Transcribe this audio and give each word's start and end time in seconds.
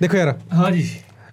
ਦੇਖੋ 0.00 0.16
ਯਾਰ 0.16 0.34
ਹਾਂ 0.54 0.70
ਜੀ। 0.72 0.88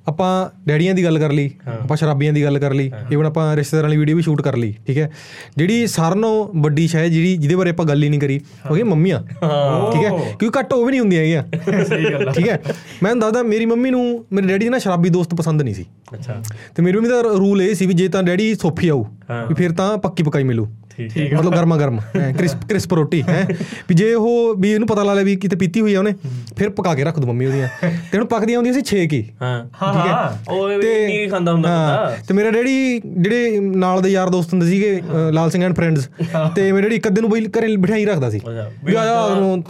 ਆਪਾਂ 0.08 0.28
ਡੈਡੀਆਂ 0.68 0.94
ਦੀ 0.96 1.04
ਗੱਲ 1.04 1.18
ਕਰ 1.20 1.32
ਲਈ 1.32 1.50
ਆਪਾਂ 1.70 1.96
ਸ਼ਰਾਬੀਆਂ 1.98 2.34
ਦੀ 2.34 2.44
ਗੱਲ 2.44 2.58
ਕਰ 2.60 2.74
ਲਈ 2.74 2.92
ਈਵਨ 3.12 3.26
ਆਪਾਂ 3.26 3.56
ਰਿਸ਼ਤੇਦਾਰਾਂ 3.56 3.88
ਵਾਲੀ 3.88 3.98
ਵੀਡੀਓ 3.98 4.16
ਵੀ 4.16 4.22
ਸ਼ੂਟ 4.22 4.42
ਕਰ 4.42 4.56
ਲਈ 4.58 4.74
ਠੀਕ 4.88 4.98
ਹੈ? 4.98 5.10
ਜਿਹੜੀ 5.58 5.88
ਸਾਰਿਆਂ 5.88 6.16
ਨਾਲੋਂ 6.16 6.48
ਵੱਡੀ 6.62 6.88
ਸ਼ਾਇਦ 6.88 7.12
ਜਿਹੜੀ 7.12 7.36
ਜਿਹਦੇ 7.38 7.56
ਬਾਰੇ 7.56 7.70
ਆਪਾਂ 7.70 7.86
ਗੱਲ 7.86 8.04
ਹੀ 8.04 8.10
ਨਹੀਂ 8.10 8.20
ਕਰੀ 8.20 8.40
ਉਹ 8.72 8.78
ਹੈ। 8.78 8.84
ਮੰਮੀਆਂ 8.84 9.20
ਠੀਕ 9.22 10.06
ਹੈ? 10.06 10.10
ਕਿਉਂਕਿ 10.10 10.50
ਘੱਟ 10.60 10.74
ਉਹ 10.74 10.86
ਵੀ 10.86 10.92
ਨਹੀਂ 10.92 11.00
ਹੁੰਦੀਆਂ 11.00 11.22
ਹੈਗੀਆਂ। 11.22 11.44
ਸਹੀ 11.86 12.14
ਗੱਲ 12.14 12.32
ਠੀਕ 12.32 12.48
ਹੈ? 12.50 12.60
ਮੈਂ 13.04 13.12
ਤੁਹਾਨੂੰ 13.12 13.20
ਦੱਸਦਾ 13.22 13.44
ਮੇਰੀ 13.44 13.66
ਮੰਮੀ 13.66 13.90
ਨੂੰ 13.90 14.04
ਮੇਰੇ 14.34 14.48
ਡੈਡੀ 14.48 14.66
ਦੇ 14.66 14.70
ਨਾ 14.70 14.78
ਸ਼ਰਾਬੀ 14.78 15.10
ਦੋਸਤ 15.10 15.36
ਪਸੰਦ 15.36 15.62
ਨਹੀਂ 15.62 15.74
ਸੀ। 15.74 15.86
ਅੱਛਾ। 16.14 16.42
ਤੇ 16.76 16.84
ਮੇਰੀ 16.84 16.98
ਮੰਮੀ 16.98 17.10
ਦਾ 17.10 17.22
ਰੂਲ 17.22 17.62
ਇਹ 17.62 17.74
ਸੀ 17.76 17.86
ਵੀ 17.86 17.94
ਜੇ 17.94 18.08
ਤਾਂ 18.08 18.24
ਡੈਡੀ 18.24 18.54
ਸੋਫੀ 18.56 18.90
ਆਊ 18.90 19.04
ਵੀ 19.50 19.56
ਫਿਰ 19.56 19.72
ਤਾਂ 19.74 19.98
ਪੱਕੀ 19.98 20.24
ਪਕਾਈ 20.24 20.44
ਮਿਲੂ। 20.44 20.68
ਠੀਕ 20.98 21.34
ਮਤਲਬ 21.34 21.56
ਗਰਮਾ 21.56 21.78
ਗਰਮ 21.78 22.00
ਕ੍ਰਿਸਪ 22.38 22.64
ਕ੍ਰਿਸਪ 22.70 22.94
ਰੋਟੀ 22.94 23.22
ਹੈ। 23.22 23.46
ਵੀ 23.90 23.96
ਜੇ 23.96 24.14
ਉਹ 24.14 24.56
ਵੀ 24.56 24.72
ਇਹਨੂੰ 24.72 24.88
ਪਤਾ 24.88 25.04
ਲਾ 25.04 25.14
ਲਿਆ 25.14 25.24
ਵੀ 25.24 25.36
ਕਿਤੇ 25.36 25.56
ਪੀਤੀ 25.56 25.82
ਹੋਈ 25.82 25.94
ਆ 25.94 26.00
ਉਹਨੇ 26.00 26.14
ਫਿਰ 26.58 26.70
ਪਕਾ 26.70 26.94
ਕੇ 26.96 27.04
ਰੱਖ 27.04 27.20
ਦੂ 27.20 27.28
ਮੰਮੀ 27.28 27.46
ਉਹਦੀਆਂ। 27.46 27.68
ਤੇ 28.12 28.18
ਹੁਣ 28.18 28.26
ਪੱਕਦੀਆਂ 28.26 28.58
ਹੁੰਦੀਆਂ 28.58 28.74
ਸੀ 28.74 28.82
6 28.92 29.06
ਕੀ। 29.08 29.22
ਹਾਂ। 29.42 29.54
ਹਾਂ। 29.82 29.94
ਹੈ। 29.96 30.08
ਹਾਂ। 30.08 30.54
ਉਹ 30.54 30.68
ਵੀ 30.70 30.78
ਨਹੀਂ 30.78 31.30
ਖਾਂਦਾ 31.30 31.54
ਹੁੰਦਾ 31.54 31.70
ਹਾਂ 31.70 32.10
ਤੇ 32.28 32.34
ਮੇਰਾ 32.34 32.52
ਡੈਡੀ 32.52 32.76
ਜਿਹੜੇ 33.18 33.60
ਨਾਲ 33.78 34.02
ਦੇ 34.02 34.10
ਯਾਰ 34.10 34.30
ਦੋਸਤ 34.30 34.54
ਹੁੰਦੇ 34.54 34.68
ਸੀਗੇ 34.68 34.92
ਲਾਲ 35.32 35.50
ਸਿੰਘ 35.50 35.64
ਐਂਡ 35.64 35.76
ਫਰੈਂਡਸ 35.76 36.08
ਤੇ 36.56 36.72
ਮੇਰੇ 36.72 36.84
ਡੈਡੀ 36.84 36.96
ਇੱਕ 36.96 37.08
ਅੱਧੇ 37.08 37.22
ਨੂੰ 37.22 37.30
ਬਈ 37.30 37.46
ਘਰੇ 37.58 37.76
ਬਿਠਾਈ 37.78 38.06
ਰੱਖਦਾ 38.06 38.30
ਸੀ। 38.30 38.42
ਵੀ 38.86 38.96
ਆ 38.96 39.04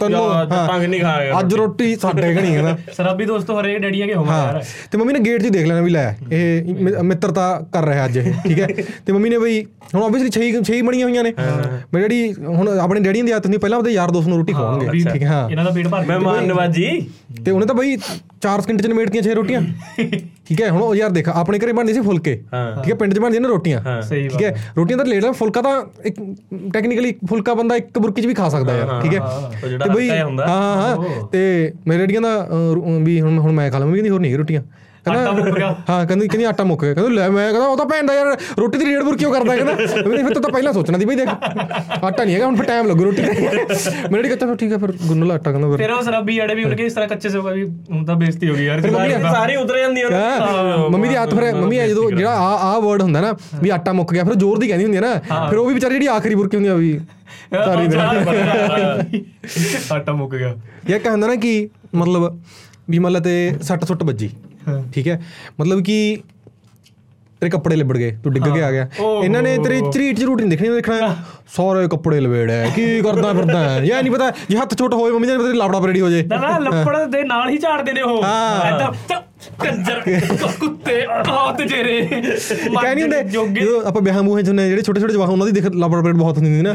ਤੈਨੂੰ 0.00 0.22
ਹਾਂ, 0.24 0.44
ਤੰਗ 0.46 0.84
ਨਹੀਂ 0.84 1.00
ਖਾਏਗਾ 1.00 1.38
ਅੱਜ 1.40 1.54
ਰੋਟੀ 1.54 1.94
ਸਾਡੇ 1.96 2.34
ਘਣੀ 2.34 2.54
ਹੈ 2.56 2.62
ਨਾ। 2.62 2.76
ਸ਼ਰਾਬੀ 2.92 3.24
ਦੋਸਤੋ 3.24 3.60
ਹਰੇਕ 3.60 3.78
ਡੈਡੀਆਂ 3.82 4.06
ਕੇ 4.06 4.14
ਹੋਵਾ 4.14 4.32
ਹਾਂ। 4.32 4.44
ਯਾਰ। 4.46 4.62
ਤੇ 4.92 4.98
ਮੰਮੀ 4.98 5.12
ਨੇ 5.12 5.18
ਗੇਟ 5.20 5.40
'ਚ 5.40 5.44
ਹੀ 5.44 5.50
ਦੇਖ 5.50 5.66
ਲੈਣਾ 5.66 5.80
ਵੀ 5.80 5.90
ਲੈ 5.90 6.06
ਇਹ 6.32 7.02
ਮਿੱਤਰਤਾ 7.02 7.48
ਕਰ 7.72 7.84
ਰਿਹਾ 7.84 8.04
ਅੱਜ 8.04 8.18
ਇਹ 8.18 8.32
ਠੀਕ 8.44 8.58
ਹੈ। 8.60 8.66
ਤੇ 9.06 9.12
ਮੰਮੀ 9.12 9.28
ਨੇ 9.28 9.38
ਬਈ 9.38 9.62
ਹੁਣ 9.94 10.02
ਆਬਵੀਅਸਲੀ 10.02 10.30
ਛੇ 10.30 10.62
ਛੇ 10.62 10.74
ਹੀ 10.74 10.82
ਬਣੀਆਂ 10.82 11.06
ਹੋਈਆਂ 11.08 11.17
ਨੇ। 11.22 11.32
ਮੇਰੇ 11.94 12.02
ਡੈਡੀ 12.02 12.32
ਹੁਣ 12.44 12.68
ਆਪਣੇ 12.80 13.00
ਡੈਡੀਆਂ 13.00 13.24
ਦੀ 13.24 13.32
ਆਦਤ 13.32 13.46
ਹੁੰਦੀ 13.46 13.58
ਪਹਿਲਾਂ 13.58 13.78
ਉਹਦੇ 13.78 13.92
ਯਾਰ 13.92 14.10
ਦੋਸਤ 14.10 14.28
ਨੂੰ 14.28 14.38
ਰੋਟੀ 14.38 14.52
ਖਵਾਉਣਗੇ। 14.52 15.10
ਠੀਕ 15.10 15.22
ਹੈ। 15.22 15.28
ਹਾਂ 15.28 15.48
ਇਹਨਾਂ 15.50 15.64
ਦਾ 15.64 15.70
ਪੇਟ 15.70 15.88
ਭਰ 15.88 16.04
ਮੈਂ 16.06 16.18
ਮਾਨ 16.20 16.46
ਨਵਾਜੀ 16.46 16.88
ਤੇ 17.44 17.50
ਉਹਨੇ 17.50 17.66
ਤਾਂ 17.66 17.74
ਬਈ 17.74 17.96
4 18.42 18.60
ਸਕਿੰਟ 18.60 18.82
ਚ 18.82 18.86
ਨਿਬੇੜਤੀਆਂ 18.86 19.22
6 19.22 19.34
ਰੋਟੀਆਂ। 19.34 19.60
ਠੀਕ 20.48 20.60
ਹੈ 20.62 20.68
ਹੁਣ 20.70 20.82
ਉਹ 20.82 20.94
ਯਾਰ 20.94 21.10
ਦੇਖ 21.10 21.28
ਆਪਣੇ 21.28 21.58
ਘਰੇ 21.58 21.72
ਬਣਦੀ 21.72 21.94
ਸੀ 21.94 22.00
ਫੁਲਕੇ। 22.00 22.34
ਠੀਕ 22.34 22.90
ਹੈ 22.90 22.94
ਪਿੰਡ 22.94 23.14
'ਚ 23.14 23.18
ਬਣਦੀਆਂ 23.18 23.40
ਨੇ 23.42 23.48
ਰੋਟੀਆਂ। 23.48 23.80
ਠੀਕ 24.02 24.42
ਹੈ 24.42 24.54
ਰੋਟੀਆਂ 24.76 24.98
ਤਾਂ 24.98 25.06
ਲੇਟ 25.06 25.24
ਆ 25.24 25.32
ਫੁਲਕਾ 25.40 25.62
ਤਾਂ 25.62 25.72
ਇੱਕ 26.06 26.20
ਟੈਕਨੀਕਲੀ 26.72 27.14
ਫੁਲਕਾ 27.28 27.54
ਬੰਦਾ 27.54 27.76
ਇੱਕ 27.76 27.98
ਬੁਰਕੀ 27.98 28.22
'ਚ 28.22 28.26
ਵੀ 28.26 28.34
ਖਾ 28.34 28.48
ਸਕਦਾ 28.48 28.76
ਯਾਰ। 28.76 29.00
ਠੀਕ 29.02 29.14
ਹੈ 29.14 29.68
ਜਿਹੜਾ 29.68 29.84
ਤੇ 29.84 29.90
ਬਈ। 29.90 30.08
ਹਾਂ 30.10 30.74
ਹਾਂ 30.76 30.96
ਤੇ 31.32 31.40
ਮੇਰੇ 31.86 31.98
ਡੈਡੀਆਂ 31.98 32.20
ਦਾ 32.20 32.36
ਵੀ 33.04 33.20
ਹੁਣ 33.20 33.38
ਹੁਣ 33.38 33.52
ਮੈਂ 33.52 33.70
ਖਾ 33.70 33.78
ਲਵਾਂ 33.78 33.92
ਵੀ 33.92 33.98
ਕਹਿੰਦੀ 33.98 34.10
ਹੋਰ 34.10 34.20
ਨਹੀਂ 34.20 34.36
ਰੋਟੀਆਂ। 34.38 34.62
ਆਟਾ 35.10 35.30
ਮੁੱਕ 35.32 35.48
ਗਿਆ। 35.50 35.74
ਹਾਂ 35.88 36.04
ਕਹਿੰਦੀ 36.06 36.28
ਕਹਿੰਦੀ 36.28 36.44
ਆਟਾ 36.44 36.64
ਮੁੱਕ 36.64 36.82
ਗਿਆ। 36.84 36.94
ਕਹਿੰਦਾ 36.94 37.10
ਲੈ 37.12 37.28
ਮੈਂ 37.30 37.50
ਕਹਿੰਦਾ 37.50 37.66
ਉਹ 37.66 37.76
ਤਾਂ 37.76 37.86
ਭੈਣ 37.86 38.06
ਦਾ 38.06 38.14
ਯਾਰ 38.14 38.36
ਰੋਟੀ 38.58 38.78
ਦੀ 38.78 38.84
ਰੇਡ 38.84 39.02
ਬੁਰ 39.02 39.16
ਕਿਉਂ 39.16 39.32
ਕਰਦਾ 39.32 39.56
ਕਹਿੰਦਾ 39.56 39.72
ਕਹਿੰਦੀ 39.74 40.22
ਫਿਰ 40.22 40.34
ਤੂੰ 40.34 40.42
ਤਾਂ 40.42 40.50
ਪਹਿਲਾਂ 40.50 40.72
ਸੋਚਣਾ 40.72 40.98
ਸੀ 40.98 41.04
ਬਈ 41.04 41.14
ਦੇਖ 41.16 41.28
ਆਟਾ 41.28 42.24
ਨਹੀਂ 42.24 42.34
ਹੈਗਾ 42.34 42.46
ਹੁਣ 42.46 42.56
ਫਿਰ 42.56 42.64
ਟਾਈਮ 42.64 42.86
ਲੱਗੂ 42.86 43.04
ਰੋਟੀ 43.04 43.22
ਤੇ 43.22 43.32
ਮੇਰੇ 43.32 43.56
ਡੈਡੀ 44.12 44.28
ਕਹਿੰਦਾ 44.28 44.46
ਫਿਰ 44.46 44.56
ਠੀਕ 44.56 44.72
ਹੈ 44.72 44.78
ਫਿਰ 44.78 44.92
ਗੁੰਨ 45.06 45.24
ਲਾ 45.26 45.34
ਆਟਾ 45.34 45.50
ਕਹਿੰਦਾ 45.50 45.68
ਫਿਰ। 45.68 45.76
ਫਿਰ 45.78 45.90
ਉਹ 45.90 46.02
ਸ਼ਰਾਬੀ 46.02 46.34
ਜਿਹੜੇ 46.34 46.54
ਵੀ 46.54 46.64
ਉਨਕੇ 46.64 46.86
ਇਸ 46.86 46.92
ਤਰ੍ਹਾਂ 46.92 47.08
ਕੱਚੇ 47.08 47.28
ਸੇ 47.28 47.38
ਹੋਗਾ 47.38 47.52
ਵੀ 47.52 47.64
ਹੁਣ 47.90 48.04
ਤਾਂ 48.04 48.16
ਬੇਇੱਜ਼ਤੀ 48.16 48.48
ਹੋ 48.50 48.54
ਗਈ 48.54 48.64
ਯਾਰ 48.64 48.80
ਸਾਰੀ 49.32 49.56
ਉਤਰ 49.56 49.78
ਜਾਂਦੀ 49.78 50.02
ਉਹਨੇ 50.02 50.16
ਹਾਂ, 50.16 50.88
ਮੰਮੀ 50.90 51.08
ਦੀ 51.08 51.14
ਆਦਤ 51.14 51.34
ਫਿਰ 51.34 51.54
ਮੰਮੀ 51.54 51.76
ਜਦੋਂ 51.88 52.10
ਜਿਹੜਾ 52.10 52.30
ਆ 52.32 52.54
ਆ 52.68 52.78
ਵਰਡ 52.78 53.02
ਹੁੰਦਾ 53.02 53.20
ਨਾ 53.20 53.32
ਵੀ 53.62 53.70
ਆਟਾ 53.70 53.92
ਮੁੱਕ 53.92 54.12
ਗਿਆ 54.12 54.24
ਫਿਰ 54.24 54.32
ਉਹ 54.32 54.38
ਜ਼ੋਰ 54.38 54.58
ਦੀ 54.58 54.68
ਕਹਿੰਦੀ 54.68 54.84
ਹੁੰਦੀ 54.84 54.96
ਹੈ 54.96 55.02
ਨਾ। 55.02 55.46
ਫਿਰ 55.48 55.58
ਉਹ 55.58 55.66
ਵੀ 55.66 55.74
ਵਿਚਾਰੀ 55.74 55.94
ਜਿਹੜੀ 55.94 56.06
ਆਖਰੀ 56.06 56.34
ਬੁਰਕੀ 56.34 56.56
ਹੁੰਦੀ 56.56 56.68
ਆ 56.68 56.72
ਉਹ 56.72 56.78
ਵੀ 56.78 56.98
ਸਾਰੀ 57.54 57.86
ਦਿਨ। 57.86 58.00
ਆਟਾ 59.92 60.12
ਮੁੱਕ 60.12 60.34
ਗਿਆ। 60.34 60.54
ਇਹ 60.90 61.00
ਕਹਿੰਦਾ 61.00 61.26
ਨਾ 61.26 61.34
ਕਿ 61.36 61.68
ਮਤਲਬ 61.94 62.38
ਵੀ 62.90 62.98
ਮਤਲਬ 62.98 63.22
ਤੇ 63.22 63.34
ਸੱਟ 63.62 63.84
ਸੁੱਟ 63.84 64.02
ਵੱਜੀ। 64.02 64.30
ਠੀਕ 64.92 65.08
ਹੈ? 65.08 65.22
ਮਤਲਬ 65.60 65.82
ਕਿ 65.82 66.22
ਤੇਰੇ 67.40 67.50
ਕੱਪੜੇ 67.50 67.76
ਲਿਬੜ 67.76 67.96
ਗਏ 67.96 68.10
ਤੂੰ 68.24 68.32
ਡਿੱਗ 68.32 68.44
ਕੇ 68.54 68.62
ਆ 68.62 68.70
ਗਿਆ। 68.72 68.88
ਇਹਨਾਂ 69.24 69.42
ਨੇ 69.42 69.56
ਤੇਰੀ 69.64 69.80
ਝਰੀਟ 69.92 70.18
ਝਰੂਟ 70.20 70.40
ਨਹੀਂ 70.40 70.50
ਦੇਖਣੀ 70.50 70.68
ਦੇਖਣਾ 70.68 71.14
ਸਾਰੇ 71.56 71.86
ਕੱਪੜੇ 71.88 72.20
ਲਵੇੜ 72.20 72.50
ਹੈ 72.50 72.70
ਕੀ 72.76 73.00
ਕਰਦਾ 73.02 73.32
ਫਿਰਦਾ 73.32 73.76
ਇਹ 73.76 73.92
ਨਹੀਂ 73.94 74.10
ਪਤਾ 74.10 74.30
ਜੇ 74.50 74.56
ਹੱਥ 74.56 74.74
ਛੋਟਾ 74.78 74.96
ਹੋਵੇ 74.96 75.12
ਮੰਮੀ 75.12 75.26
ਨੇ 75.26 75.38
ਪਤਾ 75.38 75.52
ਲਾਪੜਾ 75.52 75.80
ਰੈਡੀ 75.86 76.00
ਹੋ 76.00 76.08
ਜੇ। 76.10 76.22
ਨਾ 76.22 76.36
ਨਾ 76.36 76.58
ਲੱਪੜ 76.58 76.96
ਦੇ 77.04 77.22
ਨਾਲ 77.22 77.48
ਹੀ 77.50 77.58
ਝਾੜਦੇ 77.58 77.92
ਨੇ 77.92 78.02
ਉਹ। 78.02 78.24
ਐਦਾਂ 78.64 78.92
ਕੰਜਰ 79.58 80.00
ਕੁੱਤੇ 80.60 80.94
ਆਹ 81.04 81.52
ਤੇ 81.54 81.64
ਜੇਰੇ 81.64 82.00
ਕਹਿ 82.02 82.94
ਨਹੀਂ 82.94 83.02
ਹੁੰਦੇ 83.02 83.22
ਜਦੋਂ 83.22 83.82
ਆਪਾਂ 83.86 84.02
ਵਿਆਹ 84.02 84.22
ਮੂਹੇ 84.22 84.42
ਹੁੰਦੇ 84.42 84.68
ਜਿਹੜੇ 84.68 84.82
ਛੋਟੇ 84.82 85.00
ਛੋਟੇ 85.00 85.12
ਜਵਾਕ 85.12 85.28
ਉਹਨਾਂ 85.28 85.46
ਦੀ 85.46 85.52
ਦੇਖ 85.52 85.66
ਲਾਪੜਾ 85.74 86.00
ਪਰੇਡ 86.02 86.16
ਬਹੁਤ 86.16 86.38
ਹੁੰਦੀ 86.38 86.62
ਨਾ। 86.62 86.72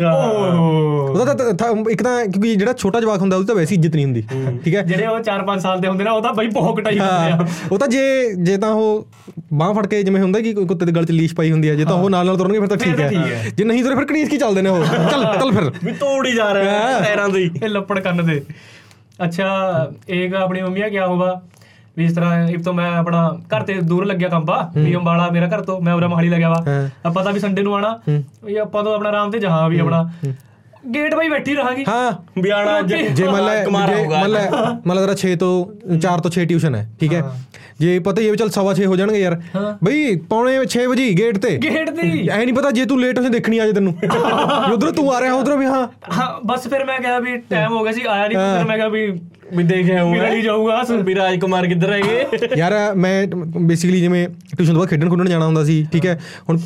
ਉਹਦਾ 1.10 1.34
ਤਾਂ 1.34 1.68
ਇੱਕ 1.92 2.04
ਤਾਂ 2.04 2.26
ਕਿਉਂਕਿ 2.26 2.56
ਜਿਹੜਾ 2.56 2.74
ਛੋਟਾ 2.74 3.00
ਜਵਾਕ 3.00 3.22
ਹੁੰਦਾ 3.22 3.38
ਉਹਦੀ 3.38 3.48
ਤਾਂ 3.48 3.56
ਵੈਸੇ 3.56 3.76
ਇੱਜ਼ਤ 3.76 3.96
ਨਹੀਂ 3.96 4.06
ਹੁੰਦੀ 4.06 4.24
ਠੀਕ 4.66 4.76
ਹੈ 4.76 4.82
ਜਿਹੜੇ 4.82 5.08
ਉਹ 5.08 5.20
4-5 5.30 5.60
ਸਾਲ 5.60 5.80
ਦੇ 5.80 5.88
ਹੁੰਦੇ 5.88 6.04
ਨੇ 6.04 6.10
ਉਹ 6.10 6.22
ਤਾਂ 6.22 6.34
ਬਈ 6.34 6.48
ਬਹੁਤ 6.48 6.80
ਕਟਾਈ 6.80 7.00
ਹੁੰਦੇ 7.00 7.32
ਆ। 7.32 7.48
ਉਹ 7.72 7.78
ਤਾਂ 7.80 7.88
ਜੇ 7.88 8.04
ਜੇ 8.36 8.58
ਤਾਂ 8.58 8.70
ਉਹ 8.72 9.08
ਬਾਹ 9.54 9.74
ਫੜ 9.74 9.86
ਕੇ 9.88 10.02
ਜਿਵੇਂ 10.04 10.22
ਹੁੰਦਾ 10.22 10.40
ਕਿ 10.40 10.53
ਕੋਈ 10.54 10.66
ਕੁੱਤੇ 10.66 10.86
ਦੇ 10.86 10.92
ਗਲ 10.92 11.06
'ਚ 11.06 11.12
ਲੀਸ਼ 11.12 11.36
ਪਾਈ 11.36 11.52
ਹੁੰਦੀ 11.52 11.70
ਹੈ 11.70 11.76
ਜੇ 11.76 11.86
ਤਾਂ 11.86 11.96
ਉਹ 11.96 12.10
ਨਾਲ 12.10 12.26
ਨਾਲ 12.26 12.38
ਤੁਰਨਗੇ 12.38 12.60
ਫਿਰ 12.60 12.68
ਤਾਂ 12.68 12.78
ਠੀਕ 12.78 12.96
ਤਾਂ 12.98 13.10
ਹੈ। 13.10 13.52
ਜੇ 13.58 13.64
ਨਹੀਂ 13.64 13.84
ਤੁਰੇ 13.84 13.96
ਫਿਰ 13.96 14.06
ਕਣੀਸ 14.06 14.30
ਕੀ 14.30 14.38
ਚੱਲਦੇ 14.38 14.62
ਨੇ 14.62 14.70
ਉਹ? 14.70 14.86
ਚੱਲ 15.12 15.26
ਚੱਲ 15.40 15.52
ਫਿਰ। 15.52 15.72
ਵੀ 15.84 15.92
ਤੋੜ 15.92 16.26
ਹੀ 16.28 16.34
ਜਾ 16.34 16.54
ਰਿਹਾ 16.54 16.80
ਹੈ। 16.80 17.00
ਪੈਰਾਂ 17.02 17.30
ਦੇ। 17.30 17.40
ਹੀ 17.40 17.50
ਇਹ 17.64 17.70
ਲੱਪੜ 17.70 18.00
ਕੰਨ 18.00 18.26
ਦੇ। 18.26 18.42
ਅੱਛਾ 19.26 19.48
ਇੱਕ 20.10 20.34
ਆਪਣੀ 20.36 20.62
ਮੰਮੀ 20.62 20.82
ਆ 20.82 20.90
ਕਿਆ 20.90 21.08
ਹੋਵਾ 21.08 21.42
ਵੀ 21.98 22.06
ਇਸ 22.06 22.14
ਤਰ੍ਹਾਂ 22.14 22.48
ਇੱਕ 22.48 22.64
ਤੋਂ 22.64 22.74
ਮੈਂ 22.74 22.92
ਆਪਣਾ 22.92 23.38
ਘਰ 23.56 23.62
ਤੇ 23.62 23.74
ਦੂਰ 23.82 24.06
ਲੱਗਿਆ 24.06 24.30
ਕੰਪਾ 24.30 24.72
ਵੀ 24.76 24.96
ਅੰਬਾਲਾ 24.96 25.30
ਮੇਰਾ 25.30 25.48
ਘਰ 25.48 25.62
ਤੋਂ 25.62 25.82
ਮੈਂ 25.82 25.94
ਉਰੇ 25.94 26.08
ਮਹਾਲੀ 26.08 26.30
ਲੱਗਿਆ 26.30 26.50
ਵਾ। 26.50 26.64
ਹਾਂ। 26.68 26.90
ਆ 27.06 27.10
ਪਤਾ 27.10 27.32
ਵੀ 27.32 27.40
ਸੰਡੇ 27.40 27.62
ਨੂੰ 27.62 27.76
ਆਣਾ। 27.76 28.00
ਵੀ 28.46 28.56
ਆਪਾਂ 28.58 28.84
ਤੋਂ 28.84 28.96
ਆਪਣਾ 28.96 29.10
ਆਰਾਮ 29.10 29.32
ਤੇ 29.32 29.40
ਜਹਾਂ 29.40 29.70
ਵੀ 29.70 29.80
ਆਪਣਾ। 29.80 30.10
ਗੇਟ 30.96 31.16
ਬਾਈ 31.16 31.30
ਬੈਠੀ 31.30 31.54
ਰਹਾਂਗੀ। 31.56 31.84
ਹਾਂ। 31.88 32.12
ਬਿਆਣਾ 32.42 32.82
ਜੇ 32.82 33.28
ਮੰਨ 33.28 33.46
ਲੈ 33.46 33.64
ਜੇ 33.66 33.70
ਮੰਨ 33.72 34.30
ਲੈ 34.30 34.50
ਮੰਨ 34.88 34.96
ਲੈ 34.96 35.02
ਤੇਰਾ 35.02 35.16
6 35.16 35.36
ਤੋਂ 35.36 35.52
4 35.98 36.22
ਤੋਂ 36.22 36.32
6 36.32 36.46
ਟਿਊਸ਼ਨ 36.46 36.76
ਹੈ 36.76 36.90
ਠੀਕ 37.00 37.14
ਹੈ। 37.14 37.22
ਜੇ 37.80 37.98
ਪਤਾ 38.00 38.22
ਹੀ 38.22 38.30
ਹੈ 38.30 38.36
ਚੱਲ 38.36 38.50
ਸਵਾ 38.50 38.74
6 38.76 38.86
ਹੋ 38.86 38.96
ਜਾਣਗੇ 38.96 39.20
ਯਾਰ। 39.20 39.36
ਬਈ 39.84 40.16
ਪੌਣੇ 40.30 40.56
6 40.66 40.86
ਵਜੇ 40.88 41.08
ਗੇਟ 41.18 41.38
ਤੇ। 41.38 41.58
ਗੇਟ 41.58 41.90
ਦੀ 41.90 42.10
ਐ 42.30 42.38
ਨਹੀਂ 42.38 42.54
ਪਤਾ 42.54 42.72
ਜੇ 42.72 42.86
ਤੂੰ 42.86 43.00
ਲੇਟ 43.02 43.20
ਹੋ 43.20 43.24
ਜੇ 43.24 43.30
ਦੇਖਣੀ 43.30 43.58
ਆ 43.58 43.66
ਜੇ 43.66 43.74
ਤੈਨੂੰ। 43.74 43.94
ਉਧਰੋਂ 44.74 44.92
ਤੂੰ 44.94 45.14
ਆ 45.14 45.22
ਰਿਹਾ 45.22 45.34
ਉਧਰੋਂ 45.34 45.58
ਵੀ 45.58 45.66
ਹਾਂ। 45.66 45.88
ਹਾਂ 46.14 46.28
ਬਸ 46.46 46.68
ਫਿਰ 46.68 46.86
ਮੈਂ 46.86 47.00
ਕਿਹਾ 47.00 47.20
ਵੀ 47.20 47.38
ਟਾਈਮ 47.50 47.74
ਹੋ 47.74 47.84
ਗਿਆ 47.84 47.92
ਸੀ 47.92 48.04
ਆਇਆ 48.10 48.28
ਨਹੀਂ 48.28 48.38
ਫਿਰ 48.38 48.66
ਮੈਂ 48.66 48.76
ਕਿਹਾ 48.78 48.88
ਵੀ 48.88 49.06
ਵੀ 49.56 49.64
ਦੇਖਿਆ 49.64 50.04
ਮੇਰਾ 50.06 50.34
ਹੀ 50.34 50.42
ਜਾਊਗਾ 50.42 50.82
ਵੀ 51.04 51.16
ਰਾਜ 51.16 51.40
ਕੁਮਾਰ 51.40 51.68
ਕਿੱਧਰ 51.68 51.92
ਹੈਗੇ 51.92 52.26
ਯਾਰ 52.58 52.74
ਮੈਂ 52.96 53.28
ਬੇਸਿਕਲੀ 53.62 54.02
ਜਿਵੇਂ 54.02 54.28
ਟਿਊਸ਼ਨ 54.58 54.74
ਤੋਂ 54.74 54.80
ਬਾਅਦ 54.80 54.90
ਖੇਡਣ 54.90 55.10
ਖੁੱਡਣ 55.10 55.30
ਜਾਣਾ 55.30 55.46
ਹੁੰਦਾ 55.46 55.64
ਸੀ 55.64 55.86
ਠੀਕ 55.92 56.06
ਹੈ। 56.06 56.20
ਹੁਣ 56.50 56.58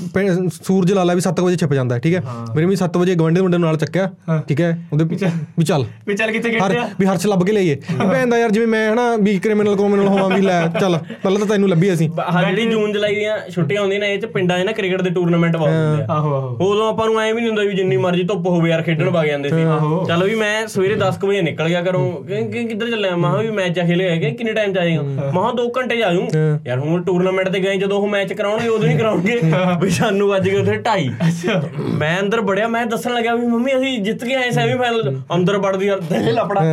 ਸੂਰਜ 0.64 0.92
ਲਾਲਾ 0.94 1.14
ਵੀ 1.14 1.22
7 1.22 1.42
ਵਜੇ 1.42 1.56
ਛਿਪ 1.56 1.74
ਜਾਂਦਾ 1.74 1.96
ਹੈ, 1.96 2.00
ਠੀਕ 2.00 2.16
ਹੈ। 2.16 2.22
ਮੇਰੇ 2.56 2.66
ਵੀ 2.68 2.76
7 2.76 2.98
ਵਜੇ 2.98 3.16
ਗਵੰਡੇ 3.16 3.42
ਮੁੰਡੇ 3.42 3.58
ਨਾਲ 3.58 3.78
ਚੱਕਿਆ 3.78 4.10
ਠੀਕ 4.48 4.62
ਹੈ। 4.62 4.78
ਉਹਦੇ 4.94 5.04
ਵੀ 5.04 5.16
ਚੱਲ। 5.16 5.30
ਵੀ 5.58 5.66
ਚੱਲ। 5.66 5.86
ਕਿੱਥੇ 6.32 6.60
ਹਰ 6.60 6.70
ਗੇਟ 6.70 6.78
ਆ 6.78 6.88
ਵੀ 7.00 7.06
ਹਰਸ਼ 7.06 7.28
ਲੱਭ 7.28 7.44
ਕੇ 7.44 7.52
ਲਈਏ। 7.52 7.76
ਭੈਣ 8.12 8.30
ਦਾ 8.30 8.38
ਯਾਰ 8.38 8.52
ਜਿਵੇਂ 8.52 8.68
ਮੈਂ 8.68 8.94
ਹਨਾ 8.94 9.16
ਵੀ 9.16 9.38
ਕ੍ਰਿਮੀਨਲ 9.40 9.76
ਕ੍ਰਿਮੀਨਲ 9.76 10.08
ਹੋਵਾਂ 10.08 10.30
ਵੀ 10.30 10.42
ਲੈ 10.42 10.62
ਚੱਲ। 10.80 10.98
ਪਹਿਲਾਂ 11.24 11.40
ਤਾਂ 11.40 11.48
ਤੈਨੂੰ 11.48 11.70
ਲੱਭੀ 11.70 11.94
ਅਸੀਂ। 11.94 12.10
ਜਿਹੜੀ 12.10 12.66
ਜੂਨ 12.66 12.94
ਜੁਲਾਈ 12.94 13.16
ਦੀਆਂ 13.16 13.38
ਛੁੱਟੀਆਂ 13.52 13.82
ਹੁੰਦੀਆਂ 13.82 14.00
ਨੇ 14.00 14.14
ਇਹ 14.14 14.20
ਚ 14.20 14.26
ਪਿੰਡਾਂ 14.26 14.60
'ਚ 14.60 14.66
ਨਾ 14.66 14.72
ਕ੍ਰਿਕਟ 14.72 15.02
ਦੇ 15.02 15.10
ਟੂਰਨਾਮੈਂਟ 15.10 15.58
ਬਹੁਤ 15.58 15.70
ਹੁੰਦੇ 15.70 16.04
ਆ। 16.04 16.06
ਆਹੋ 16.10 16.34
ਆਹੋ। 16.36 16.56
ਉਦੋਂ 16.72 16.90
ਆਪਾਂ 16.90 17.06
ਨੂੰ 17.06 17.20
ਐ 17.22 17.32
ਵੀ 17.34 17.40
ਨਹੀਂ 17.42 17.48
ਹੁੰਦਾ 17.48 17.64
ਵੀ 17.64 17.74
ਜਿੰਨੀ 17.74 17.98
ਮਰਜ਼ੀ 17.98 18.24
ਧੁੱਪ 18.24 18.48
ਹੋਵੇ 18.48 18.70
ਯਾਰ 18.70 18.82
ਖੇਡਣ 18.82 19.10
ਵਗ 19.10 19.26
ਜਾਂਦੇ 19.26 19.50
ਸੀ। 19.50 19.64
ਚਲੋ 20.08 20.26
ਵੀ 20.26 20.36
ਮੈਂ 20.36 20.68
ਸਵੇਰੇ 20.68 20.96
10 20.96 21.18
ਕੁ 21.22 21.28
ਵਜੇ 21.28 21.42
ਨਿਕਲ 21.42 21.68
ਗਿਆ 21.68 21.82
ਘਰੋਂ 21.82 22.12
ਕਿ- 22.24 22.46
ਕਿ 22.52 22.67
ਕਿੱਧਰ 22.68 22.90
ਚੱਲਿਆ 22.90 23.16
ਮੈਂ 23.16 23.30
ਕਿਹਾ 23.32 23.42
ਵੀ 23.42 23.50
ਮੈਚ 23.52 23.80
ਆ 23.80 23.84
ਖੇਲੇ 23.86 24.10
ਹੈਗੇ 24.10 24.32
ਕਿੰਨੇ 24.32 24.54
ਟਾਈਮ 24.54 24.74
ਚ 24.74 24.78
ਆਏਗਾ 24.78 25.02
ਮੈਂ 25.02 25.32
ਕਿਹਾ 25.32 25.52
2 25.58 25.68
ਘੰਟੇ 25.78 26.02
ਆ 26.04 26.12
ਜਾਊਂ। 26.14 26.58
ਯਾਰ 26.66 26.80
ਹੁਣ 26.80 27.04
ਟੂਰਨਾਮੈਂਟ 27.04 27.50
ਤੇ 27.50 27.60
ਗਏ 27.60 27.76
ਜਦੋਂ 27.78 28.00
ਉਹ 28.02 28.08
ਮੈਚ 28.08 28.34
ਕਰਾਉਣਗੇ 28.34 28.68
ਉਦੋਂ 28.68 28.88
ਨਹੀਂ 28.88 28.98
ਕਰਾਉਣਗੇ। 29.00 29.40
ਵੀ 29.82 29.90
ਸਾਨੂੰ 29.90 30.28
ਵੱਜ 30.30 30.50
ਗਏ 30.50 30.58
ਉੱਥੇ 30.58 30.78
2:30 30.80 31.90
ਮੈਂ 32.00 32.20
ਅੰਦਰ 32.20 32.42
ਵੜਿਆ 32.42 32.68
ਮੈਂ 32.68 32.86
ਦੱਸਣ 32.86 33.14
ਲੱਗਿਆ 33.14 33.36
ਵੀ 33.36 33.46
ਮੰਮੀ 33.48 33.76
ਅਸੀਂ 33.78 33.98
ਜਿੱਤ 34.04 34.24
ਕੇ 34.26 34.36
ਆਏ 34.36 34.52
ਸੈਮੀ 34.52 34.78
ਫਾਈਨਲ 34.78 35.20
ਅੰਦਰ 35.36 35.58
ਵੜਦੀ 35.58 35.86
ਯਾਰ 35.88 36.00
ਦਿਲ 36.10 36.34
ਲਪੜਾ। 36.34 36.64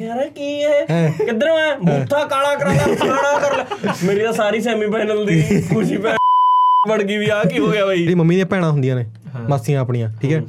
ਯਾਰ 0.00 0.28
ਕੀ 0.28 0.62
ਹੈ। 0.64 1.10
ਕਿੱਧਰੋਂ 1.18 1.56
ਆ? 1.58 1.74
ਬੂਥਾ 1.76 2.24
ਕਾਲਾ 2.24 2.54
ਕਰਾ 2.54 2.72
ਲਿਆ 2.72 2.94
ਕਾਲਾ 2.96 3.38
ਕਰ 3.38 3.56
ਲਿਆ 3.56 3.94
ਮੇਰੀ 4.04 4.20
ਤਾਂ 4.20 4.32
ਸਾਰੀ 4.32 4.60
ਸੈਮੀ 4.60 4.86
ਫਾਈਨਲ 4.92 5.24
ਦੀ 5.26 5.42
ਖੁਸ਼ੀ 5.72 5.96
ਪੈ 5.96 6.14
ਵੜ 6.88 7.00
ਗਈ 7.02 7.16
ਵੀ 7.16 7.28
ਆ 7.30 7.42
ਕੀ 7.44 7.58
ਹੋ 7.58 7.70
ਗਿਆ 7.70 7.86
ਬਈ? 7.86 7.96
ਜਿਹੜੀ 7.98 8.14
ਮੰਮੀ 8.14 8.34
ਦੀਆਂ 8.34 8.46
ਭੈਣਾਂ 8.46 8.70
ਹੁੰਦੀਆਂ 8.70 8.96
ਨੇ 8.96 9.04
ਮਾਸੀਆਂ 9.48 9.80
ਆਪਣੀਆਂ 9.80 10.08
ਠੀਕ 10.20 10.32
ਹੈ। 10.32 10.42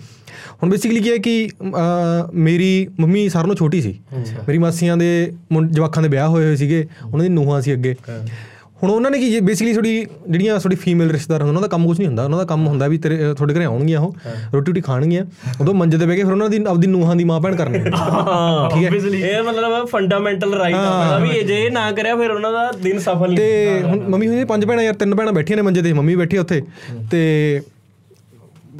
ਹੁਣ 0.63 0.69
ਬੇਸਿਕਲੀ 0.69 0.99
ਕੀ 0.99 1.11
ਹੈ 1.11 1.17
ਕਿ 1.17 1.49
ਮੇਰੀ 2.47 2.87
ਮੰਮੀ 2.99 3.27
ਸਾਰਿਆਂ 3.29 3.47
ਨਾਲੋਂ 3.47 3.55
ਛੋਟੀ 3.55 3.81
ਸੀ। 3.81 3.97
ਮੇਰੀ 4.47 4.57
ਮਾਸੀਆਂ 4.57 4.97
ਦੇ 4.97 5.09
ਜਵਾਕਾਂ 5.71 6.03
ਦੇ 6.03 6.09
ਵਿਆਹ 6.09 6.27
ਹੋਏ 6.27 6.45
ਹੋਏ 6.45 6.55
ਸੀਗੇ 6.55 6.85
ਉਹਨਾਂ 7.05 7.23
ਦੀ 7.23 7.29
ਨੂੰਹਾਂ 7.29 7.61
ਸੀ 7.61 7.73
ਅੱਗੇ। 7.73 7.95
ਹੁਣ 8.83 8.89
ਉਹਨਾਂ 8.91 9.09
ਨੇ 9.11 9.19
ਕੀ 9.19 9.39
ਬੇਸਿਕਲੀ 9.39 9.73
ਥੋੜੀ 9.73 9.91
ਜਿਹੜੀਆਂ 10.29 10.57
ਥੋੜੀ 10.59 10.75
ਫੀਮੇਲ 10.75 11.09
ਰਿਸ਼ਤੇਦਾਰ 11.11 11.41
ਹੁੰਦੇ 11.41 11.49
ਉਹਨਾਂ 11.49 11.61
ਦਾ 11.61 11.67
ਕੰਮ 11.67 11.85
ਕੁਝ 11.87 11.97
ਨਹੀਂ 11.99 12.07
ਹੁੰਦਾ। 12.07 12.23
ਉਹਨਾਂ 12.23 12.37
ਦਾ 12.37 12.43
ਕੰਮ 12.45 12.65
ਹੁੰਦਾ 12.67 12.87
ਵੀ 12.87 12.97
ਤੇਰੇ 12.97 13.17
ਤੁਹਾਡੇ 13.33 13.53
ਘਰੇ 13.53 13.65
ਆਉਣਗੀਆਂ 13.65 13.99
ਉਹ 13.99 14.13
ਰੋਟੀ 14.53 14.71
ਰੋਟੀ 14.71 14.81
ਖਾਣਗੀਆਂ। 14.81 15.23
ਉਦੋਂ 15.61 15.73
ਮੰਜੇ 15.73 15.97
ਤੇ 15.97 16.05
ਬਹਿ 16.05 16.15
ਕੇ 16.15 16.23
ਫਿਰ 16.23 16.31
ਉਹਨਾਂ 16.31 16.49
ਦੀ 16.49 16.59
ਆਪਦੀ 16.67 16.87
ਨੂੰਹਾਂ 16.87 17.15
ਦੀ 17.15 17.23
ਮਾਂ 17.23 17.39
ਭੈਣ 17.41 17.55
ਕਰਨੀ। 17.55 17.79
ਹਾਂ 17.95 18.69
ਠੀਕ 18.69 18.83
ਹੈ। 18.83 18.89
ਇਹ 19.29 19.41
ਮਤਲਬ 19.43 19.85
ਫੰਡਾਮੈਂਟਲ 19.87 20.53
ਰਾਈਟ 20.53 20.75
ਆ 20.75 21.17
ਵੀ 21.19 21.29
ਇਹ 21.29 21.45
ਜੇ 21.47 21.69
ਨਾ 21.69 21.91
ਕਰਿਆ 21.91 22.15
ਫਿਰ 22.15 22.31
ਉਹਨਾਂ 22.31 22.51
ਦਾ 22.51 22.71
ਦਿਨ 22.83 22.99
ਸਫਲ 22.99 23.27
ਨਹੀਂ 23.27 23.37
ਤੇ 23.37 23.81
ਹੁਣ 23.85 23.99
ਮੰਮੀ 24.09 24.27
ਹੋਈ 24.27 24.43
ਪੰਜ 24.43 24.65
ਭੈਣਾਂ 24.65 24.83
ਯਾਰ 24.83 24.93
ਤਿੰਨ 24.93 25.15
ਭੈਣਾਂ 25.15 25.33
ਬੈਠੀਆਂ 25.33 25.57
ਨੇ 25.57 25.61
ਮੰਜੇ 25.61 25.81
ਤੇ। 25.81 25.93
ਮੰਮੀ 25.93 26.15
ਬੈਠੀ 26.15 26.37
ਉੱਥੇ। 26.37 26.61
ਤੇ 27.11 27.61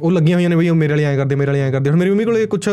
ਉਹ 0.02 0.12
ਲੱਗੀਆਂ 0.12 0.36
ਹੋਈਆਂ 0.36 0.50
ਨੇ 0.50 0.56
ਬਈ 0.56 0.68
ਉਹ 0.68 0.76
ਮੇਰੇ 0.76 0.92
ਵਾਲੇ 0.92 1.04
ਐਂ 1.04 1.16
ਕਰਦੇ 1.16 1.34
ਮੇਰੇ 1.34 1.46
ਵਾਲੇ 1.46 1.60
ਐਂ 1.60 1.72
ਕਰਦੇ। 1.72 1.90
ਹੁਣ 1.90 1.98
ਮੇਰੀ 1.98 2.10
ਮੰਮੀ 2.10 2.24
ਕੋਲੇ 2.24 2.46
ਕੁਝ 2.46 2.68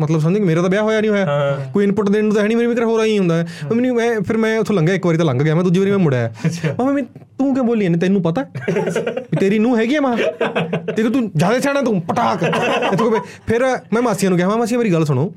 ਮਤਲਬ 0.00 0.20
ਸਮਝ 0.20 0.38
ਮੇਰਾ 0.38 0.62
ਤਾਂ 0.62 0.70
ਵਿਆਹ 0.70 0.82
ਹੋਇਆ 0.82 1.00
ਨਹੀਂ 1.00 1.10
ਹੋਇਆ। 1.10 1.26
ਕੋਈ 1.74 1.84
ਇਨਪੁਟ 1.84 2.10
ਦੇਣ 2.10 2.24
ਨੂੰ 2.24 2.34
ਤਾਂ 2.34 2.42
ਹੈ 2.42 2.46
ਨਹੀਂ 2.46 2.56
ਮੇਰੀ 2.56 2.68
ਵੀ 2.68 2.74
ਕਰ 2.74 2.84
ਹੋ 2.84 2.98
ਰਹੀ 2.98 3.18
ਹੁੰਦਾ। 3.18 3.36
ਹੈ। 3.36 3.46
ਮੰਮੀ 3.64 3.82
ਨੇ 3.82 3.90
ਮੈਂ 3.90 4.20
ਫਿਰ 4.20 4.36
ਮੈਂ 4.36 4.58
ਉੱਥੋਂ 4.58 4.76
ਲੰਘਿਆ 4.76 4.94
ਇੱਕ 4.94 5.06
ਵਾਰੀ 5.06 5.18
ਤਾਂ 5.18 5.26
ਲੰਘ 5.26 5.42
ਗਿਆ 5.42 5.54
ਮੈਂ 5.54 5.64
ਦੂਜੀ 5.64 5.80
ਵਾਰੀ 5.80 5.90
ਮੈਂ 5.90 5.98
ਮੁੜਿਆ। 5.98 6.32
ਮੰਮੀ 6.78 7.02
ਤੂੰ 7.38 7.54
ਕਿਉਂ 7.54 7.64
ਬੋਲੀ 7.66 7.88
ਨੇ 7.88 7.98
ਤੈਨੂੰ 7.98 8.22
ਪਤਾ? 8.22 8.44
ਤੇਰੀ 9.40 9.58
ਨੂੰ 9.58 9.76
ਹੈਗੀ 9.78 9.94
ਆ 9.94 10.00
ਮਾਂ। 10.00 10.16
ਤੇ 10.96 11.02
ਤੂੰ 11.02 11.30
ਜ਼ਿਆਦਾ 11.36 11.58
ਸਿਆਣਾ 11.60 11.82
ਤੂੰ 11.82 12.00
ਪਟਾਕ। 12.00 12.42
ਇੱਥੋਂ 12.92 13.10
ਫਿਰ 13.46 13.64
ਮੈਂ 13.92 14.02
ਮਾਸੀਆਂ 14.02 14.30
ਨੂੰ 14.30 14.38
ਕਿਹਾ 14.38 14.56
ਮਾਸੀ 14.56 14.76
ਮੇਰੀ 14.76 14.92
ਗੱਲ 14.92 15.04
ਸੁਣੋ। 15.04 15.32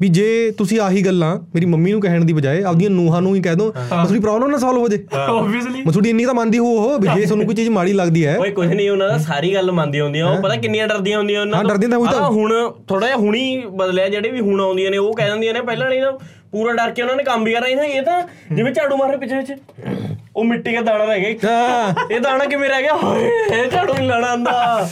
ਵੀ 0.00 0.08
ਜੇ 0.08 0.50
ਤੁਸੀਂ 0.50 0.80
ਆਹੀ 0.80 1.02
ਗੱਲਾਂ 1.02 1.34
ਮੇਰੀ 1.54 1.66
ਮੰਮੀ 1.66 1.92
ਨੂੰ 1.92 2.00
ਕਹਿਣ 2.00 2.24
ਦੀ 2.24 2.32
ਬਜਾਏ 2.32 2.62
ਆਪਦੀਆਂ 2.62 2.90
ਨੂੰਹਾਂ 2.90 3.20
ਨੂੰ 3.22 3.34
ਹੀ 3.34 3.40
ਕਹਿ 3.42 3.54
ਦੋ 3.54 3.70
ਤੁਹਾਡੀ 3.70 4.18
ਪ੍ਰੋਬਲਮ 4.18 4.50
ਨਾ 4.50 4.58
ਸੋਲਵ 4.58 4.78
ਹੋ 4.78 4.88
ਜੇ। 4.88 5.04
ਆਬਵੀਅਸਲੀ 5.14 5.82
ਮੈਂ 5.82 5.92
ਤੁਹਾਡੀ 5.92 6.10
ਇੰਨੀ 6.10 6.24
ਤਾਂ 6.24 6.34
ਮੰਨਦੀ 6.34 6.58
ਹੋ 6.58 6.66
ਉਹ 6.66 6.98
ਵੀ 6.98 7.08
ਜੇ 7.14 7.24
ਤੁਹਾਨੂੰ 7.26 7.46
ਕੋਈ 7.46 7.54
ਚੀਜ਼ 7.54 7.68
ਮਾੜੀ 7.70 7.92
ਲੱਗਦੀ 7.92 8.26
ਹੈ। 8.26 8.36
ਓਏ 8.38 8.50
ਕੁਝ 8.50 8.66
ਨਹੀਂ 8.68 8.90
ਉਹਨਾਂ 8.90 9.08
ਦਾ 9.08 9.18
ਸਾਰੀ 9.18 9.54
ਗੱਲ 9.54 9.72
ਮੰਨਦੀਆਂ 9.72 10.04
ਹੁੰਦੀਆਂ। 10.04 10.26
ਉਹ 10.26 10.42
ਪਤਾ 10.42 10.56
ਕਿੰਨੀਆਂ 10.56 10.88
ਡਰਦੀਆਂ 10.88 11.18
ਹੁੰਦੀਆਂ 11.18 11.40
ਉਹਨਾਂ 11.40 11.58
ਹਾਂ। 11.58 11.64
ਡਰਦੀਆਂ 11.64 11.90
ਤਾਂ 11.90 12.30
ਹੁਣ 12.30 12.52
ਥੋੜਾ 12.88 13.06
ਜਿਹਾ 13.06 13.16
ਹੁਣੀ 13.16 13.62
ਬਦਲਿਆ 13.72 14.08
ਜਿਹੜੇ 14.08 14.30
ਵੀ 14.30 14.40
ਹੁਣ 14.40 14.60
ਆਉਂਦੀਆਂ 14.60 14.90
ਨੇ 14.90 14.96
ਉਹ 14.96 15.12
ਕਹਿ 15.14 15.30
ਦਿੰਦੀਆਂ 15.30 15.54
ਨੇ। 15.54 15.60
ਪਹਿਲਾਂ 15.60 15.88
ਨਹੀਂ 15.90 16.02
ਤਾਂ 16.02 16.12
ਪੂਰਾ 16.52 16.72
ਡਰ 16.72 16.90
ਕੇ 16.90 17.02
ਉਹਨਾਂ 17.02 17.16
ਨੇ 17.16 17.22
ਕੰਮ 17.24 17.44
ਵੀ 17.44 17.52
ਕਰਨਾ 17.52 17.66
ਸੀ 17.66 17.74
ਨਾ 17.74 17.84
ਇਹ 17.84 18.02
ਤਾਂ 18.02 18.22
ਜਿਵੇਂ 18.54 18.72
ਝਾੜੂ 18.72 18.96
ਮਾਰੇ 18.96 19.16
ਪਿੱਛੇ 19.16 19.36
ਵਿੱਚ 19.36 19.52
ਉਹ 20.36 20.44
ਮਿੱਟੀ 20.44 20.74
ਦਾ 20.74 20.80
ਦਾਣਾ 20.80 21.04
ਰਹਿ 21.04 21.20
ਗਿਆ 21.20 21.50
ਹਾਂ। 21.50 21.94
ਇਹ 22.10 22.20
ਦਾਣਾ 22.20 22.44
ਕਿਵੇਂ 22.44 22.68
ਰਹਿ 22.68 22.82
ਗਿਆ? 22.82 22.96
ਹਾਏ 23.04 23.30
ਇਹ 23.52 23.70
ਝਾੜੂ 23.70 23.94
ਨਹੀਂ 23.94 24.08
ਲਾਣਾ 24.08 24.26
ਆਂਦਾ। 24.26 24.88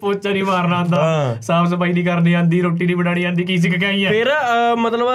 ਪੋਚਾ 0.00 0.30
ਨਹੀਂ 0.30 0.44
ਮਾਰਨਾ 0.44 0.76
ਆਂਦਾ। 0.76 1.36
ਸਾਫ਼ 1.42 1.68
ਸਫ਼ਾਈ 1.70 1.92
ਨਹੀਂ 1.92 2.04
ਕਰਨੀ 2.04 2.32
ਆਂਦੀ 2.34 2.60
ਰੋਟੀ 2.60 2.86
ਨਹੀਂ 2.86 2.96
ਬਣਾਣੀ 2.96 3.24
ਆਂਦੀ 3.24 3.44
ਕੀ 3.44 3.58
ਸਿੱਖ 3.58 3.74
ਕੇ 3.74 3.86
ਆਈ 3.86 4.04
ਹੈ 4.04 4.10
ਫਿਰ 4.10 4.30
ਮਤਲਬ 4.76 5.08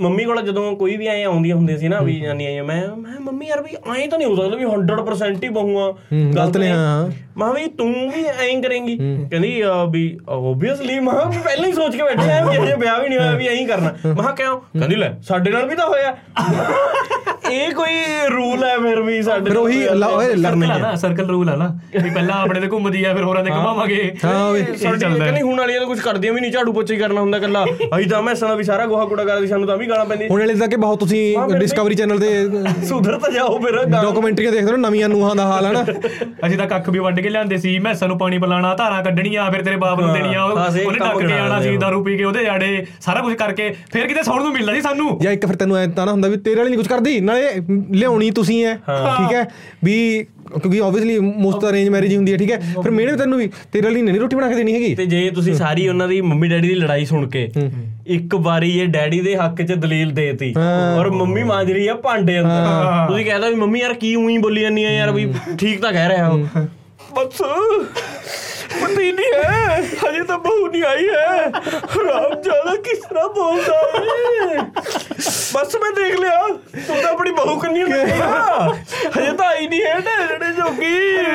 ਮੰਮੀ 0.00 0.24
ਕੋਲ 0.24 0.40
ਜਦੋਂ 0.42 0.76
ਕੋਈ 0.76 0.96
ਵੀ 0.96 1.06
ਐ 1.06 1.22
ਆਉਂਦੀਆਂ 1.24 1.56
ਹੁੰਦੀਆਂ 1.56 1.78
ਸੀ 1.78 1.88
ਨਾ 1.88 2.00
ਵੀ 2.00 2.18
ਜਾਨੀ 2.20 2.46
ਆਈ 2.46 2.60
ਮੈਂ 2.60 2.80
ਮੈਂ 2.96 3.20
ਮੰਮੀ 3.20 3.46
ਯਾਰ 3.46 3.62
ਵੀ 3.62 3.74
ਐਂ 3.96 4.08
ਤਾਂ 4.08 4.18
ਨਹੀਂ 4.18 4.28
ਹੋ 4.28 4.34
ਸਕਦਾ 4.36 4.56
ਵੀ 4.56 4.64
100% 4.64 5.44
ਹੀ 5.44 5.48
ਬਹੂਆਂ। 5.48 5.88
ਹੂੰ, 6.12 6.30
ਗਲਤ 6.36 6.56
ਨੇ, 6.56 6.70
ਹਾਂ। 6.70 7.08
ਮਾਂ 7.36 7.52
ਵੀ 7.54 7.66
ਤੂੰ 7.68 7.92
ਵੀ 8.10 8.24
ਐਂ 8.24 8.60
ਕਰੇਂਗੀ। 8.62 8.96
ਕਹਿੰਦੀ 9.30 9.62
ਵੀ 9.90 10.18
ਓਬਵੀਅਸਲੀ 10.28 10.98
ਮਾਂ 11.00 11.24
ਵੀ 11.26 11.38
ਪਹਿਲਾਂ 11.38 11.68
ਹੀ 11.68 11.72
ਸੋਚ 11.72 11.96
ਕੇ 11.96 12.02
ਬੈਠੇ 12.02 12.30
ਆ 12.32 12.44
ਕਿ 12.46 12.66
ਜੇ 12.66 12.74
ਵਿਆਹ 12.74 13.00
ਵੀ 13.00 13.08
ਨਹੀਂ 13.08 13.18
ਹੋਇਆ 13.18 13.32
ਵੀ 13.32 13.46
ਐਂ 13.48 13.54
ਹੀ 13.54 13.64
ਕਰਨਾ। 13.66 13.94
ਮਾਂ 14.16 14.32
ਕਿਉਂ? 14.32 14.58
ਕਹਿੰਦੀ 14.60 14.96
ਲੈ 14.96 15.12
ਸਾਡੇ 15.22 15.50
ਨਾਲ 15.50 15.68
ਵੀ 15.68 15.74
ਤਾਂ 15.76 15.86
ਹੋਇਆ। 15.86 16.14
ਇਹ 17.50 17.70
ਕੋਈ 17.72 17.92
ਰੂਲ 18.30 18.64
ਹੈ 18.64 18.76
ਫਿਰ 18.78 19.00
ਵੀ 19.00 19.20
ਸਾਡੇ 19.22 19.50
ਫਿਰ 19.50 19.56
ਉਹੀ 19.58 19.78
ਲ- 19.94 20.04
ਓਏ 20.06 20.34
ਲੜਨਾ 20.34 20.50
ਸਰਕਲ 20.50 20.64
ਆ 20.64 20.66
ਹੀ 20.66 20.70
ਹੈ 20.72 20.78
ਨਾ 20.80 20.94
ਸਰਕਲ 20.96 21.26
ਰੂਲ 21.26 21.48
ਆ 21.48 21.54
ਨਾ 21.56 21.68
ਵੀ 22.02 22.10
ਪਹਿਲਾਂ 22.10 22.34
ਆਪਣੇ 22.36 22.60
ਤੇ 22.60 22.68
ਘੁੰਮਦੀ 22.68 23.04
ਆ 23.04 23.14
ਫਿਰ 23.14 23.22
ਹੋਰਾਂ 23.24 23.44
ਦੇ 23.44 23.50
ਘੁਮਾਵਾਂਗੇ। 23.50 24.12
ਹਾਂ 24.24 24.44
ਓਏ 24.50 24.60
ਇਹ 24.60 24.74
ਸਾਡੇ 24.76 24.98
ਚੱਲਦਾ 24.98 25.24
ਕਹਿੰਦੀ 25.24 25.40
ਹੁਣ 25.42 25.58
ਵਾਲੀਆਂ 25.58 25.78
ਤਾਂ 25.80 25.86
ਕੁਝ 25.86 25.98
ਕਰਦੀਆਂ 26.00 26.32
ਵੀ 26.32 26.40
ਨਹੀਂ 26.40 26.50
ਝਾੜੂ 26.52 26.72
ਪੋਚੇ 26.72 26.94
ਹੀ 26.94 26.98
ਕਰਨਾ 27.00 27.20
ਹੁੰਦਾ 27.20 27.38
ਕੱਲਾ 27.38 27.64
ਅਸੀਂ 27.98 28.06
ਤਾਂ 28.06 28.22
ਮੈਸਾਂ 28.22 28.48
ਦਾ 28.48 28.54
ਵੀ 28.54 28.64
ਸਾਰਾ 28.64 28.86
ਗੋਹਾ 28.86 29.04
ਕੂੜਾ 29.04 29.24
ਕਰਦੀ 29.24 29.46
ਸਾਨੂੰ 29.46 29.68
ਤਾਂ 29.68 29.76
ਵੀ 29.76 29.86
ਗਾਲਾਂ 29.88 30.04
ਪੈਂਦੀ। 30.06 30.26
ਹੁਣ 30.28 30.40
ਵਾਲੇ 30.40 30.54
ਤੱਕ 30.56 30.74
ਬਹੁਤ 30.76 31.00
ਤੁਸੀਂ 31.00 31.20
ਡਿਸਕਵਰੀ 31.54 31.94
ਚੈਨਲ 31.94 32.18
ਤੇ 32.20 32.28
ਸੁਧਰ 32.88 33.18
ਤਾਂ 33.18 33.30
ਜਾਓ 33.32 33.58
ਫਿਰ 33.58 33.78
ਡਾਕੂਮੈਂਟਰੀਆਂ 33.86 34.52
ਦੇਖਦੇ 34.52 34.70
ਹੋ 34.70 34.76
ਨਵੀਆਂ 34.78 35.08
ਨੂਹਾਂ 35.08 35.34
ਦਾ 35.36 35.46
ਹਾਲ 35.46 35.66
ਹੈ 35.66 35.72
ਨਾ 35.72 35.84
ਅਸੀਂ 36.46 36.58
ਤਾਂ 36.58 36.66
ਕੱਖ 36.68 36.88
ਵੀ 36.90 36.98
ਵੱਢ 36.98 37.20
ਕੇ 37.20 37.28
ਲਿਆਂਦੇ 37.28 37.56
ਸੀ 37.58 37.78
ਮੈਸਾਂ 37.80 38.08
ਨੂੰ 38.08 38.18
ਪਾਣੀ 38.18 38.38
ਪਿਲਾਣਾ 38.38 38.74
ਧਾਰਾਂ 38.74 39.02
ਕੱਢਣੀਆਂ 39.04 39.50
ਫਿਰ 39.50 39.62
ਤੇਰੇ 39.62 39.76
ਬਾਪ 39.78 40.00
ਨੂੰ 40.00 40.12
ਦੇਣੀਆਂ 40.12 40.44
ਉਹਨੇ 40.44 40.98
ਡੱਕ 40.98 41.18
ਕੇ 41.18 41.32
ਆਣਾ 41.34 41.60
ਸੀ 41.60 41.76
ਦਾਰੂ 41.78 42.02
ਪੀ 42.04 42.16
ਕੇ 42.16 42.24
ਉਹਦੇ 42.24 42.44
ਜਾੜੇ 42.44 42.84
ਸਾਰਾ 43.00 43.20
ਕੁਝ 43.20 43.34
ਕਰਕੇ 43.36 43.70
ਫਿਰ 43.92 44.06
ਕਿਤੇ 44.06 44.22
ਸੌਣ 44.22 44.42
ਨੂੰ 44.42 44.52
ਮਿਲਦਾ 44.52 44.74
ਸੀ 44.74 44.80
ਸਾਨੂੰ। 44.82 45.18
ਜਾਂ 45.22 45.32
ਇੱਕ 45.32 45.46
ਫਿਰ 45.46 45.56
ਤੈਨੂੰ 45.56 45.76
ਐ 45.76 45.86
ਤਾਂ 45.92 46.06
ਨਾ 46.06 46.12
ਹੁੰਦਾ 46.12 46.28
ਵੀ 46.28 46.36
ਤੇਰੇ 46.38 46.56
ਵਾਲੀ 46.56 46.70
ਨਹੀਂ 46.70 46.78
ਕੁਝ 46.78 46.88
ਕਰਦੀ 46.88 47.18
ਨਾਲੇ 47.22 47.50
ਲਿਆਉਣੀ 47.92 48.30
ਤੁਸੀਂ 48.32 48.64
ਐ 48.66 48.74
ਠੀਕ 48.76 49.32
ਹੈ? 49.34 49.44
ਵੀ 49.84 50.24
ਕਿਉਂਕਿ 50.50 50.80
ਆਬਵੀਅਸਲੀ 50.80 51.18
ਮੋਸਟ 51.18 51.64
ਅਰੇਂਜ 51.64 51.88
ਮੈਰਿਜ 51.88 52.14
ਹੁੰਦੀ 52.16 52.32
ਹੈ 52.32 52.36
ਠੀਕ 52.38 52.50
ਹੈ? 52.50 52.58
ਫਿਰ 52.82 52.90
ਮਿਹਣੇ 52.90 53.16
ਤੈਨੂੰ 53.16 53.38
ਵੀ 53.38 53.48
ਤੇਰੇ 53.72 53.84
ਵਾਲੀ 53.84 54.02
ਨਹੀਂ 54.02 54.20
ਰੋਟੀ 54.20 54.36
ਬਣਾ 54.36 54.48
ਕੇ 54.48 54.54
ਦੇਣੀ 54.54 54.74
ਹੈਗੀ। 54.74 54.94
ਤੇ 54.94 55.06
ਜੇ 55.06 55.28
ਤੁਸੀਂ 55.30 55.54
ਸਾਰੀ 55.54 55.86
ਉਹਨਾਂ 55.88 56.08
ਦੀ 56.08 56.20
ਮੰਮੀ 56.22 56.48
ਡੈਡੀ 56.48 56.68
ਦੀ 56.68 56.74
ਲੜਾਈ 56.74 57.04
ਸੁਣ 57.04 57.28
ਕੇ 57.28 57.48
ਇੱਕ 58.08 58.34
ਵਾਰੀ 58.40 58.70
ਇਹ 58.78 58.86
ਡੈਡੀ 58.88 59.20
ਦੇ 59.20 59.36
ਹੱਕ 59.36 59.62
'ਚ 59.62 59.72
ਦਲੀਲ 59.72 60.10
ਦੇਤੀ 60.10 60.52
ਹਾਂ। 60.56 60.96
ਔਰ 60.98 61.10
ਮੰਮੀ 61.10 61.42
ਮਾਂਜ 61.42 61.72
ਰਹੀ 61.72 61.86
ਆ 61.88 61.94
ਭਾਂਡੇ 61.98 62.38
ਅੰਦਰ। 62.40 63.06
ਤੁਸੀਂ 63.08 63.24
ਕਹਿੰਦਾ 63.24 63.48
ਵੀ 63.48 63.54
ਮੰਮੀ 63.54 63.80
ਯਾਰ 63.80 63.94
ਕੀ 63.94 64.14
ਉਹੀ 64.16 64.38
ਬੋਲੀ 64.38 64.62
ਜਾਂਦੀ 64.62 64.84
ਆ 64.84 64.90
ਯਾਰ 64.90 65.10
ਵੀ 65.10 65.32
ਠੀਕ 65.58 65.80
ਤਾਂ 65.82 65.92
ਕਹਿ 65.92 66.08
ਰਿਹਾ 66.08 66.28
ਉਹ। 66.28 66.46
ਬਸ। 67.14 67.42
ਪਤੀ 68.72 69.10
ਨਹੀਂ 69.12 69.32
ਹੈ। 69.34 69.76
ਹਜੇ 70.02 70.22
ਤਾਂ 70.22 70.38
ਬਹੂ 70.38 70.66
ਨਹੀਂ 70.66 70.82
ਆਈ 70.84 71.06
ਹੈ। 71.08 71.50
ਰਾਮ 72.04 72.34
ਜਾਲਾ 72.42 72.74
ਕਿਸ 72.84 72.98
ਤਰ੍ਹਾਂ 73.00 73.28
ਬੋਲਦਾ 73.28 73.74
ਹੈ? 73.74 74.62
ਬਸ 75.54 75.76
ਮੈਂ 75.76 75.90
ਦੇਖ 75.92 76.18
ਲਿਆ। 76.20 76.46
ਤੂੰ 76.78 76.96
ਤਾਂ 76.96 77.10
ਆਪਣੀ 77.12 77.30
ਬਹੂ 77.30 77.58
ਕੰਨੀ 77.58 77.84
ਦੇਖਿਆ 77.84 78.28
ਹਜੇ 79.16 79.27
ਨਹੀਂ 79.68 79.80
ਹੈ 79.82 79.94
ਢੇੜੇ 80.00 80.52
ਜੋਗੀ। 80.52 80.92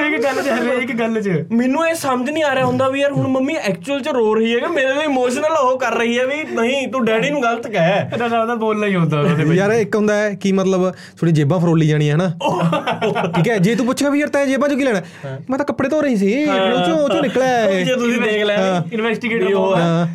ਇੱਕ 0.07 0.23
ਗੱਲ 0.23 0.41
'ਚ 0.41 0.47
ਹਰੇਕ 0.49 0.91
ਗੱਲ 0.99 1.21
'ਚ। 1.21 1.29
ਮੈਨੂੰ 1.51 1.87
ਇਹ 1.87 1.93
ਸਮਝ 1.95 2.29
ਨਹੀਂ 2.29 2.43
ਆ 2.43 2.53
ਰਿਹਾ 2.55 2.65
ਹੁੰਦਾ 2.65 2.87
ਵੀ 2.89 3.01
ਯਾਰ 3.01 3.11
ਹੁਣ 3.11 3.27
ਮੰਮੀ 3.27 3.55
ਐਕਚੁਅਲ 3.55 4.01
ਚ 4.01 4.07
ਰੋ 4.07 4.33
ਰਹੀ 4.35 4.53
ਹੈ 4.53 4.59
ਕਿ 4.59 4.67
ਮੇਰੇ 4.67 4.93
ਲਈ 4.93 5.03
ਇਮੋਸ਼ਨਲ 5.03 5.57
ਉਹ 5.61 5.77
ਕਰ 5.79 5.97
ਰਹੀ 5.97 6.17
ਹੈ 6.19 6.25
ਵੀ 6.25 6.43
ਨਹੀਂ 6.53 6.87
ਤੂੰ 6.87 7.03
ਡੈਡੀ 7.05 7.29
ਨੂੰ 7.29 7.41
ਗਲਤ 7.43 7.67
ਕਹਿ। 7.67 7.99
ਇਹਦਾ 8.13 8.27
ਨਾਲ 8.27 8.47
ਤਾਂ 8.47 8.55
ਬੋਲਣਾ 8.55 8.87
ਹੀ 8.87 8.95
ਹੁੰਦਾ 8.95 9.19
ਉਹਦੇ 9.21 9.43
ਵਿੱਚ। 9.43 9.59
ਯਾਰ 9.59 9.71
ਇੱਕ 9.71 9.95
ਹੁੰਦਾ 9.95 10.15
ਹੈ 10.15 10.33
ਕਿ 10.33 10.51
ਮਤਲਬ 10.51 10.89
ਥੋੜੀ 11.19 11.31
ਜੇਬਾਂ 11.31 11.59
ਫਰੋਲੀ 11.59 11.87
ਜਾਣੀਆਂ 11.87 12.15
ਹਨਾ? 12.15 12.31
ਠੀਕ 13.35 13.49
ਹੈ 13.49 13.57
ਜੇ 13.57 13.75
ਤੂੰ 13.75 13.85
ਪੁੱਛਿਆ 13.85 14.09
ਵੀ 14.09 14.19
ਯਾਰ 14.19 14.29
ਤੈਂ 14.29 14.45
ਜੇਬਾਂ 14.45 14.69
ਚੋਂ 14.69 14.77
ਕੀ 14.77 14.83
ਲੈਣਾ? 14.83 15.01
ਮੈਂ 15.49 15.57
ਤਾਂ 15.57 15.65
ਕੱਪੜੇ 15.65 15.89
ਧੋ 15.89 16.01
ਰਹੀ 16.01 16.15
ਸੀ 16.15 16.33
ਉਹ 16.45 16.85
ਚੋਂ 16.85 16.97
ਉਹ 16.97 17.09
ਚੋਂ 17.09 17.21
ਨਿਕਲਿਆ। 17.21 17.83
ਜੇ 17.83 17.95
ਤੁਸੀਂ 17.95 18.21
ਦੇਖ 18.21 18.43
ਲੈ 18.43 18.57
ਇਨਵੈਸਟੀਗੇਟਰ 18.93 19.53
ਹਾਂ। 19.75 20.07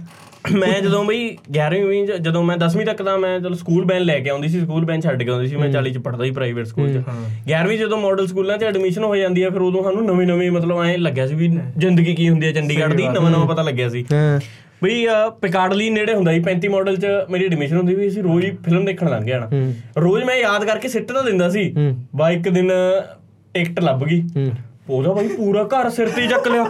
ਮੈਂ 0.52 0.80
ਜਦੋਂ 0.80 1.04
ਬਈ 1.04 1.28
11ਵੀਂ 1.30 1.84
ਵੀਂ 1.84 2.06
ਚ 2.06 2.12
ਜਦੋਂ 2.12 2.42
ਮੈਂ 2.44 2.56
10ਵੀਂ 2.56 2.86
ਤੱਕ 2.86 3.02
ਦਾ 3.02 3.16
ਮੈਂ 3.16 3.40
ਚਲੋ 3.40 3.54
ਸਕੂਲ 3.54 3.84
ਬੈਨ 3.84 4.02
ਲੈ 4.02 4.18
ਕੇ 4.18 4.30
ਆਉਂਦੀ 4.30 4.48
ਸੀ 4.48 4.60
ਸਕੂਲ 4.60 4.84
ਬੈਨ 4.84 5.00
ਛੱਡ 5.00 5.22
ਕੇ 5.22 5.30
ਆਉਂਦੀ 5.30 5.46
ਸੀ 5.46 5.56
ਮੈਂ 5.56 5.68
40 5.68 5.90
ਚ 5.90 5.98
ਪੜਦਾ 5.98 6.24
ਸੀ 6.24 6.30
ਪ੍ਰਾਈਵੇਟ 6.30 6.66
ਸਕੂਲ 6.66 6.92
ਚ। 6.92 6.96
11ਵੀਂ 7.52 7.78
ਜਦੋਂ 7.78 7.98
ਮਾਡਲ 7.98 8.26
ਸਕੂਲਾਂ 8.26 8.58
ਚ 8.58 8.64
ਐਡਮਿਸ਼ਨ 8.64 9.04
ਹੋ 9.04 9.16
ਜਾਂਦੀ 9.16 9.44
ਹੈ 9.44 9.50
ਫਿਰ 9.50 9.60
ਉਦੋਂ 9.60 9.84
ਸਾਨੂੰ 9.84 10.06
ਨਵੇਂ 10.06 10.26
ਨਵੇਂ 10.26 10.50
ਮਤਲਬ 10.50 10.82
ਐਂ 10.82 10.98
ਲੱਗਿਆ 10.98 11.26
ਸੀ 11.26 11.34
ਵੀ 11.34 11.58
ਜ਼ਿੰਦਗੀ 11.78 12.14
ਕੀ 12.14 12.28
ਹੁੰਦੀ 12.28 12.46
ਹੈ 12.46 12.52
ਚੰਡੀਗੜ੍ਹ 12.52 12.94
ਦੀ 12.94 13.02
ਨਵਾਂ 13.08 13.30
ਨਵਾਂ 13.30 13.46
ਪਤਾ 13.46 13.62
ਲੱਗਿਆ 13.62 13.88
ਸੀ। 13.88 14.04
ਬਈ 14.84 15.06
ਅਹ, 15.06 15.30
ਪਿਕਾਡਲੀ 15.30 15.90
ਨੇੜੇ 15.90 16.14
ਹੁੰਦਾ 16.14 16.32
ਸੀ 16.32 16.40
35 16.40 16.68
ਮਾਡਲ 16.68 16.96
ਚ 16.96 17.06
ਮੇਰੀ 17.30 17.44
ਐਡਮਿਸ਼ਨ 17.44 17.76
ਹੁੰਦੀ 17.76 17.94
ਵੀ 17.94 18.08
ਅਸੀਂ 18.08 18.22
ਰੋਜ਼ 18.22 18.46
ਹੀ 18.46 18.50
ਫਿਲਮ 18.50 18.84
ਦੇਖਣ 18.84 19.10
ਲੰਘ 19.10 19.24
ਜਾਣਾ। 19.24 19.48
ਰੋਜ਼ 19.98 20.24
ਮੈਂ 20.24 20.36
ਯਾਦ 20.36 20.64
ਕਰਕੇ 20.64 20.88
ਸਿੱਟ 20.88 21.12
ਤਾਂ 21.12 21.24
ਦਿੰਦਾ 21.24 21.48
ਸੀ। 21.50 21.74
ਬਾ 22.16 22.30
ਇੱਕ 22.30 22.48
ਦਿਨ 22.48 22.70
ਟਿਕਟ 23.54 23.80
ਲੱਭ 23.80 24.04
ਗਈ। 24.04 24.22
ਉਹਦਾ 24.90 25.12
ਬਾਈ 25.12 25.28
ਪੂਰਾ 25.28 25.62
ਘਰ 25.64 25.88
ਸਿਰ 25.90 26.08
ਤੇ 26.08 26.22
ਹੀ 26.22 26.28
ਚੱਕ 26.28 26.46
ਲਿਆ। 26.48 26.64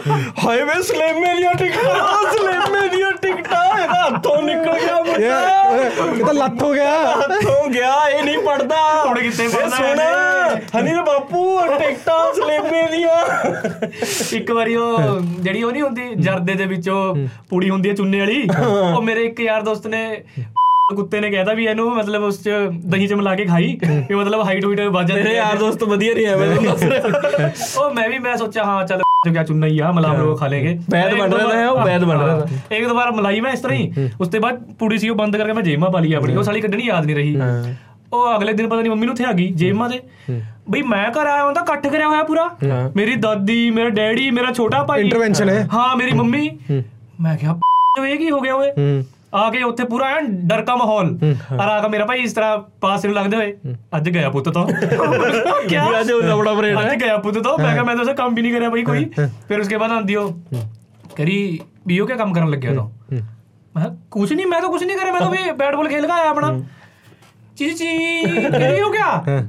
ਹਾਏ 0.44 0.62
ਵੇ 0.62 0.82
ਸਲੇਮੇ 0.82 1.35
ਦੀਆਂ 1.37 1.55
ਟਿਕਟਾਂ 1.55 2.32
ਸਲੇਮੇ 2.32 2.88
ਦੀਆਂ 2.88 3.12
ਟਿਕਟਾਂ 3.12 3.65
ਇਹਦਾ 3.79 4.03
ਹੱਥੋਂ 4.03 4.43
ਨਿਕਲ 4.43 4.79
ਗਿਆ 4.81 5.03
ਮੁੰਡਾ। 5.03 5.41
ਇਹ 6.05 6.25
ਤਾਂ 6.25 6.35
ਲੱਤ 6.35 6.62
ਹੋ 6.62 6.73
ਗਿਆ। 6.73 6.97
ਹੱਥੋਂ 7.20 7.69
ਗਿਆ 7.70 7.93
ਇਹ 8.09 8.23
ਨਹੀਂ 8.23 8.38
ਪੜਦਾ। 8.38 8.81
ਹੁਣ 9.06 9.20
ਕਿੱਥੇ 9.20 9.49
ਪੜ੍ਹਦਾ 9.49 9.76
ਸੁਣ? 9.76 10.00
ਹਨੀ 10.79 10.91
ਦੇ 10.91 11.03
ਬਾਪੂ 11.06 11.61
ਟਿਕਟਾਂ 11.79 12.35
ਸਲੇਮੇ 12.35 12.82
ਦੀਆਂ। 12.91 13.17
ਇੱਕ 14.32 14.50
ਵਾਰੀ 14.50 14.75
ਉਹ 14.76 15.20
ਜਿਹੜੀ 15.20 15.62
ਉਹ 15.62 15.73
ਨਹੀਂ 15.73 15.82
ਹੁੰਦੀ 15.82 16.15
ਜਰਦੇ 16.17 16.55
ਦੇ 16.55 16.65
ਵਿੱਚ 16.65 16.88
ਉਹ 16.88 17.17
ਪੂੜੀ 17.50 17.70
ਹੁੰਦੀ 17.70 17.88
ਹੈ 17.88 17.94
ਚੁੰਨੇ 17.94 18.20
ਵਾਲੀ 18.20 18.49
ਉਹ 18.94 19.03
ਮੇਰੇ 19.03 19.25
ਇੱਕ 19.25 19.41
ਯਾਰ 19.41 19.62
ਦੋਸਤ 19.62 19.87
ਨੇ 19.87 20.25
ਕੁੱਤੇ 20.96 21.20
ਨੇ 21.20 21.31
ਕਹਿਤਾ 21.31 21.52
ਵੀ 21.52 21.64
ਇਹਨੂੰ 21.67 21.90
ਮਤਲਬ 21.94 22.23
ਉਸ 22.23 22.43
ਚ 22.43 22.50
ਦਹੀਂ 22.85 23.08
ਚ 23.08 23.12
ਮਿਲਾ 23.12 23.35
ਕੇ 23.35 23.44
ਖਾਈ 23.44 23.76
ਵੀ 24.08 24.14
ਮਤਲਬ 24.14 24.44
ਹਾਈਟ 24.46 24.64
ਹੂਟ 24.64 24.81
ਵੱਜ 24.81 25.08
ਜਾਂਦੀ 25.08 25.26
ਹੈ। 25.26 25.32
ਯਾਰ 25.32 25.56
ਦੋਸਤ 25.56 25.82
ਵਧੀਆ 25.85 26.14
ਨਹੀਂ 26.14 26.26
ਐਵੇਂ 26.26 26.49
ਉਹ 27.79 27.90
ਮੈਂ 27.94 28.08
ਵੀ 28.08 28.19
ਮੈਂ 28.19 28.37
ਸੋਚਿਆ 28.37 28.64
ਹਾਂ 28.64 28.87
ਚੱਲ 28.87 29.02
ਜੋ 29.26 29.32
ਕਿਆ 29.32 29.43
ਚੁੰਨਾ 29.44 29.67
ਹੀ 29.67 29.79
ਆ 29.79 29.90
ਮਲਾਮ 29.93 30.20
ਲੋਕ 30.20 30.38
ਖਾ 30.40 30.46
ਲੇਗੇ। 30.46 30.75
ਵੈਦ 30.90 31.14
ਬਣ 31.19 31.32
ਰਿਹਾ 31.32 31.58
ਹੈ, 31.58 31.69
ਉਹ 31.69 31.81
ਵੈਦ 31.85 32.05
ਬਣ 32.05 32.19
ਰਿਹਾ 32.19 32.37
ਹਾਂ। 32.37 32.76
ਇੱਕ 32.76 32.87
ਦੋ 32.88 32.94
ਵਾਰ 32.94 33.11
ਮਲਾਈ 33.12 33.40
ਮੈਂ 33.40 33.52
ਇਸ 33.52 33.61
ਤਰ੍ਹਾਂ 33.61 33.79
ਹੀ 33.79 34.08
ਉਸ 34.20 34.29
ਤੋਂ 34.29 34.40
ਬਾਅਦ 34.40 34.62
ਪੂੜੀ 34.79 34.99
ਸੀ 34.99 35.08
ਉਹ 35.08 35.17
ਬੰਦ 35.17 35.37
ਕਰਕੇ 35.37 35.52
ਮੈਂ 35.52 35.62
ਜੇਮਾ 35.62 35.88
ਪਾ 35.88 36.00
ਲਈ 36.00 36.12
ਆਪਣੀ 36.14 36.37
ਉਹ 36.37 36.43
ਸਾਲੀ 36.43 36.61
ਕੱਢਣੀ 36.61 36.87
ਯਾਦ 36.87 37.06
ਨਹੀਂ 37.06 37.17
ਰਹੀ। 37.17 37.37
ਉਹ 38.12 38.37
ਅਗਲੇ 38.37 38.52
ਦਿਨ 38.52 38.69
ਪਤਾ 38.69 38.81
ਨਹੀਂ 38.81 38.91
ਮੰਮੀ 38.91 39.06
ਨੂੰ 39.06 39.12
ਉੱਥੇ 39.12 39.25
ਆ 39.25 39.32
ਗਈ 39.32 39.49
ਜੇਮਾ 39.55 39.88
ਦੇ 39.88 40.00
ਬਈ 40.70 40.82
ਮੈਂ 40.82 41.08
ਘਰ 41.11 41.26
ਆਇਆ 41.26 41.44
ਹੁੰਦਾ 41.44 41.61
ਇਕੱਠ 41.61 41.87
ਕਰਿਆ 41.87 42.08
ਹੋਇਆ 42.08 42.23
ਪੂਰਾ। 42.23 42.49
ਮੇਰੀ 42.96 43.14
ਦਾਦੀ 43.17 43.70
ਮੇਰਾ 43.70 43.88
ਡੈਡੀ 43.91 44.31
ਮੇਰਾ 44.31 44.52
ਛੋਟਾ 44.52 44.82
ਭਾਈ। 44.82 45.05
Intervention 45.05 45.50
ਹੈ। 45.50 45.69
ਹਾਂ 45.73 45.96
ਮੇਰੀ 45.96 46.12
ਮੰਮੀ। 46.12 46.50
ਮੈਂ 47.20 47.37
ਕਿਹਾ 47.37 47.58
ਇਹ 48.08 48.17
ਕੀ 48.17 48.31
ਹੋ 48.31 48.41
ਗਿਆ 48.41 48.55
ਓਏ? 48.55 48.73
ਆ 49.32 49.48
ਕੇ 49.50 49.62
ਉੱਥੇ 49.62 49.84
ਪੂਰਾ 49.84 50.06
ਐਨ 50.16 50.26
ਡਰ 50.48 50.60
ਕਾ 50.64 50.75
ਮਾਹੌਲ। 50.76 51.08
ਔਰ 51.52 51.69
ਆ 51.69 51.78
ਕੇ 51.80 51.88
ਮੇਰਾ 51.88 52.04
ਭਾਈ 52.06 52.20
ਇਸ 52.22 52.32
ਤਰ੍ਹਾਂ 52.32 52.58
ਪਾਸ 52.80 53.04
ਨੂੰ 53.04 53.14
ਲੱਗਦੇ 53.14 53.36
ਹੋਏ 53.36 53.52
ਅੱਜ 53.96 54.08
ਗਿਆ 54.10 54.28
ਪੁੱਤ 54.30 54.48
ਤੋਂ। 54.48 54.64
ਵੀ 55.69 55.76
ਅੱਜ 56.00 56.10
ਉਹ 56.12 56.22
ਲਬੜਾ 56.22 56.54
ਪਰੇਡ 56.54 56.78
ਅੱਜ 56.80 56.94
ਗਿਆ 57.02 57.16
ਪੁੱਤ 57.16 57.38
ਤੋਂ। 57.38 57.56
ਮੈਂ 57.58 57.72
ਕਿਹਾ 57.72 57.84
ਮੈਂ 57.84 57.94
ਤਾਂ 57.96 58.02
ਉਸੇ 58.04 58.14
ਕੰਮ 58.14 58.34
ਵੀ 58.34 58.42
ਨਹੀਂ 58.42 58.52
ਕਰਿਆ 58.52 58.69
ਬਈ 58.70 58.82
ਕੋਈ। 58.84 59.04
ਫਿਰ 59.48 59.60
ਉਸਕੇ 59.60 59.76
ਬਾਅਦ 59.76 59.92
ਆਂਦੀ 59.92 60.14
ਉਹ 60.16 60.32
ਕਰੀ 61.16 61.38
ਉਹ 62.00 62.06
ਕੀ 62.06 62.14
ਕੰਮ 62.14 62.32
ਕਰਨ 62.32 62.50
ਲੱਗਿਆ 62.50 62.75
ਤੋ? 62.75 62.90
ਮੈਂ 63.76 63.86
ਕੁਛ 64.10 64.32
ਨਹੀਂ 64.32 64.46
ਮੈਂ 64.46 64.60
ਤਾਂ 64.60 64.69
ਕੁਛ 64.69 64.82
ਨਹੀਂ 64.82 64.96
ਕਰਿਆ। 64.96 65.12
ਮੈਂ 65.12 65.20
ਤਾਂ 65.20 65.31
ਵੀ 65.31 65.50
ਬੈਟ 65.58 65.74
ਬਾਲ 65.76 65.88
ਖੇਲ 65.88 66.06
ਕੇ 66.06 66.12
ਆਇਆ 66.12 66.31
ਆਪਣਾ। 66.31 66.52
ਚੀ 67.56 67.70
ਚੀ 67.70 67.86
ਕਰੀ 68.50 68.81
ਹੋ। 68.81 68.90
ਗਿਆ 68.92 69.42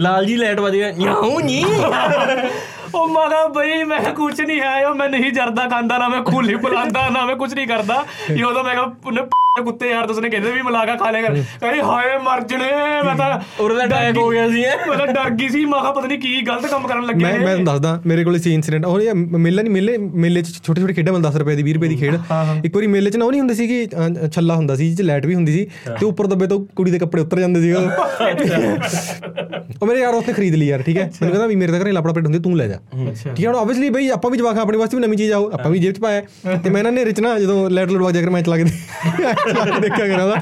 ਲਾਲ 0.00 0.24
ਜੀ 0.26 0.36
ਲਾਈਟ 0.36 0.60
ਵੱਜ 0.60 0.74
ਗਿਆ 0.74 0.92
ਨਿਆਉ 0.98 1.40
ਨੀ। 1.40 1.64
ਉਹ 2.94 3.08
ਮਾਰਾ 3.08 3.46
ਬਈ, 3.46 3.84
ਮੈਂ 3.84 4.14
ਕੁਛ 4.14 4.40
ਨਹੀਂ 4.40 4.60
ਹੈ 4.60 4.88
ਉਹ 4.88 4.94
ਮੈਂ 4.94 5.08
ਨਹੀਂ 5.08 5.32
ਜਰਦਾ, 5.32 5.68
ਖਾਂਦਾ 5.68 5.98
ਨਾ 5.98 6.08
ਮੈਂ, 6.08 6.22
ਖੂਲੀ 6.22 6.54
ਬੁਲਾਉਂਦਾ 6.54 7.08
ਨਾ 7.08 7.24
ਮੈਂ 7.26 7.36
ਕੁਛ 7.36 7.54
ਨਹੀਂ 7.54 7.66
ਕਰਦਾ। 7.66 8.04
ਇਹ 8.30 8.44
ਉਦੋਂ 8.44 8.64
ਮੈਂ 8.64 8.74
ਕਿਹਾ, 8.74 8.94
ਉਹਨੇ 9.06 9.22
ਕੁੱਤੇ 9.60 9.90
ਯਾਰ 9.90 10.06
ਤੁਸੀਂ 10.06 10.22
ਕਹਿੰਦੇ 10.22 10.52
ਵੀ 10.52 10.62
ਮਲਾਗਾ 10.62 10.96
ਖਾ 10.96 11.10
ਲਿਆ 11.10 11.22
ਕਰ 11.22 11.34
ਕਹਿੰਦੀ 11.60 11.80
ਹਾਏ 11.80 12.18
ਮਰ 12.18 12.42
ਜਣੇ 12.42 12.70
ਮੈਂ 13.04 13.16
ਤਾਂ 13.16 13.40
ਉਹਦਾ 13.60 13.84
ਅਟੈਕ 13.84 14.16
ਹੋ 14.16 14.30
ਗਿਆ 14.30 14.48
ਸੀ 14.48 14.62
ਮੈਂ 14.88 14.96
ਤਾਂ 14.98 15.06
ਡਰ 15.06 15.30
ਗਈ 15.30 15.48
ਸੀ 15.48 15.64
ਮੈਂ 15.64 15.80
ਕਿਹਾ 15.80 15.92
ਪਤਾ 15.92 16.06
ਨਹੀਂ 16.06 16.18
ਕੀ 16.18 16.42
ਗਲਤ 16.42 16.66
ਕੰਮ 16.66 16.86
ਕਰਨ 16.86 17.06
ਲੱਗੇ 17.06 17.24
ਮੈਂ। 17.24 17.38
ਮੈਂ 17.38 17.56
ਦੱਸਦਾ 17.56 18.00
ਮੇਰੇ 18.06 18.24
ਕੋਲ 18.24 18.38
ਸੀ 18.38 18.54
ਇਨਸੀਡੈਂਟ 18.54 18.86
ਉਹ 18.86 19.14
ਮੇਲਾ 19.38 19.62
ਨਹੀਂ 19.62 19.72
ਮੇਲੇ 19.72 19.98
ਮੇਲੇ 19.98 20.42
ਚ 20.42 20.62
ਛੋਟੇ 20.62 20.80
ਛੋਟੇ 20.80 20.92
ਖੇਡਾਂ 20.92 21.12
ਮਿਲ 21.12 21.22
10 21.26 21.38
ਰੁਪਏ 21.38 21.56
ਦੀ 21.56 21.62
20 21.62 21.74
ਰੁਪਏ 21.74 21.88
ਦੀ 21.88 21.96
ਖੇਡ। 21.96 22.14
ਇੱਕ 22.64 22.74
ਵਾਰੀ 22.76 22.86
ਮੇਲੇ 22.86 23.10
ਚ 23.10 23.16
ਨਾ 23.16 23.24
ਉਹ 23.24 23.30
ਨਹੀਂ 23.30 23.40
ਹੁੰਦੀ 23.40 23.54
ਸੀ 23.54 23.66
ਕਿ 23.68 23.86
ਛੱਲਾ 24.32 24.54
ਹੁੰਦਾ 24.54 24.76
ਸੀ 24.76 24.90
ਜਿਹ 24.94 25.04
ਲਾਈਟ 25.06 25.26
ਵੀ 25.26 25.34
ਹੁੰਦੀ 25.34 25.52
ਸੀ 25.52 25.64
ਤੇ 25.90 26.06
ਉੱਪਰ 26.06 26.26
ਦੱਬੇ 26.26 26.46
ਤੋਂ 26.46 26.64
ਕੁੜੀ 26.76 26.90
ਦੇ 26.90 26.98
ਕੱਪੜੇ 26.98 27.22
ਉਤਰ 27.22 27.40
ਜਾਂਦੇ 27.40 27.60
ਸੀ 27.60 27.72
ਉਹ। 27.72 27.82
ਮੇਰੇ 29.86 30.00
ਯਾਰ 30.00 30.14
ਉੱਥੇ 30.14 30.32
ਖਰੀਦ 30.32 30.54
ਲਈ 30.54 30.66
ਯਾਰ 30.66 30.82
ਠੀਕ 30.82 30.96
ਹੈ? 30.96 31.04
ਮੈਨੂੰ 31.12 31.30
ਕਹਿੰਦਾ 31.30 31.46
ਵੀ 31.46 31.56
ਮੇਰੇ 31.56 31.72
ਤਾਂ 31.72 31.80
ਘਰੇ 31.80 31.92
ਲਾਪੜਾ 31.92 32.12
ਪੇਟ 32.12 32.24
ਹੁੰਦੀ 32.24 32.38
ਤੂੰ 32.38 32.56
ਲੈ 32.56 32.66
ਜਾ। 32.68 32.78
ਠੀਕ 33.14 33.40
ਹੈ 33.40 33.46
ਹੁਣ 33.48 33.56
ਆਬਵੀਅਸਲੀ 33.56 33.90
ਬਈ 33.90 34.08
ਆਪਾਂ 34.08 34.30
ਵੀ 34.30 34.38
ਜਵਾਕ 34.38 34.58
ਆਪਣੇ 34.58 34.78
ਵਾਸਤੇ 34.78 34.96
ਵੀ 34.96 35.02
ਨਵੀਂ 35.02 35.18
ਚੀਜ਼ 35.18 35.32
ਆਓ 35.32 35.50
ਆਪਾਂ 35.52 35.70
ਵੀ 35.70 35.78
ਜੇਬ 35.78 35.94
ਚ 35.94 36.00
ਪਾਇਆ। 36.00 36.58
ਤੇ 36.58 36.70
ਮੈਂ 36.70 36.82
ਨਾ 36.84 36.90
ਨੇਰੇ 36.90 37.12
ਚ 37.12 37.20
ਨਾ 37.20 37.38
ਜਦੋਂ 37.38 37.68
ਲਾਈਟ 37.70 37.90
ਲੁੱਟ 37.90 38.02
ਵਜਾ 38.02 38.20
ਕਰ 38.20 38.30
ਮੈਚ 38.30 38.48
ਲਾ 38.48 38.56
ਕੇ 38.56 38.64
ਦੇਖਿਆ 39.80 40.06
ਕਰਾਂ 40.08 40.24
ਉਹਦਾ 40.24 40.36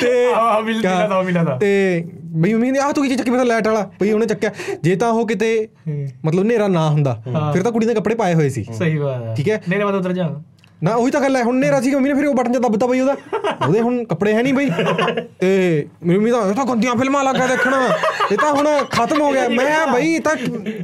ਤੇ 0.00 0.32
ਆਹ, 0.32 0.62
ਮਿਲ- 0.62 0.76
ਮਿਲਿਆ 0.76 1.06
ਤਾਂ, 1.08 1.22
ਮਿਲਿਆ 1.24 1.44
ਤਾਂ। 1.44 1.58
ਤੇ 1.58 2.04
ਬਈ 2.24 2.52
ਨੇ 2.52 2.78
ਆਹ 2.78 2.92
ਤੂੰ 2.92 3.08
ਕੀ 3.08 3.16
ਚੱਕੀ 3.16 3.30
ਮੈਂ 3.30 3.44
ਲਾਈਟ 3.44 3.68
ਵਾਲਾ? 3.68 3.90
ਬਈ 4.00 4.12
ਉਹਨੇ 4.12 4.26
ਚੱਕਿਆ। 4.26 4.50
ਜੇ 4.82 4.96
ਤਾਂ 4.96 5.10
ਉਹ 5.10 5.26
ਕਿਤੇ 5.28 5.68
ਮਤਲਬ 6.24 6.42
ਹਨੇਰਾ 6.42 6.68
ਨਾ 6.68 6.90
ਹੁੰਦਾ 6.90 7.22
ਫਿਰ 7.52 7.62
ਤਾਂ 7.62 7.72
ਕੁੜੀ 7.72 7.86
ਦੇ 7.86 7.94
ਕੱਪੜੇ 7.94 8.14
ਪਾਏ 8.14 8.34
ਹੋਏ 8.34 8.48
ਸੀ। 8.48 8.64
ਸਹੀ 8.78 8.98
ਬਾਤ 8.98 9.22
ਹੈ। 9.22 9.34
ਠੀਕ 9.34 9.48
ਹੈ। 9.48 9.60
ਮੇਰੇ 9.68 9.84
ਬਾਅਦ 9.84 9.94
ਉਤਰ 9.94 10.12
ਜਾ। 10.12 10.42
ਨਾ 10.82 10.94
ਉਹੀ 10.94 11.10
ਤਾਂ 11.10 11.20
ਗੱਲ 11.20 11.36
ਹੈ 11.36 11.42
ਹੁਣ 11.42 11.56
ਨੇਰਾ 11.56 11.80
ਸੀ 11.80 11.90
ਮੰਮੀ 11.90 12.08
ਨੇ 12.08 12.14
ਫਿਰ 12.14 12.26
ਉਹ 12.26 12.34
ਬਟਨ 12.34 12.52
ਜਿਹਾ 12.52 12.60
ਦੱਬਤਾ 12.60 12.86
ਬਈ 12.86 13.00
ਉਹਦਾ। 13.00 13.16
ਉਹਦੇ 13.66 13.80
ਹੁਣ 13.80 14.04
ਕੱਪੜੇ 14.04 14.32
ਹੈ 14.34 14.42
ਨਹੀਂ 14.42 14.54
ਬਈ। 14.54 14.68
ਤੇ 15.40 15.86
ਮੇਰੀ 16.02 16.18
ਮੰਮੀ 16.18 16.30
ਤਾਂ 16.30 16.40
ਇਹ 16.50 16.54
ਤਾਂ 16.54 16.64
ਗੰਦੀਆਂ 16.66 16.94
ਫਿਲਮਾਂ 16.96 17.24
ਲੱਗਾ 17.24 17.46
ਦੇਖਣਾ। 17.46 17.82
ਇਹ 18.32 18.36
ਤਾਂ 18.36 18.52
ਹੁਣ 18.52 18.68
ਖਤਮ 18.90 19.20
ਹੋ 19.20 19.30
ਗਿਆ। 19.32 19.48
ਮੈਂ 19.48 19.86
ਬਈ 19.86 20.18
ਤਾਂ 20.18 20.34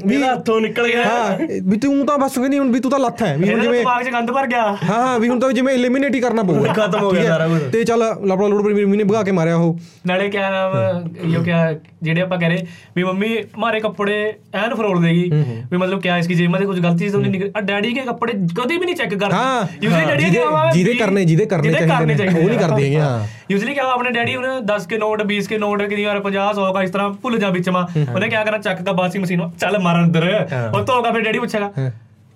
ਵੀ 0.07 0.23
ਹੱਥੋਂ 0.23 0.61
ਨਿਕਲ 0.61 0.88
ਗਿਆ। 0.88 1.05
ਹਾਂ 1.05 1.38
ਵੀ 1.67 1.76
ਤੂੰ 1.76 2.07
ਤਾਂ 2.07 2.19
ਬਸ 2.19 2.38
ਕਹਿੰਦੀ 2.38 2.59
ਹੁਣ 2.59 2.73
ਵੀ 2.73 2.81
ਤੂੰ 2.81 2.90
ਤਾਂ 2.90 2.99
ਲੱਥ 2.99 3.23
ਹੈ। 3.23 3.37
ਵੀ 3.37 3.49
ਹੁਣ 3.49 3.61
ਜਿਵੇਂ 3.61 3.78
ਦਿਮਾਗ 3.78 4.02
'ਚ 4.02 4.09
ਗੰਦ 4.09 4.31
ਭਰ 4.31 4.47
ਗਿਆ। 4.47 4.62
ਹਾਂ 4.62 4.76
ਹਾਂ 4.90 5.19
ਵੀ 5.19 5.28
ਹੁਣ 5.28 5.40
ਤਾਂ 5.40 5.52
ਜਿਵੇਂ 5.52 5.75
ਐਲੀਮੀਨੇਟ 5.75 6.14
ਹੀ 6.14 6.21
ਕਰਨਾ 6.21 6.43
ਪਊਗਾ। 6.43 6.73
ਖਤਮ 6.73 7.02
ਹੋ 7.02 7.11
ਗਿਆ 7.11 7.25
ਸਾਰਾ 7.25 7.49
ਕੁਝ। 7.49 7.62
ਤੇ 7.73 7.85
ਚੱਲ 7.85 8.05
ਲਾਪੜਾ 8.25 8.49
ਲੋੜ 8.49 8.62
ਮੇਰੀ 8.62 8.85
ਮੰਮੀ 8.85 8.97
ਨੇ 8.97 9.05
ਭਗਾ 9.05 9.23
ਕੇ 9.23 9.33
ਮਾਰਿਆ 9.33 9.57
ਉਹ। 9.57 9.78
ਨਾਲੇ 10.07 10.28
ਕਿਆ 10.28 10.50
ਨਾਮ 10.50 11.09
ਯੋ 11.26 11.43
ਕਿਆ 11.43 11.73
ਜਿਹੜੇ 12.02 12.21
ਆਪਾਂ 12.21 12.38
ਕਹ 12.38 12.47
ਰਹੇ 12.47 12.67
ਵੀ 12.97 13.05
ਮੰਮੀ 13.05 13.37
ਮਾਰੇ 13.59 13.81
ਕੱਪੜੇ 13.81 14.35
ਐਨ 14.55 14.75
ਫਰੋਲ 14.75 15.02
ਦੇਗੀ। 15.02 15.31
ਵੀ 15.71 15.76
ਮਤਲਬ 15.76 16.00
ਕਿਆ 16.00 16.19
ਇਸ 16.19 16.26
ਕੀ 16.26 16.35
ਜੇਬ 16.35 16.50
ਮੇ 16.50 16.67
ਕੁਝ 16.67 16.78
ਗਲਤੀ 16.81 17.07
ਸੀ 17.07 17.12
ਤਾਂ 17.12 17.21
ਨਹੀਂ 17.21 17.33
ਨਿਕਲ 17.33 17.61
ਡੈਡੀ 17.61 17.93
ਕੇ 17.95 18.00
ਕੱਪੜੇ 18.00 18.33
ਕਦੇ 18.33 18.76
ਵੀ 18.78 18.85
ਨਹੀਂ 18.85 18.97
ਚੈੱਕ 18.97 19.14
ਕਰਦਾ। 19.14 19.69
ਯੂਜ਼ਲੀ 19.88 20.04
ਡੈਡੀ 20.07 20.30
ਦੇ 20.30 20.38
ਆਵਾ 20.38 20.71
ਜਿਹਦੇ 20.73 20.95
ਕਰਨੇ 20.95 21.25
ਜਿਹਦੇ 21.25 21.47
ਕਰਨੇ 21.47 21.73
ਚਾਹੀਦੇ 21.73 22.35
ਨੇ। 22.35 22.40
ਉਹ 22.40 22.49
ਨਹੀਂ 22.49 22.59
ਕਰਦੇ 22.59 22.85
ਹੈਗੇ 22.85 23.00
ਹਾਂ। 23.00 23.26
ਯੂਜ਼ਲੀ 23.50 23.75
ਕਿਹਾ 23.75 23.92
ਆਪਣੇ 23.92 24.11
ਡੈਡੀ 24.11 24.37
ਉਹਨੇ 24.37 24.49
10 24.73 24.87
ਕੇ 24.88 24.99
ਨੋਟ 24.99 25.23
20 25.23 25.47
ਕੇ 25.49 25.59
ਨੋਟ 25.59 25.83
ਕਿਦੀ 25.83 26.04
ਵਾਰ 26.04 26.21
50 26.21 26.52
100 26.54 26.73
ਦਾ 26.75 26.83
ਇਸ 26.83 26.90
ਤਰ੍ਹਾਂ 26.90 27.09
ਭੁੱਲ 27.23 27.38
ਜਾ 27.38 27.50
ਵਿੱਚ 27.50 27.68
ਮਾ 27.68 27.87
ਉਹਨੇ 28.14 28.28
ਕਿਆ 28.28 28.45
ਕਰਾਂ 28.45 28.59
ਚੱਕ 28.59 28.83
ਦਾ 28.83 28.92
ਬਾਸੀ 28.92 29.18
ਮਸ਼ੀਨ 29.18 29.50
ਚੱਲ 29.61 29.78
ਮਾਰਨ 29.78 30.04
ਅੰਦਰ। 30.04 30.28
ਉਹ 30.75 30.85
ਤੋਂ 30.85 30.97
ਹੋਗਾ 30.97 31.11
ਫਿਰ 31.11 31.21
ਡੈਡੀ 31.21 31.38
ਪੁੱਛੇਗਾ 31.38 31.73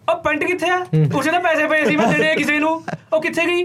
ਉਹ 0.09 0.17
ਪੈਂਟ 0.17 0.45
ਕਿੱਥੇ 0.45 0.71
ਆ? 0.71 0.77
ਉਸੇ 1.15 1.31
ਨੇ 1.31 1.39
ਪੈਸੇ 1.39 1.67
ਪਏ 1.69 1.85
ਸੀ 1.85 1.97
ਮੈਂ 1.97 2.07
ਦੇਣੇ 2.07 2.35
ਕਿਸੇ 2.35 2.59
ਨੂੰ। 2.59 2.83
ਉਹ 3.13 3.23
ਕਿੱਥੇ 3.23 3.47
ਗਈ? 3.47 3.65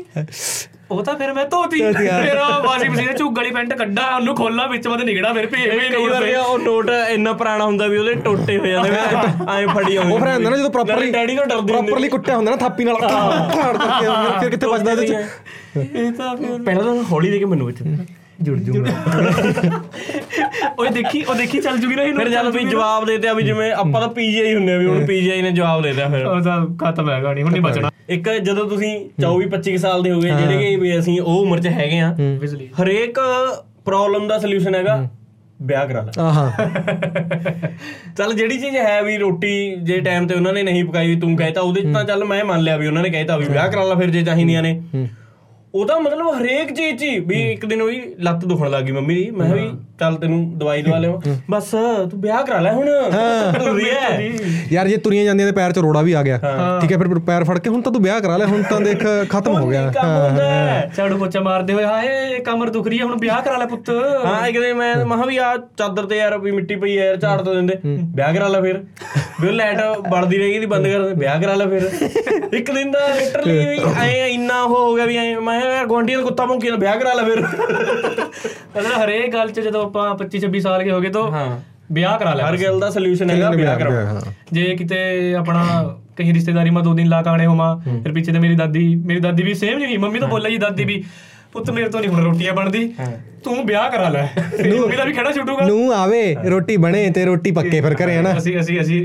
ਉਹ 0.92 1.02
ਤਾਂ 1.04 1.14
ਫਿਰ 1.16 1.32
ਮੈਂ 1.34 1.44
ਧੋਤੀ। 1.46 1.80
ਫਿਰ 1.94 2.38
ਉਹ 2.38 2.64
ਵਾਸ਼ਿੰਗ 2.64 2.92
ਮਸ਼ੀਨ 2.94 3.12
ਚ 3.14 3.18
ਝੁੱਗ 3.18 3.38
ਵਾਲੀ 3.38 3.50
ਪੈਂਟ 3.52 3.74
ਕੱਢਾ 3.74 4.04
ਉਹਨੂੰ 4.16 4.36
ਖੋਲਣਾ 4.36 4.66
ਵਿੱਚ 4.68 4.88
ਮਤ 4.88 5.02
ਨਿਕੜਾ 5.02 5.32
ਫਿਰ 5.34 5.48
ਭੇਜ 5.48 5.70
ਭੇਜ 5.70 5.94
ਕਈ 5.96 6.08
ਵਾਰ 6.08 6.24
ਇਹ 6.24 6.38
ਉਹ 6.38 6.60
ਨੋਟ 6.60 6.90
ਇੰਨਾ 7.10 7.34
ਪੁਰਾਣਾ 7.34 7.66
ਹੁੰਦਾ 7.66 7.88
ਵੀ 7.88 7.98
ਉਹਦੇ 7.98 8.14
ਟੋਟੇ 8.26 8.58
ਹੋ 8.58 8.66
ਜਾਂਦੇ 8.66 8.90
ਐ 8.90 9.66
ਫੜੀ 9.66 9.96
ਆਉਂਦੀ 9.96 10.14
ਉਹ 10.14 10.20
ਫਿਰ 10.20 10.28
ਹੁੰਦਾ 10.28 10.50
ਨਾ 10.50 10.58
ਜਦੋਂ 10.58 10.70
ਪ੍ਰੋਪਰਲੀ 10.70 11.12
ਡੈਡੀ 11.12 11.36
ਤੋਂ 11.36 11.46
ਡਰਦੀ 11.46 11.74
ਹੁੰਦੀ। 11.74 11.74
ਪ੍ਰੋਪਰਲੀ 11.74 12.10
ਕੁੱਟਿਆ 12.10 12.36
ਹੁੰਦਾ 12.36 12.52
ਨਾ 12.52 12.58
ਥਾਪੀ 12.58 12.84
ਨਾਲ। 12.84 12.96
ਫਾੜ 12.96 13.78
ਕਰਕੇ 13.78 14.40
ਫਿਰ 14.40 14.50
ਕਿੱਥੇ 14.50 14.68
ਬਚਦਾ 14.68 14.92
ਇਹਦੇ 14.92 15.08
ਚ? 15.08 15.12
ਇਹ 15.78 16.12
ਤਾਂ 16.12 16.36
ਫਿਰ 16.38 16.62
ਪਹਿਲਾਂ 16.64 16.84
ਤਾਂ 16.84 17.04
ਹੌਲੀ 17.12 17.32
ਦੇ 17.32 17.40
ਕੇ 17.40 17.46
ਮੈਨੂੰ 17.46 17.68
ਵਿੱਚ 17.68 17.82
ਜੁੜ 18.42 18.58
ਜੂਗਾ। 18.58 18.92
ਓਏ 20.80 20.90
ਦੇਖੀ 20.90 21.22
ਉਹ 21.24 21.36
ਦੇਖੀ 21.36 21.60
ਚੱਲ 21.60 21.78
ਜੂਗੀ 21.78 21.96
ਨਾ 21.96 22.04
ਇਹਨੂੰ। 22.04 22.20
ਫਿਰ 22.20 22.30
ਜਦ 22.30 22.48
ਵੀ 22.56 22.64
ਜਵਾਬ 22.64 23.06
ਦੇਤੇ 23.06 23.28
ਆ 23.28 23.34
ਵੀ 23.34 23.44
ਜਿਵੇਂ 23.44 23.72
ਆਪਾਂ 23.74 24.02
ਤਾਂ 24.02 24.10
ਪੀਜੀਆਈ 24.10 24.54
ਹੁੰਨੇ 24.56 24.74
ਆ 24.74 24.78
ਵੀ 24.78 24.86
ਹੁਣ 24.86 25.06
ਪੀਜੀਆਈ 25.06 25.42
ਨੇ 25.42 25.52
ਜਵਾਬ 25.52 25.82
ਦੇ 25.84 25.94
ਦਿਆ 25.94 26.08
ਫਿਰ। 26.10 26.26
ਉਹ 26.26 26.42
ਤਾਂ 26.42 26.60
ਖਤਮ 26.82 27.10
ਹੈ 27.10 27.22
ਗਾਣੀ 27.24 27.44
ਹੁਣ 27.44 27.52
ਨਹੀਂ 27.52 27.62
ਬਚਣਾ। 27.62 27.92
ਇੱਕ 28.10 28.30
ਜਦੋਂ 28.32 28.66
ਤੁਸੀਂ 28.70 28.94
24 29.22 29.48
25 29.48 29.78
ਸਾਲ 29.78 30.04
ਦੇ 30.04 30.12
ਹੋ। 30.12 30.20
ਗਏ 30.22 30.30
ਜਿਹੜੇ 30.30 30.58
ਕਿ 30.60 30.76
ਵੀ 30.76 30.98
ਅਸੀਂ 31.00 31.20
ਉਹ 31.22 31.42
ਉਮਰ 31.42 31.60
'ਚ 31.60 31.68
ਹੈਗੇ 31.68 32.00
ਆ 32.00 32.16
ਬਿਜਲੀ। 32.40 32.70
ਹਰੇਕ 32.82 33.20
ਪ੍ਰੋਬਲਮ 33.86 34.28
ਦਾ 34.28 34.38
ਸੋਲੂਸ਼ਨ 34.40 34.76
ਹੈਗਾ 34.76 35.08
ਵਿਆਹ 35.62 35.86
ਕਰਾ 35.88 36.02
ਲੈ। 36.02 36.12
ਆਹਾਂ। 36.22 36.52
ਚੱਲ 38.18 38.34
ਜਿਹੜੀ 38.34 38.58
ਚੀਜ਼ 38.58 38.76
ਹੈ 38.78 39.02
ਵੀ 39.04 39.18
ਰੋਟੀ 39.18 39.76
ਜੇ 39.84 40.00
ਟਾਈਮ 40.00 40.28
ਤੇ 40.28 40.36
ਉਹਨਾਂ 40.36 40.54
ਨੇ 40.54 40.64
ਨਹੀਂ 40.64 40.84
ਪਕਾਈ 40.86 41.16
ਤੂੰ 41.16 41.36
ਕਹਿਤਾ 41.38 41.62
ਉਹਦੇ 41.62 41.82
'ਚ 41.82 41.94
ਤਾਂ 41.94 42.04
ਚੱਲ 42.04 42.24
ਮੈਂ 42.24 42.44
ਮੰਨ 42.46 42.62
ਲਿਆ 42.62 42.78
ਵੀ 42.78 42.88
ਉਹਨਾਂ 42.88 43.04
ਨੇ 43.04 43.10
ਕਹਿਤਾ 43.10 43.38
ਵੀ 43.38 43.46
ਵਿਆਹ 43.46 43.70
ਕਰਾ 43.72 43.84
ਲਾ 43.84 43.96
ਫਿਰ 43.96 44.10
ਜੇ 44.10 44.22
ਚਾਹੀਦੀਆਂ 44.24 44.62
ਨੇ। 44.64 44.82
ਉਹਦਾ 45.76 46.00
ਮਤਲਬ 46.00 46.28
ਹਰੇਕ 46.42 46.72
ਚੀਜ਼ 46.74 47.00
'ਚ 47.00 47.04
ਹੀ 47.04 47.20
ਵੀ 47.20 47.52
ਇੱਕ 47.52 47.66
ਦਿਨ 47.66 47.82
ਉਹੀ 47.82 48.02
ਲੱਤ 48.20 48.46
ਦੁਖਣ 48.46 48.70
ਲੱਗੀ 48.70 48.92
ਮੰਮੀ 48.92 49.16
ਦੀ। 49.16 49.32
ਮੈਂ 49.32 49.54
ਕਿਹਾ 49.54 49.66
ਵੀ 49.66 49.78
ਚੱਲ 50.00 50.16
ਤੈਨੂੰ 50.16 50.38
ਦਵਾਈ 50.60 50.82
ਦਵਾ 50.82 50.98
ਲਿਆ 50.98 51.36
ਬਸ 51.52 51.70
ਤੂੰ 52.12 52.20
ਵਿਆਹ 52.22 52.44
ਕਰਾ 52.44 52.60
ਲੈ 52.60 52.72
ਹੁਣ। 52.72 52.86
ਜ਼ਰੂਰੀ 53.54 53.90
ਹੈ। 53.90 54.10
ਯਾਰ 54.72 54.88
ਜੇ 54.88 54.98
ਤੁਰੀਆਂ 54.98 55.24
ਜਾਂਦੀਆਂ 55.26 55.48
ਤੇ 55.48 55.54
ਪੈਰ 55.56 55.72
'ਚ 55.72 55.80
ਰੋੜਾ 55.80 56.02
ਵੀ 56.02 56.14
ਆ 56.14 56.22
ਗਿਆ। 56.24 56.38
ਠੀਕ 56.82 56.92
ਹੈ 56.92 56.98
ਫਿਰ 56.98 57.20
ਪੈਰ 57.28 57.44
ਫੜ 57.44 57.58
ਕੇ 57.60 57.70
ਹੁਣ 57.70 57.82
ਤਾਂ 57.82 57.92
ਤੂੰ 57.92 58.02
ਵਿਆਹ 58.04 58.20
ਕਰਾ 58.22 58.38
ਲੈ 58.38 58.46
ਹੁਣ 58.46 58.64
ਤਾਂ 58.70 58.80
ਦੇਖ 58.82 59.06
ਖਤਮ 59.30 59.56
ਹੋ 59.56 59.68
ਗਿਆ। 59.68 59.92
ਝਾੜੂ 60.98 61.18
ਪੋਚਾ 61.18 61.40
ਮਾਰਦੇ 61.40 61.74
ਹੋਏ 61.74 61.84
ਹਾਏ 61.84 62.40
ਕਮਰ 62.40 62.70
ਦੁਖ 62.70 62.88
ਰਹੀ 62.88 63.00
ਹੈ 63.00 63.06
ਹੁਣ 63.06 63.18
ਵਿਆਹ 63.22 63.42
ਕਰਾ 63.42 63.58
ਲੈ 63.58 63.66
ਪੁੱਤ। 63.66 63.90
ਹਾਂ 64.26 64.48
ਇੱਕ 64.48 64.60
ਦਿਨ 64.60 64.74
ਮੈਂ 64.76 64.96
ਮਹਾ 65.06 65.26
ਵੀ 65.26 65.38
ਆ 65.38 65.56
ਚਾਦਰ 65.78 66.06
ਤੇ 66.06 66.18
ਯਾਰ 66.18 66.38
ਵੀ 66.38 66.52
ਮਿੱਟੀ 66.52 66.76
ਪਈ 66.76 66.98
ਹੈ 66.98 67.06
ਯਾਰ 67.06 67.16
ਝਾੜ 67.18 67.42
ਤੋਂ 67.42 67.56
ਦਿੰਦੇ। 67.56 67.78
ਵਿਆਹ 68.16 68.34
ਕਰਾ 68.34 68.48
ਲੈ 68.48 68.62
ਫਿਰ। 68.62 68.84
ਵੀ 69.42 69.52
ਲਾਈਟ 69.52 69.82
ਬਲਦੀ 70.10 70.38
ਰਹੇਗੀ 70.38 70.60
ਦੀ 70.60 70.66
ਬੰਦ 70.66 70.88
ਕਰ 70.88 71.02
ਦੇ 71.02 71.14
ਵਿਆਹ 71.14 71.42
ਕਰਾ 71.42 71.54
ਲੈ 71.54 71.66
ਫਿਰ। 71.68 71.90
ਇੱਕ 72.54 72.72
ਦਿਨ 72.72 72.92
ਦਾ 72.92 73.08
ਲਿਟਰਲੀ 73.16 73.58
ਵੀ 73.60 73.80
ਐ 74.02 74.28
ਇੰਨਾ 74.28 74.62
ਹੋ 74.64 74.94
ਗਿਆ 74.96 75.06
ਵੀ 75.06 75.18
ਐ 75.18 75.34
ਮੈਂ 75.40 75.60
ਯਾਰ 75.62 75.86
ਗੁਆਂਢੀਆਂ 75.86 76.18
ਦਾ 76.18 76.24
ਕੁੱਤਾ 76.24 76.46
ਭੌਂਕੀ 76.46 76.68
ਜਾਂਦਾ 76.68 76.80
ਵਿਆਹ 76.80 76.96
ਕਰਾ 77.00 77.14
ਲੈ 77.14 77.24
ਫਿਰ। 77.24 77.42
ਮਤਲਬ 77.42 78.92
ਹਰੇਕ 79.04 79.34
ਗੱਲ 79.34 79.50
'ਚ 79.50 79.60
ਜਦੋਂ 79.60 79.87
ਆਪਾਂ 79.88 80.06
25 80.16 80.44
26 80.46 80.62
ਸਾਲ 80.62 80.84
ਕੇ 80.84 80.92
ਹੋ 80.92 81.00
ਗਏ 81.02 81.10
ਤਾਂ 81.12 81.30
ਹਾਂ। 81.32 81.48
ਵਿਆਹ 81.92 82.18
ਕਰਾ 82.20 82.34
ਲੈ 82.34 82.44
ਹਰ 82.44 82.58
ਗੱਲ 82.58 82.80
ਦਾ 82.80 82.90
ਸੋਲੂਸ਼ਨ 82.90 83.30
ਹੈਗਾ 83.30 83.50
ਵਿਆਹ 83.52 83.78
ਕਰਾਓ। 83.80 84.20
ਜੇ 84.54 84.64
ਕਿਤੇ 84.76 84.98
ਆਪਣਾ 85.36 85.62
ਕਹੀਂ 86.18 86.34
ਰਿਸ਼ਤੇਦਾਰੀ 86.34 86.70
ਮਾ 86.70 86.82
ਦੋ 86.82 86.94
ਦਿਨ 86.94 87.08
ਲਾ 87.08 87.22
ਕੇ 87.22 87.30
ਆਣੇ 87.30 87.46
ਹੋਵਾਂ 87.46 87.70
ਫਿਰ 88.04 88.12
ਪਿੱਛੇ 88.14 88.32
ਤੇ 88.32 88.40
ਮੇਰੀ 88.40 88.56
ਦਾਦੀ 88.56 88.84
ਮੇਰੀ 89.06 89.20
ਦਾਦੀ 89.20 89.44
ਵੀ 89.44 89.54
ਸੇਮ 89.54 89.78
ਨਹੀਂ 89.80 89.98
ਮੰਮੀ 90.00 90.20
ਤਾਂ 90.20 90.28
ਬੋਲਿਆ 90.28 90.50
ਜੀ 90.50 90.58
ਦਾਦੀ 90.58 90.86
ਵੀ 90.86 91.04
ਪੁੱਤ 91.54 91.70
ਮੇਰੇ 91.72 91.90
ਤੋਂ 91.90 92.00
ਨਹੀਂ 92.00 92.10
ਹੁਣ 92.10 92.24
ਰੋਟੀਆਂ 92.24 92.54
ਬਣਦੀ 92.54 92.88
ਤੂੰ 93.44 93.56
ਵਿਆਹ 93.66 93.90
ਕਰਾ 93.92 94.10
ਲੈ। 94.10 94.24
ਮੰਮੀ 94.36 94.96
ਦਾ 94.98 95.04
ਵੀ 95.04 95.14
ਖੜਾ 95.14 95.32
ਛੁੱਟੂਗਾ। 95.32 95.66
ਨੂੰ 95.66 95.94
ਆਵੇ 95.94 96.22
ਰੋਟੀ 96.50 96.78
ਬਣੇ 96.78 97.10
ਤੇ 97.12 97.26
ਰੋਟੀ 97.26 97.52
ਪੱਕੇ 97.52 97.82
ਫਿਰ 97.82 97.96
ਘਰੇ 97.96 98.18
ਹਨਾ? 98.18 98.38
ਅਸੀਂ 98.38 98.60
ਅਸੀਂ 98.60 98.80
ਅਸੀਂ 98.82 99.02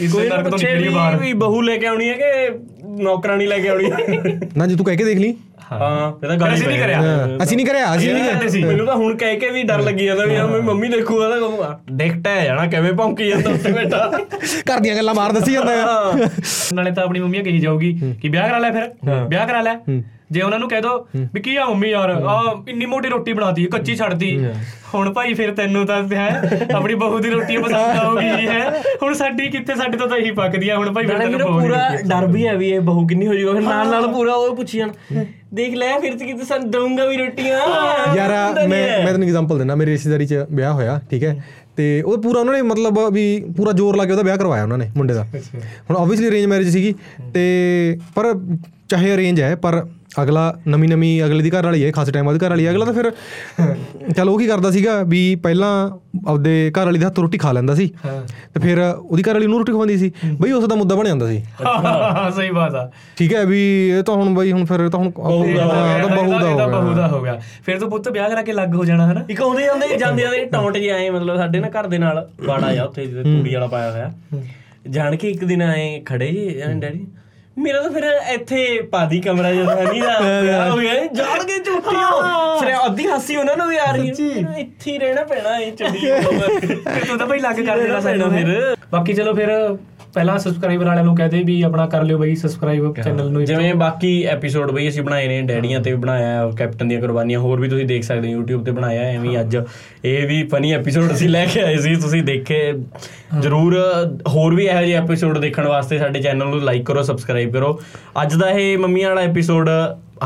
ਇਸ 0.00 0.12
ਕੋਈ 0.12 0.28
ਨਰਕ 0.28 0.48
ਤੋਂ 0.48 0.58
ਨਿਕਲ 0.58 0.90
ਬਾਹਰ। 0.90 1.16
ਵੀ 1.16 1.32
ਬਹੂ 1.36 1.60
ਲੈ 1.62 1.76
ਕੇ 1.76 1.86
ਆਉਣੀ 1.86 2.08
ਹੈ 2.08 2.14
ਕਿ 2.14 2.58
ਨੌਕਰਾਨੀ 3.02 3.46
ਲੈ 3.46 3.58
ਕੇ 3.58 3.68
ਆਉਣੀ 3.68 3.90
ਹੈ? 3.90 4.38
ਨਾ 4.56 4.66
ਜੇ 4.66 4.76
ਤੂੰ 4.76 4.86
ਕਹਿ 4.86 4.96
ਕੇ 4.96 5.04
ਦੇਖ 5.04 5.18
ਲਈ। 5.18 5.34
ਹਾਂ। 5.72 6.12
ਇਹ 6.24 6.28
ਤਾਂ 6.28 6.36
ਗੱਲ 6.36 6.54
ਅਸੀਂ 6.54 6.68
ਨਹੀਂ 6.68 6.78
ਕਰਿਆ। 6.80 7.00
ਅਸੀਂ 7.42 7.56
ਨਹੀਂ 7.56 7.66
ਕਰਿਆ 7.66 7.96
ਅਸੀਂ 7.96 8.14
ਨਹੀਂ 8.14 8.24
ਕਰਦੇ 8.24 8.48
ਸੀ। 8.48 8.64
ਮੈਨੂੰ 8.64 8.86
ਤਾਂ 8.86 8.96
ਹੁਣ 8.96 9.16
ਕਹਿ 9.16 9.36
ਕੇ 9.36 9.50
ਵੀ 9.50 9.62
ਡਰ 9.62 9.80
ਲੱਗੀ 9.80 10.06
ਜਾਂਦਾ 10.06 10.24
ਵੀ 10.24 10.34
ਯਾਰ 10.34 10.46
ਮੇਰੀ 10.46 10.62
ਮੰਮੀ 10.62 10.88
ਦੇਖੂਗਾ 10.88 11.28
ਤਾਂ 11.30 11.38
ਕਹੂੰਗਾ। 11.38 11.80
ਦੇਖਟਾ 11.92 12.30
ਹੈ 12.30 12.44
ਜਾਣਾ 12.44 12.66
ਕਿਵੇਂ 12.66 12.92
ਭੌਂਕੀ 12.92 13.28
ਜਾਂਦਾ 13.28 13.50
ਉੱਥੇ 13.50 13.72
ਬੈਠਾ। 13.72 14.10
ਘਰ 14.70 14.80
ਦੀਆਂ 14.80 14.96
ਗੱਲਾਂ 14.96 15.14
ਮਾਰ 15.14 15.32
ਦੱਸੀ 15.32 15.52
ਜਾਂਦਾ। 15.52 15.72
ਨਾਲੇ 16.74 16.90
ਤਾਂ 16.90 17.04
ਆਪਣੀ 17.04 17.20
ਮੰਮੀ 17.20 17.38
ਕਹੀ 17.38 17.58
ਜਾਊਗੀ 17.58 18.00
ਕਿ 18.22 18.28
ਵਿਆਹ 18.28 18.48
ਕਰਾ 18.48 18.58
ਲੈ 18.58 18.70
ਫਿਰ। 18.70 18.90
ਵਿਆਹ 19.28 19.46
ਕਰਾ 19.46 19.60
ਲੈ। 19.60 19.76
ਜੇ 20.30 20.42
ਉਹਨਾਂ 20.42 20.58
ਨੂੰ 20.58 20.68
ਕਹਿ 20.68 20.80
ਦੋ 20.80 21.06
ਵੀ 21.34 21.40
ਕੀ 21.40 21.56
ਆ 21.56 21.64
ਮੰਮੀ 21.64 21.88
ਯਾਰ 21.90 22.10
ਆ 22.10 22.40
ਇੰਨੀ 22.68 22.86
ਮੋਟੀ 22.86 23.08
ਰੋਟੀ 23.08 23.32
ਬਣਾਤੀ 23.32 23.64
ਕੱਚੀ 23.64 23.96
ਛੱਡਦੀ 23.96 24.28
ਹੁਣ 24.94 25.12
ਭਾਈ 25.12 25.34
ਫਿਰ 25.34 25.54
ਤੈਨੂੰ 25.54 25.86
ਤਾਂ 25.86 26.02
ਹੈ 26.12 26.28
ਆਪਣੀ 26.74 26.94
ਬਹੂ 26.94 27.18
ਦੀ 27.18 27.30
ਰੋਟੀ 27.30 27.56
ਪਸੰਦ 27.56 27.98
ਆਊਗੀ 27.98 28.46
ਹੈ। 28.48 28.82
ਹੁਣ 29.02 29.14
ਸਾਡੀ 29.14 29.48
ਕਿੱਥੇ 29.48 29.74
ਸਾਡੇ 29.74 29.98
ਤੋਂ 29.98 30.06
ਤਾਂ 30.08 30.16
ਇਹੀ 30.16 30.30
ਪੱਕਦੀ 30.30 30.68
ਆ 30.68 30.76
ਹੁਣ 30.76 30.92
ਭਾਈ 30.92 31.06
ਫਿਰ 31.06 31.18
ਤੈਨੂੰ 31.18 31.60
ਪੂਰਾ 31.60 31.88
ਡਰ 32.08 32.26
ਵੀ 32.26 32.46
ਹੈ 32.46 32.56
ਵੀ 32.56 32.70
ਇਹ 32.70 32.80
ਬਹੂ 32.80 33.06
ਕਿੰਨੀ 33.06 33.26
ਹੋ 33.26 33.34
ਜਾਊਗਾ 33.34 33.52
ਫਿਰ 33.52 33.62
ਨਾਲ 33.62 33.88
ਨਾਲ 33.90 34.06
ਪੂਰਾ 34.08 34.34
ਉਹ 34.34 34.56
ਪੁੱਛੀ 34.56 34.78
ਜਾਣ। 34.78 34.90
ਦੇਖ 35.54 35.74
ਲੈ 35.74 35.98
ਫਿਰ 35.98 36.16
ਤੇ 36.18 36.26
ਕਿਤੇ 36.26 36.44
ਸਾਨੂੰ 36.44 36.70
ਦਊਂਗਾ 36.70 37.06
ਵੀ 37.06 37.16
ਰੋਟੀਆਂ। 37.16 37.58
ਯਾਰ 38.16 38.30
ਮੈਂ। 38.68 39.04
ਮੈਂ 39.04 39.12
ਤੈਨੂੰ 39.12 39.26
ਐਗਜ਼ਾਮਪਲ 39.26 39.58
ਦਿੰਦਾ 39.58 39.74
ਮੇਰੀ 39.74 39.90
ਰਿਸ਼ਤੇਦਾਰੀ 39.90 40.26
'ਚ 40.26 40.44
ਵਿਆਹ 40.50 40.72
ਹੋਇਆ 40.72 41.00
ਠੀਕ 41.10 41.24
ਹੈ? 41.24 41.36
ਤੇ 41.76 42.02
ਉਹ 42.02 42.18
ਪੂਰਾ 42.18 42.40
ਉਹਨਾਂ 42.40 42.54
ਨੇ 42.54 42.62
ਮਤਲਬ 42.62 42.98
ਵੀ 43.12 43.24
ਪੂਰਾ 43.56 43.72
ਜ਼ੋਰ 43.72 43.96
ਲਾ 43.96 44.04
ਕੇ 44.04 44.10
ਉਹਦਾ 44.12 44.22
ਵਿਆਹ 44.22 44.36
ਕਰਵਾਇਆ 44.36 44.62
ਉਹਨਾਂ 44.62 44.78
ਨੇ 44.78 44.90
ਮੁੰਡੇ 44.96 45.14
ਦਾ। 45.14 45.24
ਹੁਣ 45.90 45.96
ਆਬਵੀਅਸਲੀ 45.96 46.28
ਅਰੇਂਜ 46.28 46.46
ਮੈਰਿਜ 46.46 46.68
ਸੀਗੀ 46.68 46.94
ਤੇ 47.34 47.98
ਪਰ 48.14 48.34
ਚਾਹੇ 48.90 49.14
ਅਰੇਂਜ 49.14 49.40
ਹੈ 49.40 49.54
ਪਰ 49.56 49.84
ਅਗਲਾ 50.22 50.42
ਨਵੀਂ 50.68 50.88
ਨਵੀਂ 50.88 51.22
ਅਗਲੇ 51.24 51.42
ਦੀ 51.42 51.50
ਘਰ 51.50 51.64
ਵਾਲੀ 51.64 51.84
ਹੈ 51.84 51.90
ਖਾਸੇ 51.92 52.12
ਟਾਈਮ 52.12 52.26
ਬਾਅਦ 52.26 52.42
ਘਰ 52.44 52.50
ਵਾਲੀ 52.50 52.64
ਹੈ। 52.66 52.70
ਅਗਲਾ 52.70 52.84
ਤਾਂ 52.84 52.92
ਫਿਰ 52.94 53.10
ਚਲ 54.16 54.28
ਉਹ 54.28 54.38
ਕੀ 54.38 54.46
ਕਰਦਾ 54.46 54.70
ਸੀਗਾ 54.70 55.02
ਵੀ 55.08 55.34
ਪਹਿਲਾਂ 55.42 55.70
ਆਪਦੇ 56.28 56.54
ਘਰ 56.78 56.84
ਵਾਲੀ 56.84 56.98
ਦੇ 56.98 57.06
ਹੱਥ 57.06 57.18
ਰੋਟੀ 57.18 57.38
ਖਾ 57.38 57.52
ਲੈਂਦਾ 57.52 57.74
ਸੀ। 57.74 57.86
ਤੇ 58.54 58.60
ਫਿਰ 58.60 58.78
ਉਹਦੀ 58.80 59.22
ਘਰ 59.22 59.32
ਵਾਲੀ 59.34 59.46
ਨੂੰ 59.46 59.58
ਰੋਟੀ 59.58 59.72
ਖਵਾਉਂਦੀ 59.72 59.96
ਸੀ। 59.98 60.10
ਬਈ 60.40 60.52
ਉਸ 60.52 60.64
ਦਾ 60.68 60.76
ਮੁੱਦਾ 60.76 60.94
ਬਣ 60.96 61.06
ਜਾਂਦਾ 61.08 61.26
ਸੀ। 61.26 61.42
ਸਹੀ 62.36 62.50
ਬਾਤ 62.50 62.74
ਆ। 62.74 62.90
ਠੀਕ 63.16 63.34
ਹੈ 63.34 63.44
ਵੀ 63.46 63.60
ਇਹ 63.90 64.02
ਤਾਂ 64.02 64.14
ਹੁਣ 64.14 64.34
ਬਈ 64.34 64.52
ਹੁਣ 64.52 64.64
ਫਿਰ 64.64 64.88
ਤਾਂ 64.88 65.00
ਹੁਣ 65.00 65.10
ਬਹੂ 65.10 66.94
ਦਾ 66.94 67.06
ਹੋ 67.08 67.22
ਗਿਆ। 67.22 67.38
ਫਿਰ 67.66 67.78
ਤੂੰ 67.78 67.90
ਪੁੱਤ 67.90 68.08
ਵਿਆਹ 68.08 68.28
ਕਰਾ 68.30 68.42
ਕੇ 68.42 68.52
ਲੱਗ 68.52 68.74
ਹੋ 68.74 68.84
ਜਾਣਾ 68.84 69.10
ਹਨਾ? 69.12 69.24
ਇੱਕ 69.30 69.42
ਆਉਂਦੇ 69.42 69.64
ਜਾਂਦੇ 69.64 69.96
ਜਾਂਦੇ 69.98 70.22
ਜਾਂਦੇ 70.22 70.44
ਟੌਂਟ 70.52 70.76
ਜੇ 70.76 70.90
ਆਏ 70.90 71.10
ਮਤਲਬ 71.10 71.36
ਸਾਡੇ 71.36 71.60
ਨਾ 71.60 71.68
ਘਰ 71.78 71.86
ਦੇ 71.86 71.98
ਨਾਲ 71.98 72.26
ਬਾੜਾ 72.46 72.72
ਜਾ 72.74 72.84
ਉੱਥੇ 72.84 73.06
ਤੂੜੀ 73.06 73.54
ਵਾਲਾ 73.54 73.66
ਪਾਇਆ 73.66 73.90
ਹੋਇਆ। 73.90 74.10
ਜਾਣ 74.90 75.16
ਕੇ 75.16 75.30
ਇੱਕ 75.30 75.44
ਦਿਨ 75.44 75.62
ਆਏ 75.62 76.00
ਖੜੇ 76.06 76.26
ਜੀ 76.26 76.62
ਡੈਡੀ। 76.80 77.06
ਮੇਰਾ 77.56 77.80
ਤਾਂ 77.82 77.90
ਫਿਰ 77.90 78.04
ਇੱਥੇ 78.34 78.80
ਪਾਦੀ 78.82 79.20
ਕਮਰਾ 79.20 79.52
ਜਦੋਂ 79.52 79.74
ਨਹੀਂ 79.84 80.02
ਦਾ 80.02 80.18
ਵਿਆਹ 80.42 80.70
ਹੋ 80.70 80.76
ਗਿਆ 80.76 80.94
ਜਾਣ 81.14 81.42
ਕੇ 81.44 81.58
ਝੂਠੀਆਂ 81.58 82.10
ਫਿਰ 82.60 82.74
ਅੱਧੀ 82.86 83.06
ਹਾਸੀ 83.06 83.36
ਉਹਨਾਂ 83.36 83.56
ਨੂੰ 83.56 83.66
ਵੀ 83.68 83.76
ਆ 83.76 83.90
ਰਹੀ 83.92 84.08
ਹੈ। 84.10 84.58
ਇੱਥੇ 84.58 84.90
ਹੀ 84.92 84.98
ਰਹਿਣਾ 84.98 85.24
ਪੈਣਾ 85.24 85.58
ਇਹ 85.58 85.72
ਚੰਡੀ 85.72 85.98
ਫਿਰ 86.60 87.04
ਤੂੰ 87.06 87.18
ਤਾਂ 87.18 87.26
ਭਾਈ 87.26 87.38
ਲੱਗ 87.38 87.60
ਕਰ 87.66 87.78
ਦੇਣਾ 87.78 88.00
ਸਾਨੂੰ। 88.00 88.30
ਫਿਰ। 88.30 88.76
ਬਾਕੀ 88.92 89.14
ਚਲੋ 89.14 89.34
ਫਿਰ 89.34 89.50
ਪਹਿਲਾਂ 90.14 90.38
ਸਬਸਕ੍ਰਾਈਬਰ 90.38 90.84
ਵਾਲਿਆਂ 90.84 91.04
ਨੂੰ 91.04 91.14
ਕਹਦੇ 91.16 91.42
ਵੀ 91.42 91.60
ਆਪਣਾ 91.62 91.86
ਕਰ 91.86 92.02
ਲਿਓ 92.02 92.18
ਬਈ 92.18 92.34
ਸਬਸਕ੍ਰਾਈਬ 92.34 92.94
ਚੈਨਲ 92.94 93.30
ਨੂੰ 93.30 93.44
ਜਿਵੇਂ 93.44 93.74
ਬਾਕੀ 93.74 94.22
ਐਪੀਸੋਡ 94.24 94.70
ਬਈ 94.70 94.88
ਅਸੀਂ 94.88 95.02
ਬਣਾਏ 95.02 95.28
ਨੇ 95.28 95.40
ਡੈਡੀਆਂ 95.42 95.80
ਤੇ 95.80 95.92
ਵੀ 95.92 95.98
ਬਣਾਇਆ 95.98 96.26
ਹੈ, 96.26 96.50
ਕੈਪਟਨ 96.56 96.88
ਦੀਆਂ 96.88 97.00
ਕੁਰਬਾਨੀਆਂ 97.00 97.40
ਹੋਰ 97.40 97.60
ਵੀ 97.60 97.68
ਤੁਸੀਂ 97.68 97.84
ਦੇਖ 97.86 98.04
ਸਕਦੇ 98.04 98.32
ਹੋ 98.34 98.40
YouTube 98.40 98.64
ਤੇ 98.64 98.70
ਬਣਾਇਆ 98.70 99.02
ਹੈ, 99.02 99.14
ਐਵੇਂ 99.14 99.38
ਅੱਜ 99.40 99.56
ਇਹ 100.04 100.26
ਵੀ 100.28 100.42
ਫਨੀ 100.42 100.72
ਐਪੀਸੋਡ 100.72 101.12
ਅਸੀਂ 101.12 101.28
ਲੈ 101.28 101.44
ਕੇ 101.46 101.60
ਆਏ 101.60 101.76
ਸੀ 101.76 101.94
ਤੁਸੀਂ 101.96 102.22
ਦੇਖੇ। 102.22 102.60
ਜਰੂਰ 103.40 103.76
ਹੋਰ 104.28 104.54
ਵੀ 104.54 104.66
ਇਹੋ 104.66 104.82
ਜਿਹੇ 104.82 104.96
ਐਪੀਸੋਡ 104.96 105.38
ਦੇਖਣ 105.38 105.68
ਵਾਸਤੇ 105.68 105.98
ਸਾਡੇ 105.98 106.20
ਚੈਨਲ 106.20 106.48
ਨੂੰ 106.48 106.62
ਲਾਈਕ 106.62 106.84
ਕਰੋ 106.86 107.02
ਸਬਸਕ੍ਰਾਈਬ 107.02 107.52
ਕਰੋ। 107.52 107.78
ਅੱਜ 108.22 108.34
ਦਾ 108.34 108.50
ਇਹ 108.50 108.76
ਮੰਮੀ 108.78 109.04
ਵਾਲਾ 109.04 109.20
ਐਪੀਸੋਡ 109.20 109.68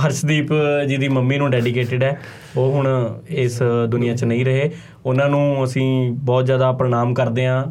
ਹਰਸ਼ਦੀਪ 0.05 0.53
ਜੀ 0.88 0.97
ਦੀ 0.97 1.09
ਮੰਮੀ 1.09 1.38
ਨੂੰ 1.38 1.50
ਡੈਡੀਕੇਟਿਡ 1.50 2.03
ਹੈ। 2.03 2.19
ਉਹ 2.57 2.73
ਹੁਣ 2.73 2.88
ਇਸ 3.29 3.62
ਦੁਨੀਆ 3.88 4.14
'ਚ 4.17 4.25
ਨਹੀਂ 4.25 4.45
ਰਹੇ। 4.45 4.71
ਉਹਨਾਂ 5.07 5.29
ਨੂੰ 5.29 5.64
ਅਸੀਂ 5.64 6.11
ਬਹੁਤ 6.12 6.47
ਜ਼ਿਆਦਾ 6.47 6.73
ਪ੍ਰਣਾਮ 6.73 7.14
ਕਰਦੇ 7.14 7.47
ਹਾਂ 7.47 7.64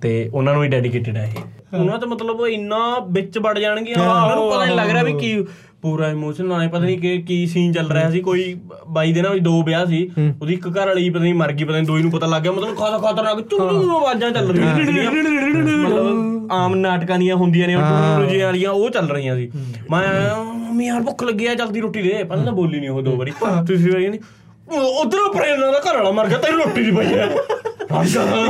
ਤੇ 0.00 0.30
ਉਹਨਾਂ 0.34 0.54
ਨੂੰ 0.54 0.64
ਹੀ 0.64 0.68
ਡੈਡੀਕੇਟਿਡ 0.68 1.16
ਹੈ 1.16 1.24
ਇਹ। 1.24 1.57
ਉਹਨਾਂ 1.74 1.98
ਤਾਂ 1.98 2.08
ਮਤਲਬ 2.08 2.46
ਇੰਨਾ 2.46 2.78
ਵਿੱਚ 3.10 3.38
ਵੜ 3.38 3.58
ਜਾਣਗੇ 3.58 3.94
ਉਹਨਾਂ 3.94 4.36
ਨੂੰ 4.36 4.50
ਪਤਾ 4.50 4.64
ਨਹੀਂ 4.64 4.76
ਲੱਗ 4.76 4.90
ਰਿਹਾ 4.90 5.02
ਵੀ 5.02 5.12
ਕੀ 5.14 5.36
ਪੂਰਾ 5.82 6.08
ਇਮੋਸ਼ਨਲ 6.10 6.52
ਆਏ 6.52 6.68
ਪਤਾ 6.68 6.78
ਨਹੀਂ 6.78 6.98
ਕਿ 6.98 7.16
ਕੀ 7.22 7.46
ਸੀਨ 7.46 7.72
ਚੱਲ 7.72 7.90
ਰਿਹਾ 7.92 8.10
ਸੀ। 8.10 8.20
ਕੋਈ 8.20 8.54
ਬਾਈ 8.88 9.12
ਦੇ 9.12 9.22
ਨਾਲ 9.22 9.38
ਦੋ 9.38 9.62
ਵਿਆਹ 9.62 9.84
ਸੀ। 9.86 10.02
ਉਹਦੀ 10.40 10.54
ਇੱਕ 10.54 10.66
ਘਰ 10.68 10.86
ਵਾਲੀ 10.86 11.08
ਪਤਾ 11.10 11.20
ਨਹੀਂ 11.20 11.34
ਮਰ 11.34 11.52
ਗਈ 11.52 11.64
ਪਤਾ 11.64 11.76
ਨਹੀਂ 11.76 11.86
ਦੋਈ 11.86 12.02
ਨੂੰ 12.02 12.10
ਪਤਾ 12.10 12.26
ਲੱਗ 12.26 12.42
ਗਿਆ 12.42 12.52
ਮਤਲਬ 12.52 12.76
ਖਾਤਾ 12.78 12.98
ਖਤਰਨਾਕ 12.98 13.40
ਚੁੰਨੂ 13.50 13.96
ਆਵਾਜ਼ਾਂ 13.96 14.30
ਚੱਲ 14.30 14.50
ਰਹੀਆਂ। 14.50 15.10
ਮਤਲਬ 15.10 16.48
ਆਮ 16.52 16.74
ਨਾਟਕਾਂ 16.74 17.18
ਦੀਆਂ 17.18 17.36
ਹੁੰਦੀਆਂ 17.36 17.68
ਨੇ 17.68 17.74
ਉਹ 17.74 18.24
ਜੀ 18.24 18.40
ਵਾਲੀਆਂ 18.40 18.70
ਉਹ 18.70 18.90
ਚੱਲ 18.90 19.08
ਰਹੀਆਂ 19.08 19.36
ਸੀ। 19.36 19.50
ਮੈਂ 19.90 20.02
ਮੰਮੀ 20.44 20.86
ਯਾਰ 20.86 21.02
ਭੁੱਖ 21.02 21.22
ਲੱਗੀ 21.24 21.46
ਆ 21.46 21.54
ਜਲਦੀ 21.54 21.80
ਰੋਟੀ 21.80 22.02
ਦੇ। 22.02 22.22
ਪਹਿਲਾਂ 22.22 22.44
ਤਾਂ 22.44 22.52
ਬੋਲੀ 22.52 22.80
ਨਹੀਂ 22.80 22.90
ਉਹ 22.90 23.02
ਦੋ 23.02 23.16
ਵਾਰੀ। 23.16 23.32
ਤੁਸੀਂ 23.68 23.92
ਵਾਰੀ 23.92 24.08
ਨਹੀਂ 24.08 24.20
ਉਧਰੋਂ 25.00 25.32
ਪ੍ਰੇਰਨਾ 25.34 25.70
ਦਾ 25.72 25.80
ਘਰ 25.80 25.96
ਵਾਲਾ 25.96 26.10
ਮਰ 26.12 26.26
ਗਿਆ 26.28 26.38
ਤੇਰੀ 26.38 26.56
ਰੋਟੀ 26.56 26.82
ਦੀ 26.84 26.90
ਪਈ 26.90 27.14
ਹੈ 27.90 28.02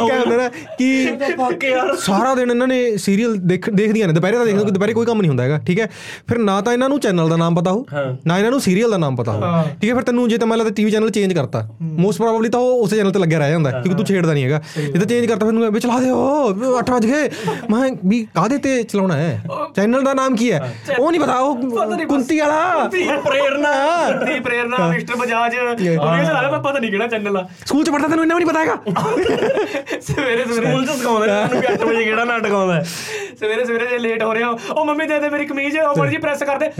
ਕਿਆ 0.07 0.19
ਹੁੰਦਾ 0.21 0.37
ਨਾ 0.37 0.49
ਕਿ 0.79 1.97
ਸਾਰਾ 1.99 2.35
ਦਿਨ 2.35 2.51
ਇਹਨਾਂ 2.51 2.67
ਨੇ 2.67 2.97
ਸੀਰੀਅਲ 2.97 3.37
ਦੇਖ 3.43 3.69
ਦੇਖਦੀਆਂ 3.71 4.07
ਨੇ 4.09 4.13
ਦੁਪਹਿਰੇ 4.15 4.39
ਦਾ 4.39 4.45
ਦੇਖਦੇ 4.45 4.65
ਕਿ 4.65 4.71
ਦੁਪਹਿਰੇ 4.71 4.93
ਕੋਈ 4.93 5.07
ਕੰਮ 5.07 5.21
ਨਹੀਂ 5.21 5.29
ਹੁੰਦਾ 5.29 5.45
ਹੈਗਾ 5.45 5.59
ਠੀਕ 5.59 5.81
ਹੈ? 5.81 5.89
ਫਿਰ 6.29 6.39
ਨਾ 6.39 6.61
ਤਾਂ 6.61 6.73
ਇਹਨਾਂ 6.73 6.89
ਨੂੰ 6.89 6.99
ਚੈਨਲ 7.01 7.29
ਦਾ 7.29 7.37
ਨਾਮ 7.37 7.55
ਪਤਾ 7.55 7.73
ਹੋ 7.73 7.85
ਨਾ 8.27 8.39
ਇਹਨਾਂ 8.39 8.51
ਨੂੰ 8.51 8.61
ਸੀਰੀਅਲ 8.61 8.91
ਦਾ 8.91 8.97
ਨਾਮ 8.97 9.17
ਪਤਾ 9.17 9.33
ਹੋ 9.33 9.41
ਠੀਕ 9.81 9.91
ਹੈ? 9.91 9.95
ਫਿਰ 9.95 10.03
ਤੈਨੂੰ 10.05 10.29
ਜੇ 10.29 10.39
ਤਾਂ 10.39 10.47
ਮੰਨ 10.47 10.59
ਲਾ 10.59 10.71
ਟੀਵੀ 10.71 10.91
ਚੈਨਲ 10.91 11.11
ਚੇਂਜ 11.11 11.33
ਕਰਤਾ 11.33 11.67
ਮੋਸਟ 11.83 12.19
ਪ੍ਰੋਬਬਲੀ 12.19 12.49
ਤਾਂ 12.49 12.61
ਉਹ 12.61 12.83
ਉਸੇ 12.83 12.97
ਚੈਨਲ 12.97 13.11
ਤੇ 13.13 13.19
ਲੱਗਿਆ 13.19 13.39
ਰਹਿ 13.39 13.51
ਜਾਂਦਾ 13.51 13.71
ਕਿਉਂਕਿ 13.71 13.95
ਤੂੰ 13.95 14.05
ਛੇੜਦਾ 14.07 14.33
ਨਹੀਂ 14.33 14.45
ਹੈਗਾ। 14.45 14.61
ਜੇ 14.77 14.93
ਤਾਂ 14.93 15.07
ਚੇਂਜ 15.07 15.27
ਕਰਤਾ 15.27 15.47
ਫਿਰ 15.47 15.55
ਨੂੰ 15.55 15.71
ਵੀ 15.73 15.81
ਚਲਾ 15.81 15.99
ਦੇ 16.01 16.11
ਉਹ 16.11 16.79
8 16.81 16.91
ਵਜ 16.91 17.07
ਗਏ। 17.07 17.29
ਮੈਂ 17.71 17.91
ਵੀ 18.05 18.27
ਕਾਹਦੇ 18.35 18.59
ਤੇ 18.59 18.83
ਚਲਾਉਣਾ 18.83 19.17
ਹੈ? 19.17 19.43
ਚੈਨਲ 19.77 20.03
ਦਾ 20.03 20.15
ਨਾਮ 20.15 20.37
ਕੀ 20.37 20.51
ਹੈ? 20.53 20.73
ਉਹ 20.99 21.11
ਨਹੀਂ 21.11 21.21
ਪਤਾ 21.21 21.39
ਉਹ 21.39 22.07
ਕੁੰਤੀ 22.07 22.39
ਵਾਲਾ। 22.41 22.89
ਪ੍ਰੇਰਨਾ। 23.25 23.73
ਤੀ 24.27 24.39
ਪ੍ਰੇਰਨਾ 24.41 24.87
ਮਿਸਟਰ 24.89 25.17
ਬਜਾਜ। 25.17 25.57
ਉਹਨੇ 25.59 26.25
ਚਲਾ 26.25 26.41
ਲਿਆ 26.41 26.59
ਪਤਾ 26.59 26.79
ਨਹੀਂ 26.79 26.91
ਕਿਹੜਾ 26.91 27.07
ਚੈਨਲ 27.07 27.37
ਆ। 27.37 27.47
ਸਕੂਲ 27.67 27.85
ਚ 27.85 27.91
ਪੜਦਾ 27.91 28.09
ਤੈਨੂੰ 28.09 28.25
ਇੰਨਾ 28.25 28.35
ਵੀ 28.35 28.45
ਨਹੀਂ 28.45 28.51
ਪਤਾ 28.51 28.61
ਹੈਗਾ। 28.61 28.77
ਸਵੇਰੇ 29.29 30.45
ਸਵੇਰੇ 30.45 30.67
ਸਕੂਲ 30.67 30.87
ਚ 30.87 30.91
ਸਿਖਾਉਂਦੇ 30.91 31.27
ਨੇ 31.27 31.33
ਉਹਨੂੰ 31.35 31.61
ਕਿ 31.63 31.73
8 31.75 31.87
ਵਜੇ 31.87 32.05
ਕਿਹੜਾ 32.05 32.25
ਨਾਟਕ 32.25 32.53
ਆਉਂਦਾ 32.53 32.75
ਹੈ। 32.75 32.83
ਸਵੇਰੇ 33.41 33.65
ਸਵੇਰੇ 33.65 33.87
ਜੇ 33.87 33.99
ਲੇਟ 33.99 34.23
ਹੋ 34.23 34.35
ਰਿਹਾ 34.35 34.49
ਉਹ 34.71 34.85
ਮੰਮੀ 34.85 35.07
ਦੇ 35.07 35.19
ਦੇ 35.21 35.29
ਮੇਰੀ 35.29 35.47
ਕਮੀਜ਼ 35.47 35.79
ਉਹ 35.79 35.97
ਮਰਜ਼ੀ 35.99 36.17
ਪ੍ਰੈਸ 36.19 36.43
ਕਰ 36.43 36.59
ਦੇ 36.59 36.71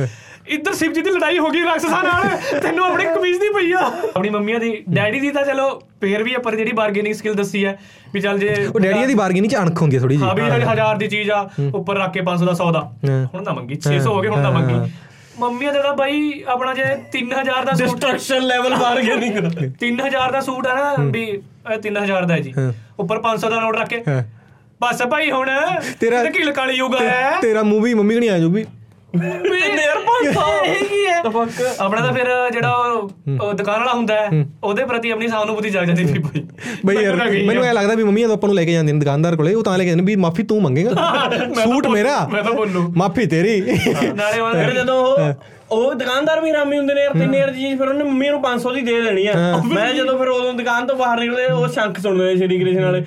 ਇੱਧਰ 0.49 0.75
ਸ਼ਿਵਜੀ 0.75 1.01
ਦੀ 1.03 1.11
ਲੜਾਈ 1.11 1.39
ਹੋ 1.39 1.49
ਗਈ 1.51 1.63
ਰਾਖਸਾਂ 1.65 2.03
ਨਾਲ। 2.05 2.29
ਤੈਨੂੰ 2.61 2.85
ਆਪਣੀ 2.85 3.05
ਕਮੀਜ਼ 3.05 3.39
ਦੀ 3.41 3.49
ਪਈ 3.55 3.73
ਆ। 3.73 3.81
ਆਪਣੀ 4.09 4.29
ਮੰਮੀਆਂ 4.31 4.61
ਦੀ 4.61 4.71
ਡੈਡੀ 4.91 5.21
ਦੀ 5.21 5.31
ਤਾਂ 5.31 5.45
ਚਲੋ 5.45 5.69
ਫੇਰ 6.01 6.23
ਵੀ 6.23 6.35
ਆਪਾਂ 6.35 6.53
ਜਿਹੜੀ 6.53 6.73
ਬਾਰਗੇਨਿੰਗ 6.73 7.15
ਸਕਿੱਲ 7.15 7.35
ਦੱਸੀ 7.35 7.65
ਹੈ 7.65 7.79
ਵੀ 8.15 8.21
ਚੱਲ 8.21 8.39
ਜੇ 8.39 8.55
ਉਹ 8.67 8.79
ਡੈਡੀਆਂ 8.81 9.07
ਦੀ 9.07 9.15
ਬਾਰਗੇਨਿੰਗ 9.15 9.51
ਚ 9.53 9.57
ਅਣਖ 9.57 9.83
ਹੁੰਦੀ 9.83 9.97
ਹੈ 9.97 10.01
ਥੋੜੀ 10.01 10.17
ਹਾਂ 10.17 10.35
ਜੀ 10.35 10.41
ਵੀ 10.43 10.49
ਜਿਹੜੀ 10.51 10.65
ਹਜ਼ਾਰ 10.65 10.97
ਦੀ 10.97 11.09
ਚੀਜ਼ 11.09 11.31
ਆ 11.31 11.41
ਉੱਪਰ 11.75 11.99
ਰੱਖ 11.99 12.13
ਕੇ 12.13 12.23
500 12.25 12.47
ਦਾ 12.47 12.55
100 12.55 12.71
ਦਾ। 12.73 12.81
ਹਾਂ। 13.11 13.25
ਹੁਣ 13.35 13.43
ਨਾ 13.43 13.53
ਮੰਗੀ 13.53 13.79
600 13.83 14.01
ਹੋ 14.09 14.21
ਗਏ 14.21 14.29
ਹੁਣ 14.29 14.41
ਨਾ 14.41 14.51
ਮੰਗੀ। 14.51 14.81
ਮੰਮੀਆਂ 15.41 15.73
ਦੇ 15.73 15.83
ਤਾਂ 15.83 15.95
ਬਾਈ 15.95 16.43
ਆਪਣਾ 16.49 16.75
ਜੇ 16.75 16.85
3000 17.13 17.65
ਦਾ 17.65 17.73
ਸੂਟ 17.75 17.87
ਡਿਸਟਰਕਸ਼ਨ 17.87 18.43
ਲੈਵਲ 18.43 18.75
ਬਾਰਗੇਨਿੰਗ 18.77 19.37
3000 19.83 20.33
ਦਾ 20.33 20.41
ਸੂਟ 20.41 20.67
ਹੈ 20.67 20.75
ਨਾ 20.75 20.95
ਵੀ 20.99 21.23
ਇਹ 21.25 21.79
3000 21.79 22.27
ਦਾ 22.27 22.39
ਜੀ। 22.39 22.53
ਉੱਪਰ 22.99 23.21
500 23.21 23.51
ਦਾ 23.51 23.61
ਨੋਟ 23.61 23.77
ਰੱਖ 23.77 23.89
ਕੇ। 23.89 24.03
ਬਸ 24.81 25.03
ਭਾਈ 25.03 25.31
ਹੁਣ 25.31 25.49
ਤੇਰਾ- 26.01 26.25
ਨਕੀਲ 26.25 26.53
ਕਾਲੀ 26.53 26.75
ਯੁੱਗ 26.75 26.95
ਹੈ 26.95 27.31
ਤੇਰਾ 27.41 27.63
ਮੂਵੀ 27.63 27.95
ਮੰਮੀ 27.95 28.15
ਕਣੀ 28.15 28.29
ਆ 28.29 28.39
ਜੋ 28.39 28.51
ਵੀ 29.17 29.59
ਯਾਰ 29.59 29.99
500 29.99 30.67
ਇਹ 30.67 30.85
ਕੀ 30.85 31.07
ਹੈ 31.07 31.23
ਤਾਂ 31.23 31.31
ਫੱਕ 31.31 31.81
ਆਪਣਾ 31.81 32.01
ਤਾਂ 32.01 32.13
ਫਿਰ 32.13 32.27
ਜਿਹੜਾ 32.53 32.95
ਦੁਕਾਨ 33.53 33.79
ਵਾਲਾ 33.79 33.93
ਹੁੰਦਾ 33.93 34.15
ਹੈ 34.15 34.47
ਉਹਦੇ 34.65 34.85
ਪ੍ਰਤੀ 34.85 35.11
ਆਪਣੀ 35.11 35.29
ਸਹਾਨੁਭੂਤੀ 35.29 35.71
ਜਾਗ 35.71 35.85
ਜਾਂਦੀ 35.85 36.07
ਸੀ 36.07 36.19
ਭਾਈ 36.19 36.43
ਬਈ 36.87 37.05
ਯਾਰ 37.05 37.31
ਮੈਨੂੰ 37.45 37.65
ਐ 37.65 37.73
ਲੱਗਦਾ 37.73 37.95
ਵੀ 37.95 38.03
ਮੰਮੀ 38.03 38.23
ਜਦੋਂ 38.23 38.35
ਆਪਾਂ 38.35 38.49
ਨੂੰ 38.49 38.57
ਲੈ 38.57 38.65
ਕੇ 38.65 38.73
ਜਾਂਦੇ 38.73 38.93
ਨੇ 38.93 38.99
ਦੁਕਾਨਦਾਰ 38.99 39.37
ਕੋਲੇ 39.37 39.55
ਉਹ 39.55 39.63
ਤਾਂ 39.63 39.79
ਲੈ 39.79 39.85
ਕੇ 39.85 39.91
ਜਾਂਦੇ 39.91 40.03
ਨੇ 40.03 40.07
ਵੀ 40.07 40.17
ਮਾਫੀ 40.17 40.43
ਤੂੰ 40.43 40.63
ਮੰਗੇਗਾ। 40.63 40.91
ਸੂਟ 41.65 41.87
ਮੇਰਾ। 41.87 42.29
ਮੈਂ 42.33 42.43
ਤਾਂ 42.43 42.53
ਬੋਲੂ। 42.53 42.93
ਮਾਫੀ 42.97 43.27
ਤੇਰੀ। 43.27 43.61
ਨਾਲੇ 44.17 44.41
ਉਹ 44.41 44.53
ਫਿਰ 44.53 44.71
ਜਦੋਂ 44.71 45.05
ਉਹ 45.07 45.35
ਉਹ 45.71 45.95
ਦੁਕਾਨਦਾਰ 45.95 46.41
ਵੀ 46.41 46.51
ਹਰਾਮੀ 46.51 46.79
ਹੁੰਦੇ 46.79 46.95
ਨੇ 46.95 47.01
ਯਾਰ 47.03 47.13
3000 47.15 47.51
ਦੀ 47.53 47.61
ਚੀਜ਼ 47.61 47.79
ਫਿਰ 47.79 47.89
ਉਹਨੇ 47.89 48.05
ਮੰਮੀ 48.05 48.29
ਨੂੰ 48.29 48.41
500 48.43 48.71
ਦੀ 48.75 48.81
ਦੇ 48.81 49.01
ਦੇਣੀ 49.03 49.27
ਆ। 49.27 49.33
ਮੈਂ 49.73 49.93
ਜਦੋਂ 49.95 50.19
ਫਿਰ 50.19 50.29
ਉਦੋਂ 50.29 50.53
ਦੁਕਾਨ 50.55 50.87
ਤੋਂ 50.87 50.97
ਬਾਹਰ 50.97 51.21
ਨਿਕਲੇ 51.21 51.47
ਉਹ 51.47 51.67
ਸ਼ੰਖ 51.69 51.99
ਸੁਣਦੇ 52.01 52.25
ਨੇ 52.25 52.37
ਸ਼੍ਰੀ 52.37 52.59
ਕ੍ਰਿਸ਼ਨ 52.61 52.85
ਵਾਲੇ। 52.85 53.01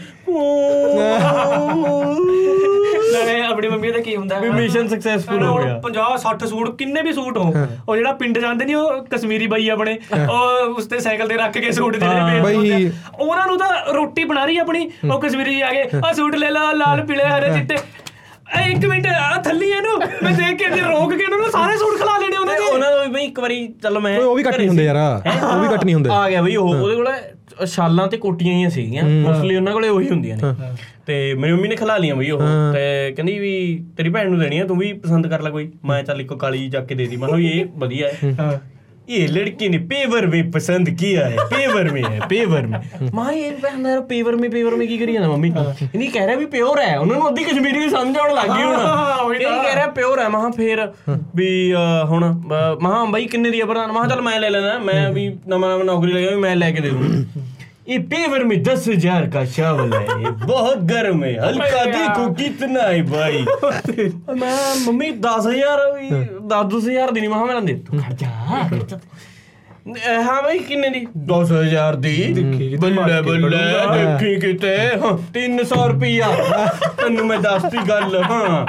ਨਾਲੇ 3.13 3.41
ਆਪਣੀ 3.41 3.67
ਮੰਮੀ 3.67 3.91
ਦਾ 3.91 3.99
ਕੀ 3.99 4.15
ਹੁੰਦਾ? 4.15 4.39
ਵੀ 4.39 4.49
mission 4.49 4.85
successful 4.91 5.43
ਹੋ 5.43 5.55
ਗਿਆ। 5.57 5.79
50 5.85 6.17
60 6.17 6.45
ਸੂਟ 6.47 6.77
ਕਿੰਨੇ 6.77 7.01
ਵੀ 7.01 7.13
ਸੂਟ 7.13 7.37
ਹੋ। 7.37 7.53
ਉਹ 7.89 7.95
ਜਿਹੜਾ 7.95 8.11
ਪਿੰਡ 8.13 8.37
ਜਾਂਦੇ 8.39 8.65
ਨਹੀਂ 8.65 8.75
ਉਹ 8.75 9.05
ਕਸ਼ਮੀਰੀ 9.05 9.47
ਬਾਈ 9.47 9.69
ਆਪਣੇ 9.69 9.97
ਉਹ 10.19 10.75
ਉਸ 10.75 10.87
ਤੇ 10.87 10.99
ਸਾਈਕਲ 10.99 11.27
ਤੇ 11.27 11.37
ਰੱਖ 11.37 11.57
ਕੇ 11.57 11.71
ਸੂਟ 11.71 11.97
ਜਿਹੜੇ 11.97 12.39
ਵੇਚਦੇ। 12.41 12.91
ਉਹਨਾਂ 13.19 13.47
ਨੂੰ 13.47 13.57
ਤਾਂ 13.57 13.93
ਰੋਟੀ 13.93 14.23
ਬਣਾ 14.23 14.45
ਰਹੀ 14.45 14.57
ਆਪਣੀ 14.57 14.89
ਉਹ 15.11 15.19
ਕਸ਼ਮੀਰੀ 15.21 15.61
ਆ 15.61 15.71
ਗਏ 15.71 15.85
ਆ 16.05 16.13
ਸੂਟ 16.13 16.35
ਲੈ 16.35 16.51
ਲਾ 16.51 16.71
ਲਾਲ 16.73 17.05
ਪੀਲੇ 17.05 17.23
ਹਰੇ 17.23 17.49
ਚਿੱਟੇ। 17.53 17.77
ਇੱਕ 18.59 18.85
ਮਿੰਟ 18.85 19.07
ਆ 19.07 19.41
ਥੱਲੀ 19.41 19.69
ਇਹਨੂੰ। 19.69 19.97
ਮੈਂ 20.23 20.31
ਦੇਖ 20.31 20.57
ਕੇ 20.59 20.69
ਤੇ 20.69 20.81
ਰੋਕ 20.81 21.13
ਕੇ 21.13 21.23
ਉਹਨਾਂ 21.25 21.37
ਨੂੰ 21.37 21.51
ਸਾਰੇ 21.51 21.77
ਸੂਟ 21.77 21.97
ਖਿਲਾ 21.97 22.17
ਲੈਣੇ 22.17 22.37
ਉਹਨਾਂ 22.37 22.55
ਦੇ 22.55 22.71
ਉਹਨਾਂ 22.73 22.91
ਦਾ 22.91 23.03
ਵੀ 23.03 23.11
ਬਈ 23.13 23.23
ਇੱਕ 23.25 23.39
ਵਾਰੀ 23.39 23.67
ਚੱਲ 23.83 23.99
ਮੈਂ 23.99 24.17
ਉਹ 24.19 24.35
ਵੀ 24.35 24.43
ਕੱਟ 24.43 24.57
ਨਹੀਂ 24.57 24.67
ਹੁੰਦੇ 24.67 24.85
ਯਾਰ। 24.85 24.95
ਉਹ 24.97 25.61
ਵੀ 25.61 25.67
ਕੱਟ 25.67 25.85
ਨਹੀਂ 25.85 25.95
ਹੁੰਦੇ। 25.95 26.09
ਆ 26.13 26.29
ਗਿਆ 26.29 26.41
ਬਈ 26.41 26.55
ਉਹ 26.55 26.73
ਉਹਦੇ 26.75 26.95
ਕੋਲੇ 26.95 27.65
ਸ਼ਾਲਾਂ 27.65 28.07
ਤੇ 28.07 28.17
ਕੋਟੀਆਂ 28.17 28.53
ਹੀ 28.53 28.69
ਸੀਗੀਆਂ। 28.69 29.03
ਮੋਸਟਲੀ 29.03 29.55
ਉਹਨਾਂ 29.55 29.73
ਕੋਲੇ 29.73 29.89
ਉਹੀ 29.89 30.09
ਹੁੰਦੀਆਂ 30.09 30.37
ਨੇ। 30.37 30.53
ਤੇ 31.05 31.33
ਮੇਰੀ 31.33 31.53
ਮੰਮੀ 31.53 31.67
ਨੇ 31.67 31.75
ਖਿਲਾ 31.75 31.97
ਲੀਆਂ 31.97 32.15
ਬਈ 32.15 32.29
ਉਹ। 32.29 32.41
ਤੇ 32.73 33.11
ਕਹਿੰਦੀ 33.11 33.37
ਵੀ 33.39 33.85
ਤੇਰੀ 33.97 34.09
ਭੈਣ 34.09 34.29
ਨੂੰ 34.29 34.39
ਦੇਣੀ 34.39 34.59
ਆ 34.59 34.65
ਤੂੰ 34.65 34.77
ਵੀ 34.77 34.91
ਪਸੰਦ 34.93 35.27
ਕਰ 35.27 35.41
ਲੈ 35.41 35.49
ਕੋਈ। 35.49 35.71
ਮੈਂ 35.85 36.03
ਚੱਲ 36.03 36.21
ਇੱਕੋ 36.21 36.35
ਕਾਲੀ 36.35 36.69
ਚੱਕ 36.69 36.87
ਕੇ 36.87 36.95
ਦੇ 36.95 37.05
ਦੀ। 37.05 37.15
ਮੈਂ 37.17 37.29
ਕਿਹਾ 37.29 37.39
ਇਹ 37.39 37.65
ਵਧੀਆ 37.75 38.07
ਹੈ। 38.07 38.35
ਹਾਂ। 38.39 38.51
ये 39.08 39.18
लड़की 39.28 39.66
ने 39.68 39.78
पेवर 39.90 40.24
में 40.26 40.38
पसंद 40.50 40.88
किया 40.94 41.24
है 41.26 41.42
पेवर 41.50 41.88
में 41.90 41.98
है 42.04 42.16
पेवर 42.30 42.64
में 42.66 42.78
ਮਾਂ 43.14 43.26
ਇਹ 43.32 43.52
ਕਹਿੰਦਾ 43.58 43.90
ਯਾਰ 43.90 44.00
ਪੇਵਰ 44.08 44.36
में 44.36 44.46
पेवर 44.48 44.74
में 44.74 44.86
ਕੀ 44.88 44.96
ਕਰੀ 44.98 45.12
ਜਾਂਦਾ 45.12 45.28
ਮੰਮੀ 45.28 45.50
ਨਹੀਂ 45.50 46.08
ਕਹਿ 46.10 46.26
ਰਿਹਾ 46.26 46.36
ਵੀ 46.36 46.46
ਪਿਓਰ 46.54 46.80
ਹੈ 46.80 46.96
ਉਹਨਾਂ 46.98 47.16
ਨੂੰ 47.16 47.28
ਅੱਧੀ 47.28 47.44
ਕਸ਼ਮੀਰੀ 47.44 47.78
ਵੀ 47.78 47.88
ਸਮਝ 47.90 48.16
ਆਉਣ 48.18 48.34
ਲੱਗ 48.34 48.48
ਗਈ 48.48 48.62
ਹੁਣ 48.62 48.74
ਹਾਂ, 48.76 49.16
ਉਹੀ 49.18 49.36
ਇਹ 49.36 49.44
ਕਹਿ 49.44 49.74
ਰਿਹਾ 49.74 49.86
ਪਿਓਰ 49.92 50.20
ਹੈ 50.20 50.28
ਮਹਾ 50.28 50.50
ਫੇਰ 50.50 50.86
ਵੀ 51.36 51.48
ਅਹ, 51.74 52.04
ਹੁਣ 52.06 52.24
ਮਹਾ 52.82 53.04
ਬਾਈ 53.06 53.26
ਕਿੰਨੇ 53.26 53.50
ਦੀ 53.50 53.60
ਹੈ 53.60 53.66
ਪ੍ਰਧਾਨ 53.66 53.92
ਮਹਾ 53.92 54.06
ਚੱਲ 54.08 54.22
ਮੈਂ 54.22 54.38
ਲੈ 54.40 54.50
ਲੈਣਾ 54.50 54.78
ਮੈਂ 54.82 55.10
ਵੀ 55.12 55.28
ਨਵਾਂ 55.48 55.68
ਨਵਾਂ 55.70 55.84
ਨੌਕਰੀ 55.84 56.12
ਲੱਗਿਆ 56.12 56.30
ਵੀ 56.30 56.40
ਮੈਂ 56.40 56.56
ਲੈ 56.56 56.70
ਕੇ 56.70 56.80
ਦੇ 56.80 56.90
ਦੂੰ 56.90 57.24
ये 57.90 57.98
पेवर 58.12 58.44
में 58.44 58.62
दस 58.62 58.88
हजार 58.88 59.26
का 59.30 59.44
चावल 59.56 59.92
है 59.94 60.22
ये 60.22 60.30
बहुत 60.46 60.78
गर्म 60.92 61.22
है 61.24 61.32
हल्का 61.46 61.84
देखो 61.84 62.32
कितना 62.40 62.82
है 62.82 63.02
भाई 63.10 63.44
मैं 64.40 64.56
मम्मी 64.86 65.10
दस 65.26 65.46
हजार 65.46 65.84
दस 66.52 66.74
दस 66.74 66.84
हजार 66.88 67.10
दी 67.10 67.20
नहीं 67.20 67.30
महा 67.30 67.44
मेरा 67.44 67.60
दे 67.68 67.74
तू 67.86 68.00
खड़ 68.02 68.12
जा 68.22 68.68
खड़ 68.70 68.82
जा। 68.82 68.96
ਅਹ 68.96 69.29
ਹਾਂ 70.25 70.41
ਬਈ 70.43 70.57
ਕਿੰਨੇ 70.59 70.89
ਦੀ? 70.89 71.05
10000 71.27 71.95
ਦੀ। 71.95 72.15
ਬੱਲੇ 72.81 73.21
ਬੱਲੇ 73.21 73.57
ਦੇਖੀ 73.93 74.35
ਕਿਤੇ। 74.39 74.75
ਹਾਂ, 75.03 75.11
300 75.33 75.87
ਰੁਪਿਆ 75.89 76.27
ਤੈਨੂੰ 76.97 77.25
ਮੈਂ 77.27 77.37
ਦੱਸਤੀ 77.39 77.77
ਗੱਲ 77.89 78.15
ਹਾਂ। 78.23 78.65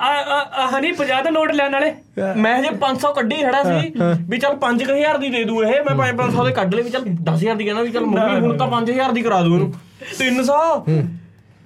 ਆ 0.00 0.66
ਹਨੀ 0.68 0.92
50 0.92 1.22
ਦਾ 1.24 1.30
ਨੋਟ 1.30 1.52
ਲੈਣ 1.52 1.72
ਵਾਲੇ। 1.72 1.92
ਮੈਂ 2.36 2.60
ਜੇ 2.62 2.70
500 2.80 3.12
ਕੱਢੀ 3.14 3.42
ਖੜਾ 3.42 3.62
ਸੀ 3.64 3.92
ਵੀ 4.30 4.38
ਚੱਲ 4.38 4.56
5000 4.60 5.18
ਦੀ 5.20 5.30
ਦੇ 5.30 5.44
ਦੂ 5.44 5.62
ਇਹ। 5.62 5.82
ਮੈਂ 5.90 6.12
500 6.14 6.44
ਦੇ 6.46 6.52
ਕੱਢ 6.52 6.74
ਲਏ 6.74 6.82
ਵੀ 6.82 6.90
ਚੱਲ 6.90 7.04
10000 7.30 7.56
ਦੀ 7.56 7.64
ਕਹਿੰਦਾ 7.64 7.82
ਵੀ 7.82 7.90
ਚੱਲ 7.90 8.06
ਮੰਮੀ 8.06 8.40
ਹੁਣ 8.40 8.56
ਤਾਂ 8.56 8.68
5000 8.68 9.12
ਦੀ 9.12 9.22
ਕਰਾ 9.22 9.40
ਦੂ 9.42 9.54
ਇਹਨੂੰ। 9.54 9.72
300 10.18 10.60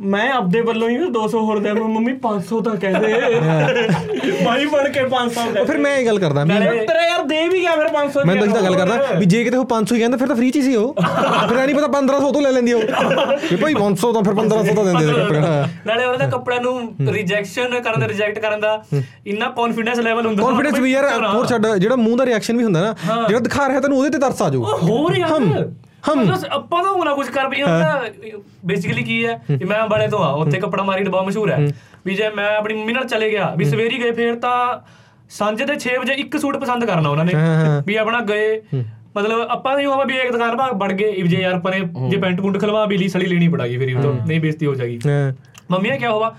ਮੈਂ 0.00 0.30
ਆਪਦੇ 0.32 0.60
ਵੱਲੋਂ 0.60 0.88
ਹੀ 0.88 0.96
200 0.96 1.40
ਹੋਰ 1.40 1.58
ਦੇ 1.58 1.72
ਮੰਮੀ 1.72 2.12
500 2.20 2.60
ਤਾਂ 2.64 2.74
ਕਹਿੰਦੇ 2.76 3.08
ਭਾਈ 4.44 4.66
ਬਣ 4.66 4.88
ਕੇ 4.88 5.00
500 5.08 5.42
ਉਹ 5.60 5.66
ਫਿਰ 5.66 5.78
ਮੈਂ 5.78 5.96
ਇਹ 5.96 6.06
ਗੱਲ 6.06 6.18
ਕਰਦਾ 6.18 6.44
ਵੀ 6.44 6.54
ਤੇਰਾ 6.86 7.02
ਯਾਰ 7.02 7.22
ਦੇ 7.22 7.48
ਵੀ 7.48 7.60
ਗਿਆ 7.60 7.74
ਫਿਰ 7.76 7.88
500 7.88 8.24
ਮੈਂ 8.26 8.36
ਤਾਂ 8.36 8.46
ਇਹ 8.46 8.52
ਤਾਂ 8.52 8.62
ਗੱਲ 8.62 8.74
ਕਰਦਾ 8.74 9.18
ਵੀ 9.18 9.26
ਜੇ 9.26 9.42
ਕਿਤੇ 9.44 9.56
ਉਹ 9.56 9.66
500 9.72 9.94
ਹੀ 9.94 9.98
ਕਹਿੰਦਾ 9.98 10.16
ਫਿਰ 10.16 10.28
ਤਾਂ 10.28 10.36
ਫ੍ਰੀ 10.36 10.50
ਚ 10.50 10.56
ਹੀ 10.56 10.62
ਸੀ 10.62 10.76
ਉਹ। 10.76 10.94
ਫਿਰ 10.94 11.56
ਨਹੀਂ 11.56 11.74
ਪਤਾ 11.74 11.88
1500 11.88 12.32
ਤੋਂ 12.32 12.42
ਲੈ 12.42 12.50
ਲੈਂਦੀ 12.50 12.72
ਉਹ। 12.72 12.80
ਵੀ 13.50 13.56
ਭਾਈ 13.56 13.74
500 13.74 14.12
ਤਾਂ 14.12 14.22
ਫਿਰ 14.22 14.34
1500 14.34 14.74
ਤਾਂ 14.74 14.84
ਦਿੰਦੇ 14.84 15.06
ਨੇ। 15.06 15.12
ਕੱਪੜੇ 15.12 15.40
ਨਾਲੇ 15.40 16.04
ਉਹਨਾਂ 16.04 16.18
ਦੇ 16.18 16.30
ਕੱਪੜਿਆਂ 16.30 16.60
ਨੂੰ 16.60 17.12
ਰਿਜੈਕਸ਼ਨ 17.12 17.78
ਕਰਨ 17.80 18.00
ਦਾ 18.00 18.08
ਰਿਜੈਕਟ 18.08 18.38
ਕਰਨ 18.38 18.60
ਦਾ 18.60 18.72
ਇੰਨਾ 19.26 19.50
ਕੌਨਫੀਡੈਂਸ 19.50 19.98
ਲੈਵਲ 19.98 20.26
ਹੁੰਦਾ 20.26 20.42
ਕੌਨਫੀਡੈਂਸ 20.42 20.78
ਵੀ 20.78 20.92
ਯਾਰ 20.92 21.26
ਹੋਰ 21.26 21.46
ਛੱਡ 21.46 21.66
ਜਿਹੜਾ 21.76 21.96
ਮੂੰਹ 21.96 22.16
ਦਾ 22.16 22.26
ਰਿਐਕਸ਼ਨ 22.26 22.56
ਵੀ 22.56 22.64
ਹੁੰਦਾ 22.64 22.80
ਨਾ 22.80 22.94
ਜਿਹੜਾ 23.28 23.40
ਦਿਖਾ 23.40 23.68
ਰਿਹਾ 23.68 23.80
ਤੈਨੂੰ 23.80 23.98
ਉਹਦੇ 23.98 24.10
ਤੇ 24.10 24.18
ਤਰਸ 24.18 24.42
ਆ 24.42 24.48
ਜਾਊ। 24.48 24.64
ਹੋਰ 24.82 25.16
ਯਾਰ। 25.16 25.64
ਹਮ। 26.08 26.20
ਮਤਲਬ 26.20 26.44
ਆਪਾਂ 26.50 26.82
ਤਾਂ 26.82 26.92
ਹੋਣਾ 26.92 27.14
ਕੁਝ 27.14 27.28
ਕਰ 27.28 27.48
ਪਈ 27.48 27.62
ਹੁੰਦਾ 27.62 28.04
ਬੇਸਿਕਲੀ 28.64 29.02
ਕੀ 29.02 29.26
ਹੈ 29.26 29.42
ਕਿ 29.48 29.64
ਮੈਂ 29.64 29.82
ਅੰਬਾਲੇ 29.82 30.08
ਤੋਂ 30.08 30.18
ਆ 30.18 30.28
ਉੱਥੇ 30.28 30.58
ਕੱਪੜਾ 30.60 30.82
ਮਾਰਕੀਟ 30.82 31.08
ਬਹੁਤ 31.08 31.26
ਮਸ਼ਹੂਰ 31.26 31.50
ਹੈ। 31.50 31.68
ਵੀ 32.06 32.14
ਜੇ 32.14 32.30
ਮੈਂ 32.30 32.56
ਆਪਣੀ 32.56 32.74
ਮੰਮੀ 32.74 32.92
ਨਾਲ 32.92 33.04
ਚਲੇ 33.04 33.30
ਗਿਆ 33.30 33.54
ਵੀ 33.56 33.64
ਸਵੇਰੀ 33.64 33.98
ਗਏ 33.98 34.10
ਫੇਰ 34.12 34.34
ਤਾਂ 34.34 34.80
ਸਾਂਝੇ 35.30 35.64
ਦੇ 35.64 35.72
6 35.72 35.96
ਵਜੇ 36.00 36.12
ਇੱਕ 36.12 36.36
ਸੂਟ 36.36 36.56
ਪਸੰਦ 36.56 36.84
ਕਰਨਾ 36.84 37.08
ਉਹਨਾਂ 37.08 37.24
ਨੇ। 37.24 37.32
ਵੀ 37.86 37.96
ਆਪਣਾ 37.96 38.20
ਗਏ। 38.20 38.62
ਮਤਲਬ 39.16 39.40
ਆਪਾਂ 39.40 39.76
ਨਹੀਂ 39.76 39.86
ਹੋਵਾ 39.86 40.04
ਵੀ 40.04 40.16
ਇੱਕ 40.16 40.32
ਦੁਕਾਨ 40.32 40.56
ਭਾਗ 40.56 40.72
ਵੜ 40.72 40.92
ਗਏ 40.92 41.22
ਵੀ 41.22 41.28
ਜੇ 41.28 41.36
ਯਾਰ 41.36 41.60
ਨੇ 41.70 41.80
ਜੇ 42.10 42.16
ਪੈਂਟ 42.16 42.40
ਪੁੰਟ 42.40 42.60
ਖਲਵਾ 42.60 42.84
ਵੀ 42.86 42.96
ਲਈ 42.98 43.08
ਸਲੀ 43.08 43.26
ਲੈਣੀ 43.26 43.48
ਪੜਾਗੀ 43.48 43.78
ਫਿਰ 43.78 43.88
ਇਹ 43.88 44.02
ਤੋਂ। 44.02 44.14
ਨਹੀਂ 44.26 44.40
ਬੇਇੱਜ਼ਤੀ 44.40 44.66
ਹੋ 44.66 44.74
ਜਾਏਗੀ। 44.74 44.98
ਹਾਂ। 45.06 45.32
ਮੰਮੀ 45.70 45.90
ਨੇ 45.90 45.98
ਕਿਹਾ 45.98 46.10
ਹੋਵਾ 46.10 46.34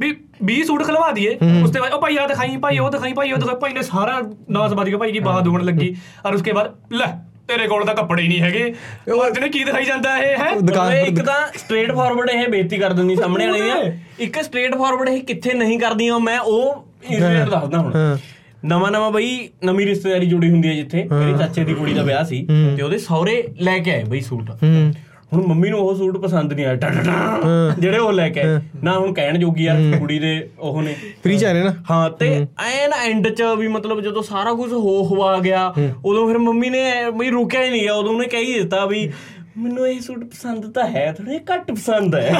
ਵੀ 0.00 0.16
20 0.44 0.62
ਸੂਟ 0.62 0.82
ਖਲਵਾ 0.82 1.10
ਦਈਏ 1.12 1.38
ਉਸ 1.62 1.70
ਤੋਂ 1.70 1.80
ਬਾਅਦ 1.80 1.92
ਉਹ 1.92 2.00
ਭਾਈ 2.00 2.16
ਆ 2.16 2.26
ਦਿਖਾਈ 2.26 2.56
ਭਾਈ 2.56 2.78
ਉਹ 2.78 2.90
ਦਿਖਾਈ 2.90 3.12
ਭਾਈ 3.12 3.32
ਉਹ 3.32 3.38
ਦਿਖਾਈ। 3.38 3.54
ਭਾਈ 3.56 3.72
ਨੇ 3.72 3.82
ਸਾਰਾ 3.82 4.22
ਨਾਸ 4.50 4.72
ਵੱਜ 4.72 4.88
ਗਿਆ 4.88 4.98
ਭਾਈ 4.98 5.12
ਕੀ 5.12 5.18
ਬਾਹ 5.18 5.40
ਦੁਗਣ 5.40 5.64
ਲੱਗੀ। 5.64 5.96
ਔਰ 6.26 6.34
ਉਸਕੇ 6.34 6.52
ਬਾਅਦ 6.52 6.74
ਲੈ 6.92 7.06
ਤੇਰੇ 7.48 7.66
ਕੋਲ 7.66 7.84
ਤਾਂ 7.84 7.94
ਕੱਪੜੇ 7.94 8.22
ਹੀ 8.22 8.28
ਨਹੀਂ 8.28 8.40
ਹੈਗੇ। 8.40 8.74
ਉਹ 9.12 9.30
ਜਿਹਨੇ 9.30 9.48
ਕੀ 9.48 9.64
ਦਿਖਾਈ 9.64 9.84
ਜਾਂਦਾ 9.84 10.16
ਇਹ 10.18 10.36
ਹੈ? 10.38 10.50
ਦੁਕਾਨ 10.60 10.92
ਇੱਕ 10.92 11.20
ਤਾਂ 11.22 11.58
ਸਟ੍ਰੇਟ 11.58 11.92
ਫਾਰਵਰਡ 11.92 12.30
ਇਹ 12.30 12.48
ਬੇਇੱਜ਼ਤੀ 12.48 12.76
ਕਰ 12.76 12.92
ਦਿੰਦੀ 12.92 13.16
ਸਾਹਮਣੇ 13.16 13.46
ਵਾਲੇ 13.46 13.60
ਦੀਆਂ 13.62 13.76
ਇੱਕ 14.20 14.42
ਸਟ੍ਰੇਟ 14.42 14.76
ਫਾਰਵਰਡ 14.76 15.08
ਇਹ 15.08 15.22
ਕਿੱਥੇ 15.22 15.52
ਨਹੀਂ 15.52 15.78
ਕਰਦੀਆਂ 15.78 16.18
ਮੈਂ 16.20 16.38
ਉਹ 16.40 16.84
ਇਨਸੀਡੈਂਟ 17.10 17.48
ਦੱਸਦਾ 17.48 17.78
ਹੁਣ। 17.78 18.16
ਨਵਾਂ 18.64 18.90
ਨਵਾਂ 18.90 19.10
ਬਈ 19.10 19.48
ਨਵੀਂ 19.64 19.86
ਰਿਸ਼ਤੇਦਾਰੀ 19.86 20.26
ਜੁੜੀ 20.26 20.50
ਹੁੰਦੀ 20.50 20.68
ਹੈ 20.68 20.74
ਜਿੱਥੇ। 20.74 21.04
ਮੇਰੇ 21.12 21.38
ਚਾਚੇ 21.38 21.64
ਦੀ 21.64 21.74
ਕੁੜੀ 21.74 21.92
ਦਾ 21.94 22.02
ਵਿਆਹ 22.02 22.24
ਸੀ 22.24 22.46
ਤੇ 22.76 22.82
ਉਹਦੇ 22.82 22.98
ਸਹੁਰੇ 22.98 23.48
ਲੈ 23.60 23.78
ਕੇ 23.78 23.90
ਆਏ 23.90 24.04
ਬਈ 24.04 24.20
ਸੂਟ। 24.20 24.50
ਹੂੰ। 24.50 24.92
ਹੁਣ 25.32 25.46
ਮੰਮੀ 25.46 25.70
ਨੂੰ 25.70 25.78
ਉਹ 25.80 25.94
ਸੂਟ 25.94 26.16
ਪਸੰਦ 26.16 26.52
ਨਹੀਂ 26.52 26.66
ਆਇਆ 26.66 27.74
ਜਿਹੜੇ 27.78 27.98
ਉਹ 27.98 28.12
ਲੈ 28.12 28.28
ਕੇ 28.28 28.42
ਨਾ 28.82 28.98
ਹੁਣ 28.98 29.12
ਕਹਿਣ 29.14 29.38
ਜੋਗੀ 29.38 29.66
ਆ 29.66 29.74
ਕੁੜੀ 29.98 30.18
ਦੇ 30.18 30.30
ਉਹ 30.58 30.80
ਨੇ 30.82 30.94
ਫ੍ਰੀ 31.22 31.36
ਚ 31.38 31.44
ਆ 31.44 31.52
ਰਹੇ 31.52 31.62
ਨਾ। 31.62 31.72
ਹਾਂ 31.90 32.08
ਤੇ 32.10 32.28
ਐਨ 32.66 32.92
ਐਂਡ 32.94 33.28
ਚ 33.28 33.42
ਵੀ 33.58 33.68
ਮਤਲਬ 33.68 34.00
ਜਦੋਂ 34.00 34.22
ਸਾਰਾ 34.22 34.52
ਕੁਝ 34.52 34.72
ਹੋ 34.72 35.02
ਹਵਾ 35.04 35.36
ਗਿਆ 35.38 35.66
ਉਦੋਂ 36.04 36.26
ਫਿਰ 36.28 36.38
ਮੰਮੀ 36.38 36.70
ਨੇ 36.70 36.84
ਬਈ 37.10 37.30
ਰੁਕਿਆ 37.30 37.62
ਹੀ 37.64 37.70
ਨਹੀਂ 37.70 37.88
ਉਦੋਂ 37.90 38.12
ਉਹਨੇ 38.12 38.26
ਕਹਿ 38.28 38.44
ਹੀ 38.44 38.54
ਦਿੱਤਾ 38.54 38.84
ਵੀ 38.86 39.10
ਮੈਨੂੰ 39.58 39.88
ਇਹ 39.88 40.00
ਸੂਟ 40.00 40.24
ਪਸੰਦ 40.24 40.70
ਤਾਂ 40.72 40.86
ਹੈ 40.88 41.12
ਥੋੜੇ 41.12 41.38
ਘੱਟ 41.46 41.70
ਪਸੰਦ 41.72 42.14
ਹੈ। 42.14 42.30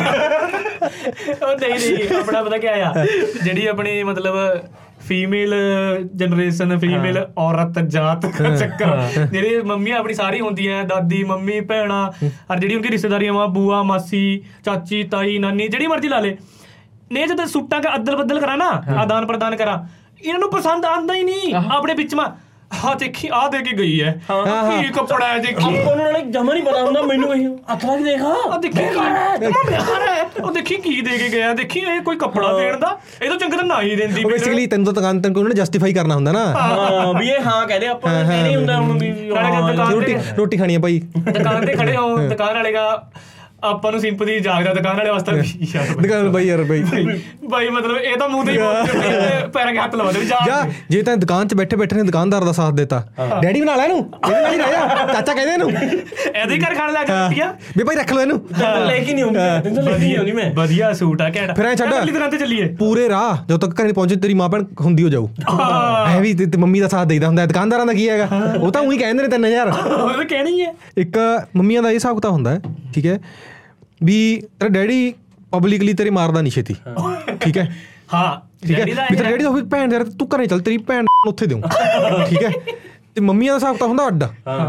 ਉਹ 1.42 1.54
ਨਹੀਂ 1.56 1.70
ਨਹੀਂ 1.70 2.18
ਆਪਣਾ 2.18 2.42
ਪਤਾ 2.42 2.58
ਕੀ 2.58 2.66
ਆ 2.66 2.92
ਜਿਹੜੀ 3.44 3.66
ਆਪਣੀ 3.66 4.02
ਮਤਲਬ 4.02 4.34
ਫੀਮੇਲ 5.08 5.54
ਜਨਰੇਸ਼ਨ 6.14 6.78
ਫੀਮੇਲ 6.78 7.18
ਔਰਤ 7.38 7.78
ਜਾਤ 7.88 8.26
ਦਾ 8.38 8.54
ਚੱਕਰ। 8.56 9.26
ਜਿਹੜੇ 9.32 9.62
ਮੰਮੀ 9.66 9.90
ਆਪਣੀ 9.90 10.14
ਸਾਰੀ 10.14 10.40
ਹੁੰਦੀਆਂ 10.40 10.82
ਦਾਦੀ 10.84 11.22
ਮੰਮੀ 11.24 11.60
ਭੈਣਾ 11.60 12.00
ਔਰ 12.50 12.58
ਜਿਹੜੀ 12.58 12.74
ਉਨਕੀ 12.74 12.90
ਰਿਸ਼ਤੇਦਾਰੀਆਂ 12.90 13.32
ਵਾ 13.32 13.46
ਬੂਆ 13.56 13.82
ਮਾਸੀ 13.82 14.22
ਚਾਚੀ 14.64 15.02
ਤਾਈ 15.10 15.38
ਨਾਨੀ 15.38 15.68
ਜਿਹੜੀ 15.68 15.86
ਮਰਜ਼ੀ 15.86 16.08
ਲਾ 16.08 16.20
ਲੇ। 16.20 16.36
ਨੇ 17.12 17.26
ਜਦ 17.26 17.44
ਸੂਟਾਂ 17.46 17.80
ਦਾ 17.80 17.94
ਅਦਲ 17.96 18.16
ਬਦਲ 18.16 18.40
ਕਰਾ 18.40 18.56
ਨਾ 18.56 18.68
ਆਦਾਨ 19.00 19.26
ਪ੍ਰਦਾਨ 19.26 19.56
ਕਰਾ 19.56 19.84
ਇਹਨਾਂ 20.22 20.38
ਨੂੰ 20.40 20.50
ਪਸੰਦ 20.50 20.84
ਆਂਦਾ 20.84 21.14
ਹੀ 21.14 21.22
ਨਹੀਂ 21.22 21.54
ਆਪਣੇ 21.54 21.94
ਵਿੱਚ 21.94 22.14
ਮਾ 22.14 22.24
ਆ 22.70 22.92
ਦੇਖੀ 22.94 23.28
ਆ 23.34 23.46
ਦੇ 23.48 23.58
ਕੇ 23.58 23.76
ਗਈ 23.78 24.00
ਹੈ 24.02 24.10
ਕੀ 24.30 24.88
ਕੱਪੜਾ 24.94 25.26
ਹੈ 25.28 25.38
ਦੇਖੀ। 25.38 25.64
ਆਪਾਂ 25.76 25.94
ਨੂੰ 25.96 26.04
ਨਾਲੇ 26.04 26.20
ਜਮਾ 26.30 26.52
ਨਹੀਂ 26.52 26.62
ਪਤਾ 26.64 26.82
ਹੁੰਦਾ 26.82 27.02
ਮੈਨੂੰ 27.02 27.34
ਇਹ 27.34 27.46
ਅਥਰਾ 27.74 27.96
ਕਿ 27.96 28.02
ਦੇਖਾ। 28.04 28.32
ਆ 28.52 28.56
ਦੇਖੀ 28.56 28.78
ਕੀ 28.78 28.94
ਤਮਾ 29.40 29.62
ਬਿਹਾਰ 29.68 30.02
ਹੈ 30.08 30.22
ਉਹ 30.42 30.50
ਦੇਖੀ 30.52 30.76
ਕੀ 30.76 31.00
ਦੇ 31.00 31.16
ਕੇ 31.18 31.28
ਗਿਆ। 31.28 31.52
ਦੇਖੀ 31.54 31.80
ਇਹ 31.80 32.00
ਕੋਈ 32.00 32.16
ਕੱਪੜਾ 32.16 32.52
ਦੇਣ 32.58 32.76
ਦਾ? 32.78 32.96
ਇਹ 33.22 33.28
ਤਾਂ 33.30 33.36
ਚੰਗਾ 33.36 33.56
ਤਾਂ 33.56 33.64
ਨਾ 33.64 33.80
ਹੀ 33.82 33.94
ਦਿੰਦੀ 33.96 34.24
ਬੇਸਿਕਲੀ 34.24 34.66
ਤੈਨੂੰ 34.66 34.84
ਤਾਂ 34.86 34.92
ਦੁਕਾਨ 34.94 35.20
ਤੈਨੂੰ 35.20 35.36
ਉਹਨਾਂ 35.38 35.54
ਨੇ 35.54 35.60
ਜਸਟੀਫਾਈ 35.60 35.92
ਕਰਨਾ 35.92 36.14
ਹੁੰਦਾ 36.14 36.32
ਨਾ। 36.32 36.44
ਹਾਂ। 36.52 37.14
ਵੀ 37.14 37.28
ਇਹ 37.28 37.40
ਹਾਂ 37.46 37.66
ਕਹਦੇ 37.66 37.86
ਆਪਾਂ 37.86 38.12
ਨੂੰ 38.14 38.22
ਨਹੀਂ 38.28 38.56
ਹੁੰਦਾ 38.56 38.76
ਹੁਣ 38.76 38.98
ਵੀ 38.98 39.10
ਰੋਟੀ 39.90 40.16
ਰੋਟੀ 40.38 40.56
ਖਾਣੀ 40.56 40.74
ਆ 40.74 40.78
ਭਾਈ। 40.78 41.00
ਦੁਕਾਨ 41.18 41.66
ਤੇ 41.66 41.72
ਖੜੇ 41.72 41.96
ਹੋ। 41.96 42.16
ਦੁਕਾਨ 42.18 42.54
ਵਾਲੇ 42.54 42.72
ਦਾ 42.72 42.86
ਆਪਾਂ 43.62 43.90
ਨੂੰ 43.92 44.00
ਸਿੰਪਥੀ 44.00 44.38
ਜਾਗਦਾ 44.40 44.72
ਦੁਕਾਨ 44.74 44.96
ਵਾਲੇ 44.96 45.10
ਵਾਸਤੇ 45.10 45.32
ਵੀ 45.32 45.66
ਯਾਰ 45.74 45.86
ਦੁਕਾਨ 46.00 46.30
ਭਾਈ 46.32 46.46
ਯਾਰ 46.46 46.62
ਭਾਈ 46.64 46.82
ਬਾਈ 47.50 47.68
ਮਤਲਬ 47.68 47.96
ਇਹ 47.98 48.16
ਤਾਂ 48.18 48.28
ਮੂੰਹ 48.28 48.44
ਤੇ 48.46 48.52
ਹੀ 48.52 48.58
ਬੋਲਦੇ 48.58 49.46
ਪੈਰਾਂ 49.54 49.72
'ਕੇ 49.72 49.78
ਹੱਥ 49.78 49.94
ਲਵਾਉਂਦੇ 49.94 50.20
ਵੀ 50.20 50.26
ਜਾ। 50.26 50.38
ਜਾਂ 50.46 50.64
ਜੇ 50.90 51.02
ਤਾਂ 51.02 51.16
ਦੁਕਾਨ 51.16 51.48
'ਚ 51.48 51.54
ਬੈਠੇ 51.54 51.76
ਬੈਠੇ 51.76 51.96
ਨੇ 51.96 52.02
ਦੁਕਾਨਦਾਰ 52.02 52.44
ਦਾ 52.44 52.52
ਸਾਥ 52.52 52.74
ਦਿੱਤਾ। 52.74 53.02
ਡੈਡੀ 53.42 53.60
ਬਣਾ 53.60 53.74
ਲੈ 53.76 53.84
ਇਹਨੂੰ 53.84 53.98
ਇਹਦੇ 53.98 54.40
ਨਾਲ 54.40 54.52
ਹੀ 54.52 54.58
ਰਹਿ 54.58 54.70
ਜਾ। 54.72 55.06
ਚਾਚਾ 55.12 55.32
ਕਹਿੰਦੇ 55.34 55.52
ਇਹਨੂੰ। 55.52 55.70
ਇਹਦੇ 55.70 56.54
ਹੀ 56.54 56.60
ਘਰ 56.60 56.74
ਖਾਣ 56.74 56.92
ਲੱਗ 56.92 57.06
ਗਿਆ 57.34 57.52
ਵੀ 57.76 57.84
ਭਾਈ 57.84 57.96
ਰੱਖ 57.96 58.12
ਲਓ 58.12 58.20
ਇਹਨੂੰ। 58.20 58.40
ਲੈ 58.86 58.98
ਕੇ 58.98 59.12
ਨਹੀਂ 59.12 59.24
ਆਉਂਦੀ 59.24 59.38
ਤੈਨੂੰ 59.64 59.74
ਤਾਂ 59.76 59.82
ਲੈ 59.84 59.98
ਕੇ 59.98 60.16
ਨਹੀਂ 60.22 60.34
ਮੈਂ। 60.34 60.50
ਵਧੀਆ 60.54 60.92
ਸੂਟ 61.00 61.22
ਆ 61.22 61.28
ਘੈਂਟ। 61.36 61.54
ਫਿਰ 61.56 61.66
ਐਂ 61.66 61.74
ਛੱਡ। 61.76 61.94
ਅਗਲੀ 61.98 62.12
ਦੁਕਾਨ 62.12 62.30
ਤੇ 62.30 62.38
ਚੱਲੀਏ। 62.38 62.68
ਪੂਰੇ 62.78 63.08
ਰਾਹ 63.08 63.36
ਜਦੋਂ 63.44 63.58
ਤੱਕ 63.58 63.80
ਘਰੇ 63.80 63.92
ਪਹੁੰਚੇ 63.92 64.16
ਤੇਰੀ 64.22 64.34
ਮਾਂ 64.34 64.48
ਭੈਣ 64.48 64.64
ਹੁੰਦੀ 64.80 65.04
ਹੋ 65.04 65.08
ਜਾਊ। 65.08 65.28
ਐ 66.08 66.20
ਵੀ 66.20 66.34
ਤੇ 66.34 66.46
ਤੇ 66.46 66.58
ਮੰਮੀ 66.58 66.80
ਦਾ 66.80 66.88
ਸਾਥ 66.88 67.06
ਦੇਈਦਾ 67.08 67.26
ਹੁੰਦਾ। 67.26 67.46
ਦੁਕਾਨਦਾਰਾਂ 67.46 67.86
ਦਾ 67.86 67.92
ਕੀ 67.92 68.08
ਹੈਗਾ? 68.08 68.28
ਉਹ 68.60 68.70
ਤਾਂ 68.72 68.82
ਉਹੀ 68.82 68.98
ਕਹਿੰਦੇ 68.98 69.22
ਨੇ 69.22 69.28
3000 69.36 69.68
ਉਹ 69.68 70.14
ਤਾਂ 70.14 70.24
ਕਹਿਣੀ 70.24 70.60
ਹੈ 70.62 70.72
ਇੱਕ 70.98 71.18
ਮੰਮੀਆਂ 71.56 71.82
ਦਾ 71.82 71.90
ਇਹ 71.90 71.94
ਹਿਸਾਬ 71.94 72.16
ਕਿਤਾਬ 72.16 72.32
ਹੁੰਦਾ 72.32 72.50
ਹੈ 72.50 72.60
ਠੀਕ 72.94 73.06
ਹੈ? 73.06 73.18
ਵੀ 74.04 74.42
ਤੇਰਾ 74.58 74.68
ਡੈਡੀ 74.68 75.14
ਪਬਲਿਕਲੀ 75.52 75.94
ਤੇਰੇ 75.94 76.10
ਮਾਰਦਾ 76.10 76.40
ਨਹੀਂ 76.42 76.52
ਛੇਤੀ। 76.52 76.74
ਠੀਕ 77.40 77.58
ਹੈ? 77.58 77.76
ਹਾਂ 78.14 78.40
ਠੀਕ 78.66 78.78
ਹੈ? 78.78 78.84
ਦਾ 78.84 79.06
ਵੀ 79.10 79.16
ਤੇਰਾ 79.16 79.30
ਡੈਡੀ 79.30 79.44
ਦਾ 79.44 79.50
ਹੋਵੇ 79.50 79.62
ਭੈਣ 79.62 79.92
ਯਾਰ 79.92 80.04
ਤੂੰ 80.04 80.28
ਘਰੇ 80.28 80.46
ਚੱਲ 80.46 80.60
ਤੇਰੀ 80.60 80.78
ਭੈਣ 80.78 81.06
ਉੱਥੇ 81.28 81.46
ਦੇਉ। 81.46 81.60
ਠੀਕ 82.30 82.42
ਹੈ? 82.42 82.50
ਤੇ 83.16 83.20
ਮੰਮੀਆਂ 83.20 83.52
ਦਾ 83.52 83.56
ਹਿਸਾਬ 83.56 83.76
ਤਾਂ 83.76 83.86
ਹੁੰਦਾ 83.88 84.06
ਅੱਡ। 84.08 84.24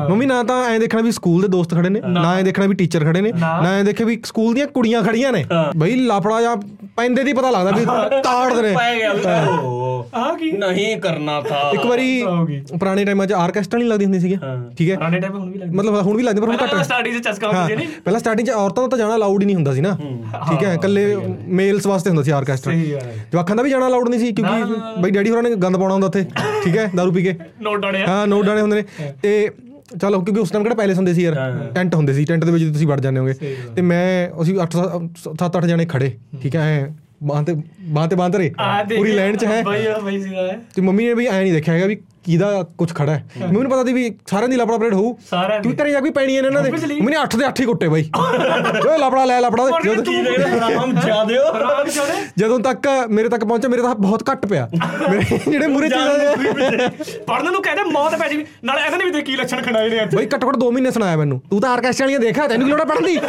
ਮੰਮੀ 0.09 0.25
ਨਾ 0.25 0.41
ਤਾਂ 0.43 0.63
ਐਂ 0.65 0.79
ਦੇਖਣਾ 0.79 1.01
ਵੀ 1.01 1.11
ਸਕੂਲ 1.11 1.41
ਦੇ 1.41 1.47
ਦੋਸਤ 1.47 1.73
ਖੜੇ 1.73 1.89
ਨੇ 1.89 2.01
ਨਾ। 2.07 2.33
ਐਂ 2.35 2.43
ਦੇਖਣਾ 2.43 2.65
ਵੀ 2.65 2.75
ਟੀਚਰ 2.75 3.03
ਖੜੇ 3.05 3.21
ਨੇ 3.21 3.31
ਨਾ। 3.31 3.49
ਐਂ 3.69 3.83
ਦੇਖੇ 3.83 4.03
ਵੀ 4.03 4.19
ਸਕੂਲ 4.25 4.53
ਦੀਆਂ 4.53 4.67
ਕੁੜੀਆਂ 4.67 5.01
ਖੜੀਆਂ 5.03 5.31
ਨੇ। 5.31 5.43
ਬਈ 5.77 5.95
ਲਾਪੜਾ 5.95 6.41
ਜਾਂ 6.41 6.55
ਪੈਂਦੇ 6.97 7.23
ਦੀ 7.23 7.33
ਪਤਾ 7.33 7.49
ਲੱਗਦਾ 7.51 7.71
ਵੀ 7.71 7.85
ਤਾੜਦੇ 8.23 8.61
ਨੇ। 8.61 8.75
ਪੈ 8.75 8.95
ਗਿਆ 8.95 9.11
ਆ 10.15 10.33
ਕੀ? 10.39 10.51
ਨਹੀਂ 10.51 10.95
ਕਰਨਾ 10.97 11.39
ਥਾ 11.41 11.59
ਇੱਕ 11.73 11.85
ਵਾਰੀ। 11.85 12.23
ਪੁਰਾਣੇ 12.79 13.03
ਟਾਈਮਾਂ 13.05 13.25
'ਚ 13.27 13.33
ਆਰਕੈਸਟਰਾ 13.33 13.79
ਨਹੀਂ 13.79 13.89
ਲੱਗਦੀ 13.89 14.05
ਹੁੰਦੀ 14.05 14.19
ਸੀਗੀ 14.19 14.37
ਠੀਕ 14.77 14.89
ਹੈ? 14.91 14.95
ਪੁਰਾਣੇ 14.95 15.19
ਟਾਈਮ 15.19 15.37
ਹੁਣ 15.37 15.49
ਵੀ 15.51 15.59
ਲੱਗਦਾ। 15.59 15.77
ਮਤਲਬ 15.77 16.01
ਹੁਣ 16.07 16.17
ਵੀ 16.17 16.23
ਲੱਗਦੇ 16.23 16.41
ਪਰ 16.41 16.47
ਹੁਣ 16.47 16.57
ਘੱਟ 16.63 16.75
ਸਟਾਰਟਿੰਗ 16.83 17.15
'ਚ 17.15 17.27
ਚਸਕਾ 17.27 17.47
ਹੁੰਦੀ 17.47 17.67
ਸੀ 17.67 17.75
ਨਹੀਂ 17.75 17.87
ਪਹਿਲਾਂ 18.05 18.19
ਸਟਾਰਟਿੰਗ 18.19 18.47
'ਚ 18.47 18.51
ਔਰਤਾਂ 18.51 18.83
ਦਾ 18.83 18.87
ਤਾਂ 18.89 18.97
ਜਾਣਾ 18.97 19.15
ਅਲਾਉਡ 19.15 19.41
ਹੀ 19.41 19.45
ਨਹੀਂ 19.45 19.55
ਹੁੰਦਾ 19.55 19.73
ਸੀ 19.73 19.81
ਨਾ। 19.81 19.95
ਠੀਕ 20.49 20.63
ਹੈ? 20.63 20.73
ਇਕੱਲੇ 20.73 21.05
ਮੇਲਸ 21.59 21.87
ਵਾਸਤੇ 21.87 22.09
ਹੁੰਦਾ 22.09 22.23
ਸੀ 22.23 22.31
ਆਰਕੈਸਟਰਾ। 22.31 22.73
ਸਹੀ 22.73 22.91
ਗੱਲ 22.91 22.99
ਹੈ। 22.99 23.25
ਜਵਾਕਾਂ 23.33 23.55
ਦਾ 23.55 23.63
ਵੀ 23.63 23.69
ਜਾਣਾ 23.69 23.87
ਅਲਾਉਡ 23.87 24.09
ਨਹੀਂ 24.09 24.19
ਸੀ 24.19 24.31
ਕਿਉਂਕਿ 24.33 24.99
ਬਈ 25.01 25.11
ਡੈਡੀ 25.11 25.29
ਹੋਰਾਂ 25.29 25.43
ਨੇ 25.43 25.55
ਗੰਦ 25.55 25.77
ਪਾਉਣਾ 25.77 25.93
ਹੁੰਦਾ 25.93 26.07
ਉੱਥੇ। 26.07 26.25
ਠੀਕ 26.63 26.77
ਹੈ? 26.77 26.89
ਦਾਰੂ 26.95 27.11
ਪੀ 27.11 27.23
ਕੇ। 27.23 27.33
ਨੋਟ 27.61 27.79
ਡਾਣਿਆ 27.81 28.05
ਹਾਂ। 28.07 28.25
ਨੋਟ 28.39 28.47
ਡਾਣੇ 28.47 28.61
ਹੁੰਦੇ 28.61 28.75
ਨੇ। 28.75 29.13
ਤੇ 29.21 29.49
ਚਲੋ 30.01 30.21
ਕਿਉਂਕਿ 30.21 30.41
ਉਸ 30.41 30.49
ਟਾਈਮ 30.49 30.63
ਕਿਹੜਾ 30.63 30.75
ਪੈਲੇਸ 30.75 30.97
ਹੁੰਦੇ 30.97 31.13
ਸੀ 31.13 31.23
ਯਾਰ? 31.23 31.35
ਟੈਂਟ 31.75 31.95
ਹੁੰਦੇ 31.95 32.13
ਸੀ 32.13 32.25
ਟੈਂਟ 32.25 32.43
ਦੇ 32.45 32.51
ਵਿੱਚ 32.51 32.65
ਤੁਸੀਂ 32.65 32.87
ਵੜ 32.87 32.99
ਜਾਂਦੇ 32.99 33.19
ਹੋਗੇ। 33.19 33.33
ਤੇ 33.75 33.81
ਮੈਂ 33.81 34.29
ਅਸੀਂ 34.41 34.59
8 34.59 34.67
7 35.43 35.59
8 35.61 35.67
ਜਣੇ 35.67 35.85
ਖੜੇ 35.85 36.11
ਠੀਕ 36.41 36.55
ਹੈ 36.55 36.93
ਬਾਂਹ 37.23 37.43
ਤੇ 37.43 37.53
ਬਾਂਹ 37.81 38.07
ਤੇ 38.07 38.15
ਬਾਂਹ 38.15 38.29
ਦੇਖ 38.29 38.53
ਪੂਰੀ 38.97 39.11
ਲਾਈਨ 39.11 39.35
'ਚ 39.35 39.45
ਹੈ। 39.45 39.61
ਤੇ 40.75 40.81
ਮੰਮੀ 40.81 41.05
ਨੇ 41.05 41.13
ਵੀ 41.13 41.25
ਐ 41.27 41.41
ਨਹੀਂ 41.41 41.53
ਦੇਖਿਆ 41.53 41.73
ਹੈਗਾ 41.73 41.85
ਵੀ 41.85 41.97
ਕਿਹਦਾ 42.29 42.65
ਕੁਝ 42.77 42.93
ਖੜਾ 42.93 43.11
ਹੈ। 43.11 43.25
ਮੰਮੀ 43.41 43.61
ਨੂੰ 43.61 43.71
ਪਤਾ 43.71 43.83
ਸੀ 43.83 43.93
ਵੀ 43.93 44.15
ਸਾਰਿਆਂ 44.27 44.49
ਦੀ 44.49 44.55
ਲਪੜਾ 44.55 44.77
ਪਰੇਡ 44.77 44.93
ਹੋਊ। 44.93 45.13
ਦੀ। 45.63 45.75
ਘਰੇ 45.83 45.91
ਜਾ 45.91 45.99
ਕੋਈ 45.99 46.09
ਪੈਣੀ 46.09 46.37
ਹੈ 46.37 46.41
ਇਹਨਾਂ 46.41 46.63
ਦੇ। 46.63 46.69
Obviously। 46.69 46.93
ਮੰਮੀ 46.93 47.05
ਨੇ 47.05 47.17
8 47.17 47.37
ਦੇ 47.37 47.45
8 47.45 47.59
ਹੀ 47.59 47.65
ਕੁੱਟੇ 47.65 47.87
ਬਾਈ। 47.87 48.03
ਜੋ 48.83 48.97
ਲਪੜਾ 48.97 49.25
ਲੈ 49.25 49.41
ਲਪੜਾ 49.41 49.69
ਜਦੋਂ- 49.69 52.51
ਹੋ 52.51 52.59
ਤੱਕ 52.59 52.87
ਮੇਰੇ 53.09 53.29
ਤੱਕ 53.29 53.45
ਪਹੁੰਚਿਆ 53.45 53.69
ਮੇਰੇ 53.69 53.81
ਤਾਂ 53.81 53.95
ਬਹੁਤ 53.95 54.31
ਘੱਟ 54.31 54.45
ਪਿਆ। 54.45 54.69
ਮੇਰੇ 55.09 55.39
ਜਿਹੜੇ 55.51 55.67
ਮੂਰੇ 55.67 55.89
ਚੀਜ਼ਾਂ 55.89 56.89
ਪੜਨ 57.27 57.51
ਨੂੰ। 57.51 57.61
ਕਹਿੰਦੇ 57.61 57.83
ਮੌਤ 57.83 58.19
ਪੈ 58.19 58.27
ਜੀ 58.27 58.45
ਨਾਲ 58.63 58.79
ਇਹਨਾਂ 58.79 58.97
ਨੇ 58.97 59.05
ਵੀ 59.05 59.11
ਤੇ 59.11 59.21
ਕੀ 59.21 59.35
ਲੱਛਣ 59.35 59.61
ਖੜਾਏ 59.61 59.89
ਨੇ 59.89 60.03
ਅੱਜ। 60.03 60.15
ਬਈ 60.15 60.25
ਘੱਟੋ 60.25 60.49
ਘੱਟ 60.49 60.55
2 60.55 60.71
ਮਹੀਨੇ 60.71 60.91
ਸੁਣਾਇਆ 60.91 61.17
ਮੈਨੂੰ। 61.17 61.41
ਤੂੰ 61.49 61.61
ਤਾਂ 61.61 61.69
ਆਰਕੈਸਟਰਾ 61.69 62.05
ਵਾਲੀਆਂ 62.05 62.19
ਦੇਖਿਆ 62.19 62.47
ਤੈਨੂੰ 62.47 62.67
ਕੀ 62.67 62.71
ਲੋੜ 62.71 62.81
ਪੜਨ 62.81 63.05
ਦੀ? 63.05 63.19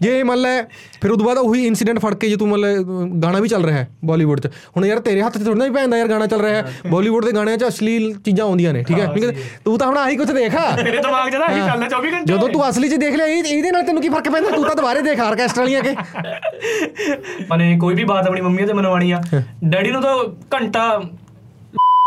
ਜੇ 0.00 0.22
ਮੰਨ 0.22 0.38
ਲੈ 0.38 0.62
ਫਿਰ 1.02 1.10
ਉਦੋਂ 1.10 1.26
ਬਾਅਦ 1.26 1.38
ਉਹੀ 1.38 1.66
ਇਨਸੀਡੈਂਟ 1.66 1.98
ਫੜ 1.98 2.14
ਕੇ 2.14 2.28
ਜੇ 2.28 2.36
ਤੂੰ 2.36 2.48
ਮੰਨ 2.48 2.60
ਲੈ 2.60 2.74
ਗਾਣਾ 3.22 3.40
ਵੀ 3.40 3.48
ਚੱਲ 3.48 3.64
ਰਿਹਾ 3.64 3.78
ਹੈ 3.78 3.88
ਬਾਲੀਵੁੱਡ 4.04 4.40
'ਚ। 4.40 4.48
ਹੁਣ 4.76 4.86
ਯਾਰ 4.86 5.00
ਤੇਰੇ 5.00 5.22
ਹੱਥ 5.22 5.38
'ਚ 5.38 5.44
ਥੋੜਾ 5.44 5.54
ਨਾ 5.54 5.64
ਵੀ 5.64 5.70
ਪੈਂਦਾ 5.70 5.98
ਯਾਰ 5.98 6.08
ਗਾਣਾ 6.08 6.26
ਚੱਲ 6.26 6.40
ਰਿਹਾ 6.40 6.54
ਹੈ। 6.54 6.72
ਬਾਲੀਵੁੱਡ 6.92 7.24
ਦੇ 7.24 7.32
ਗਾਣਿਆਂ 7.32 7.56
'ਚ 7.56 7.68
ਅਸ਼ਲੀਲ 7.68 8.05
ਚੀਜ਼ਾਂ 8.14 8.44
ਆਉਂਦੀਆਂ 8.46 8.72
ਨੇ 8.72 8.82
ਠੀਕ 8.82 8.98
ਹੈ? 8.98 9.06
ਠੀਕ 9.14 9.24
ਹੈ? 9.24 9.32
ਤੂੰ 9.64 9.76
ਤਾਂ 9.78 9.86
ਹੁਣ 9.86 9.98
ਆਹੀ 9.98 10.16
ਕੁਝ 10.16 10.30
ਦੇਖ 10.30 10.54
ਤੇਰੇ 10.76 10.96
ਦਿਮਾਗ 10.98 11.28
'ਚ 11.30 11.36
ਤਾਂ 11.36 11.48
ਇਹੀ 11.48 11.60
ਚੱਲਦਾ 11.60 11.86
24 11.88 12.12
ਘੰਟੇ। 12.12 12.32
ਜਦੋਂ 12.32 12.48
ਤੂੰ 12.48 12.68
ਅਸਲੀ 12.68 12.88
'ਚ 12.88 12.94
ਦੇਖ 12.94 13.14
ਲਿਆ 13.14 13.26
ਇਹ- 13.26 13.44
ਇਹਦੇ 13.46 13.70
ਨਾਲ 13.70 13.82
ਤੈਨੂੰ 13.82 14.02
ਕੀ 14.02 14.08
ਫ਼ਰਕ 14.08 14.28
ਪੈਂਦਾ? 14.28 14.50
ਤੂੰ 14.50 14.64
ਤਾਂ 14.64 14.74
ਦੁਬਾਰੇ 14.74 15.00
ਦੇਖ 15.00 15.20
ਆਰਕੈਸਟਰਾ 15.20 15.62
ਵਾਲੀਆਂ 15.62 15.82
ਕੇ। 15.82 15.94
ਮਨੇ 17.50 17.76
ਕੋਈ 17.78 17.94
ਵੀ 17.94 18.04
ਬਾਤ 18.04 18.26
ਆਪਣੀ 18.26 18.40
ਮੰਮੀ 18.40 18.66
ਤੇ 18.66 18.72
ਮਨਵਾਣੀ 18.72 19.10
ਆ। 19.10 19.20
ਡੈਡੀ 19.64 19.90
ਨੂੰ 19.90 20.02
ਤਾਂ 20.02 20.16
ਘੰਟਾ 20.54 20.88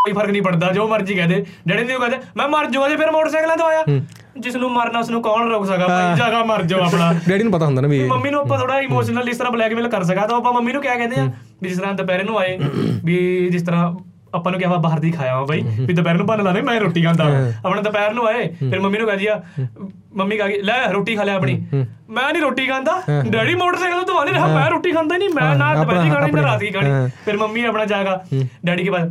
ਕੋਈ 0.04 0.12
ਫ਼ਰਕ 0.12 0.30
ਨਹੀਂ 0.30 0.42
ਪੜਦਾ 0.42 0.70
ਜੋ 0.72 0.86
ਮਰਜ਼ੀ 0.88 1.14
ਕਹਦੇ 1.14 1.44
ਡੈਡੀ 1.68 1.82
ਨੇ 1.84 1.94
ਕਹਿੰਦੇ 1.94 2.18
ਮੈਂ 2.36 2.48
ਮਰ 2.48 2.66
ਜਾਵਾਂ 2.66 2.88
ਜੇ 2.88 2.96
ਫਿਰ 2.96 3.10
ਮੋਟਰਸਾਈਕਲਾਂ 3.10 3.56
ਤੋਂ 3.56 3.66
ਆਇਆ। 3.66 3.84
ਜਿਸ 4.38 4.56
ਨੂੰ 4.56 4.70
ਮਰਨਾ 4.70 4.98
ਉਸ 4.98 5.10
ਨੂੰ 5.10 5.20
ਕੌਣ 5.22 5.48
ਰੋਕ 5.48 5.66
ਸਕਦਾ? 5.66 5.86
ਭਾਈ 5.88 6.16
ਜਗਾ 6.18 6.42
ਮਰ 6.44 6.62
ਜਾਓ 6.62 6.80
ਆਪਣਾ। 6.80 7.12
ਡੈਡੀ 7.28 7.42
ਨੂੰ 7.42 7.52
ਪਤਾ 7.52 7.66
ਹੁੰਦਾ 7.66 7.82
ਨਾ 7.82 7.88
ਵੀ 7.88 8.02
ਮੰਮੀ 8.08 8.30
ਨੂੰ 8.30 8.40
ਆਪਾਂ 8.40 8.58
ਥੋੜਾ 8.58 8.78
ਇਮੋਸ਼ਨਲ 8.80 9.28
ਇਸ 9.28 9.36
ਤਰ੍ਹਾਂ 9.36 9.52
ਬਲੈਕਮੇਲ 9.52 9.88
ਕਰ 9.88 10.04
ਸਕਾ 10.04 10.26
ਤਾਂ 10.26 10.36
ਆਪਾਂ 10.36 10.52
ਮੰਮੀ 10.52 10.72
ਨੂੰ 10.72 10.82
ਕਿਆ 10.82 10.94
ਕਹਿੰਦੇ 10.94 11.20
ਆ? 11.20 11.30
ਵੀ 11.62 11.68
ਜਿਸ 11.68 11.78
ਤਰ੍ਹਾਂ 11.78 11.92
ਦੁਪਹਿਰੇ 11.94 12.22
ਨੂੰ 12.22 12.38
ਆਏ 12.38 12.58
ਵੀ 13.04 13.48
ਜਿਸ 13.50 13.62
ਤਰ੍ਹਾਂ 13.62 13.92
ਆਪਾਂ 14.34 14.50
ਨੂੰ 14.52 14.60
ਕਿਹਾ 14.60 14.76
ਬਾਹਰ 14.76 14.98
ਦੀ 14.98 15.10
ਖਾਇਆ 15.10 15.36
ਵਾ 15.36 15.44
ਬਾਈ 15.44 15.60
ਵੀ 15.78 15.94
ਦੁਪਹਿਰ 15.94 16.16
ਨੂੰ 16.16 16.26
ਬਣ 16.26 16.42
ਲਾਣੇ 16.42 16.60
ਮੈਂ 16.62 16.78
ਰੋਟੀ 16.80 17.02
ਖਾਂਦਾ 17.02 17.24
ਆਪਣਾ 17.64 17.80
ਦੁਪਹਿਰ 17.82 18.12
ਨੂੰ 18.12 18.26
ਆਏ 18.26 18.48
ਫਿਰ 18.60 18.80
ਮੰਮੀ 18.80 18.98
ਨੂੰ 18.98 19.08
ਕਹ 19.08 19.16
ਦਿਆ 19.16 19.40
ਮੰਮੀ 20.16 20.36
ਕਹ 20.36 20.48
ਗਈ 20.48 20.60
ਲੈ 20.62 20.76
ਰੋਟੀ 20.92 21.16
ਖਾ 21.16 21.24
ਲੈ 21.24 21.34
ਆਪਣੀ। 21.34 21.54
ਮੈਂ 22.10 22.32
ਨਹੀਂ 22.32 22.42
ਰੋਟੀ 22.42 22.66
ਖਾਂਦਾ 22.66 23.00
ਡੈਡੀ 23.26 23.54
ਮੋਟਰਸਾਈਕਲ 23.54 24.02
ਤੋਂ 24.04 24.24
ਨਹੀਂ 24.24 24.34
ਰਿਹਾ 24.34 24.46
ਮੈਂ 24.48 24.70
ਰੋਟੀ 24.70 24.92
ਖਾਂਦਾ 24.92 25.16
ਨਹੀਂ 25.16 25.28
ਮੈਂ 25.34 25.54
ਨਾ 25.56 25.74
ਦੁਪਹਿਰੀ 25.74 26.10
ਖਾਣੀ 26.10 26.32
ਨਾ 26.32 26.42
ਰਾਤ 26.42 26.58
ਦੀ 26.60 26.70
ਖਾਣੀ। 26.70 27.10
ਫਿਰ 27.24 27.36
ਮੰਮੀ 27.36 27.64
ਆਪਣਾ 27.64 27.84
ਜਾਗਾ 27.84 28.20
ਡੈਡੀ 28.66 28.84
ਕੇ 28.84 28.90
ਪਾਸ 28.90 29.08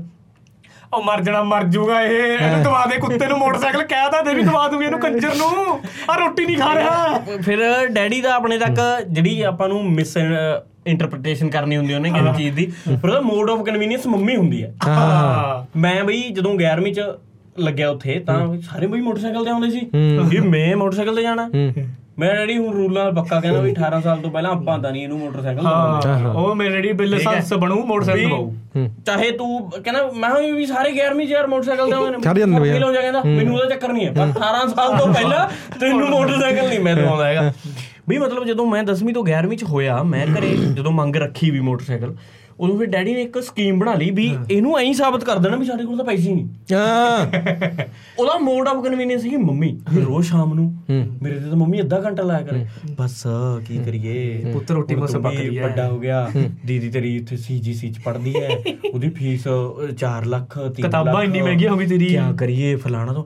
ਉਹ 0.94 1.04
ਮਰ 1.04 1.22
ਜਣਾ 1.22 1.42
ਮਰ 1.44 1.64
ਜੂਗਾ 1.64 2.02
ਇਹ 2.02 2.12
ਇਹਨੂੰ 2.12 2.62
ਦਵਾ 2.64 2.86
ਦੇ 2.86 2.96
ਕੁੱਤੇ 2.98 3.26
ਨੂੰ 3.28 3.38
ਮੋਟਰਸਾਈਕਲ 3.40 3.84
ਕਹਿ 3.84 4.10
ਤਾਂ 4.12 4.24
ਦੇ 4.24 4.34
ਵੀ 4.34 4.44
ਦਵਾ 4.44 4.68
ਦੂੰਗੀ 4.68 4.86
ਇਹਨੂੰ 4.86 5.00
ਕੰਜਰ 5.00 5.36
ਨੂੰ। 5.36 5.80
ਆ 6.10 6.16
ਰੋਟੀ 6.16 6.46
ਨਹੀਂ 6.46 6.58
ਖਾ 6.58 6.74
ਰਿਹਾ। 6.76 7.20
ਫਿਰ 7.42 7.60
ਡੈਡੀ 7.90 8.22
ਦਾ 8.22 8.34
ਆਪਣੇ 8.36 8.58
ਤੱਕ 8.58 8.80
ਜਿਹੜੀ 9.10 9.42
ਆਪਾਂ 9.42 9.68
ਨੂੰ 9.70 9.84
ਮਿਸ 9.92 10.18
ਇੰਟਰਪ੍ਰੀਟੇਸ਼ਨ 10.90 11.50
ਕਰਨੀ 11.50 11.78
ਹੁੰਦੀ 11.78 11.94
ਉਹਨੇ 11.94 12.10
ਕਿਸੇ 12.10 12.34
ਚੀਜ਼ 12.38 12.56
ਦੀ। 12.56 12.66
ਫਿਰ 12.66 13.10
ਉਹਦਾ 13.10 13.22
ਮੋਡ 13.22 13.50
ਆਫ 13.50 13.62
ਕਨਵੀਨੀਅੰਸ 13.62 14.08
ਮੰਮੀ 14.08 14.36
ਹੁੰਦੀ 14.36 14.64
ਹੈ। 14.64 14.74
ਹਾਂ। 14.88 15.80
ਮੈਂ 15.80 16.04
ਬਈ 16.04 16.22
ਜਦੋਂ 16.30 16.56
11ਵੀਂ 16.56 16.94
ਚ 16.94 17.02
ਲੱਗਿਆ 17.60 17.90
ਉੱਥੇ 17.90 18.20
ਤਾਂ 18.20 18.62
ਸਾਰੇ 18.62 18.88
ਬਈ 18.88 19.02
ਮੋਟਰਸਾਈਕਲ 19.02 19.46
ਤੇ 19.46 19.52
ਆਉਂਦੇ 19.52 19.70
ਸੀ। 19.70 19.90
ਵੀ 20.26 20.38
ਮੈਂ 20.38 20.78
ਮੋਟਰਸਾਈਕਲ 20.78 21.16
ਤੇ 21.16 21.22
ਜਾਣਾ। 21.22 21.50
ਮੈਂ 22.20 22.36
ਡੈਡੀ 22.36 22.58
ਹੁਣ 22.58 22.74
ਰੂਲਾਂ 22.74 23.04
ਨਾਲ 23.04 23.14
ਪੱਕਾ 23.14 23.40
ਕਹਿੰਦਾ 23.40 23.60
ਵੀ 23.62 23.72
18 23.72 24.00
ਸਾਲ 24.02 24.18
ਤੋਂ 24.18 24.32
ਪਹਿਲਾਂ 24.32 24.52
ਆਪਾਂ 24.52 24.80
ਤਾਂ 24.80 24.92
ਨਹੀਂ 24.92 25.04
ਇਹਨੂੰ 25.04 25.20
ਮੋਟਰਸਾਈਕਲ 25.20 25.62
ਦਵਾਉਣਾ। 25.62 26.18
ਹਾਂ। 26.20 26.34
ਉਹ 26.34 26.56
ਮੇਰੇ 26.56 26.70
ਡੈਡੀ 26.70 26.92
ਬਿੱਲ 26.92 27.10
ਲਾਇਸੈਂਸ 27.10 27.54
ਬਣੂ 27.54 27.84
ਮੋਟਰਸਾਈਕਲ 27.86 28.28
ਦਵਾਉ 28.30 28.52
ਚਾਹੇ 29.06 29.32
ਤੂੰ 29.32 29.72
ਕਹਿੰਦਾ 29.72 30.10
ਮੈਂ 30.16 30.54
ਵੀ 30.54 30.66
ਸਾਰੇ 30.66 30.90
11ਵੀਂ 30.92 31.28
ਚ 31.28 31.32
ਯਾਰ 31.32 31.48
ਮੋਟਰਸਾਈਕਲ 31.48 31.88
ਤੇ 31.88 31.94
ਆਉਂਦੇ 31.94 32.10
ਨੇ 32.10 32.68
ਯਾਰ। 32.68 32.84
ਹੋ 32.84 32.92
ਜਾ 32.94 33.02
ਕਹਿੰਦਾ 33.02 33.22
ਮੈਨੂੰ 33.26 33.56
ਉਹਦਾ 33.56 33.70
ਚੱਕਰ 33.70 33.94
ਨਹੀਂ 33.94 34.06
ਹੈ। 34.08 34.12
ਪਰ 34.12 34.28
18 34.28 34.68
ਸਾਲ 34.68 34.98
ਤੋਂ 34.98 35.14
ਪਹਿਲਾਂ 35.14 35.48
ਤੈਨੂੰ 35.80 36.10
ਮੋਟਰਸਾਈਕਲ 36.10 36.68
ਨਹੀਂ 36.70 36.80
ਮੈਂ 36.80 36.96
ਦਵਾਉਂਦਾ 36.96 37.28
ਹੈਗਾ। 37.28 37.54
ਵੀ 38.10 38.18
ਮਤਲਬ 38.18 38.46
ਜਦੋਂ 38.46 38.66
ਮੈਂ 38.66 38.84
10ਵੀਂ 38.84 39.14
ਤੋਂ 39.14 39.24
11ਵੀਂ 39.24 39.58
ਚ 39.58 39.64
ਹੋਇਆ, 39.64 40.04
ਮੈਂ 40.04 40.26
ਘਰੇ 40.28 40.56
ਜਦੋਂ 40.76 40.92
ਮੰਗ 40.92 41.16
ਰੱਖੀ 41.16 41.50
ਵੀ 41.52 41.60
ਮੋਟਰਸਾਈਕਲ 41.60 42.16
ਉਦੋਂ 42.60 42.78
ਫਿਰ 42.78 42.88
ਡੈਡੀ 42.88 43.14
ਨੇ 43.14 43.22
ਇੱਕ 43.22 43.40
ਸਕੀਮ 43.40 43.80
ਬਣਾ 43.80 43.94
ਲਈ 43.94 44.10
ਵੀ 44.12 44.36
ਇਹਨੂੰ 44.52 44.80
ਐਂ 44.80 44.94
ਸਾਬਤ 44.94 45.24
ਕਰ 45.24 45.38
ਦੇਣਾ 45.38 45.56
ਵੀ 45.56 45.66
ਸਾਡੇ 45.66 45.84
ਕੋਲ 45.84 45.98
ਤਾਂ 45.98 46.06
ਪੈਸੇ 46.06 46.30
ਹੀ 46.30 46.34
ਨਹੀਂ। 46.34 46.48
ਹਾਂ। 46.74 47.28
ਉਹਦਾ 48.20 48.38
ਮੋਡ 48.40 48.68
ਆਫ 48.68 48.84
ਕਨਵੀਨੀਅੰਸ 48.84 49.22
ਸੀ 49.22 49.36
ਮੰਮੀ 49.38 49.80
ਰੋਜ਼ 50.06 50.28
ਸ਼ਾਮ 50.28 50.54
ਨੂੰ 50.54 50.74
ਮੇਰੇ 50.90 51.40
ਤੇ 51.40 51.50
ਤਾਂ 51.50 51.58
ਮੰਮੀ 51.58 51.82
ਅੱਧਾ 51.82 52.02
ਘੰਟਾ 52.06 52.24
ਲਾਇਆ 52.24 52.42
ਕਰੇ। 52.42 52.66
ਬਸ 53.00 53.24
ਕੀ 53.68 53.78
ਕਰੀਏ? 53.78 54.44
ਪੁੱਤ 54.54 54.72
ਰੋਟੀ 54.72 54.96
ਮਸਾਂ 54.96 55.20
ਪੱਕ 55.20 55.36
ਰਹੀ 55.36 55.58
ਹੈ। 55.58 55.64
ਵੱਡਾ 55.64 55.88
ਹੋ 55.88 56.00
ਗਿਆ। 56.00 56.30
ਦੀਦੀ 56.66 56.90
ਤੇਰੀ 56.90 57.16
ਇੱਥੇ 57.18 57.38
ਸੀਜੀਸੀ 57.38 57.90
ਚ 57.90 58.00
ਪੜਦੀ 58.00 58.36
ਹੈ। 58.36 58.50
ਉਹਦੀ 58.94 59.10
ਫੀਸ 59.10 59.48
4 60.00 60.26
ਲੱਖ 60.26 60.58
3 60.58 60.72
ਕਿਤਾਬਾਂ 60.76 61.24
ਇੰਨੀ 61.24 61.42
ਮਹਿੰਗੀਆਂ 61.42 61.72
ਹੋ 61.72 61.78
ਗਈ 61.78 61.86
ਤੇਰੀ। 61.88 62.06
ਕੀ 62.06 62.18
ਕਰੀਏ 62.38 62.76
ਫਲਾਣਾ 62.76 63.14
ਤੋਂ? 63.14 63.24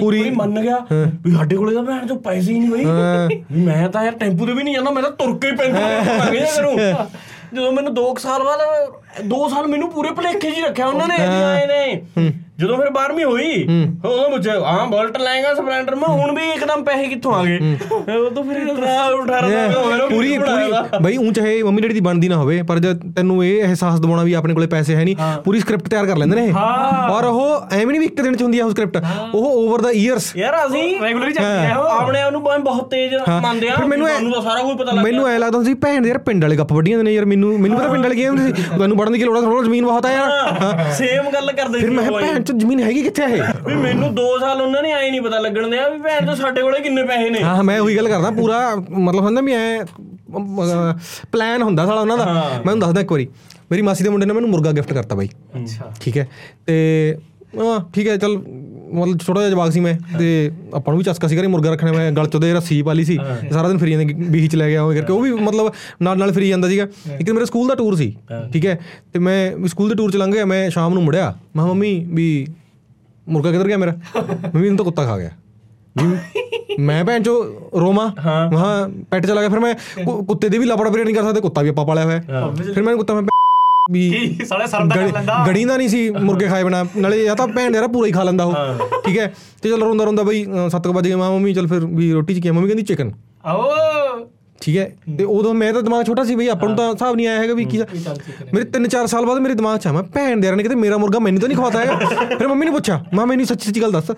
ਪੂਰੀ- 0.00 0.32
ਮੰਨ 0.34 0.60
ਗਿਆ 0.62 0.78
ਵੀ 1.24 1.30
ਸਾਡੇ 1.30 1.56
ਕੋਲੇ 1.56 1.74
ਤਾਂ 1.74 1.82
ਭੈਣ 1.82 2.06
ਚੋਂ 2.06 2.16
ਪੈਸੇ 2.16 2.52
ਹੀ 2.52 2.58
ਨਹੀਂ 2.60 2.70
ਬਈ। 2.70 3.64
ਮੈਂ 3.64 3.88
ਤਾਂ 3.88 4.04
ਯਾਰ 4.04 4.12
ਟੈਂਪੂ 4.12 4.46
ਤੇ 4.46 4.52
ਵੀ 4.52 4.62
ਨਹੀਂ 4.62 4.74
ਜਾਂਦਾ 4.74 4.90
ਮੈਂ 4.90 5.02
ਤਾਂ 5.02 5.10
ਤੁਰ 5.10 5.38
ਕੇ 5.38 5.50
ਹੀ 5.50 5.56
ਪੈਂਦਾ। 5.56 5.80
ਮੈਂ 5.80 6.30
ਕਿਹਾ 6.32 6.46
ਕਰੂੰ 6.56 6.76
ਜਦੋਂ 7.54 7.72
ਮੈਨੂੰ 7.72 7.92
2 7.94 8.04
ਸਾਲ 8.18 8.42
ਬਾਅਦ 8.42 8.60
2 9.28 9.48
ਸਾਲ 9.50 9.66
ਮੈਨੂੰ 9.66 9.90
ਪੂਰੇ 9.90 10.10
ਭਲੇਖੇ 10.10 10.50
ਜੀ 10.50 10.62
ਰੱਖਿਆ 10.62 10.86
ਉਹਨਾਂ 10.86 11.06
ਨੇ, 11.08 11.16
ਵੀ 11.18 11.42
ਆਏ 11.42 11.66
ਨੇ। 11.66 12.32
ਜਦੋਂ 12.58 12.76
ਫਿਰ 12.78 12.88
12ਵੀਂ 12.94 13.24
ਹੋਈ 13.24 13.62
ਉਦੋਂ 14.04 14.28
ਮੁਝੇ 14.30 14.50
ਹਾਂ 14.64 14.86
ਬੁਲਟ 14.86 15.16
ਲਾਏਗਾ 15.18 15.54
ਸਪਲੈਂਡਰ? 15.54 15.94
ਮੈਂ 15.94 16.08
ਹੁਣ 16.10 16.34
ਵੀ 16.34 16.42
ਇੱਕਦਮ 16.50 16.82
ਪੈਸੇ 16.84 17.06
ਕਿੱਥੋਂ 17.06 17.32
ਆ 17.34 17.42
ਗਏ। 17.44 17.58
ਉਹ 18.16 18.30
ਤਾਂ 18.30 18.42
ਫਿਰ 18.42 18.58
18 18.64 18.84
ਸਾਲ 18.86 19.14
ਹੋ 19.14 19.22
ਗਏ 19.24 20.06
ਪੂਰੀ 20.10 20.36
ਪੂਰੀ 20.38 20.98
ਬਈ 21.02 21.16
ਉਂ 21.16 21.32
ਚਾਹੇ 21.32 21.62
ਮੰਮੀ 21.62 21.82
ਡੈਡੀ 21.82 21.94
ਦੀ 21.94 22.00
ਬਣਦੀ 22.00 22.28
ਨਾ 22.28 22.36
ਹੋਵੇ 22.36 22.60
ਪਰ 22.62 22.78
ਜਦ 22.78 23.00
ਤੈਨੂੰ 23.16 23.44
ਇਹ 23.44 23.64
ਅਹਿਸਾਸ 23.64 23.98
ਦਿਵਾਉਣਾ 24.00 24.22
ਵੀ 24.22 24.32
ਆਪਣੇ 24.32 24.54
ਕੋਲੇ 24.54 24.66
ਪੈਸੇ 24.66 24.96
ਹੈ 24.96 25.04
ਨਹੀਂ 25.04 25.16
ਪੂਰੀ 25.44 25.60
ਸਕ੍ਰਿਪਟ 25.60 25.88
ਤਿਆਰ 25.88 26.06
ਕਰ 26.06 26.16
ਲੈਂਦੇ 26.16 26.36
ਨੇ 26.36 26.46
ਇਹ। 26.46 26.54
ਔਰ 27.10 27.24
ਉਹ 27.24 27.66
ਐਵੇਂ 27.72 27.86
ਨਹੀਂ 27.86 28.00
ਵੀ 28.00 28.06
ਇੱਕ 28.06 28.20
ਦਿਨ 28.20 28.36
ਚ 28.36 28.42
ਹੁੰਦੀ 28.42 28.58
ਆ 28.58 28.64
ਉਹ 28.64 28.70
ਸਕ੍ਰਿਪਟ 28.70 29.02
ਉਹ 29.34 29.46
ਓਵਰ 29.56 29.80
ਦਾ 29.80 29.90
ਇਅਰਸ 29.94 30.30
ਯਾਰ 30.36 30.56
ਅਸੀਂ 30.66 30.82
ਰੈਗੂਲਰ 31.00 31.28
ਹੀ 31.28 31.32
ਚੱਲਦੀ 31.32 31.66
ਹੈ। 31.66 31.74
ਉਹ। 31.76 31.88
ਆਪਣੇ 31.94 32.22
ਆਪ 32.22 32.32
ਨੂੰ 32.32 32.42
ਬਹੁਤ 32.64 32.88
ਤੇਜ਼ 32.90 33.14
ਮੰਨਦੇ 33.42 33.68
ਆ 33.68 33.74
ਫਿਰ 33.76 34.06
ਸਾਨੂੰ 34.06 34.32
ਤਾਂ 34.32 34.42
ਸਾਰਾ 34.42 34.62
ਕੁਝ 34.62 34.76
ਪਤਾ 34.78 34.92
ਲੱਗ 34.92 35.04
ਮੈਨੂੰ 35.04 35.26
ਐ 35.28 35.36
ਲੱਗਦਾ 35.38 35.62
ਸੀ 35.62 35.74
ਭੈਣ 35.82 36.00
ਦੇ 36.02 36.08
ਯਾਰ 36.08 36.18
ਪਿੰਡ 36.20 36.44
ਵਾਲੇ 36.44 36.56
ਗੱਪ 36.56 36.72
ਵੱਡੀਆਂ 36.72 37.02
ਨੇ 37.04 37.12
ਯਾਰ 37.14 37.24
ਮੈਨੂੰ 37.24 37.58
ਮੈਨੂੰ 37.60 37.78
ਪਤਾ 37.78 37.88
ਪਿੰਡ 37.88 38.02
ਵਾਲੇ 38.02 38.14
ਕੀ 38.14 38.26
ਹੁੰਦੇ 38.28 38.46
ਸੀ 38.46 38.62
ਤੁਹਾਨੂੰ 38.66 38.96
ਪੜਨ 38.98 39.12
ਦੀ 39.12 39.18
ਕੀ 39.18 39.24
ਲੋੜ 39.24 39.36
ਆ 39.38 39.62
ਜ਼ਮੀਨ 39.64 39.84
ਬਹੁਤ 39.86 40.06
ਆ 40.06 40.12
ਯਾਰ। 40.12 40.92
ਸੇਮ 40.92 41.30
ਗੱਲ 41.30 41.52
ਕਰਦੇ 41.52 41.78
ਫਿਰ 41.78 41.88
ਸੀ 41.88 41.94
ਮੈਂ 41.94 42.04
ਉਹ 42.04 42.18
ਕਿਹਾ, 42.18 42.32
ਭੈਣ 42.32 42.42
ਚ 42.44 42.52
ਜ਼ਮੀਨ 42.52 42.80
ਹੈਗੀ 42.80 43.02
ਕਿੱਥੇ 43.02 43.22
ਇਹ? 43.26 43.42
ਵੀ 43.66 43.74
ਮੈਨੂੰ 43.74 44.08
2 44.14 44.26
ਸਾਲ 44.40 44.60
ਉਹਨਾਂ 44.62 44.82
ਨੇ 44.82 44.92
ਆਏ 44.92 45.10
ਨਹੀਂ 45.10 45.20
ਪਤਾ 45.20 45.38
ਲੱਗਣ 45.38 45.68
ਦਿਆ 45.70 45.88
ਵੀ 45.88 45.98
ਭੈਣ 45.98 46.26
ਤੋਂ 46.26 46.34
ਸਾਡੇ 46.36 46.62
ਕੋਲੇ 46.62 46.80
ਕਿੰਨੇ 46.80 47.02
ਪੈਸੇ 47.02 47.30
ਨੇ। 47.30 47.42
ਹਾਂ 47.42 47.62
ਮੈਂ 47.64 47.78
ਉਹੀ 47.80 47.96
ਗੱਲ 47.96 48.08
ਕਰਦਾ 48.08 48.30
ਪੂਰਾ 48.30 48.58
ਮਤਲਬ 48.90 49.24
ਹੁੰਦਾ 49.24 49.40
ਵੀ 49.40 49.52
ਐ 49.52 49.84
ਪਲਾਨ 51.32 51.62
ਹੁੰਦਾ 51.62 51.86
ਸਾਲਾ 51.86 52.00
ਉਹਨਾਂ 52.00 52.16
ਦਾ। 52.18 52.24
ਮੈਂ 52.24 52.58
ਤੁਹਾਨੂੰ 52.58 52.80
ਦੱਸਦਾ 52.80 53.00
ਇੱਕ 53.00 53.12
ਵਾਰੀ 53.12 53.28
ਮੇਰੀ 53.70 53.82
ਮਾਸੀ 53.82 54.04
ਦੇ 54.04 54.10
ਮੁੰਡੇ 54.10 54.26
ਨੇ 54.26 54.32
ਮੈਨੂੰ 54.32 54.50
ਮੁਰਗਾ 54.50 54.72
ਗਿਫਟ 54.72 54.92
ਕਰਤਾ 54.92 55.14
ਬਾਈ। 55.14 55.28
ਅੱਛਾ। 55.56 55.92
ਠੀਕ 56.00 56.16
ਹੈ? 56.18 56.28
ਤੇ 56.66 57.16
ਹਾਂ 57.58 57.78
ਠੀਕ 57.94 58.08
ਹੈ 58.08 58.16
ਚਲ 58.16 58.36
ਮਤਲਬ 58.94 59.18
ਛੋਟਾ 59.18 59.40
ਜਿਹਾ 59.40 59.50
ਜਵਾਕ 59.50 59.72
ਸੀ 59.72 59.80
ਮੈਂ 59.80 59.94
ਤੇ 60.18 60.50
ਆਪਾਂ 60.74 60.92
ਨੂੰ 60.94 60.98
ਵੀ 60.98 61.04
ਚਸਕਾ 61.04 61.28
ਸੀ 61.28 61.36
ਕਰੇ 61.36 61.46
ਮੁਰਗਾ 61.46 61.70
ਰੱਖਣਾ 61.72 61.92
ਮੈਂ 61.92 62.12
ਗਲ 62.12 62.26
ਚ 62.26 62.34
ਉਹਦੇ 62.34 62.52
ਰੱਸੀ 62.54 62.82
ਪਾਲੀ 62.82 63.04
ਸੀ 63.04 63.18
ਸਾਰਾ 63.52 63.68
ਦਿਨ 63.68 63.78
ਫਰੀ 63.78 63.90
ਜਾਂਦੇ 63.90 64.04
ਬੀਚ 64.14 64.52
ਚ 64.52 64.56
ਲੈ 64.56 64.68
ਗਿਆ 64.68 64.82
ਉਹ 64.82 64.94
ਕਰਕੇ 64.94 65.12
ਉਹ 65.12 65.20
ਵੀ 65.20 65.32
ਮਤਲਬ 65.32 65.72
ਨਾਲ 66.02 66.18
ਨਾਲ 66.18 66.32
ਫਰੀ 66.32 66.48
ਜਾਂਦਾ 66.48 66.68
ਸੀਗਾ। 66.68 66.84
ਇੱਕ 67.14 67.22
ਦਿਨ 67.22 67.34
ਮੇਰੇ 67.34 67.46
ਸਕੂਲ 67.46 67.68
ਦਾ 67.68 67.74
ਟੂਰ 67.74 67.96
ਸੀ 67.96 68.16
ਠੀਕ 68.52 68.66
ਹੈ? 68.66 68.78
ਤੇ 69.12 69.18
ਮੈਂ 69.18 69.68
ਸਕੂਲ 69.68 69.88
ਦੇ 69.88 69.94
ਟੂਰ 69.94 70.10
ਚ 70.10 70.16
ਲੰਘ 70.16 70.32
ਗਿਆ 70.32 70.44
ਮੈਂ 70.44 70.70
ਸ਼ਾਮ 70.70 70.94
ਨੂੰ 70.94 71.02
ਮੁੜਿਆ। 71.02 71.34
ਮੈਂ 71.56 71.64
ਮੰਮੀ 71.66 72.06
ਵੀ 72.08 72.46
ਮੁਰਗਾ 73.28 73.50
ਕਿੱਧਰ 73.50 73.66
ਗਿਆ 73.66 73.76
ਮੇਰਾ? 73.76 73.94
ਮੰਮੀ 74.54 74.68
ਨੂੰ 74.68 74.76
ਤਾਂ 74.76 74.84
ਕੁੱਤਾ 74.84 75.04
ਖਾ 75.04 75.18
ਗਿਆ। 75.18 75.30
ਮੈਂ 76.78 77.04
ਭੈਣ 77.04 77.22
ਚੋ 77.22 77.34
ਰੋਮਾ 77.80 78.04
ਮਹਾ 78.52 78.88
ਪੈਟ 79.10 79.26
ਚਲਾ 79.26 79.40
ਗਿਆ। 79.40 79.48
ਫਿਰ 79.48 79.60
ਮੈਂ 79.60 79.74
ਕੁੱਤੇ 80.04 80.48
ਦੀ 80.48 80.58
ਵੀ 80.58 80.66
ਲਾਪੜਾ 80.66 80.90
ਨਹੀਂ 80.90 81.14
ਕਰ 81.14 81.22
ਸਕਦੇ 81.22 81.40
ਕੁੱਤਾ 81.40 81.62
ਵੀ 81.62 81.68
ਆਪਾਂ 81.68 81.86
ਪਾਲਿਆ 81.86 82.04
ਹੋਇਆ। 82.04 82.20
ਹੈ। 82.20 82.72
ਫਿਰ 82.74 82.82
ਮੈਂ 82.82 82.96
ਕੁੱਤਾ 82.96 83.14
ਮੈਂ 83.14 83.22
ਵੀ 83.92 84.08
ਕੀ 84.10 84.44
ਸਾਲੇ 84.44 84.66
ਸਰਦਾ 84.66 84.94
ਕਰ 84.94 85.00
ਗੜੀ- 85.00 85.12
ਲੈਂਦਾ? 85.14 85.44
ਗੜੀ 85.46 85.64
ਦਾ 85.64 85.76
ਨਹੀਂ 85.76 85.88
ਸੀ 85.88 86.08
ਮੁਰਗੇ 86.12 86.46
ਖਾਏ 86.48 86.64
ਬਣਾ 86.64 86.84
ਨਾਲੇ 86.96 87.22
ਜਾਂ 87.24 87.34
ਤਾਂ 87.36 87.46
ਭੈਣ 87.48 87.74
ਯਾਰਾ 87.74 87.86
ਪੂਰਾ 87.86 88.06
ਹੀ 88.06 88.12
ਖਾ 88.12 88.22
ਲੈਂਦਾ 88.22 88.44
ਉਹ। 88.44 88.54
ਠੀਕ 89.06 89.18
ਹੈ? 89.18 89.32
ਤੇ 89.62 89.70
ਚਲ 89.70 89.82
ਰੋਂਦਾ 89.82 90.04
ਰੋਂਦਾ 90.04 90.22
ਬਈ 90.22 90.44
7 90.70 90.86
ਵਜੇ 90.92 91.14
ਮਾਂ 91.14 91.30
ਮੰਮੀ 91.30 91.52
ਚਲ 91.54 91.66
ਫਿਰ 91.66 91.84
ਵੀ 91.86 92.12
ਰੋਟੀ 92.12 92.34
ਚ 92.34 92.40
ਕੀ? 92.40 92.50
ਮੰਮੀ 92.50 92.66
ਕਹਿੰਦੀ 92.68 92.82
ਚਿਕਨ 92.84 93.10
ਆਓ। 93.44 93.62
ਠੀਕ 94.60 94.76
ਹੈ? 94.76 94.84
ਤੇ 95.18 95.24
ਉਦੋਂ 95.26 95.52
ਮੈਂ 95.54 95.72
ਤਾਂ 95.72 95.82
ਦਿਮਾਗ 95.82 96.04
ਛੋਟਾ 96.06 96.24
ਸੀ 96.24 96.34
ਬਈ 96.34 96.46
ਆਪਾਂ 96.48 96.68
ਨੂੰ 96.68 96.76
ਤਾਂ 96.76 96.88
ਹਿਸਾਬ 96.92 97.16
ਨਹੀਂ 97.16 97.26
ਆਇਆ 97.28 97.40
ਹੈਗਾ 97.40 97.54
ਵੀ 97.54 97.64
ਕੀ। 97.64 97.78
ਮੇਰੇ 98.54 98.64
3-4 98.76 99.06
ਸਾਲ 99.06 99.26
ਬਾਅਦ 99.26 99.38
ਮੇਰੇ 99.38 99.54
ਦਿਮਾਗ 99.54 99.78
'ਚ 99.78 99.86
ਆ 99.86 99.92
ਮੈਂ 99.92 100.02
ਭੈਣ 100.14 100.40
ਦੇ 100.40 100.46
ਯਾਰ 100.46 100.56
ਨੇ 100.56 100.62
ਕਿਤੇ 100.62 100.74
ਮੇਰਾ 100.74 100.96
ਮੁਰਗਾ 100.96 101.18
ਮੈਨੂੰ 101.18 101.40
ਤਾਂ 101.40 101.48
ਨਹੀਂ 101.48 101.58
ਖਵਾਤਾ 101.58 101.80
ਹੈਗਾ। 101.80 101.98
ਫਿਰ 102.38 102.46
ਮੰਮੀ 102.48 102.66
ਨੇ 102.66 102.72
ਪੁੱਛਿਆ 102.72 103.02
ਮਾਂ 103.14 103.26
ਮੈਨੂੰ 103.26 103.46
ਸੱਚੀ 103.46 103.66
ਸੱਚੀ 103.66 103.82
ਗੱਲ 103.82 103.92
ਦੱਸ 103.92 104.10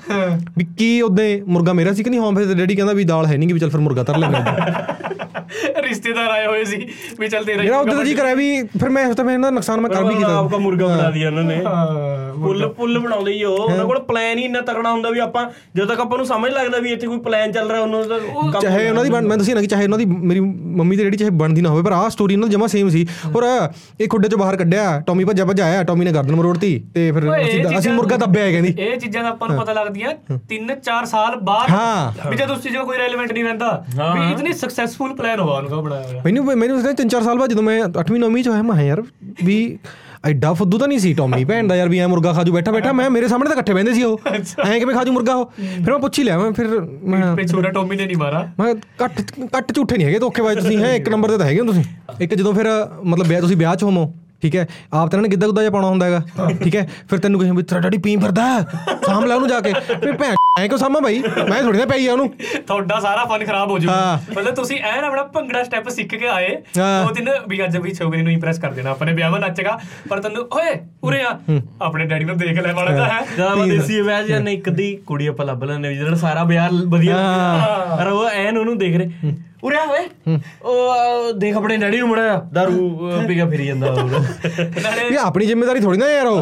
ਵੀ 0.58 0.66
ਕੀ 0.78 1.00
ਉਹਦੇ 1.00 1.42
ਮੁਰਗਾ 1.48 1.72
ਮੇਰਾ 1.72 1.92
ਸੀ 1.92 2.02
ਕਿ 2.02 2.10
ਨਹੀਂ? 2.10 2.20
ਹਾਂ 2.20 2.32
ਫਿਰ 2.32 2.54
ਡੈਡੀ 2.54 2.74
ਕਹਿੰਦਾ 2.76 2.92
ਵੀ 2.92 3.04
ਦਾਲ 3.04 3.26
ਹੈ 3.26 3.36
ਨਹੀਂ 3.36 3.52
ਵੀ 3.54 3.60
ਚਲ 3.60 3.70
ਫਿਰ 3.70 3.80
ਮੁਰਗਾ 3.80 4.02
ਤਰ 4.04 4.18
ਲੈਂਦੇ 4.18 4.38
ਰਿਸ਼ਤੇਦਾਰ 5.86 6.30
ਆਏ 6.30 6.46
ਹੋਏ 6.46 6.64
ਸੀ 6.64 6.76
ਵੀ 7.20 7.28
ਚੱਲ 7.28 7.44
ਤੇਰਾ 7.44 7.62
ਮੇਰਾ 7.62 7.78
ਉਹਦੇ 7.78 7.94
ਤਾਂ 7.96 8.04
ਜੀ 8.04 8.14
ਕਰਿਆ 8.14 8.34
ਵੀ 8.34 8.62
ਫਿਰ 8.80 8.88
ਮੈਂ 8.90 9.04
ਤਾਂ 9.14 9.24
ਮੈਂ 9.24 9.34
ਇਹਨਾਂ 9.34 9.50
ਦਾ 9.50 9.54
ਨੁਕਸਾਨ 9.54 9.80
ਮੈਂ 9.80 9.90
ਕਰ 9.90 10.04
ਵੀ 10.04 10.14
ਕੀਤਾ। 10.14 10.36
ਆਪ 10.38 10.50
ਕਾ 10.52 10.58
ਮੁਰਗਾ 10.58 10.86
ਬਣਾ 10.86 11.10
ਦਿਆ 11.10 11.28
ਉਹਨਾਂ 11.28 11.42
ਨੇ। 11.44 11.56
ਹਾਂ, 11.64 12.34
ਪੁੱਲ 12.42 12.66
ਪੁੱਲ 12.76 12.98
ਬਣਾਉਂਦੇ 12.98 13.32
ਹੀ 13.32 13.42
ਉਹ। 13.44 13.56
ਉਹਨਾਂ 13.58 13.84
ਕੋਲ 13.86 13.98
ਪਲਾਨ 14.08 14.38
ਹੀ 14.38 14.44
ਇੰਨਾ 14.44 14.60
ਤਕੜਾ 14.62 14.90
ਹੁੰਦਾ 14.92 15.10
ਵੀ 15.10 15.18
ਆਪਾਂ 15.18 15.44
ਜਦੋਂ 15.76 15.86
ਤੱਕ 15.88 16.00
ਆਪਾਂ 16.00 16.18
ਨੂੰ 16.18 16.26
ਸਮਝ 16.26 16.50
ਲੱਗਦਾ 16.52 16.78
ਵੀ 16.78 16.92
ਇੱਥੇ 16.92 17.06
ਕੋਈ 17.06 17.18
ਪਲਾਨ 17.20 17.52
ਚੱਲ 17.52 17.70
ਰਿਹਾ 17.70 17.80
ਉਹਨਾਂ 17.80 18.02
ਦਾ 18.04 18.18
ਕੰਮ 18.18 18.60
ਚਾਹੇ 18.60 18.88
ਉਹਨਾਂ 18.88 19.04
ਦੀ 19.04 19.10
ਮੈਂ 19.10 19.36
ਦੱਸਿਆ 19.36 19.54
ਨਾ 19.54 19.60
ਕਿ 19.60 19.66
ਚਾਹੇ 19.66 19.84
ਉਹਨਾਂ 19.84 19.98
ਦੀ 19.98 20.04
ਮੇਰੀ 20.06 20.40
ਮੰਮੀ 20.40 20.96
ਦੀ 20.96 21.02
ਜਿਹੜੀ 21.02 21.16
ਚਾਹੇ 21.16 21.30
ਬਣਦੀ 21.42 21.60
ਨਾ 21.60 21.68
ਹੋਵੇ 21.70 21.82
ਪਰ 21.82 21.92
ਆਹ 21.92 22.08
ਸਟੋਰੀ 22.10 22.36
ਨਾਲ 22.36 22.48
ਜਮਾ 22.50 22.66
ਸੇਮ 22.66 22.88
ਸੀ। 22.88 23.06
ਔਰ 23.36 23.44
ਇਹ 24.00 24.08
ਖੁੱਡੇ 24.08 24.28
ਚੋਂ 24.28 24.38
ਬਾਹਰ 24.38 24.56
ਕੱਢਿਆ 24.56 25.00
ਟੌਮੀ 25.06 25.24
ਭੱਜਾ 25.24 25.44
ਭੱਜਾ 25.44 25.64
ਆਇਆ 25.64 25.82
ਟੌਮੀ 25.84 26.04
ਨੇ 26.04 26.12
ਗਰਦਨ 26.12 26.34
ਮਰੋੜਤੀ 26.36 26.72
ਤੇ 26.94 27.10
ਫਿਰ 27.12 27.24
ਅਸੀਂ 27.78 27.92
ਮੁਰਗਾ 27.92 28.16
ਦੱਬਿਆ 28.16 28.50
ਕਹਿੰਦੀ। 28.50 28.74
ਇਹ 28.78 28.96
ਚੀਜ਼ਾਂ 28.98 29.22
ਦਾ 29.22 29.28
ਆਪਾਂ 29.28 29.48
ਨੂੰ 29.48 29.58
ਪਤਾ 29.60 29.72
ਲੱਗਦੀਆਂ 29.72 30.12
3-4 30.50 31.04
ਸਾਲ 31.06 31.36
ਬਾਅਦ। 31.42 32.28
ਵੀ 32.30 32.36
ਜਦ 32.36 32.50
ਉਸ 32.50 32.62
ਚੀਜ਼ 32.62 32.76
ਦਾ 32.76 32.82
ਕੋਈ 32.84 32.98
ਰੈਲੇਵੈਂਟ 32.98 33.32
ਨਹੀਂ 33.32 33.44
ਰਹਿੰਦਾ 33.44 33.84
ਵੀ 34.14 34.30
ਇਤਨੀ 34.32 34.52
ਸਕਸੈਸਫੁਲ 34.54 35.14
ਹੋਆ 35.34 35.56
ਉਹਨਾਂ 35.56 35.70
ਦਾ 35.70 35.76
ਬਣਾਇਆ 35.76 36.06
ਹੋਇਆ। 36.08 36.22
ਮੈਨੂੰ 36.24 36.44
ਮੈਨੂੰ 36.56 36.76
ਉਸ 36.78 36.84
ਤਿੰਨ 36.96 37.08
ਚਾਰ 37.08 37.22
ਸਾਲ 37.22 37.38
ਬਾਅਦ 37.38 37.50
ਜਦੋਂ 37.50 37.62
ਮੈਂ 37.62 37.78
8ਵੀਂ 37.84 38.20
9ਵੀਂ 38.20 38.44
ਚ 38.44 38.48
ਹੋਇਆ 38.48 38.62
ਮੈਂ 38.62 38.82
ਯਾਰ 38.82 39.02
ਵੀ 39.44 39.78
ਐਡਾ 40.24 40.52
ਫੁੱਦੂ 40.52 40.78
ਤਾਂ 40.78 40.86
ਨਹੀਂ 40.88 40.98
ਸੀ 40.98 41.12
ਟੌਮੀ 41.14 41.44
ਭੈਣ 41.44 41.66
ਦਾ 41.66 41.76
ਯਾਰ 41.76 41.88
ਵੀ 41.88 41.98
ਐ 41.98 42.06
ਮੁਰਗਾ 42.06 42.32
ਖਾਜੂ 42.32 42.52
ਬੈਠਾ 42.52 42.72
ਬੈਠਾ 42.72 42.92
ਮੈਂ 42.92 43.10
ਮੇਰੇ 43.10 43.28
ਸਾਹਮਣੇ 43.28 43.48
ਤਾਂ 43.48 43.56
ਇਕੱਠੇ 43.56 43.72
ਬਹਿੰਦੇ 43.72 43.92
ਸੀ 43.92 44.02
ਉਹ। 44.02 44.20
ਐਂ 44.66 44.78
ਕਿਵੇਂ 44.78 44.94
ਖਾਜੂ 44.94 45.12
ਮੁਰਗਾ 45.12 45.34
ਉਹ? 45.34 45.44
ਫਿਰ 45.56 45.90
ਮੈਂ 45.90 45.98
ਪੁੱਛ 45.98 46.18
ਹੀ 46.18 46.24
ਲਿਆ 46.24 46.38
ਮੈਂ 46.38 46.50
ਫਿਰ 46.52 46.66
ਮੈਂ 47.04 47.46
ਛੋਟਾ 47.46 47.70
ਟੋਮੀ 47.70 47.96
ਨੇ 47.96 48.06
ਨਹੀਂ 48.06 48.16
ਮਾਰਾ 48.16 48.48
ਮੈਂ 48.60 48.74
ਕੱਟ 48.98 49.20
ਕੱਟ 49.52 49.72
ਝੂਠੇ 49.72 49.96
ਨਹੀਂ 49.96 50.06
ਹੈਗੇ 50.06 50.18
ਧੋਖੇਬਾਜ਼ 50.18 50.58
ਤੁਸੀਂ 50.58 50.78
ਹੈ 50.78 50.94
ਇੱਕ 50.96 51.08
ਨੰਬਰ 51.08 51.28
ਤੇ 51.28 51.38
ਤਾਂ 51.38 51.46
ਹੈਗੇ 51.46 51.60
ਹੋ 51.60 51.64
ਤੁਸੀਂ। 51.66 51.84
ਇੱਕ 52.20 52.34
ਜਦੋਂ 52.34 52.54
ਫਿਰ 52.54 52.66
ਮਤਲਬ 53.04 53.26
ਵਿਆਹ 53.26 53.40
ਤੁਸੀਂ 53.40 53.56
ਵਿਆਹ 53.56 53.76
ਚ 53.76 53.82
ਹੋਮੋ 53.82 54.12
ਠੀਕ 54.42 54.56
ਹੈ? 54.56 54.66
ਆਪ 54.92 55.08
ਤਾਂ 55.08 55.18
ਨੇ 55.18 55.28
ਗਿੱਧਾ 55.28 55.46
ਗੁੱਦਾ 55.46 55.62
ਜਿਹਾ 55.62 55.70
ਪਾਉਣਾ 55.70 55.88
ਹੁੰਦਾ 55.88 56.06
ਹੈਗਾ। 56.06 56.22
ਠੀਕ 56.64 56.76
ਹੈ? 56.76 56.88
ਫਿਰ 57.10 57.18
ਤੈਨੂੰ 57.18 57.40
ਕਿਸੇ 57.40 57.52
ਵੀ 57.52 57.62
ਤੇਰਾ 57.62 57.80
ਡੈਡੀ 57.80 57.98
ਪੀਂ 57.98 58.18
ਫਿਰਦਾ। 58.18 58.46
ਸਾਂਭ 59.06 59.24
ਲੈ 59.24 59.34
ਉਹਨੂੰ 59.34 59.48
ਜਾ 59.48 59.60
ਕੇ। 59.60 59.72
ਫਿਰ 59.72 60.12
ਭੈਣ 60.12 60.34
ਐ 60.60 60.66
ਕਿਉਂ 60.68 60.78
ਸਾਂਭਾਂ 60.78 61.00
ਬਾਈ? 61.02 61.22
ਮੈਂ 61.50 61.62
ਥੋੜੀ 61.62 61.78
ਨਾ 61.78 61.84
ਪਈ 61.84 62.06
ਆ 62.06 62.12
ਉਹਨੂੰ। 62.12 62.34
ਤੁਹਾਡਾ 62.66 63.00
ਸਾਰਾ 63.00 63.24
ਫਨ 63.24 63.44
ਖਰਾਬ 63.44 63.70
ਹੋ। 63.70 63.78
ਜਾਊਗਾ 63.78 64.20
ਮਤਲਬ 64.36 64.54
ਤੁਸੀਂ 64.54 64.80
ਐਨ 64.80 65.04
ਆਪਣਾ 65.04 65.22
ਭੰਗੜਾ 65.22 65.62
ਸਟੈਪ 65.64 65.88
ਸਿੱਖ 65.88 66.08
ਕੇ 66.08 66.28
ਆਏ। 66.28 66.56
ਹਾਂ। 66.78 67.06
ਦੋ 67.06 67.10
ਦਿਨ 67.14 67.30
ਵੀ 67.48 67.64
ਅੱਜ 67.64 67.76
ਵੀ 67.76 67.94
ਛੋਕਰੀ 67.94 68.22
ਨੂੰ 68.22 68.32
ਇੰਪ੍ਰੈਸ 68.32 68.58
ਕਰ 68.58 68.70
ਦੇਣਾ। 68.70 68.90
ਆਪਣੇ 68.90 69.12
ਵਿਆਹ 69.12 69.30
ਵਿੱਚ 69.30 69.44
ਨੱਚੇਗਾ। 69.44 69.78
ਪਰ 70.08 70.20
ਤੈਨੂੰ 70.20 70.48
ਓਏ 70.52 70.76
ਉਰੇ 71.04 71.22
ਆ। 71.22 71.38
ਆਪਣੇ 71.82 72.04
ਡੈਡੀ 72.04 72.24
ਨੂੰ 72.24 72.38
ਦੇਖ 72.38 72.58
ਲੈ 72.58 72.72
ਮਾੜਾ 72.72 72.92
ਜਿਹਾ। 72.92 73.08
ਹੈ। 73.08 73.20
ਜਦੋਂ 73.36 73.50
ਆਪਾਂ 73.50 73.66
ਦੇਸੀ 73.66 74.00
ਵਿਆਹ 74.00 74.22
ਜਾਂ 74.22 74.40
ਨਹੀਂ 74.40 74.62
ਕਦੀ 74.62 74.98
ਕੁੜੀ 75.06 75.26
ਆਪਾਂ 75.26 75.46
ਲੱਭ 75.46 75.64
ਲੈਂਦੇ 75.64 75.88
ਵੀ 75.88 75.96
ਜਿਹੜਾ 75.96 76.16
ਸਾਰਾ 76.16 76.44
ਵਿਆਹ 76.44 76.68
ਵਧੀਆ 76.86 77.16
ਉਹ 78.12 78.28
ਐਨ 78.28 78.58
ਉਹਨੂੰ 78.58 78.78
ਦੇਖ 78.78 78.96
ਰਹੇ। 78.96 79.10
ਉਰੇ 79.66 79.76
ਓਏ। 79.88 80.38
ਉਹ 80.62 81.32
ਦੇਖ 81.32 81.56
ਆਪਣੇ 81.56 81.76
ਡੈਡੀ 81.76 81.98
ਨੂੰ 81.98 82.08
ਮੜਾ 82.08 82.48
ਦਾਰੂ 82.52 83.10
ਪੀ 83.28 83.34
ਕੇ 83.34 83.44
ਫਿਰੀ 83.44 83.66
ਜਾਂਦਾ 83.66 83.92
ਉਹ। 83.92 84.08
ਨਾਲੇ 84.82 85.14
ਇਹ 85.14 85.18
ਆਪਣੀ 85.18 85.46
ਜ਼ਿੰਮੇਵਾਰੀ 85.46 85.80
ਥੋੜੀ 85.80 85.98
ਨਾ 85.98 86.10
ਯਾਰ 86.10 86.26
ਉਹ। 86.26 86.40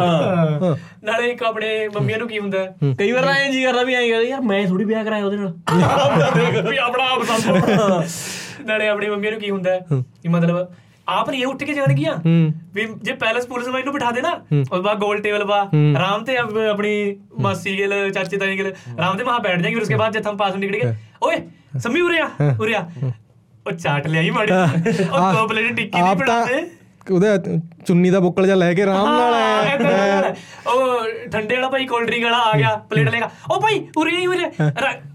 ਨਾਲੇ 1.04 1.28
ਇੱਕ 1.28 1.42
ਆਪਣੇ 1.42 1.88
ਮੰਮੀਆਂ 1.88 2.18
ਨੂੰ 2.18 2.28
ਕੀ 2.28 2.38
ਹੁੰਦਾ? 2.38 2.58
ਕਈ 2.98 3.12
ਵਾਰ 3.12 3.24
ਐਂ 3.24 3.52
ਜੀ 3.52 3.64
ਕਰਦਾ 3.64 3.82
ਵੀ 3.82 3.94
ਐਂ 3.94 4.08
ਕਰਦਾ 4.08 4.22
ਯਾਰ 4.22 4.40
ਮੈਂ 4.40 4.66
ਥੋੜੀ 4.66 4.84
ਵਿਆਹ 4.84 5.04
ਕਰਾਇਆ 5.04 5.24
ਉਹਦੇ 5.24 5.36
ਨਾਲ। 5.36 5.52
ਦੇਖ 6.34 6.64
ਵੀ 6.64 6.76
ਆਪਣਾ 6.76 7.04
ਆਪ 7.04 7.22
ਸੰਭੋ। 7.22 8.04
ਨਾਲੇ 8.66 8.88
ਆਪਣੀ 8.88 9.08
ਮੰਮੀ 9.08 9.30
ਨੂੰ 9.30 9.40
ਕੀ 9.40 9.50
ਹੁੰਦਾ? 9.50 9.70
ਹੈ। 9.70 9.80
ਕਿ 10.22 10.28
ਮਤਲਬ 10.28 10.68
ਆਪ 11.07 11.29
ਨਹੀਂ 11.29 11.41
ਇਹ 11.41 11.47
ਉੱਠ 11.47 11.63
ਕੇ 11.63 11.73
ਜਾਣਗੀਆਂ 11.73 12.13
ਵੀ 12.73 12.85
ਜੇ 13.03 13.13
ਪੈਲਸ 13.15 13.45
ਪੁਲਿਸ 13.47 13.67
ਵਾਲੀ 13.67 13.83
ਨੂੰ 13.83 13.93
ਬਿਠਾ 13.93 14.11
ਦੇਣਾ 14.11 14.31
ਉਸ 14.63 14.81
ਬਾਅਦ 14.81 14.99
ਗੋਲ 14.99 15.21
ਟੇਬਲ 15.21 15.43
ਬਾ 15.45 15.59
ਆਰਾਮ 15.95 16.23
ਤੇ 16.23 16.37
ਅਪ- 16.39 16.57
ਆਪਣੀ 16.67 16.91
ਮਾਸੀ 17.39 17.77
ਗਿਲ 17.77 17.93
ਚਾਚੇ 18.11 18.37
ਤਾਈ 18.37 18.57
ਗਿਲ 18.57 18.67
ਆਰਾਮ 18.67 19.17
ਤੇ 19.17 19.23
ਵਹਾਂ 19.23 19.39
बैठ 19.39 19.61
जाएंगे 19.61 19.73
फिर 19.73 19.83
उसके 19.83 19.97
बाद 19.97 20.17
जब 20.17 20.27
हम 20.27 20.37
पास 20.37 20.53
में 20.53 20.61
निकल 20.61 20.77
गए 20.77 20.91
ओए 21.21 21.39
सम्मी 21.79 22.03
उरे 22.03 22.19
आ 22.19 22.51
उरे 22.59 22.75
आ 22.75 22.83
ਉਹ 23.65 23.71
ਚਾਟ 23.73 24.07
ਲਿਆਈ 24.07 24.29
ਮਾੜੀ 24.29 24.51
ਉਹ 24.51 25.33
ਦੋ 25.33 25.47
ਪਲੇਟ 25.47 25.73
ਟਿੱਕੀ 25.73 25.89
ਦੀ 25.91 26.01
ਆਪ 26.01 26.17
ਤਾਂ 26.19 26.25
ਬਣਾਦੇ 26.45 26.67
ਉਹਦੇ 27.07 27.57
ਚੁੰਨੀ 27.85 28.09
ਦਾ 28.09 28.19
ਬੁੱਕਲ 28.19 28.45
ਜਿਹਾ 28.45 28.55
ਲੈ 28.57 28.73
ਕੇ 28.73 28.81
ਆਰਾਮ 28.83 29.05
ਨਾਲ 29.07 29.33
ਹਾਂ, 29.33 29.61
ਐ 29.61 29.73
ਏਦਾਂ 29.73 29.91
ਨਾਲ। 29.91 30.33
ਉਹ 30.66 31.06
ਠੰਡੇ 31.32 31.54
ਵਾਲਾ 31.54 31.68
ਭਾਈ 31.68 31.86
ਕੋਲਡ 31.86 32.06
ਡਰਿੰਕ 32.06 32.24
ਵਾਲਾ 32.24 32.38
ਆ 32.44 32.56
ਗਿਆ 32.58 32.74
ਪਲੇਟ 32.90 33.08
ਲੇਗਾ 33.08 33.30
ਉਹ 33.50 33.60
ਭਾਈ 33.60 33.80
ਉਰੇ 33.96 34.16
ਹੀ। 34.16 34.26
ਉਰੇ 34.26 34.44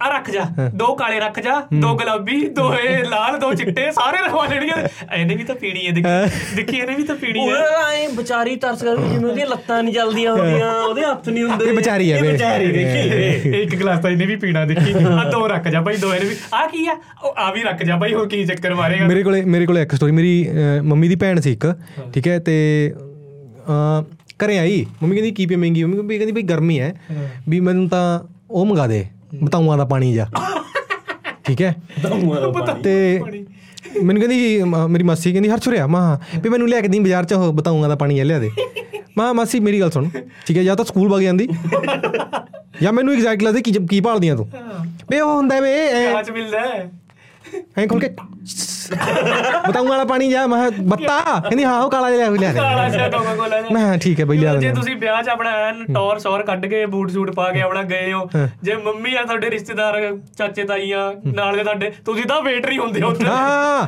ਆ 0.03 0.09
ਰੱਖ 0.09 0.29
ਜਾ। 0.31 0.43
ਦੋ 0.75 0.93
ਕਾਲੇ 0.95 1.19
ਰੱਖ 1.19 1.39
ਜਾ 1.39 1.59
ਦੋ 1.73 1.93
ਗੁਲਾਬੀ 1.95 2.39
ਦੋ 2.49 2.73
ਇਹ 2.75 3.03
ਲਾਲ 3.05 3.37
ਦੋ 3.39 3.53
ਚਿੱਟੇ 3.53 3.89
ਸਾਰੇ 3.91 4.17
ਰਖਵਾ 4.25 4.45
ਲੈਣਗੇ 4.45 4.71
ਇਹਨੇ 5.15 5.35
ਵੀ 5.35 5.43
ਤਾਂ 5.43 5.55
ਪੀਣੀ 5.55 5.85
ਹੈ 5.87 5.91
ਦੇਖੀ। 5.91 6.55
ਦੇਖੀ 6.55 6.77
ਇਹਨੇ 6.77 6.95
ਵੀ 6.95 7.03
ਤਾਂ 7.03 7.15
ਪੀਣੀ 7.15 7.39
ਉਹ 7.39 7.51
ਹੈ 7.51 7.95
ਐਂ 7.95 8.09
ਵਿਚਾਰੀ 8.09 8.55
ਤਰਸ 8.55 8.83
ਕਰਦੀ 8.83 9.09
ਜਿਵੇਂ 9.09 9.29
ਉਹਦੀਆਂ 9.29 9.47
ਲੱਤਾਂ 9.47 9.81
ਨਹੀਂ 9.83 9.93
ਚੱਲਦੀਆਂ 9.93 10.33
ਹੁੰਦੀਆਂ 10.33 10.71
ਉਹਦੇ 10.75 11.05
ਹੱਥ 11.05 11.29
ਨਹੀਂ 11.29 11.43
ਹੁੰਦੇ। 11.43 11.65
ਇਹ 11.65 11.73
ਵਿਚਾਰੀ 11.73 12.11
ਹੈ 12.11 12.17
ਇਹ। 12.17 12.23
ਵਿਚਾਰੀ 12.23 12.71
ਦੇਖੀ 12.71 13.61
ਇੱਕ 13.61 13.75
ਗਲਾਸ 13.75 13.99
ਤਾਂ 13.99 14.11
ਇਹਨੇ 14.11 14.25
ਵੀ 14.25 14.35
ਪੀਣਾ 14.35 14.65
ਦੇਖੀ। 14.65 14.93
ਆ 15.19 15.23
ਦੋ 15.31 15.47
ਰੱਖ 15.47 15.67
ਜਾ 15.67 15.81
ਭਾਈ 15.81 15.97
ਦੋ 15.97 16.13
ਇਹਨੇ 16.13 16.29
ਵੀ। 16.29 16.35
ਆ 16.53 16.65
ਕੀ 16.67 16.85
ਆ? 16.87 16.95
ਉਹ 17.23 17.33
ਆ 17.37 17.51
ਵੀ 17.51 17.63
ਰੱਖ 17.63 17.83
ਜਾ 17.83 17.97
ਭਾਈ 17.97 18.13
ਹੋਰ 18.13 18.27
ਕੀ 18.27 18.43
ਚੱਕਰ 18.45 18.73
ਮਾਰੇਗਾ? 18.75 19.07
ਮੇਰੇ 19.07 19.23
ਕੋਲੇ 19.23 19.43
ਮੇਰੇ 19.47 19.65
ਕੋਲੇ 19.65 19.81
ਇੱਕ 19.81 19.95
ਸਟੋਰੀ 19.95 20.11
ਮੇਰੀ 20.11 20.49
ਮੰਮੀ 20.83 21.07
ਦੀ 21.07 21.15
ਭੈਣ 21.15 21.39
ਸੀ 21.39 21.51
ਇੱਕ 21.53 21.65
ਠੀਕ 22.13 22.27
ਹੈ 22.27 22.39
ਤੇ 22.39 22.55
ਅਹ, 23.69 24.03
ਘਰੇ 24.45 24.57
ਆਈ 24.59 24.85
ਮੰਮੀ 25.03 25.15
ਕਹਿੰਦੀ 25.15 25.31
ਕੀ 25.31 25.45
ਪੀਵੇਂਗੀ 25.45 25.83
ਮੰਮੀ 25.83 26.17
ਕਹਿੰਦੀ 26.17 26.31
ਬਈ 26.31 26.41
ਗਰਮੀ 26.41 26.79
ਹੈ। 26.79 26.93
ਵੀ 27.49 27.59
ਮੈਨੂੰ 27.59 27.87
ਤਾਂ 27.89 28.03
ਉਹ 28.51 28.65
ਮੰਗਾ 28.65 28.87
ਦੇ 28.87 29.05
ਬਤਾਊਆਂ 29.43 29.77
ਦਾ 29.77 29.85
ਪਾਣੀ 29.85 30.13
ਜਾ। 30.13 30.27
ਠੀਕ 31.43 31.61
ਹੈ? 31.61 31.73
ਤੇ 32.83 33.21
ਮੈਨੂੰ 34.03 34.21
ਕਹਿੰਦੀ 34.21 34.63
ਮੇਰੀ 34.89 35.03
ਮਾਸੀ 35.03 35.31
ਕਹਿੰਦੀ 35.31 35.49
ਹਰ 35.49 35.59
ਛੁਰਿਆ 35.59 35.87
ਮਾਂ 35.87 36.17
ਵੀ 36.39 36.49
ਮੈਨੂੰ 36.49 36.69
ਲਿਆ 36.69 36.81
ਕੇ 36.81 36.87
ਦੀ 36.87 36.99
ਬਾਜ਼ਾਰ 36.99 37.25
ਚ 37.25 37.33
ਉਹ 37.33 37.53
ਬਤਾਊਆਂ 37.53 37.89
ਦਾ 37.89 37.95
ਪਾਣੀ 37.95 38.19
ਆ 38.19 38.23
ਲਿਆ 38.23 38.39
ਦੇ। 38.39 38.49
ਮਾਂ 39.17 39.33
ਮਾਸੀ 39.33 39.59
ਮੇਰੀ 39.59 39.79
ਗੱਲ 39.81 39.91
ਸੁਣ। 39.91 40.09
ਠੀਕ 40.47 40.57
ਹੈ? 40.57 40.63
ਜਾਂ 40.63 40.75
ਤਾਂ 40.75 40.85
ਸਕੂਲ 40.85 41.09
ਵਗ 41.09 41.21
ਜਾਂਦੀ 41.21 41.47
ਜਾਂ 42.81 42.93
ਮੈਨੂੰ 42.93 43.13
ਐਗਜ਼ੈਕਟ 43.13 43.43
ਲੱਗਦਾ 43.43 43.61
ਕੀ 43.61 43.71
ਕੀ 43.89 43.99
ਭਾਲਦੀਆਂ 44.01 44.35
ਤੂੰ? 44.35 44.47
ਬੇ 45.09 45.19
ਉਹ 45.19 45.35
ਹੁੰਦਾ 45.35 45.59
ਵੇ 45.59 45.73
ਐ 45.87 46.19
ਅੱਜ 46.19 46.29
ਮਿਲਦਾ। 46.31 46.59
ਹੈ 46.59 46.89
ਐਂ 47.77 47.87
ਖੋਲ 47.87 47.99
ਕੇ 47.99 48.09
ਬਤਾਊਂ 48.91 49.85
ਵਾਲਾ 49.85 50.03
ਪਾਣੀ 50.03 50.29
ਜਾ 50.29 50.45
ਮੈਂ 50.47 50.69
ਬੱਤਾ 50.83 51.19
ਕਹਿੰਦੀ 51.39 51.63
ਹਾਂ 51.65 51.79
ਉਹ 51.81 51.89
ਕਾਲਾ 51.89 52.11
ਜਿਹਾ 52.11 52.29
ਲਿਆ 52.29 52.53
ਕਾਲਾ 52.53 52.87
ਜਿਹਾ 52.89 53.07
ਕੋਕਾ 53.09 53.35
ਕੋਲਾ 53.35 53.61
ਮੈਂ 53.71 53.97
ਠੀਕ 53.97 54.19
ਹੈ 54.19 54.25
ਬਈ 54.25 54.37
ਲਿਆ 54.37 54.55
ਜੇ 54.55 54.71
ਤੁਸੀਂ 54.71 54.95
ਵਿਆਹ 54.95 55.21
'ਚ 55.23 55.29
ਆਪਣਾ 55.29 55.51
ਐਨ 55.59 55.83
ਟੌਰ 55.93 56.19
ਸ਼ੌਰ 56.19 56.43
ਕੱਢ 56.43 56.65
ਕੇ 56.65 56.85
ਬੂਟ 56.85 57.11
ਸੂਟ 57.11 57.31
ਪਾ 57.35 57.49
ਕੇ 57.51 57.61
ਆਪਣਾ 57.61 57.83
ਗਏ 57.83 58.11
ਹੋ 58.13 58.27
ਜੇ 58.63 58.75
ਮੰਮੀ 58.75 59.15
ਆ 59.15 59.23
ਤੁਹਾਡੇ 59.23 59.49
ਰਿਸ਼ਤੇਦਾਰ 59.49 59.99
ਚਾਚੇ 60.37 60.63
ਤਾਈਆਂ 60.63 61.11
ਨਾਲ 61.33 61.55
ਦੇ 61.57 61.63
ਤੁਹਾਡੇ 61.63 61.91
ਤੁਸੀਂ 62.05 62.25
ਤਾਂ 62.25 62.41
ਵੇਟਰ 62.41 62.71
ਹੀ 62.71 62.77
ਹੁੰਦੇ 62.77 63.01
ਹੋ 63.01 63.09
ਉੱਥੇ। 63.09 63.25
ਹਾਂ। 63.25 63.87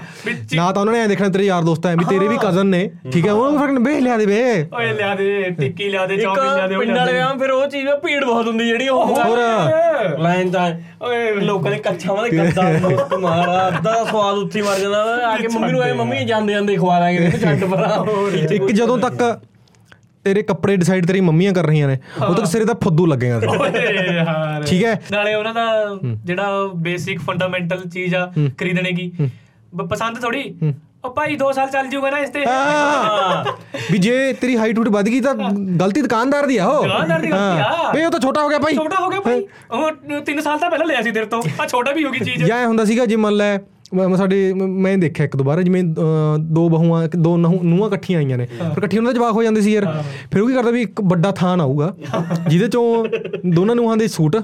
ਨਾ 0.56 0.72
ਤਾਂ 0.72 0.82
ਉਹਨਾਂ 0.82 0.94
ਨੇ 0.94 1.00
ਐਂ 1.02 1.08
ਦੇਖਣਾ 1.08 1.30
ਤੇਰੇ 1.30 1.46
ਯਾਰ 1.46 1.64
ਦੋਸਤ 1.64 1.86
ਐ 1.86 1.96
ਵੀ 1.96 2.06
ਤੇਰੇ 2.10 2.28
ਵੀ 2.28 2.38
ਕਜ਼ਨ 2.38 2.66
ਨੇ। 2.66 2.90
ਠੀਕ 3.14 3.28
ਹੈ 3.28 3.32
ਉਹਨਾਂ 3.32 3.52
ਨੂੰ 3.52 3.60
ਫ਼ਰਕ 3.60 3.80
ਬੇ 3.80 4.00
ਲਿਆ 4.00 4.18
ਦੇ 4.18 4.26
ਬੇ 4.26 4.42
ਓਏ 4.74 4.92
ਲਿਆ 4.94 5.14
ਦੇ 5.16 5.42
ਟਿੱਕੀ 5.60 5.90
ਲਿਆ 5.90 6.06
ਦੇ 6.06 6.18
ਚੌਮਿਨ 6.18 6.54
ਲਿਆ 6.56 6.68
ਦੇ 6.68 6.78
ਪਿੰਡ 6.78 6.92
ਵਾਲੇ 6.92 7.12
ਦੇ। 7.12 7.18
ਵਿਆਹ 7.18 7.38
ਫਿਰ 7.38 7.52
ਉਹ 7.52 7.66
ਚੀਜ਼ 7.68 7.88
ਭੀੜ 8.04 8.24
ਬਹੁਤ 8.26 8.48
ਹੁੰਦੀ 8.48 8.68
ਜਿਹੜੀ 8.68 8.88
ਉਹ 8.90 9.06
ਹੋਰ। 9.08 9.40
ਲਾਈਨ 10.20 10.52
ਤਾਂ 10.52 10.70
ਓਏ। 11.02 11.32
ਲੋਕਾਂ 11.42 11.72
ਦੇ 11.72 11.78
ਕੱਛਾਂ 11.80 12.16
ਦੇ 12.24 12.30
ਕੱਦਾ 12.38 12.62
ਮੁਸਕ 12.82 13.14
ਮਾਰਾ 13.14 13.68
ਅੱਧਾ 13.68 13.94
ਸਵਾਦ 14.04 14.38
ਉੱਥੇ 14.38 14.62
ਮਰ 14.62 14.80
ਜਾਂਦਾ। 14.80 14.91
ਵਾ। 14.98 15.16
ਆ 15.26 15.36
ਕੇ 15.38 15.48
ਮੰਮੀ 15.48 15.72
ਨੂੰ 15.72 15.82
ਆਏ 15.82 15.94
ਮੰਮੀ 15.94 16.24
ਜਾਂਦੇ 16.26 16.54
ਜਾਂਦੇ 16.54 16.76
ਖਵਾ 16.76 17.00
ਦਾਂਗੇ 17.00 17.32
ਛੱਡ 17.42 17.64
ਪਰਾਂ 17.66 18.06
ਇੱਕ 18.52 18.72
ਜਦੋਂ 18.72 18.98
ਤੱਕ 18.98 19.24
ਤੇਰੇ 20.26 20.42
ਕੱਪੜੇ 20.44 20.76
ਡਿਸਾਈਡ 20.76 21.06
ਤੇਰੀ 21.06 21.20
ਮੰਮੀਆਂ 21.22 21.54
ਕਰ 21.54 21.66
ਰਹੀਆਂ 21.66 21.88
ਨੇ 21.88 21.98
ਉਦੋਂ 22.18 22.34
ਤੱਕ 22.36 22.46
ਸਿਰੇ 22.46 22.66
ਦਾ 22.66 22.74
ਫੁੱਦੂ 22.84 23.06
ਲੱਗੇਗਾ 23.06 23.40
ਯਾਰ 24.16 24.64
ਠੀਕ 24.64 24.84
ਹੈ? 24.86 25.00
ਨਾਲੇ 25.12 25.34
ਉਹਨਾਂ 25.34 25.54
ਦਾ 25.54 25.66
ਜਿਹੜਾ 26.26 26.68
ਬੇਸਿਕ 26.84 27.20
ਫੰਡਾਮੈਂਟਲ 27.22 27.90
ਚੀਜ਼ 27.90 28.16
ਆ 28.16 28.32
ਖਰੀਦਣੇ 28.60 28.92
ਕੀ 28.92 29.12
ਪਸੰਦ 29.88 30.20
ਥੋੜੀ 30.22 30.44
ਉਹ 31.06 31.14
ਭਾਈ 31.16 31.36
2 31.38 31.52
ਸਾਲ 31.56 31.70
ਚੱਲ 31.70 31.88
ਜੂਗਾ 31.88 32.10
ਨਾ 32.10 32.18
ਇਸ 32.20 32.30
ਤੇ। 32.30 32.44
ਵੀ 33.92 33.98
ਜੇ 33.98 34.34
ਤੇਰੀ 34.34 34.58
ਹਾਈਟ 34.58 34.78
ਹੂਟ 34.80 34.88
ਵੱਧ 34.88 35.06
ਗਈ 35.06 35.20
ਤਾਂ 35.22 35.34
ਗਲਤੀ 35.80 36.02
ਦੁਕਾਨਦਾਰ 36.02 36.46
ਦੀ 36.46 36.58
ਆ 36.58 36.66
ਉਹ। 36.68 36.84
ਦੁਕਾਨਦਾਰ 36.84 37.20
ਦੀ 37.20 37.30
ਗਲਤੀ 37.32 37.62
ਆ। 37.62 37.92
ਬਈ 37.94 38.04
ਉਹ 38.04 38.12
ਤਾਂ 38.12 38.20
ਛੋਟਾ 38.20 38.42
ਹੋ 38.44 38.50
ਗਿਆ 38.50 38.60
ਭਾਈ। 38.60 38.76
ਛੋਟਾ 38.76 38.98
ਹੋ 39.02 39.10
ਗਿਆ 39.10 39.20
ਭਾਈ। 39.20 39.42
ਉਹ 39.72 40.22
3 40.28 40.42
ਸਾਲ 40.42 40.60
ਤਾਂ 40.60 40.70
ਪਹਿਲਾਂ 40.70 40.88
ਲਿਆ 40.88 41.02
ਸੀ 41.02 41.12
ਤੇਰੇ 41.12 41.26
ਤੋਂ। 41.26 41.42
ਆ 41.62 41.68
ਛੋਟਾ 41.68 41.92
ਵੀ 41.92 42.04
ਹੋ 42.06 42.12
ਗਈ 42.12 42.20
ਚੀਜ਼। 42.20 42.44
ਜਾਂ 42.44 42.66
ਹੁੰਦਾ 42.68 42.86
ਸੀਗਾ 42.86 43.06
ਜੇ 43.06 43.16
ਮੰਨ 43.16 43.36
ਲੈ 43.36 43.58
ਮ- 43.96 44.08
ਮ- 44.08 44.16
ਸਾਡੇ 44.16 44.38
ਮ- 44.54 45.00
ਦੇਖਿਆ 45.00 45.26
ਇੱਕ 45.26 45.36
ਦੋ 45.36 45.44
ਵਾਰ 45.44 45.62
ਜਿਵੇਂ 45.62 45.84
ਦੋ 46.40 46.68
ਬਹੂਆਂ 46.70 47.04
ਇੱਕ- 47.04 47.18
ਦੋ 47.18 47.36
ਨਹੂ- 47.38 47.88
ਇਕੱਠੀਆਂ 47.88 48.20
ਆਈਆਂ 48.20 48.38
ਨੇ। 48.38 48.48
ਪਰ 48.60 48.78
ਇਕੱਠੀਆਂ 48.78 49.02
ਉਹਨਾਂ 49.02 49.14
ਦੇ 49.14 49.18
ਜਵਾਕ 49.20 49.34
ਹੋ 49.34 49.44
ਜਾਂਦੇ 49.44 49.62
ਸੀ 49.62 49.74
ਯਾਰ। 49.74 49.86
ਫਿਰ 50.32 50.42
ਉਹ 50.42 50.48
ਕੀ 50.48 50.54
ਕਰਦਾ 50.54 50.72
ਵੀ 50.72 50.82
ਇੱਕ 50.82 51.02
ਵੱਡਾ 51.02 51.32
ਥਾਨ 51.32 51.62
ਆਊਗਾ 51.62 51.94
ਜਿਹਦੇ 52.48 52.68
ਚੋਂ 52.68 53.06
ਦੋਨਾਂ 53.46 53.76
ਨੂੰਹਾਂ 53.76 53.98
ਦੇ 53.98 54.08
ਸੂਟ 54.08 54.38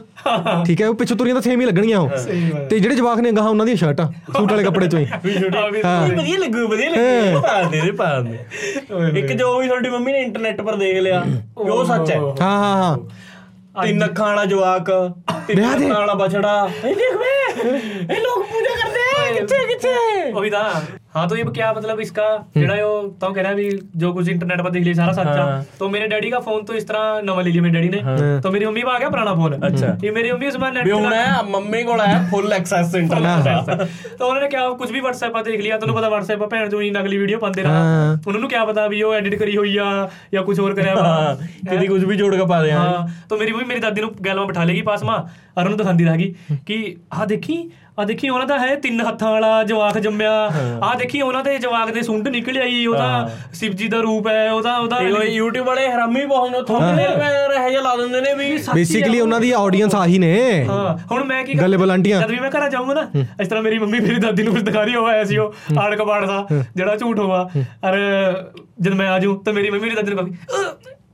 ਠੀਕ 0.66 0.82
ਹੈ 0.82 0.88
ਉਹ 0.90 0.96
ਪਿੱਛੋਂ 0.96 1.18
ਤੁਰੀਆਂ 1.18 1.36
ਤਾਂ 1.36 1.42
ਸੇਮ 1.42 1.62
ਹੀ 1.62 1.66
ਲੱਗਣਗੀਆਂ 1.66 2.00
ਉਹ। 2.00 2.10
ਤੇ 2.70 2.80
ਜਿਹੜੇ 2.80 2.96
ਜਵਾਕ 2.96 3.20
ਨੇ 3.20 3.32
ਗਾਹਾਂ 3.32 3.50
ਉਹਨਾਂ 3.50 3.66
ਦੀਆਂ 3.66 3.78
ਸ਼ਰਟਾਂ 3.78 4.08
ਸੂਟ 4.38 4.52
ਵਾਲੇ 4.52 4.64
ਕੱਪੜੇ 4.64 4.88
ਚੋਂ 4.88 5.00
ਹੀ। 5.00 5.06
ਵਧੀਆ 5.06 6.38
ਲੱਗੂ 6.38 6.68
ਵਧੀਆ 6.68 6.90
ਲੱਗੂ। 6.90 7.42
ਪਾ 7.42 7.62
ਦੇ 7.64 7.82
ਦੇ 7.82 7.92
ਪਾ 7.92 8.20
ਦੇ 8.22 8.38
ਇੱਕ 9.20 9.32
ਜੋ 9.34 9.58
ਵੀ 9.60 9.68
ਤੁਹਾਡੀ 9.68 9.90
ਮੰਮੀ 9.90 10.12
ਨੇ 10.12 10.22
ਇੰਟਰਨੈਟ 10.22 10.62
ਪਰ 10.62 10.76
ਦੇਖ 10.76 10.98
ਲਿਆ 10.98 11.24
ਉਹ 11.58 11.86
ਸੱਚ 11.86 12.12
ਹੈ। 12.12 12.20
ਹਾਂ 12.20 12.36
ਹਾਂ 12.42 12.76
ਹਾਂ। 12.84 12.98
ਤਿੰਨ 13.84 14.06
ਅੱਖਾਂ 14.06 14.26
ਵਾਲਾ 14.28 14.46
ਜਵਾਕ 14.46 14.90
ਤਿੰਨ 15.48 15.64
ਅੱਖਾਂ 15.66 15.88
ਵਾਲਾ 15.90 16.14
ਬਛੜਾ। 16.14 16.70
ਇਹ 16.86 16.96
ਦੇਖ 16.96 17.18
ਵੇ 17.18 17.70
ਇਹ 18.16 18.22
ਲੋਕ 18.22 18.44
ਪੂਜਾ 18.44 18.76
ਕਰਦੇ 19.37 19.37
ਆ 19.37 19.37
ਕਿੱਥੇ 19.37 19.67
ਕਿੱਥੇ 19.67 19.95
वही 20.35 20.51
था 20.51 20.61
हाँ 21.15 21.23
तो 21.29 21.37
ये 21.37 21.43
क्या 21.47 21.73
मतलब 21.73 21.99
इसका 22.01 22.27
जेड़ा 22.53 22.75
यो 22.75 22.91
तो 23.17 23.29
कह 23.31 23.43
रहा 23.43 23.51
है 23.51 23.57
भी 23.57 23.65
जो 23.97 24.13
कुछ 24.13 24.29
इंटरनेट 24.31 24.61
पर 24.63 24.71
देख 24.71 24.85
लिया 24.85 24.95
सारा 24.97 25.13
सच्चा 25.15 25.43
हाँ। 25.43 25.57
तो 25.81 25.89
मेरे 25.89 26.07
डैडी 26.09 26.31
का 26.31 26.39
फोन 26.41 26.63
तो 26.63 26.75
इस 26.75 26.87
तरह 26.89 27.21
नवा 27.23 27.43
ले 27.43 27.51
लिया 27.51 27.63
मेरे 27.63 27.75
डैडी 27.77 27.91
ने 27.91 28.29
तो 28.41 28.53
मेरी 28.53 28.67
मम्मी 28.67 28.83
को 28.83 28.91
आ 28.91 28.99
गया 28.99 29.09
पुराना 29.11 29.35
फोन 29.35 29.57
अच्छा। 29.61 29.91
ये 30.03 30.13
मेरी 30.13 30.31
मम्मी 30.33 30.49
उसमें 30.49 30.65
नेट 30.71 30.85
ਵੀ 30.85 30.93
ਹੁਣ 30.93 31.13
ਹੈ 31.13 31.43
ਮੰਮੀ 31.49 31.83
ਕੋਲ 31.83 32.01
ਹੈ 32.03 32.15
ਫੁੱਲ 32.31 32.53
ਐਕਸੈਸ 32.53 32.95
ਇੰਟਰਨੈਟ 32.95 33.45
ਦਾ 33.67 33.77
तो 34.15 34.25
उन्होंने 34.25 34.49
क्या 34.49 34.63
कुछ 34.79 34.93
भी 34.93 35.03
WhatsApp 35.03 35.35
पर 35.35 35.45
देख 35.45 35.61
लिया 35.61 35.79
तो 35.79 35.91
पता 35.93 36.11
WhatsApp 36.11 36.41
पर 36.41 36.51
भैन 36.55 36.71
जो 36.71 36.81
इन 36.83 36.97
अगली 36.97 37.19
वीडियो 37.19 37.43
पाते 37.45 37.67
रहा 37.67 37.83
हाँ। 37.83 38.17
उन्होंने 38.25 38.49
क्या 38.49 38.65
पता 38.65 38.87
भी 38.89 39.03
वो 39.03 39.13
एडिट 39.15 39.39
करी 39.39 39.57
हुई 39.57 39.75
या 39.75 39.91
या 40.35 40.43
कुछ 40.43 40.63
और 40.63 40.75
करे 40.75 40.95
वा। 40.95 41.05
ਹਾਂ 41.05 41.37
ਕਿਤੇ 41.71 41.87
ਕੁਝ 41.87 42.03
ਵੀ 42.05 42.17
ਜੋੜ 42.17 42.35
ਕੇ 42.37 42.47
ਪਾ 42.47 42.63
ਦਿਆਂ 42.63 42.79
ਹਾਂ 42.81 43.07
ਤਾਂ 43.29 43.39
ਮੇਰੀ 43.39 43.53
ਮੰਮੀ 43.53 43.65
ਮੇਰੀ 43.65 43.81
ਦਾਦੀ 43.81 44.01
ਨੂੰ 44.01 44.11
ਗੈਲ 44.25 44.39
ਮੈਂ 44.39 44.47
ਬਿਠਾ 44.47 44.65
ਲੇਗੀ 44.65 44.83
ਪਾਸ 44.83 45.05
ਮਾਂ 45.05 45.19
ਔਰ 45.59 45.65
ਉਹਨੂੰ 45.65 45.79
ਦਿਖਾਉਂਦੀ 45.79 46.05
ਰਹੇਗੀ 46.05 46.35
ਕਿ 46.67 46.79
ਆਹ 47.13 47.27
ਦੇਖੀ 47.27 47.63
ਆ 47.98 48.04
ਦੇਖੀ 48.06 48.30
ਉਹਨਾਂ 48.30 48.46
ਦਾ 48.48 48.58
ਹੈ 48.60 48.76
ਤਿੰਨ 48.76 49.00
ਹੱਥਾਂ 49.02 49.32
ਵਾਲਾ 49.32 49.64
ਜਵਾਕ 49.64 49.98
ਜੰਮਿਆ। 49.98 50.32
ਆ 50.84 50.94
ਦੇਖੀ 50.96 51.22
ਉਹਨਾਂ 51.22 51.44
ਦੇ 51.44 51.58
ਜਵਾਕ 51.58 51.92
ਦੇ 51.92 52.02
ਸੁੰਡ 52.02 52.28
ਨਿਕਲ 52.28 52.58
ਆਈ 52.58 52.86
ਉਹਦਾ 52.86 53.30
ਸ਼ਿਵਜੀ 53.54 53.88
ਦਾ 53.88 54.00
ਰੂਪ 54.02 54.28
ਹੈ 54.28 54.52
ਉਹਦਾ 54.52 54.76
ਉਹਦਾ 54.78 54.98
YouTube 55.28 55.64
ਵਾਲੇ 55.66 55.88
ਹਰਾਮੀ 55.88 56.26
ਬਹੁਤ 56.26 56.52
ਨੇ 56.52 56.62
ਥੋੜੇ 56.68 57.06
ਰਹਿ 57.50 57.72
ਜਾ 57.74 57.82
ਲਾ 57.82 57.96
ਦਿੰਦੇ 57.96 58.22
ਨੇ 58.22 58.34
ਵੀ 58.34 58.58
ਬੇਸਿਕਲੀ 58.74 59.20
ਉਹਨਾਂ 59.20 59.40
ਦੀ 59.40 59.52
ਆਡੀਅנס 59.58 59.96
ਆਹੀ 59.96 60.18
ਨੇ। 60.20 60.34
ਹਾਂ 60.70 60.98
ਹੁਣ 61.12 61.24
ਮੈਂ 61.24 61.44
ਕੀ 61.44 61.54
ਗੱਲੇ 61.60 61.78
ਬਲੰਟੀਆਂ। 61.78 62.22
ਜਦ 62.22 62.32
ਵੀ 62.32 62.40
ਮੈਂ 62.40 62.50
ਘਰਾਂ 62.58 62.70
ਜਾਊਂਗਾ 62.70 62.94
ਨਾ 62.94 63.08
ਇਸ 63.42 63.48
ਤਰ੍ਹਾਂ 63.48 63.64
ਮੇਰੀ 63.64 63.78
ਮੰਮੀ 63.80 64.00
ਮੇਰੀ 64.00 64.20
ਦਾਦੀ 64.20 64.44
ਨੂੰ 64.44 64.54
ਕੁਝ 64.54 64.64
ਦਿਖਾ 64.64 64.84
ਰਹੀ 64.84 64.96
ਹੋਇਆ 64.96 65.24
ਸੀ 65.24 65.38
ਉਹ 65.38 65.54
ਆੜ 65.80 65.94
ਕਬਾੜ 65.96 66.26
ਦਾ 66.26 66.46
ਜਿਹੜਾ 66.76 66.96
ਝੂਠ 66.96 67.20
ਹੋਵਾ 67.20 67.42
ਔਰ 67.84 67.98
ਜਦ 68.82 68.94
ਮੈਂ 68.94 69.08
ਆ 69.10 69.20
ਜਾਊਂ 69.20 69.36
ਤਾਂ 69.44 69.54
ਮੇਰੀ 69.54 69.70
ਮੰਮੀ 69.70 69.82
ਮੇਰੀ 69.82 69.96
ਦਾਦੀ 69.96 70.14
ਨੂੰ 70.14 70.26
ਕਹੀ 70.26 70.36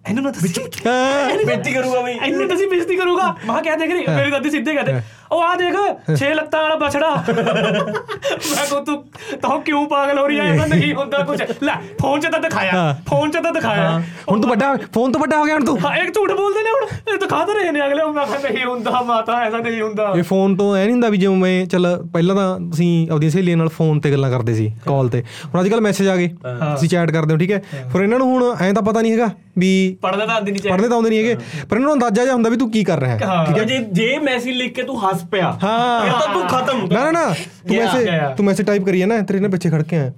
ਇਹਨੂੰ 0.10 0.24
ਨਾ 0.24 0.30
ਦੱਸੀ। 0.32 0.62
ਹਾਂ। 0.86 1.46
ਬੇਇੱਜ਼ਤੀ 1.46 1.72
ਕਰੂਗਾ 1.74 2.00
ਵੀ 2.02 2.12
ਇਹਨੂੰ 2.14 2.48
ਤੁਸੀਂ 2.50 2.68
ਬੇਇੱਜ਼ਤੀ 2.70 2.96
ਕਰੂਗਾ। 2.96 3.28
ਮਾਂ 3.46 3.62
ਕਿਆ 3.64 3.76
ਦੇਖ 3.76 3.92
ਰਹੀ 3.92 4.06
ਮੇਰੀ 4.08 4.32
ਦਾਦੀ 4.32 4.50
ਸਿੱਧੇ 4.50 4.74
ਕਹਦੇ 4.76 4.94
ਉਹ 5.34 5.42
ਆ 5.42 5.56
ਦੇਖ 5.56 5.76
ਛੇ 6.18 6.34
ਲੱਤਾਂ 6.34 6.62
ਵਾਲਾ 6.64 6.76
ਬਛੜਾ। 6.76 7.10
ਮੈਂ 7.28 8.66
ਕੋ 8.70 8.80
ਤੂੰ 8.80 8.96
ਤੂੰ 9.42 9.62
ਕਿਉਂ 9.62 9.86
ਪਾਗਲ 9.90 10.20
ਹੋ 10.20 10.28
ਰਹੀ 10.28 10.40
ਹੈ 10.40 10.46
ਇਹਦਾ 10.46 10.66
ਨਹੀਂ 10.66 10.94
ਹੁੰਦਾ 10.94 11.18
ਕੁਝ 11.24 11.42
ਲੈ 11.64 11.74
ਫੋਨ 12.02 12.20
'ਚ 12.20 12.28
ਤਾਂ 12.32 12.40
ਦਿਖਾਇਆ। 12.40 12.96
ਫੋਨ 13.10 13.32
'ਚ 13.32 13.38
ਤਾਂ 13.44 13.52
ਦਿਖਾਇਆ। 13.54 13.90
ਹੁਣ 14.32 14.42
ਤੂੰ 14.42 14.50
ਵੱਡਾ 14.50 14.76
ਫੋਨ 14.94 15.12
ਤੋਂ 15.12 15.22
ਵੱਡਾ 15.22 15.38
ਹੋ 15.40 15.46
ਗਿਆ 15.46 15.54
ਹੁਣ 15.56 15.66
ਤੂੰ? 15.66 15.78
ਹਾਂ 15.86 15.96
ਇੱਕ 15.98 16.14
ਝੂਠ 16.16 16.32
ਬੋਲਦੇ 16.32 16.64
ਨੇ 16.64 16.70
ਹੁਣ। 16.70 17.14
ਇਹ 17.14 17.18
ਦਿਖਾ 17.20 17.44
ਤਾਂ 17.46 17.56
ਰਹੇ 17.56 17.72
ਨੇ 17.72 17.86
ਅਗਲੇ। 17.86 18.04
ਮੈਂ 18.14 18.26
ਕਿਹਾ 18.26 18.40
ਨਹੀਂ 18.50 18.66
ਹੁੰਦਾ 18.66 19.02
ਮਾਤਾ 19.08 19.40
ਐਸਾ 19.44 19.58
ਨਹੀਂ 19.58 19.82
ਹੁੰਦਾ। 19.82 20.12
ਇਹ 20.18 20.24
ਫੋਨ 20.24 20.56
ਤੋਂ 20.56 20.76
ਐ 20.76 20.82
ਨਹੀਂ 20.84 20.92
ਹੁੰਦਾ 20.92 21.10
ਵੀ 21.10 21.18
ਜਿਵੇਂ 21.18 21.66
ਚੱਲ 21.68 21.88
ਪਹਿਲਾਂ 22.14 22.36
ਤਾਂ 22.36 22.60
ਤੁਸੀਂ 22.60 22.90
ਆਪਦੀਆਂ 23.12 23.32
ਸਹੇਲੀਆਂ 23.32 23.58
ਨਾਲ 23.58 23.70
ਫੋਨ 23.70 24.00
ਤੇ 24.00 24.12
ਗੱਲਾਂ 24.12 24.30
ਕਰਦੇ 24.32 24.54
ਸੀ 24.54 24.72
ਕਾਲ 24.86 25.10
ਤੇ। 25.10 25.22
ਹੁਣ 25.46 25.62
ਅੱਜ 25.62 25.70
ਕੱਲ 25.70 25.82
ਮੈਸੇਜ 25.82 26.08
ਆ 26.08 26.16
ਗਏ। 26.16 26.28
ਤੁਸੀਂ 26.46 26.90
ਚੈਟ 26.90 27.12
ਕਰਦੇ 27.12 27.34
ਹੋ 27.34 27.38
ਠੀਕ 27.40 27.52
ਹੈ? 27.52 27.62
ਫਿਰ 27.94 28.02
ਇਹਨਾਂ 28.02 28.20
ਨੂੰ 28.20 28.28
ਹੁਣ 28.28 28.56
ਐਂ 28.62 28.74
ਤਾਂ 28.74 28.84
ਪਤਾ 28.84 29.02
ਨਹੀਂ 29.02 29.12
ਹੈਗਾ 29.12 29.30
ਵੀ 29.58 29.70
ਪੜਦਾ 30.02 30.26
ਤਾਂ 30.26 30.36
ਆਂਦੀ 30.36 30.52
ਨਹੀਂ 30.52 30.62
ਪੜ੍ਹਦੇ 30.72 30.88
ਤਾਂ 30.90 30.96
ਆਉਂਦੇ 30.98 31.10
ਨਹੀਂ 31.10 31.20
ਹੈਗੇ। 31.20 31.36
ਪਰ 31.70 31.76
ਇਹਨਾਂ 31.76 31.86
ਨੂੰ 31.88 31.94
ਅੰਦਾਜ਼ਾ 31.94 32.24
ਜਿਹਾ 32.24 32.34
ਹੁੰਦਾ 32.34 32.50
ਵੀ 32.50 32.58
ਤੂੰ 32.58 32.70
ਕੀ 32.72 32.84
ਕਰ 32.84 33.00
ਰਿਹਾ 33.00 33.18
ਹਾਂ 33.26 33.46
ਠੀਕ 33.46 33.58
ਹੈ? 33.58 33.64
ਜੇ 33.64 33.78
ਜੇ 33.92 34.18
ਮੈਸੇਜ 34.20 34.56
ਲਿਖ 34.58 34.74
ਕੇ 34.76 34.84
ਤੂੰ 34.84 34.98
ਹੱਸ 35.04 35.23
ਪਿਆ। 35.32 35.52
ਹਾਂ। 35.64 36.02
ਫਿਰ 36.02 36.12
ਤਾਂ 36.14 36.34
ਤੂੰ 36.34 36.48
ਖਤਮ 36.50 36.86
ਨਾ 36.92 37.04
ਨਾ 37.04 37.12
ਨਾ 37.12 37.26
ਤੂੰ 37.30 37.72
ਗਿਆ, 37.72 37.84
ਮੈਸੇਜ 37.86 38.10
ਗਿਆ। 38.10 38.34
ਤੂੰ 38.38 38.46
ਮੈਸੇਜ 38.46 38.66
ਟਾਈਪ 38.68 38.86
ਕਰੀਏ 38.86 39.06
ਨਾ 39.06 39.20
ਤੇਰੇ 39.22 39.40
ਨਾਲ 39.40 39.52
ਪਿੱਛੇ 39.52 39.70
ਖੜ 39.70 39.82
ਕੇ 39.84 39.98
ਆ 39.98 40.12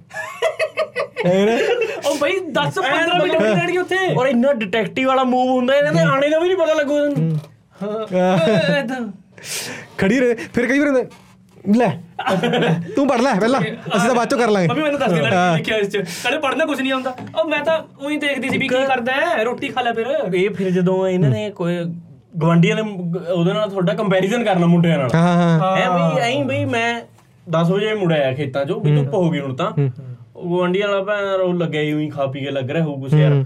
ਐ 1.26 1.44
ਨਾ 1.46 1.52
ਉਹ 2.06 2.16
ਬਈ 2.18 2.38
10 2.54 2.78
15 2.78 3.18
ਮਿੰਟ 3.18 3.32
ਵੀ 3.32 3.44
ਰਹਿਣਗੇ 3.44 3.78
ਉੱਥੇ। 3.78 3.96
ਔਰ 4.18 4.26
ਇੰਨਾ 4.26 4.52
ਡਿਟੈਕਟਿਵ 4.54 5.08
ਵਾਲਾ 5.08 5.24
ਮੂਵ 5.26 5.48
ਹੁੰਦਾ 5.50 5.74
ਇਹਨਾਂ 5.76 5.92
ਦੇ 5.92 6.00
ਆਣੇ 6.02 6.28
ਦਾ 6.30 6.38
ਵੀ 6.38 6.48
ਨਹੀਂ 6.48 6.56
ਪਤਾ 6.56 6.74
ਲੱਗੂ। 6.74 6.98
ਖੜੀ 9.98 10.18
ਰਹੇ 10.20 10.34
ਫਿਰ 10.54 10.66
ਕਈ 10.66 10.78
ਵਾਰ 10.78 10.88
ਹੁੰਦਾ, 10.88 11.02
ਲੈ 11.76 11.88
ਤੂੰ 12.96 13.06
ਪੜ 13.08 13.20
ਲੈ 13.20 13.32
ਪਹਿਲਾਂ 13.40 13.60
ਅਸੀਂ 13.60 14.06
ਤਾਂ 14.06 14.14
ਬਾਅਦ 14.14 14.28
ਚੋਂ 14.30 14.38
ਕਰ 14.38 14.48
ਲਾਂਗੇ। 14.50 14.68
ਮੰਮੀ 14.68 14.82
ਮੈਨੂੰ 14.82 14.98
ਦੱਸ 15.00 15.12
ਦੇ 15.12 15.20
ਲਿਖਿਆ 15.20 15.76
ਇਸ 15.76 15.88
ਚ? 15.88 15.96
ਕਹਿੰਦੇ 15.96 16.38
ਪੜਨਾ 16.40 16.64
ਕੁਝ 16.64 16.80
ਨਹੀਂ 16.80 16.92
ਆਉਂਦਾ। 16.92 17.14
ਉਹ 17.40 17.48
ਮੈਂ 17.48 17.62
ਤਾਂ 17.64 17.78
ਉਹੀ 18.00 18.16
ਦੇਖਦੀ 18.18 18.48
ਸੀ 18.48 18.58
ਵੀ 18.58 18.68
ਕੀ 18.68 18.84
ਕਰਦਾ 18.88 19.12
ਹੈ 19.12 19.42
ਰੋਟੀ 19.44 19.68
ਖਾ 19.68 19.82
ਲੈ 19.82 19.92
ਫਿਰ। 19.92 20.06
ਇਹ 20.34 20.50
ਫਿਰ 20.50 20.70
ਜਦੋਂ 20.70 21.06
ਇਹਨਾਂ 21.08 21.30
ਨੇ 21.30 21.50
ਕੋਈ 21.56 21.76
ਗਵਾਂਡੀਆਂ 22.40 22.76
ਦੇ 22.76 22.82
ਉਹਦੇ 23.32 23.52
ਨਾਲ 23.52 23.70
ਤੁਹਾਡਾ 23.70 23.94
ਕੰਪੈਰੀਜ਼ਨ 23.94 24.44
ਕਰਨਾ 24.44 24.66
ਮੁੰਡਿਆਂ 24.66 24.98
ਨਾਲ। 24.98 25.10
ਹਾਂ 25.14 25.76
ਐ 25.76 25.88
ਬਈ 25.90 26.20
ਐਂ 26.20 26.44
ਬਈ 26.44 26.64
ਮੈਂ 26.64 27.00
10 27.46 27.70
ਵਜੇ 27.72 27.94
ਮੁੜਿਆ 27.94 28.32
ਖੇਤਾਂ 28.32 28.64
ਚੋਂ 28.64 28.80
ਵੀ 28.80 28.96
ਧੁੱਪ 28.96 29.14
ਹੋ 29.14 29.30
ਗਈ 29.30 29.40
ਹੁਣ 29.40 29.54
ਤਾਂ। 29.54 29.72
ਉਹ 30.36 30.56
ਗਵਾਂਡੀ 30.56 30.80
ਵਾਲਾ 30.80 31.02
ਭੈਣ 31.02 31.24
ਉਹ 31.40 31.54
ਲੱਗਿਆ 31.54 31.82
ਹੀ 31.82 31.92
ਉਹੀ 31.92 32.08
ਖਾ 32.10 32.26
ਪੀ 32.26 32.40
ਕੇ 32.40 32.50
ਲੱਗ 32.50 32.70
ਰਿਹਾ 32.70 32.84
ਹੋਊ 32.84 33.00
ਕੁਛ 33.00 33.12
ਯਾਰ। 33.14 33.44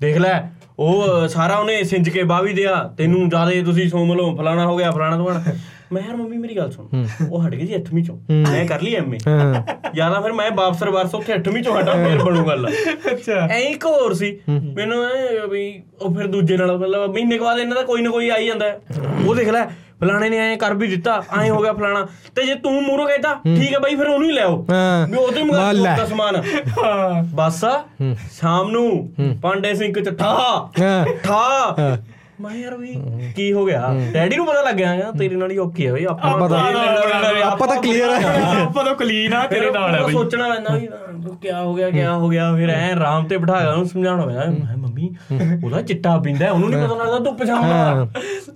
ਦੇਖ 0.00 0.16
ਲੈ 0.16 0.40
ਉਹ 0.78 1.28
ਸਾਰਾ 1.28 1.56
ਉਹਨੇ 1.56 1.82
ਸਿੰਜ 1.84 2.08
ਕੇ 2.08 2.22
ਬਾਹ 2.22 2.42
ਵੀ 2.42 2.52
ਦਿਆ 2.52 2.74
ਤੈਨੂੰ 2.98 3.28
ਜਿਆਦੇ 3.28 3.62
ਤੁਸੀਂ 3.62 3.88
ਸੋਮ 3.88 4.12
ਲਓ 4.14 4.34
ਫਲਾਣਾ 4.36 4.66
ਹੋ 4.66 4.76
ਗਿਆ 4.76 4.90
ਫਲਾਣਾ 4.90 5.16
ਤੋਂ 5.16 5.26
ਮੈਂ 5.92 6.02
ਯਾਰ 6.02 6.16
ਮੰਮੀ 6.16 6.36
ਮੇਰੀ 6.36 6.56
ਗੱਲ 6.56 6.70
ਸੁਣ। 6.70 7.04
ਉਹ 7.30 7.42
ਹਟ 7.42 7.54
ਗਈ 7.54 7.66
ਜੀ 7.66 7.74
8ਵੀਂ 7.74 8.04
ਚੋਂ। 8.04 8.16
ਮੈਂ 8.32 8.64
ਕਰ 8.66 8.82
ਲਈ 8.82 8.94
ਐਮਏ 8.94 9.18
ਤਾਂ 9.18 10.20
ਫਿਰ 10.22 10.32
ਮੈਂ 10.32 10.50
ਵਾਪਸ 10.56 10.82
ਰਿਵਰਸ 10.82 11.14
ਉੱਥੇ 11.14 11.32
8ਵੀਂ 11.34 11.62
ਚੋਂ 11.62 11.78
ਹਟਾਂ 11.78 11.94
ਫੇਰ 11.94 12.18
ਬਣੂ 12.18 12.44
ਗੱਲ। 12.46 12.68
ਅੱਛਾ। 13.12 13.46
ਐਂ 13.46 13.60
ਇੱਕ 13.60 13.84
ਹੋਰ 13.86 14.14
ਸੀ। 14.14 14.36
ਮੈਨੂੰ 14.48 15.04
ਐਂ 15.06 15.46
ਵੀ 15.48 15.64
ਉਹ 16.02 16.14
ਫਿਰ 16.14 16.26
ਦੂਜੇ 16.26 16.56
ਨਾਲ 16.56 16.76
ਮਤਲਬ 16.78 17.12
ਮਹੀਨੇ 17.14 17.38
ਬਾਅਦ 17.38 17.58
ਇਹਨਾਂ 17.58 17.76
ਦਾ 17.76 17.82
ਕੋਈ 17.82 18.02
ਨਾ 18.02 18.10
ਕੋਈ 18.10 18.28
ਆ 18.28 18.38
ਹੀ 18.38 18.46
ਜਾਂਦਾ। 18.46 18.72
ਉਹ 19.26 19.34
ਦੇਖ 19.34 19.48
ਲੈ 19.48 19.64
ਫਲਾਣੇ 20.00 20.28
ਨੇ 20.30 20.38
ਐਂ 20.38 20.56
ਕਰ 20.58 20.74
ਵੀ 20.74 20.86
ਦਿੱਤਾ 20.88 21.12
ਐਂ 21.40 21.50
ਹੋ 21.50 21.60
ਗਿਆ 21.62 21.72
ਫਲਾਣਾ। 21.72 22.06
ਤੇ 22.34 22.44
ਜੇ 22.46 22.54
ਤੂੰ 22.54 22.72
ਮੂਰੋ 22.82 23.06
ਕਹਿਤਾ 23.06 23.34
ਠੀਕ 23.44 23.72
ਹੈ 23.74 23.78
ਬਾਈ 23.78 23.94
ਫਿਰ 23.96 24.06
ਉਹਨੂੰ 24.06 24.28
ਹੀ 24.28 24.34
ਲੈ 24.34 24.42
ਆਓ। 24.42 24.56
ਵੀ 25.10 25.16
ਉਹਦੇ 25.16 25.42
ਵਾਹ 25.42 25.72
ਲੈ। 25.72 25.92
ਮੁਕਾਬਲੇ 25.92 25.96
ਦਾ 25.96 26.04
ਸਮਾਨ 26.06 26.42
ਬਸ 27.34 27.64
ਸ਼ਾਮ 28.32 28.70
ਨੂੰ 28.70 29.36
ਪਾਂਡੇ 29.42 29.74
ਸਿੰਘ 29.74 29.92
ਚ 29.94 30.16
ਠਾ 30.18 30.34
ਹਾਂ। 30.78 31.04
ਠਾ 31.24 31.98
ਮੈਂ 32.38 32.54
ਯਾਰ 32.54 32.74
ਵੀ 32.76 32.94
ਕੀ 33.36 33.52
ਹੋ 33.52 33.64
ਗਿਆ? 33.66 33.80
ਡੈਡੀ 34.12 34.36
ਨੂੰ 34.36 34.46
ਪਤਾ 34.46 34.62
ਲੱਗ 34.62 34.74
ਗਿਆ 34.76 35.10
ਤੇਰੇ 35.18 35.36
ਨਾਲ 35.36 35.50
ਹੀ 35.50 35.58
ਓਕੇ 35.58 35.86
ਹੈ 35.86 35.92
ਬਈ 35.92 36.04
ਆਪਾਂ 36.04 36.30
ਆਪਾਂ 36.32 36.48
ਤਾਂ 36.48 36.58
ਆਪਾਂ 37.44 37.68
ਤਾਂ 37.68 37.76
ਕਲੀਅਰ 37.76 38.10
ਹੈ 38.14 38.32
ਆਪਾਂ 38.62 38.84
ਤਾਂ 38.84 38.94
ਕਲੀਨ 38.94 39.34
ਆ 39.34 39.46
ਤੇਰੇ 39.46 39.70
ਨਾਲ 39.70 39.94
ਹੈ 39.94 40.02
ਬਈ। 40.02 40.12
ਸੋਚਣਾ 40.12 40.48
ਪੈਂਦਾ 40.48 40.74
ਵੀ 40.74 40.86
ਕੀ 41.42 41.50
ਹੋ 41.52 41.74
ਗਿਆ 41.74 41.90
ਕੀ 41.90 42.04
ਹੋ 42.04 42.28
ਗਿਆ 42.28 42.52
ਫਿਰ 42.56 42.70
ਐ 42.70 42.90
ਆਰਾਮ 42.90 43.26
ਤੇ 43.26 43.36
ਬਿਠਾ 43.36 43.60
ਕੇ 43.60 43.66
ਉਹਨੂੰ 43.66 43.86
ਸਮਝਾਉਣਾ 43.86 44.26
ਪੈਂਦਾ 44.26 44.44
ਮੈਂ 44.48 44.76
ਮੰਮੀ 44.78 45.10
ਉਹਦਾ 45.64 45.80
ਚਿੱਟਾ 45.82 46.16
ਪੀਂਦਾ 46.18 46.50
ਉਹਨੂੰ 46.50 46.70
ਨਹੀਂ 46.70 46.82
ਪਤਾ 46.82 46.94
ਲੱਗਦਾ 46.96 47.18
ਧੁੱਪ 47.20 47.44
ਛਾਵਾਂ। 47.44 48.06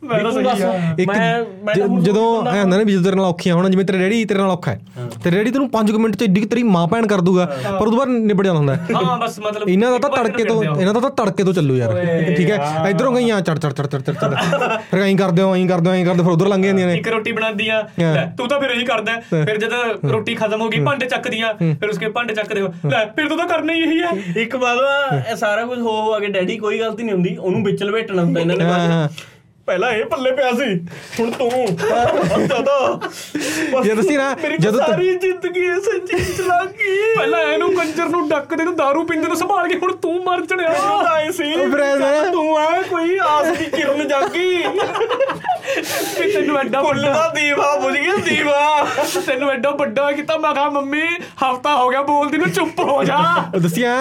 ਮੈਂ 0.04 0.20
ਤਾਂ 0.22 0.30
ਸਹੀ 0.32 0.62
ਆ 0.62 0.72
ਇੱਕ 0.98 1.10
ਮੈਂ 1.10 1.74
ਜਦੋਂ 2.02 2.24
ਐ 2.44 2.60
ਹੁੰਦਾ 2.60 2.76
ਨਾ 2.76 2.82
ਵੀ 2.82 2.92
ਜਦੋਂ 2.92 3.02
ਤੇਰੇ 3.04 3.16
ਨਾਲ 3.16 3.24
ਔਖੀਆਂ 3.26 3.54
ਹੋਣ 3.54 3.68
ਜਿਵੇਂ 3.70 3.84
ਤੇਰੇ 3.84 3.98
ਡੈਡੀ 3.98 4.24
ਤੇਰੇ 4.24 4.38
ਨਾਲ 4.38 4.50
ਔਖਾ 4.50 4.70
ਹੈ 4.70 5.08
ਤੇ 5.24 5.30
ਡੈਡੀ 5.30 5.50
ਤੈਨੂੰ 5.50 5.68
5 5.76 5.92
ਮਿੰਟ 5.98 6.16
ਚ 6.16 6.22
ਏਡੀ 6.22 6.40
ਕੁ 6.40 6.48
ਤੇਰੀ 6.48 6.62
ਮਾਂ 6.70 6.86
ਭੈਣ 6.88 7.06
ਕਰ 7.06 7.20
ਦੂਗਾ 7.20 7.44
ਪਰ 7.70 7.86
ਉਦੋਂ 7.86 7.98
ਬਾਅਦ 7.98 8.08
ਨਿਬੜ 8.10 8.44
ਜਾਂਦਾ 8.44 8.58
ਹੁੰਦਾ 8.58 8.74
ਹੈ। 8.74 8.94
ਹਾਂ 8.96 9.18
ਬਸ 9.18 9.38
ਮਤਲਬ 9.40 9.68
ਇਹਨਾਂ 9.68 9.90
ਦਾ 9.90 9.98
ਤਾਂ 10.00 10.10
ਤੜਕੇ 10.16 10.44
ਤੋਂ 10.44 10.62
ਇਹਨਾਂ 10.64 10.94
ਦਾ 10.94 11.00
ਤਾਂ 11.00 11.10
ਤੜਕੇ 11.18 11.44
ਤੋਂ 11.44 11.52
ਚੱਲੂ 11.52 11.76
ਯਾਰ। 11.76 11.94
ਠੀਕ 12.36 12.50
ਹੈ? 12.50 12.58
ਇਧਰੋਂ 12.90 13.12
ਗਈਆਂ 13.12 13.40
ਚੜ 13.42 13.58
ਚੜ 13.72 13.86
ਚੜ 13.86 14.00
ਚੜ 14.00 14.12
ਚੜ 14.12 14.34
ਚੜ 14.34 14.68
ਫਿਰ 14.90 15.00
ਐਂ 15.02 15.14
ਕਰਦੇ 15.16 15.42
ਹੋ 15.42 15.54
ਐਂ 15.56 15.66
ਕਰਦੇ 15.68 15.90
ਹੋ 15.90 15.94
ਐਂ 15.94 16.04
ਕਰਦੇ 16.04 16.22
ਫਿਰ 16.22 16.32
ਉਧਰ 16.32 16.48
ਲੰਘ 16.48 16.62
ਜਾਂਦੀਆਂ 16.62 16.86
ਨੇ। 16.86 16.94
ਇੱਕ 16.94 17.08
ਰੋਟੀ 17.08 17.32
ਬਣਾਉਂਦੀ 17.32 17.68
ਆ 17.68 17.80
ਲੈ, 18.00 18.24
ਤੂੰ 18.38 18.48
ਤਾਂ 18.48 18.60
ਫਿਰ 18.60 18.70
ਇਹੀ 18.70 18.84
ਕਰਦਾ। 18.84 19.14
ਫਿਰ 19.30 19.58
ਜਦ 19.58 19.72
ਰੋਟੀ 20.10 20.34
ਖਤਮ 20.34 20.60
ਹੋ 20.60 20.68
ਗਈ 20.68 20.80
ਭਾਂਡੇ 20.84 21.06
ਚੱਕਦੀਆਂ। 21.06 21.52
ਫਿਰ 21.54 21.88
ਉਸਕੇ 21.88 22.08
ਭਾਂਡੇ 22.10 22.34
ਚੱਕਦੇ 22.34 22.60
ਹੋ। 22.60 22.72
ਲੈ 22.90 23.04
ਫਿਰ 23.16 23.28
ਤੂੰ 23.28 23.38
ਤਾਂ 23.38 23.46
ਕਰਨਾ 23.48 23.72
ਹੀ 23.72 23.82
ਇਹੀ 23.82 24.00
ਹੈ। 24.02 24.10
ਇੱਕ 24.42 24.56
ਬਾਅਦ 24.56 24.78
ਇਹ 25.30 25.36
ਸਾਰਾ 25.36 25.64
ਕੁਝ 25.64 25.78
ਹੋ 25.78 26.00
ਹੋ 26.02 26.18
ਕੇ 26.20 26.28
ਡੈਡੀ 26.28 26.56
ਕੋਈ 26.58 26.78
ਗਲਤੀ 26.80 27.02
ਨਹੀਂ 27.02 27.14
ਹੁੰਦੀ। 27.14 27.36
ਉਹਨੂੰ 27.36 27.62
ਵਿੱਚ 27.64 27.82
ਲਵੇਟਣਾ 27.82 28.22
ਹੁੰਦਾ 28.22 28.40
ਇਹਨਾਂ 28.40 28.56
ਨੇ। 28.56 28.64
ਬਸ 28.64 29.28
ਪਹਿਲਾਂ 29.70 29.90
ਇਹ 29.92 30.04
ਪੱਲੇ 30.04 30.30
ਪਿਆ 30.32 30.50
ਸੀ 30.52 30.68
ਹੁਣ 31.18 31.30
ਤੂੰ। 31.30 31.50
ਦਾਦਾ 32.48 32.78
ਯਾਰ 33.86 33.96
ਦੱਸੀ 33.96 34.16
ਨਾ, 34.16 34.34
ਜਦੋਂ 34.60 34.80
ਸਾਰੀ 34.80 35.14
ਜ਼ਿੰਦਗੀ 35.16 35.64
ਇਸੇ 35.66 35.98
ਚੀਜ਼ 36.06 36.30
ਚ 36.36 36.46
ਲੱਗ 36.46 36.66
ਗਈ। 36.78 36.96
ਪਹਿਲਾਂ 37.16 37.40
ਇਹਨੂੰ 37.42 37.72
ਕੰਜਰ 37.74 38.08
ਨੂੰ 38.08 38.28
ਡੱਕਦੇ 38.28 38.64
ਨੂੰ 38.64 38.74
दारू 38.80 39.04
ਪੀਂਦੇ 39.08 39.28
ਨੂੰ 39.28 39.36
ਸੰਭਾਲ 39.36 39.68
ਕੇ 39.68 39.78
ਹੁਣ 39.82 39.92
ਤੂੰ 40.02 40.14
ਮਰ 40.24 40.44
ਚੜਿਆ 40.46 40.72
ਆਏ 41.10 41.30
ਸੀ। 41.32 41.52
ਚੱਲ 41.52 42.30
ਤੂੰ 42.32 42.56
ਆ 42.58 42.82
ਕੋਈ 42.90 43.18
ਆਸ 43.26 43.46
ਦੀ 43.58 43.64
ਕਿਰਨ 43.76 44.08
ਜਾਗੀ। 44.08 44.56
ਵੀ 46.20 46.30
ਤੈਨੂੰ 46.32 46.58
ਐਡਾ 46.58 46.80
ਵੱਡਾ 46.82 47.12
ਦਾ 47.12 47.28
ਦੀਵਾ 47.34 47.74
ਬੁਝ 47.82 47.92
ਗਿਆ 47.94 48.16
ਦੀਵਾ। 48.24 48.86
ਤੈਨੂੰ 49.26 49.50
ਐਡਾ 49.50 49.70
ਵੱਡਾ 49.80 50.10
ਕੀਤਾ 50.12 50.36
ਮੈਂ 50.38 50.52
ਕਹਾ 50.54 50.68
ਮੰਮੀ 50.70 51.02
ਹਫਤਾ 51.42 51.74
ਹੋ 51.76 51.88
ਗਿਆ 51.90 52.02
ਬੋਲਦੀ 52.02 52.38
ਨੂੰ 52.38 52.50
ਚੁੱਪ 52.50 52.80
ਹੋ 52.80 53.02
ਜਾ। 53.04 53.18
ਦੱਸਿਆ 53.58 53.94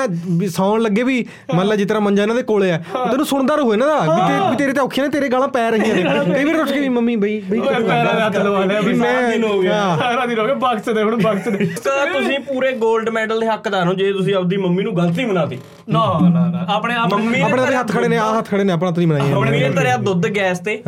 ਸੌਣ 0.56 0.82
ਲੱਗੇ 0.82 1.04
ਵੀ 1.04 1.26
ਮੰਨ 1.56 1.68
ਲਾ 1.68 1.76
ਜਿਸ 1.76 1.88
ਤਰ੍ਹਾਂ 1.88 2.02
ਮੰਜਾ 2.02 2.24
ਇਹਨਾਂ 2.24 2.36
ਦੇ 2.36 2.44
ਕੋਲੇ 2.44 2.72
ਆ 2.72 2.78
ਤੈਨੂੰ 2.94 3.26
ਸੁਣਦਾ 3.26 3.56
ਰਹੂ 3.56 3.74
ਇਹਨਾਂ 3.74 3.88
ਦਾ 3.88 4.50
ਵੀ 4.50 4.56
ਤੇਰੇ 4.58 4.74
ਤੇ 4.74 4.82
ਔਖੀਆਂ 4.82 5.06
ਨੇ 5.06 5.12
ਤੇਰੇ 5.12 5.30
ਗਾਲਾਂ 5.30 5.48
ਪੈ 5.60 5.70
ਰਹੀਆਂ 5.72 5.96
ਨੇ। 5.96 6.34
ਕਈ 6.34 6.44
ਵਾਰ 6.46 6.56
ਉੱਠ 6.56 6.72
ਕੇ 6.72 6.80
ਵੀ 6.80 6.90
ਮੰਮੀ 6.90 7.16
ਬਈ 7.16 7.40
ਬਈ 7.50 7.60
ਓਏ 7.60 7.84
ਪੈਰਾਂ 7.84 8.14
ਦੇ 8.16 8.22
ਹੱਥ 8.22 8.36
ਲਵਾ 8.38 8.64
ਲਿਆ 8.66 8.82
ਵੀ 8.82 8.94
ਮੈਂ 8.94 9.14
ਦਿਨ 9.30 9.44
ਹੋ 9.44 9.60
ਗਿਆ। 9.62 9.80
ਸਾਰਾ 10.00 10.26
ਦਿਨ 10.26 10.40
ਹੋ 10.40 10.46
ਗਿਆ 10.46 10.54
ਬਖਸ਼ 10.58 10.90
ਦੇ 10.90 11.04
ਹੁਣ 11.04 11.16
ਬਖਸ਼ 11.18 11.48
ਦੇ 11.50 11.66
ਤਾਂ 11.84 12.06
ਤੁਸੀਂ 12.14 12.40
ਪੂਰੇ 12.48 12.72
골ਡ 12.76 13.10
ਮੈਡਲ 13.10 13.40
ਦੇ 13.40 13.48
ਹੱਕਦਾਰ 13.48 13.88
ਹੋ 13.88 13.94
ਜੇ 13.94 14.12
ਤੁਸੀਂ 14.14 14.36
ਆਪਦੀ 14.36 14.58
ਮੰਮੀ 14.58 14.84
ਨੂੰ 14.84 14.96
ਗਲਤੀ 14.98 15.26
ਬਣਾਤੀ 15.26 15.58
ਨਾ 15.90 16.04
ਨਾ 16.24 16.46
ਨਾ। 16.48 16.66
ਆਪਣੇ 16.70 16.96
ਆਪ 16.96 17.14
ਮੰਮੀ 17.14 17.42
ਆਪਣੇ 17.42 17.66
ਤੇ 17.66 17.76
ਹੱਥ 17.76 17.92
ਖੜੇ 17.92 18.08
ਨੇ 18.08 18.18
ਆ 18.18 18.26
ਹੱਥ 18.38 18.50
ਖੜੇ 18.50 18.64
ਨੇ 18.64 18.74
ਆਪਣਾ 18.74 18.92
ਤੋਂ 18.92 18.98
ਨਹੀਂ 18.98 19.08
ਬਣਾਈਆਂ 19.08 19.36
ਮੰਮੀ 19.36 19.60
ਨੇ 19.60 19.70
ਧਰਿਆ 19.70 19.98
ਦੁੱਧ 20.00 20.28
ਗੈਸ 20.28 20.60
ਤੇ। 20.60 20.82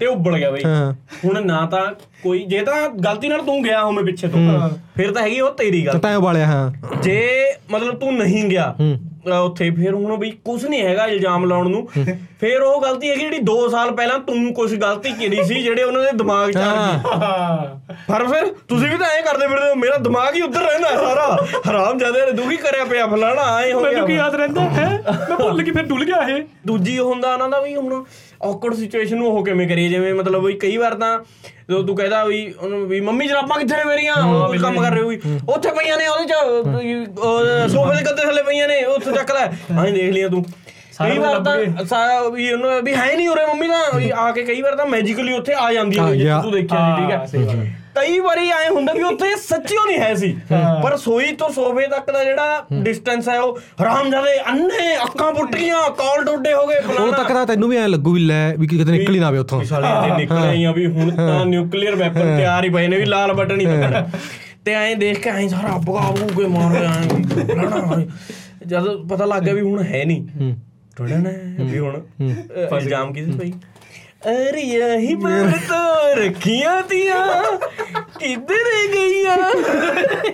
ਤੇ 0.00 0.06
ਉੱਬਲ 0.06 0.38
ਗਿਆ 0.38 0.50
ਬਈ। 0.50 0.64
ਹੁਣ 1.24 1.44
ਨਾ 1.46 1.64
ਤਾਂ 1.66 1.84
ਕੋਈ 2.22 2.44
ਜੇ 2.44 2.60
ਤਾਂ 2.60 2.88
ਗਲਤੀ 3.04 3.28
ਨਾਲ 3.28 3.42
ਤੂੰ 3.42 3.62
ਗਿਆ 3.64 3.82
ਹੋਵੇਂ 3.84 4.04
ਪਿੱਛੇ 4.04 4.28
ਤੋਂ 4.28 4.38
ਫਿਰ 4.96 5.12
ਤਾਂ 5.12 5.22
ਹੈਗੀ 5.22 5.40
ਉਹ 5.40 5.50
ਤੇਰੀ 5.54 5.86
ਗੱਲ। 5.86 5.98
ਤਾਂ 5.98 6.16
ਉਬਾਲਿਆ 6.16 6.46
ਹਾਂ। 6.46 6.70
ਜੇ 7.02 7.20
ਮਤਲਬ 7.70 7.94
ਤੂੰ 7.94 8.12
ਨਹੀਂ 8.14 8.44
ਗਿਆ 8.44 8.74
ਉੱਥੇ 9.28 9.70
ਫਿਰ 9.70 9.94
ਹੁਣ 9.94 10.16
ਬਈ 10.16 10.30
ਕੁਝ 10.44 10.64
ਨਹੀਂ 10.66 10.82
ਹੈਗਾ 10.82 11.06
ਇਲਜ਼ਾਮ 11.06 11.44
ਲਾਉਣ 11.44 11.68
ਨੂੰ। 11.70 11.86
ਫਿਰ 12.40 12.62
ਉਹ 12.62 12.80
ਗਲਤੀ 12.82 13.10
ਹੈਗੀ 13.10 13.20
ਜਿਹੜੀ 13.20 13.38
2 13.42 13.56
ਸਾਲ 13.70 13.90
ਪਹਿਲਾਂ 13.90 14.18
ਤੂੰ 14.18 14.52
ਕੁਝ 14.54 14.74
ਗਲਤੀ 14.74 15.12
ਕੀਤੀ 15.12 15.42
ਸੀ 15.44 15.62
ਜਿਹੜੇ 15.62 15.82
ਉਹਨਾਂ 15.82 16.02
ਦੇ 16.02 16.10
ਦਿਮਾਗ 16.12 16.50
'ਚ 16.50 16.56
ਆ 16.56 17.78
ਪਰ 18.08 18.26
ਫਿਰ 18.26 18.46
ਤੁਸੀਂ 18.68 18.88
ਵੀ 18.88 18.96
ਤਾਂ 18.96 19.06
ਐਂ 19.08 19.22
ਕਰਦੇ 19.22 19.46
ਫਿਰਦੇ 19.46 19.68
ਹੋ 19.68 19.74
ਮੇਰਾ 19.74 19.96
ਦਿਮਾਗ 19.98 20.34
ਹੀ 20.34 20.40
ਉੱਧਰ 20.40 20.60
ਰਹਿੰਦਾ 20.60 20.88
ਸਾਰਾ। 20.88 21.36
ਹਰਾਮ 21.70 21.98
ਜਾਦੇ 21.98 22.24
ਨੇ 22.26 22.32
ਦੁਖੀ 22.32 22.56
ਕਰਿਆ 22.56 22.84
ਪਿਆ 22.84 23.06
ਫਲਾਣਾ 23.06 23.42
ਐ 23.58 23.72
ਹੋ 23.72 23.80
ਮੈਨੂੰ 23.80 24.06
ਕੀ 24.06 24.12
ਗਿਆ 24.12 24.22
ਯਾਦ 24.24 24.34
ਰਹਿੰਦਾ 24.34 24.60
ਹੈ? 24.60 24.88
ਮੈਂ 25.28 25.36
ਭੁੱਲ 25.36 25.62
ਗਈ 25.62 25.70
ਫਿਰ 25.70 25.82
ਡੁੱਲ 25.82 26.04
ਗਿਆ 26.04 26.20
ਇਹ। 26.28 26.42
ਦੂਜੀ 26.66 26.98
ਹੁੰਦਾ 26.98 27.32
ਉਹਨਾਂ 27.32 27.48
ਦਾ 27.48 27.60
ਵੀ 27.60 27.74
ਹੁਣ। 27.76 28.04
ਔਕਵਰਡ 28.42 28.74
ਸਿਚੁਏਸ਼ਨ 28.74 29.16
ਨੂੰ 29.16 29.28
ਉਹ 29.28 29.44
ਕਿਵੇਂ 29.44 29.68
ਕਰੀਏ? 29.68 29.88
ਜਿਵੇਂ 29.88 30.14
ਮਤਲਬ 30.14 30.44
ਵੀ 30.46 30.52
ਕਈ 30.54 30.76
ਵਾਰ 30.76 30.94
ਤਾਂ 30.94 31.18
ਜਦੋਂ 31.70 31.82
ਤੂੰ 31.84 31.96
ਕਹਿੰਦਾ 31.96 32.24
ਵੀ 32.24 32.54
ਉਹਨੂੰ 32.60 32.86
ਵੀ 32.86 33.00
ਮੰਮੀ 33.00 33.26
ਜਰਾਬਾਂ 33.26 33.58
ਕਿੱਥੇ 33.58 33.76
ਨੇ 33.76 33.84
ਮੇਰੀਆਂ? 33.84 34.14
ਉਹ 34.14 34.46
ਕੋਈ 34.48 34.58
ਕੰਮ 34.58 34.82
ਕਰ 34.82 34.90
ਰਹੇ 34.90 35.02
ਹੋਈ 35.02 35.20
ਉੱਥੇ 35.48 35.70
ਪਈਆਂ 35.70 35.96
ਨੇ 35.98 36.06
ਉਹਦੇ 36.06 36.24
ਚ 36.26 37.70
ਸੋਫੇ 37.72 37.96
ਦੇ 37.96 38.04
ਗੱਦੇ 38.04 38.22
ਥੱਲੇ 38.22 38.42
ਪਈਆਂ 38.42 38.68
ਨੇ 38.68 38.84
ਉੱਥੇ 38.84 39.12
ਚੱਕ 39.12 39.32
ਲੈ। 39.32 39.46
ਐਂ 39.86 39.92
ਦੇਖ 39.92 40.12
ਲਿਆ 40.12 40.28
ਤੂੰ। 40.28 40.44
ਕਈ 40.98 41.18
ਵਾਰ 41.18 41.40
ਤਾਂ। 41.40 41.84
ਸਾਰਾ 41.86 42.28
ਵੀ 42.28 42.50
ਉਹਨੂੰ 42.52 42.82
ਵੀ 42.84 42.94
ਹੈ 42.94 43.14
ਨਹੀਂ 43.16 43.28
ਉਰੇ 43.28 43.44
ਮੰਮੀ 43.46 43.68
ਤਾਂ 43.68 44.00
ਆ 44.18 44.30
ਕੇ 44.32 44.42
ਕਈ 44.44 44.60
ਵਾਰ 44.62 44.76
ਤਾਂ 44.76 44.86
ਮੈਜੀਕਲੀ 44.86 45.32
ਉੱਥੇ 45.32 45.54
ਆ 45.54 45.72
ਜਾਂਦੀ 45.72 45.98
ਹਾਂ। 45.98 46.42
ਤੂੰ 46.42 46.52
ਦੇਖਿਆ 46.52 47.24
ਸੀ 47.26 47.38
ਠੀਕ 47.38 47.48
ਹਾਂ। 47.48 47.64
ਕਈ 47.96 48.18
ਵਾਰੀ 48.18 48.48
ਐ 48.50 48.68
ਹੁੰਦਾ 48.70 48.92
ਵੀ 48.92 49.02
ਉੱਥੇ 49.02 49.30
ਸੱਚੀਓ 49.38 49.84
ਨਹੀਂ 49.86 49.98
ਹੈ 49.98 50.14
ਸੀ। 50.14 50.32
ਪਰ 50.82 50.96
ਸੋਈ 50.96 51.32
ਤੋਂ 51.34 51.48
ਸੋਫੇ 51.48 51.86
ਤੱਕ 51.86 52.10
ਦਾ 52.10 52.24
ਜਿਹੜਾ 52.24 52.64
ਡਿਸਟੈਂਸ 52.82 53.28
ਹੈ 53.28 53.38
ਉਹ 53.40 53.58
ਹਰਾਮਜ਼ਾਦੇ 53.82 54.34
ਅੰਨੇ 54.48 54.96
ਅੱਖਾਂ 55.04 55.32
ਪੁੱਟ 55.32 55.54
ਗਈਆਂ 55.56 55.80
ਕਾਲ 55.98 56.24
ਟੋਡੇ 56.24 56.52
ਹੋ 56.54 56.66
ਗਏ 56.66 56.78
ਉਹ 56.96 57.12
ਤੱਕ 57.12 57.32
ਤਾਂ 57.32 57.46
ਤੈਨੂੰ 57.46 57.68
ਵੀ 57.68 57.76
ਐ 57.76 57.86
ਲੱਗੂ 57.88 58.12
ਵੀ 58.12 58.20
ਲੈ 58.20 58.40
ਵੀ 58.58 58.66
ਕਿਤੇ 58.66 58.84
ਨਿਕਲ 58.84 59.14
ਹੀ 59.14 59.20
ਨਾ 59.20 59.26
ਆਵੇ 59.26 59.38
ਉੱਥੋਂ। 59.38 59.62
ਸਾਲੇ 59.64 59.88
ਤੇ 60.02 60.16
ਨਿਕਲ 60.16 60.36
ਆਈਆਂ 60.38 60.72
ਵੀ 60.72 60.86
ਹੁਣ 60.88 61.10
ਤਾਂ 61.16 61.44
ਨਿਊਕਲੀਅਰ 61.46 61.94
ਵੈਪਨ 61.96 62.36
ਤਿਆਰ 62.36 62.64
ਹੀ 62.64 62.68
ਪਏ 62.68 62.86
ਨੇ 62.88 62.96
ਵੀ 62.96 63.04
ਲਾਲ 63.04 63.32
ਬਟਨ 63.32 63.60
ਹੀ 63.60 63.66
ਲੱਗਣਾ 63.66 64.06
ਤੇ 64.64 64.74
ਐਂ 64.74 64.94
ਦੇਖ 64.96 65.18
ਕੇ 65.20 65.30
ਐਂ 65.30 65.48
ਸਾਰਾ 65.48 65.76
ਭਗਾ 65.78 66.10
ਭੂਗੇ 66.12 66.46
ਮਾਰ 66.48 66.72
ਰਿਹਾ 66.72 66.92
ਐਂ 66.94 68.04
ਜਦ 68.66 68.86
ਪਤਾ 69.08 69.24
ਲੱਗ 69.24 69.42
ਗਿਆ 69.42 69.54
ਵੀ 69.54 69.60
ਹੁਣ 69.60 69.82
ਹੈ 69.84 70.04
ਨਹੀਂ। 70.04 70.54
ਟੋੜਨਾ 70.96 71.30
ਵੀ 71.64 71.78
ਹੁਣ 71.78 72.00
ਇਲਜ਼ਾਮ 72.72 73.12
ਕਿਸੇ 73.12 73.32
ਪਈ 73.38 73.52
ਅਰੇ 74.28 74.60
ਯਹੀ 74.60 75.14
ਪਰ 75.14 75.50
ਤੋ 75.68 76.20
ਰੱਖੀਆਂ 76.20 76.80
ਤੀਆਂ। 76.82 77.42
ਕਿੱਧਰ 78.18 78.70
ਗਈਆਂ? 78.92 79.36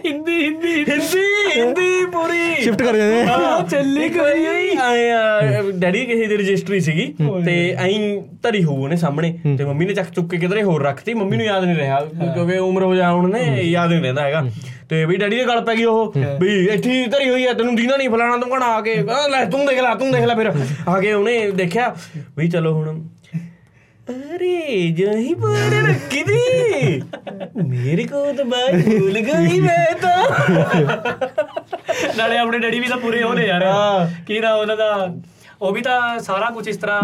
ਹਿੰਦੀ 0.07 0.35
ਹਿੰਦੀ 0.45 0.73
ਹਿੰਦੀ। 0.75 1.23
ਹਿੰਦੀ 1.57 2.05
ਪੂਰੀ। 2.13 2.63
ਸ਼ਿਫਟ 2.63 2.83
ਕਰ 2.83 2.97
ਜਾਂਦੇ 2.97 3.21
ਆ। 3.23 3.67
ਚੱਲੀ 3.71 4.09
ਕੋਈ। 4.09 4.77
ਆਇਆ 4.83 5.63
ਡੈਡੀ 5.79 6.05
ਕਿਸੇ 6.07 6.27
ਦੀ 6.27 6.37
ਰਜਿਸਟਰੀ 6.37 6.81
ਸੀਗੀ 6.81 7.07
ਤੇ 7.45 7.55
ਐਂ 7.79 7.91
ਧਰੀ 8.43 8.63
ਹੋਊ 8.65 8.83
ਉਹਨੇ 8.83 8.97
ਸਾਹਮਣੇ 8.97 9.33
ਤੇ 9.59 9.65
ਮੰਮੀ 9.65 9.87
ਨੇ 9.87 9.95
ਚੱਕ 9.95 10.11
ਚੁੱਕ 10.11 10.31
ਕੇ 10.31 10.37
ਕਿਧਰੇ 10.37 10.63
ਹੋਰ 10.63 10.83
ਰੱਖਤੀ। 10.85 11.15
ਮੰਮੀ 11.15 11.37
ਨੂੰ 11.37 11.47
ਯਾਦ 11.47 11.65
ਨਹੀਂ 11.65 11.77
ਰਿਹਾ 11.77 12.01
ਕਿਉਂਕਿ 12.15 12.59
ਉਮਰ 12.59 12.83
ਹੋ 12.83 12.95
ਜਾ 12.95 13.13
ਹੁਣ 13.13 13.31
ਨੇ 13.33 13.63
ਯਾਦ 13.63 13.91
ਨਹੀਂ 13.91 14.03
ਰਹਿੰਦਾ 14.03 14.23
ਹੈਗਾ। 14.23 14.45
ਤੇ 14.93 15.05
ਵੀ 15.05 15.17
ਡੈਡੀ 15.17 15.37
ਦੇ 15.37 15.45
ਗੱਲ 15.47 15.61
ਪੈ 15.65 15.75
ਗਈ 15.75 15.85
ਉਹ 15.85 16.13
ਵੀ 16.41 16.55
ਇੱਥੇ 16.67 17.05
ਧਰੀ 17.13 17.29
ਹੋਈ 17.31 17.45
ਐ 17.47 17.53
ਤੈਨੂੰ 17.53 17.75
ਦੀਨਾ 17.77 17.97
ਨਹੀਂ 17.97 18.09
ਫਲਾਣਾ 18.11 18.37
ਤੂੰ 18.37 18.49
ਕਹਣਾ 18.51 18.67
ਆ 18.67 18.81
ਕੇ 18.81 18.95
ਲੈ 19.31 19.45
ਤੂੰ 19.45 19.65
ਦੇਖ 19.67 19.79
ਲੈ 19.81 19.95
ਤੂੰ 19.95 20.11
ਦੇਖ 20.13 20.25
ਲੈ 20.25 20.35
ਫਿਰ। 20.35 20.51
ਆ 20.89 20.99
ਕੇ 21.01 21.13
ਉਹਨੇ 21.13 21.51
ਦੇਖਿਆ 21.51 21.95
ਵੀ 22.39 22.49
ਚਲੋ 22.49 22.73
ਹੁਣ 22.73 23.01
ਅਰੇ 24.09 24.91
ਜਹੀ 24.97 25.33
ਪਰ 25.35 25.75
ਰੱਖੀ 25.89 26.23
ਦੀ 26.25 27.01
ਮੇਰੇ 27.69 28.05
ਕੋ 28.05 28.33
ਤਾਂ 28.33 28.45
ਬਾਈ 28.45 28.83
ਭੁੱਲ 28.83 29.19
ਗਈ 29.21 29.61
ਮੈਂ 29.61 29.95
ਤਾਂ। 30.03 30.17
ਨਾਲੇ 32.17 32.39
ਆਪਣੇ 32.39 32.59
ਡੈਡੀ 32.59 32.81
ਵੀ 32.81 32.89
ਤਾਂ 32.89 32.97
ਪੂਰੇ 32.99 33.23
ਹੋਣੇ 33.23 33.47
ਯਾਰ। 33.47 33.65
ਕੀ 34.27 34.41
ਨਾ 34.41 34.55
ਉਹਨਾਂ 34.55 34.77
ਦਾ 34.77 34.93
ਉਹ 35.63 35.73
ਵੀ 35.73 35.81
ਤਾਂ 35.81 36.19
ਸਾਰਾ 36.19 36.51
ਕੁਝ 36.55 36.69
ਇਸ 36.69 36.77
ਤਰ੍ਹਾਂ 36.77 37.03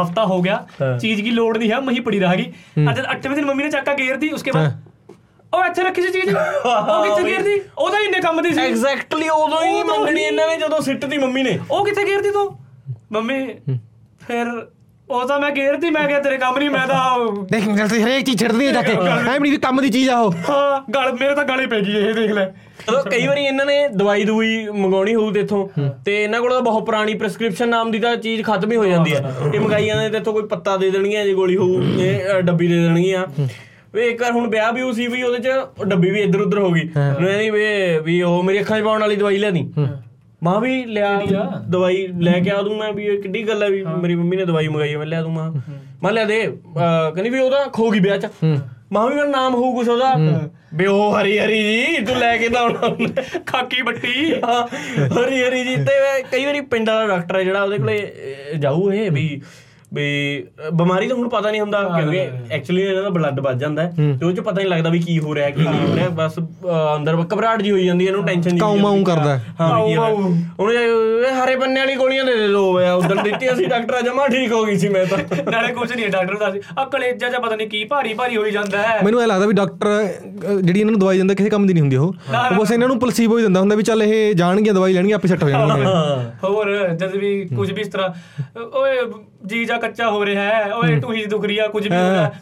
ਹਫਤਾ 0.00 0.24
ਹੋ 0.24 0.40
ਗਿਆ। 0.42 0.64
ਚੀਜ਼ 1.00 1.22
ਦੀ 1.22 1.30
ਲੋੜ 1.30 1.56
ਨਹੀਂ 1.58 1.70
ਹੈ 1.70 1.80
ਮਹੀ 1.80 2.00
ਪੜੀ 2.00 2.18
ਰਹਾਗੀ। 2.20 2.52
ਅੱਜ 2.90 3.00
8ਵੇਂ 3.16 3.36
ਦਿਨ 3.36 3.44
ਮੰਮੀ 3.44 3.62
ਨੇ 3.64 3.70
ਚਾਕਾ 3.70 3.94
ਗੇਰ 3.94 4.16
ਦੀ 4.16 4.30
ਉਸਕੇ 4.30 4.52
ਬਾਅਦ 4.52 4.86
ਉਹ 5.52 5.64
ਇੱਥੇ 5.64 5.82
ਰੱਖੀ 5.82 6.02
ਸੀ 6.02 6.10
ਚੀਜ਼। 6.12 6.34
ਉਹ 6.34 7.04
ਕਿੱਥੇ 7.04 7.22
ਗੇਰਦੀ 7.30 7.60
ਉਹਦਾ 7.78 7.98
ਇੰਨੇ 7.98 8.20
ਕੰਮ 8.20 8.40
ਦੀ 8.42 8.52
ਸੀ। 8.54 8.60
ਐਗਜ਼ੈਕਟਲੀ 8.60 9.28
ਉਦੋਂ 9.28 9.62
ਹੀ 9.64 9.82
ਮੰਗਣੀ। 9.82 10.22
ਇਹਨਾਂ 10.22 10.46
ਨੇ 10.48 10.56
ਜਦੋਂ 10.56 10.80
ਸਿੱਟਦੀ 10.80 11.18
ਮੰਮੀ 11.18 11.42
ਨੇ। 11.42 11.58
ਉਹ 11.70 11.84
ਕਿੱਥੇ 11.84 12.04
ਗੇਰਦੀ 12.06 12.30
ਤੂੰ? 12.30 12.50
ਮੰਮੀ 13.12 13.44
ਫਿਰ 14.26 14.46
ਉਹ 15.08 15.24
ਤਾਂ 15.28 15.38
ਮੈਂ 15.40 15.50
ਗੇਰਦੀ 15.50 15.90
ਮੈਂ 15.90 16.06
ਕਿਹਾ 16.08 16.18
ਤੇਰੇ 16.20 16.36
ਕੰਮ 16.38 16.56
ਨਹੀਂ 16.58 16.70
ਮੈਂ 16.70 16.86
ਤਾਂ 16.86 17.02
ਦੇਖ 17.50 17.68
ਗੱਲ 17.68 17.88
ਤੇ 17.88 18.02
ਹਰੇਕ 18.02 18.24
ਚੀਜ਼ 18.26 18.38
ਛੱਡਦੀ 18.40 18.66
ਹੈ 18.66 18.72
ਜਾ 18.72 18.82
ਕੇ। 18.82 18.92
ਐ 19.34 19.38
ਵੀ 19.38 19.56
ਕੰਮ 19.56 19.80
ਦੀ 19.80 19.90
ਚੀਜ਼ 19.90 20.08
ਆ 20.10 20.18
ਉਹ। 20.20 20.32
ਹਾਂ 20.48 20.80
ਗਲ 20.94 21.12
ਮੇਰੇ 21.20 21.34
ਤਾਂ 21.34 21.44
ਗਲੇ 21.44 21.66
ਪੈ 21.66 21.80
ਗਈ 21.80 21.96
ਇਹ 21.98 22.14
ਦੇਖ 22.14 22.30
ਲੈ। 22.30 22.44
ਚਲੋ 22.86 23.02
ਕਈ 23.02 23.26
ਵਾਰੀ 23.26 23.44
ਇਹਨਾਂ 23.44 23.64
ਨੇ 23.66 23.76
ਦਵਾਈ 23.88 24.24
ਦੂਈ 24.24 24.66
ਮੰਗਾਉਣੀ 24.68 25.14
ਹੋਊ 25.14 25.30
ਤੇਥੋਂ 25.32 25.66
ਤੇ 26.04 26.22
ਇਹਨਾਂ 26.24 26.40
ਕੋਲ 26.40 26.50
ਤਾਂ 26.50 26.60
ਬਹੁਤ 26.62 26.84
ਪੁਰਾਣੀ 26.86 27.14
ਪ੍ਰੈਸਕ੍ਰਿਪਸ਼ਨ 27.14 27.68
ਨਾਮ 27.68 27.90
ਦੀ 27.90 27.98
ਤਾਂ 27.98 28.14
ਚੀਜ਼ 28.16 28.42
ਖਤਮ 28.42 28.72
ਹੀ 28.72 28.76
ਹੋ 28.76 28.84
ਜਾਂਦੀ 28.86 29.14
ਹੈ। 29.14 29.32
ਇਹ 29.54 29.60
ਮੰਗਾਈ 29.60 29.86
ਜਾਂਦੇ 29.86 30.08
ਤੇਥੋਂ 30.10 30.32
ਕੋਈ 30.32 30.42
ਪੱਤਾ 30.46 30.76
ਦੇ 30.76 30.90
ਦੇਣਗੀਆਂ 30.90 31.24
ਜੇ 31.24 31.34
ਗੋਲੀ 31.34 31.56
ਹੋਊ 31.56 31.82
ਇਹ 32.00 32.40
ਡੱਬੀ 32.42 32.66
ਦੇ 32.68 32.80
ਦੇਣਗੀਆਂ। 32.82 33.26
ਵੀ 33.94 34.06
ਇੱਕ 34.06 34.22
ਵਾਰ 34.22 34.32
ਹੁਣ 34.32 34.48
ਵਿਆਹ 34.50 34.72
ਵੀ 34.72 34.82
ਉਹ 34.82 34.92
ਸੀ 34.92 35.06
ਵੀ 35.06 35.22
ਉਹਦੇ 35.22 35.38
ਚ 35.38 35.54
ਉਹ 35.78 35.84
ਡੱਬੀ 35.84 36.10
ਵੀ 36.10 36.20
ਇੱਧਰ 36.20 36.40
ਉੱਧਰ 36.40 36.58
ਹੋ 36.58 36.70
ਗਈ। 36.72 36.88
ਉਹਨੇ 36.96 37.36
ਨਹੀਂ 37.36 37.52
ਵੀ 37.52 37.64
ਵੀ 38.04 38.20
ਉਹ 38.22 38.42
ਮੇਰੀ 38.42 38.60
ਅੱਖਾਂ 38.60 38.80
'ਚ 38.80 38.84
ਪਾਉਣ 38.84 39.00
ਵਾਲੀ 39.00 39.16
ਦਵਾਈ 39.16 39.38
ਲਿਆਦੀ। 39.38 39.68
ਮਾਂ 40.42 40.60
ਵੀ 40.60 40.84
ਲਿਆ 40.84 41.20
ਦਵਾਈ 41.68 42.06
ਲੈ 42.20 42.38
ਕੇ 42.40 42.50
ਆ 42.50 42.60
ਦੂੰ 42.62 42.76
ਮੈਂ 42.78 42.92
ਵੀ 42.92 43.04
ਇਹ 43.06 43.20
ਕਿੱਡੀ 43.22 43.46
ਗੱਲ 43.48 43.62
ਹੈ 43.62 43.68
ਵੀ 43.70 43.82
ਮੇਰੀ 44.02 44.14
ਮੰਮੀ 44.14 44.36
ਨੇ 44.36 44.44
ਦਵਾਈ 44.44 44.68
ਮੰਗਾਈ 44.68 44.92
ਹੈ, 44.92 44.98
ਮੈਂ 44.98 45.06
ਲਿਆ 45.06 45.22
ਦੂੰ 45.22 45.32
ਮਾਂ। 45.32 45.50
ਮੈਂ 46.02 46.12
ਲਿਆ 46.12 46.24
ਦੇ 46.24 46.40
ਕਹਿੰਦੀ 46.76 47.30
ਵੀ 47.30 47.40
ਉਹਦਾ 47.40 47.64
ਖੋ 47.72 47.90
ਗਈ 47.90 48.00
ਵਿਆਹ 48.00 48.18
ਚ। 48.18 48.28
ਮਾਂ 48.92 49.06
ਵੀ 49.08 49.14
ਮੇਰਾ 49.14 49.26
ਨਾਮ 49.28 49.54
ਹੋਊ 49.54 49.74
ਕੁਛ 49.74 49.88
ਉਹਦਾ। 49.88 50.14
ਵੀ 50.74 50.86
ਉਹ 50.86 51.14
ਹਰੀ 51.14 51.38
ਹਰੀ 51.38 51.62
ਜੀ 51.62 52.04
ਤੂੰ 52.06 52.16
ਲੈ 52.16 52.36
ਕੇ 52.36 52.48
ਤਾਂ 52.48 52.60
ਆਉਣਾ 52.62 53.22
ਖਾਕੀ 53.46 53.82
ਬੱਟੀ। 53.82 54.32
ਹਾਂ, 54.44 54.62
ਹਰੀ 55.16 55.42
ਹਰੀ 55.42 55.62
ਜੀ 55.64 55.76
ਤੇ 55.76 56.22
ਕਈ 56.32 56.44
ਵਾਰੀ 56.44 56.60
ਪਿੰਡ 56.66 56.90
ਵਾਲਾ 56.90 57.06
ਡਾਕਟਰ 57.06 57.36
ਹੈ 57.36 57.42
ਜਿਹੜਾ 57.44 57.62
ਉਹਦੇ 57.62 57.78
ਕੋਲੇ 57.78 58.54
ਜਾਊ 58.58 58.90
ਇਹ 58.92 59.10
ਵੀ। 59.10 59.40
ਵੀ 59.94 60.06
ਬਿਮਾਰੀ 60.72 61.08
ਤਾਂ 61.08 61.16
ਹੁਣ 61.16 61.28
ਪਤਾ 61.28 61.50
ਨਹੀਂ 61.50 61.60
ਹੁੰਦਾ 61.60 61.82
ਕਿਉਂਕਿ 61.82 62.18
ਐਕਚੁਅਲੀ 62.50 62.82
ਇਹਨਾਂ 62.82 63.02
ਦਾ 63.02 63.08
ਬਲੱਡ 63.08 63.40
ਵੱਜ 63.40 63.60
ਜਾਂਦਾ 63.60 63.82
ਹੈ 63.82 63.92
ਤੇ 64.20 64.26
ਉਹ 64.26 64.32
ਚ 64.32 64.40
ਪਤਾ 64.40 64.54
ਨਹੀਂ 64.54 64.66
ਲੱਗਦਾ 64.66 64.90
ਵੀ 64.90 64.98
ਕੀ 64.98 65.18
ਹੋ 65.18 65.34
ਰਿਹਾ 65.34 65.50
ਕੀ 65.50 65.62
ਨਹੀਂ 65.62 65.86
ਹੋ 65.88 65.94
ਰਿਹਾ 65.96 66.08
ਬਸ 66.08 66.38
ਅੰਦਰ 66.96 67.16
ਘਬਰਾਹਟ 67.16 67.62
ਜੀ 67.62 67.70
ਹੋਈ 67.70 67.86
ਜਾਂਦੀ 67.86 68.04
ਹੈ 68.06 68.10
ਇਹਨੂੰ 68.10 68.24
ਟੈਨਸ਼ਨ 68.26 68.50
ਜੀ 68.50 68.58
ਕਾਊ 68.58 68.76
ਮਾਊ 68.76 69.02
ਕਰਦਾ 69.04 69.36
ਹੈ। 69.38 69.54
ਉਹਨੇ 70.58 70.84
ਇਹ 71.28 71.34
ਹਰੇ 71.34 71.54
ਬੰਨੇ 71.56 71.80
ਵਾਲੀ 71.80 71.94
ਗੋਲੀਆਂ 71.94 72.24
ਦੇ 72.24 72.34
ਦੇ 72.36 72.48
ਦੋ 72.48 72.76
ਆ 72.78 72.92
ਉਦੋਂ 72.92 73.16
ਦਿੱਤੀ 73.16 73.52
ਅਸੀਂ 73.52 73.66
ਡਾਕਟਰ 73.68 74.00
ਜਮਾ 74.02 74.26
ਠੀਕ 74.26 74.52
ਹੋ 74.52 74.64
ਗਈ 74.64 74.76
ਸੀ 74.78 74.88
ਮੈਂ 74.88 75.04
ਤਾਂ। 75.06 75.18
ਨਾਲੇ 75.52 75.72
ਕੁਝ 75.72 75.92
ਨਹੀਂ 75.92 76.08
ਡਾਕਟਰ 76.08 76.34
ਦਾ। 76.34 76.52
ਆ 76.78 76.84
ਕਲੇਜਾ 76.84 77.28
ਜਾਂ 77.28 77.40
ਪਤਾ 77.40 77.56
ਨਹੀਂ 77.56 77.68
ਕੀ 77.68 77.84
ਭਾਰੀ 77.84 78.14
ਭਾਰੀ 78.14 78.36
ਹੋਈ 78.36 78.50
ਜਾਂਦਾ 78.50 78.78
ਹੈ। 78.78 79.00
ਮੈਨੂੰ 79.04 79.22
ਐ 79.22 79.26
ਲੱਗਦਾ 79.26 79.46
ਵੀ 79.46 79.52
ਡਾਕਟਰ 79.52 79.88
ਜਿਹੜੀ 80.62 80.80
ਇਹਨਾਂ 80.80 80.90
ਨੂੰ 80.92 81.00
ਦਵਾਈ 81.00 81.18
ਦਿੰਦਾ 81.18 81.34
ਕਿਸੇ 81.34 81.50
ਕੰਮ 81.50 81.66
ਦੀ 81.66 81.72
ਨਹੀਂ 81.72 81.82
ਹੁੰਦੀ 81.82 81.96
ਉਹ। 81.96 82.12
ਉਹ 82.50 82.56
ਬਸ 82.56 82.72
ਇਹਨਾਂ 82.72 82.88
ਨੂੰ 82.88 82.98
ਪਲਸੀਬੋ 83.00 83.38
ਹੀ 83.38 83.42
ਦਿੰਦਾ 83.42 83.60
ਹੁੰਦਾ 83.60 83.76
ਵੀ 83.76 83.82
ਚੱਲ 83.82 84.02
ਇਹ 84.02 84.34
ਜਾਣਗੀਆਂ 84.34 84.74
ਦਵਾਈ 84.74 84.92
ਲੈਣਗੀਆਂ 84.92 85.16
ਆਪੇ 85.16 85.28
ਸੈੱਟ 85.28 85.42
ਹੋ 85.44 85.50
ਜਾਣਗੇ 85.50 85.84
ਹੋਰ 86.44 86.76
ਜਦ 86.94 87.16
ਵੀ 87.16 87.32
ਕੁਝ 87.56 87.70
ਵੀ 87.72 87.80
ਇਸ 87.80 87.88
ਤਰ੍ਹਾਂ 87.88 88.08
ਓਏ 88.72 88.96
ਜੀ 89.46 89.64
ਜਾ 89.64 89.78
ਕੱਚਾ 89.78 90.10
ਹੋ 90.10 90.26
ਰਿਹਾ 90.26 90.42
ਹੈ, 90.42 90.72
ਓਏ 90.74 91.00
ਟੂਹੀ 91.00 91.24
ਦੁਖ 91.26 91.44
ਰਹੀ 91.44 91.58
ਆ, 91.58 91.68
ਕੁਝ 91.68 91.88
ਵੀ 91.88 91.96
ਹੋ 91.96 92.10
ਰਿਹਾ। 92.10 92.32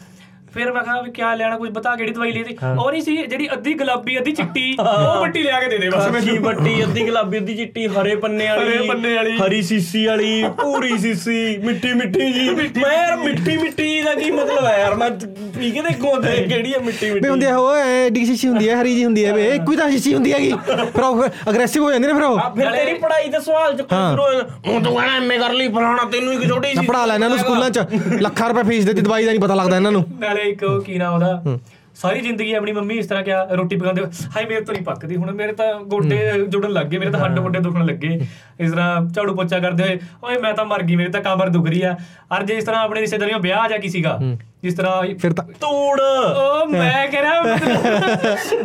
ਫਿਰ 0.57 0.71
ਮੈਂ 0.73 0.83
ਕਿਹਾ 0.83 1.01
ਵੀ 1.01 1.11
ਕੀ 1.11 1.21
ਲੈਣਾ 1.37 1.57
ਕੁਝ 1.57 1.69
ਬਤਾ 1.71 1.95
ਕਿਹੜੀ 1.95 2.11
ਦਵਾਈ 2.11 2.31
ਲਈ 2.31 2.43
ਤੀ 2.43 2.55
ਉਹ 2.67 2.89
ਨਹੀਂ 2.91 3.01
ਸੀ 3.01 3.15
ਜਿਹੜੀ 3.17 3.47
ਅੱਧੀ 3.53 3.73
ਗੁਲਾਬੀ 3.73 4.17
ਅੱਧੀ 4.19 4.31
ਚਿੱਟੀ 4.31 4.63
ਉਹ 4.79 5.19
ਬੱਟੀ 5.21 5.43
ਲਿਆ 5.43 5.59
ਕੇ 5.61 5.67
ਦੇ 5.69 5.77
ਦੇ 5.77 5.89
ਬਸ। 5.89 6.07
ਖਾਕੀ 6.07 6.37
ਬੱਟੀ 6.39 6.83
ਅੱਧੀ 6.83 7.03
ਗੁਲਾਬੀ 7.05 7.37
ਅੱਧੀ 7.37 7.53
ਚਿੱਟੀ 7.55 7.85
ਹਰੇ 7.89 8.15
ਪੰਨੇ 8.15 8.47
ਵਾਲੀ 8.49 8.69
ਹਰੇ 8.69 8.87
ਪੰਨੇ 8.87 9.13
ਵਾਲੀ। 9.15 9.37
ਹਰੀ 9.37 9.61
ਸੀਸੀ 9.61 10.05
ਵਾਲੀ 10.05 10.43
ਪੂਰੀ 10.61 10.97
ਸੀਸੀ 10.97 11.57
ਮਿੱਠੀ 11.63 11.93
ਮਿੱਠੀ 11.93 12.31
ਜੀ। 12.33 12.49
ਮੈਂ 12.49 12.93
ਯਾਰ 12.93 13.15
ਮਿੱਠੀ 13.17 13.57
ਮਿੱਠੀ 13.57 14.01
ਦਾ 14.03 14.13
ਕੀ 14.13 14.31
ਮਤਲਬ 14.31 14.65
ਹੈ 14.65 14.77
ਯਾਰ? 14.79 14.95
ਮੈਂ 14.95 15.09
ਪੀ 15.57 15.71
ਕੇ 15.71 15.81
ਦੇਖੋ 15.81 16.15
ਤੇ 16.21 16.35
ਕਿਹੜੀ 16.43 16.73
ਹੈ 16.73 16.79
ਵੀ 16.79 16.85
ਮਿੱਠੀ 16.85 17.09
ਹੁੰਦੀ 17.29 17.45
ਆ 17.45 17.55
ਉਹ 17.57 17.75
ਐਡੀ 17.75 18.25
ਸ਼ੀਸ਼ੀ 18.25 18.47
ਹੁੰਦੀ 18.47 18.69
ਹੈ 18.69 18.81
ਹਰੀ 18.81 18.95
ਜੀ 18.95 19.03
ਹੁੰਦੀ 19.05 19.25
ਹੈ 19.25 19.33
ਵੇ 19.33 19.47
ਇੱਕੋ 19.49 19.71
ਹੀ 19.71 19.77
ਤਾਂ 19.77 19.89
ਸ਼ੀਸ਼ੀ 19.91 20.13
ਹੁੰਦੀ 20.13 20.33
ਹੈਗੀ। 20.33 20.51
ਫਿਰ 20.67 21.03
ਉਹ 21.03 21.23
ਅਗਰੈਸਿਵ 21.49 21.83
ਹੋ 21.83 21.91
ਜਾਂਦੇ 21.91 22.07
ਨੇ 22.07 22.13
ਫਿਰ 22.13 22.23
ਉਹ। 22.23 22.39
ਫਿਰ 22.57 22.71
ਤੇਰੀ 22.71 22.93
ਪੜ੍ਹਾਈ 22.99 23.29
ਦੇ 23.29 23.39
ਸਵਾਲ 23.39 23.75
ਚ 23.77 23.81
ਕੋਈ 23.83 23.97
ਸ਼ੁਰੂ 24.09 24.23
ਹੁਣ 24.67 24.83
ਤੂੰ 24.83 24.95
ਕਹਿਣਾ 24.95 25.15
ਐਮਏ 25.17 25.37
ਕਰ 25.37 25.53
ਲਈ 25.53 25.67
ਫਲਾਣਾ 25.69 26.03
ਤੈਨੂੰ 26.11 26.33
ਇੱਕ 26.33 26.47
ਛੋਟੀ 26.47 26.73
ਨਾ 26.73 26.81
ਸੀ 26.81 26.87
ਪੜਾ 26.87 27.05
ਲੈਣਾ 27.05 27.25
ਇਹਨੂੰ 27.25 27.39
ਸਕੂਲਾਂ 27.39 27.69
'ਚ। 27.69 27.85
ਲੱਖਾਂ 28.21 28.49
ਰੁਪਏ 28.49 28.63
ਫੀਸ 28.69 28.85
ਦਿੱਤੀ 28.85 29.01
ਦਵਾਈ 29.01 29.25
ਦਾ 29.25 29.31
ਨਹੀਂ 29.31 29.39
ਪਤਾ 29.41 29.55
ਲੱਗਦਾ 29.55 29.75
ਇਹਨਾਂ 29.75 29.91
ਨੂੰ। 29.91 30.03
ਨਾਲੇ 30.19 30.46
ਇੱਕ 30.47 30.63
ਉਹ 30.63 30.81
ਕੀ 30.81 30.97
ਨਾ 30.97 31.09
ਉਹਦਾ? 31.09 31.57
ਸਾਰੀ 31.95 32.19
ਜ਼ਿੰਦਗੀ 32.21 32.53
ਆਪਣੀ 32.53 32.71
ਮੰਮੀ 32.71 32.95
ਇਸ 32.95 33.07
ਤਰ੍ਹਾਂ 33.07 33.23
ਕਿਹਾ 33.23 33.43
ਰੋਟੀ 33.51 33.75
ਪਕਾਉਂਦੇ 33.75 34.01
ਹਾਏ 34.35 34.45
ਮੇਰੇ 34.45 34.61
ਤੋਂ 34.61 34.73
ਨਹੀਂ 34.73 34.83
ਪੱਕਦੀ 34.83 35.15
ਹੁਣ 35.15 35.31
ਮੇਰੇ 35.31 35.53
ਤਾਂ 35.53 35.73
ਗੋਡੇ 35.83 36.17
ਜੁੜਨ 36.49 36.71
ਲੱਗ 36.71 36.85
ਗਏ 36.85 36.97
ਮੇਰੇ 36.97 37.11
ਤਾਂ 37.11 37.19
ਹੱਡ 37.19 37.39
ਗੋਡੇ 37.39 37.59
ਦੁਖਣ 37.59 37.85
ਲੱਗੇ। 37.85 38.19
ਇਸ 38.59 38.71
ਤਰ੍ਹਾਂ 38.71 39.01
ਝਾੜੂ 39.05 39.35
ਪੋਚਾ 39.35 39.59
ਕਰਦੇ 39.59 39.83
ਹੋਏ 39.83 39.99
ਓਏ 40.23 40.37
ਮੈਂ 40.37 40.53
ਤਾਂ 40.53 40.65
ਮਰ 40.65 40.83
ਗਈ 40.83 40.95
ਮੇਰੇ 40.95 41.09
ਤਾਂ 41.11 41.21
ਕਮਰ 41.21 41.49
ਦੁਖ 41.49 41.67
ਰਹੀ 41.67 41.81
ਆ। 41.81 41.95
ਅਰ 42.37 42.43
ਜੇ 42.43 42.53
ਇਸ 42.53 42.63
ਤਰ੍ਹਾਂ 42.63 42.83
ਆਪਣੇ 42.83 43.01
ਰਿਸ਼ਤੇਦਾਰੀਆਂ 43.01 43.39
ਵਿਆਹ 43.39 43.67
ਜਾਂ 43.69 43.79
ਕੀ 43.79 43.89
ਸੀਗਾ? 43.89 44.19
ਜਿਸ 44.67 44.75
ਤਰ੍ਹਾਂ 44.75 45.03
ਫਿਰ 45.21 45.33
ਤਾਂ 45.33 45.43
ਤੂੜ 45.61 45.99
ਉਹ 46.01 46.65
ਮੈਂ 46.67 47.07
ਕਹਿ 47.07 47.21
ਰਿਹਾ 47.21 47.41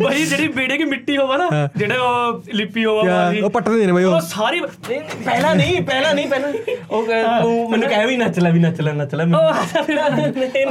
ਬਈ 0.08 0.24
ਜਿਹੜੀ 0.24 0.48
ਬੇੜੇ 0.48 0.78
ਦੀ 0.78 0.84
ਮਿੱਟੀ 0.84 1.16
ਹੋਵਾ 1.16 1.36
ਨਾ 1.36 1.68
ਜਿਹੜਾ 1.76 1.94
ਉਹ 2.02 2.42
ਲਿਪੀ 2.54 2.84
ਹੋਵਾ 2.84 3.02
ਬਾਜੀ 3.02 3.40
ਉਹ 3.40 3.50
ਪੱਟਦੇ 3.50 3.86
ਨੇ 3.86 3.92
ਬਈ 3.92 4.04
ਉਹ। 4.04 4.20
ਸਾਰੀ 4.20 4.60
ਨਹੀਂ, 4.60 5.00
ਪਹਿਲਾਂ 5.24 5.54
ਨਹੀਂ 5.54 5.82
ਪਹਿਲਾਂ 5.82 6.14
ਨਹੀਂ 6.14 6.28
ਪਹਿਲਾਂ। 6.28 6.52
ਉਹ 6.90 7.06
ਕਹਿ- 7.06 7.42
ਤੂੰ 7.42 7.70
ਮੈਨੂੰ 7.70 7.88
ਕਹਿ 7.88 8.06
ਵੀ 8.06 8.16
ਨੱਚ 8.16 8.38
ਲੈ 8.38 8.50
ਵੀ 8.50 8.58
ਨੱਚ 8.58 8.80
ਲੈ 8.80 8.92
ਨੱਚ 8.92 9.14
ਲੈ। 9.14 9.24
ਮੈਂ- 9.24 9.40
ਉਹ 9.40 9.54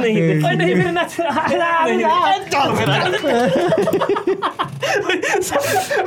ਨਹੀਂ। 0.00 0.56
ਨਹੀਂ 0.56 0.76
ਫਿਰ 0.76 0.92
ਨੱਚ 0.92 1.20
ਨਹੀਂ, 1.20 2.00
ਚੱਲ 2.50 2.74
ਫਿਰ 2.74 2.88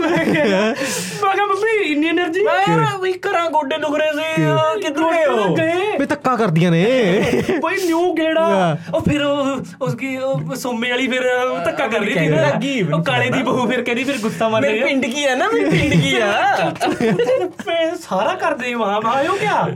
ਮੈਂ 0.01 0.25
ਕਿਹਾ 0.25 0.59
ਮੈਂ 0.61 1.33
ਕਿਹਾ 1.33 1.45
ਮੰਮੀ 1.45 1.91
ਇੰਨੀ 1.91 2.09
એનર્ਜੀ 2.09 2.43
ਮੈਂ 2.43 2.97
ਵੀ 3.01 3.11
ਕਰਾਂ 3.13 3.49
ਗੋਡੇ 3.49 3.77
ਦੁਖਰੇ 3.77 4.09
ਸੀ 4.15 4.43
ਕਿੱਧਰ 4.81 5.11
ਗਏ 5.11 5.25
ਹੋ 5.25 5.55
ਵੀ 5.99 6.05
ਧੱਕਾ 6.05 6.35
ਕਰਦੀਆਂ 6.35 6.71
ਨੇ। 6.71 6.83
ਕੋਈ 7.61 7.75
ਨਿਊ 7.85 8.13
ਗੇੜਾ 8.13 8.77
ਉਹ 8.93 9.01
ਫਿਰ 9.01 9.23
ਉਸकी 9.23 10.55
ਸੋਮੇ 10.55 10.89
ਵਾਲੀ 10.89 11.07
ਫਿਰ 11.07 11.23
ਧੱਕਾ 11.65 11.87
ਕਰ 11.87 11.99
ਰਹੀ 11.99 12.13
ਸੀ। 12.13 12.27
ਲੱਗੀ 12.27 12.81
ਉਹ 12.81 13.03
ਕਾਲੇ 13.03 13.29
ਦੀ 13.29 13.43
ਬਹੂ 13.43 13.67
ਫਿਰ 13.67 13.81
ਕਹਿੰਦੀ 13.83 14.03
ਫਿਰ 14.03 14.17
ਗੁੱਸਾ 14.17 14.49
ਮਾਰ 14.49 14.61
ਰਹੀ 14.61 14.79
ਹੈ। 14.79 14.85
ਪਿੰਡ 14.85 15.05
ਕੀ 15.05 15.25
ਹੈ 15.25 15.35
ਨਾ 15.35 15.47
ਮੇਰੀ 15.53 15.69
ਪਿੰਡ 15.69 16.01
ਕੀ 16.01 16.15
ਆ? 16.15 16.73
ਸਾਰਾ 18.01 18.33
ਕਰਦੇ 18.35 18.73
ਵਾਹ 18.73 19.01
ਵਾਹ 19.01 19.23
ਹੋ 19.27 19.35
ਕਿਆ? 19.35 19.67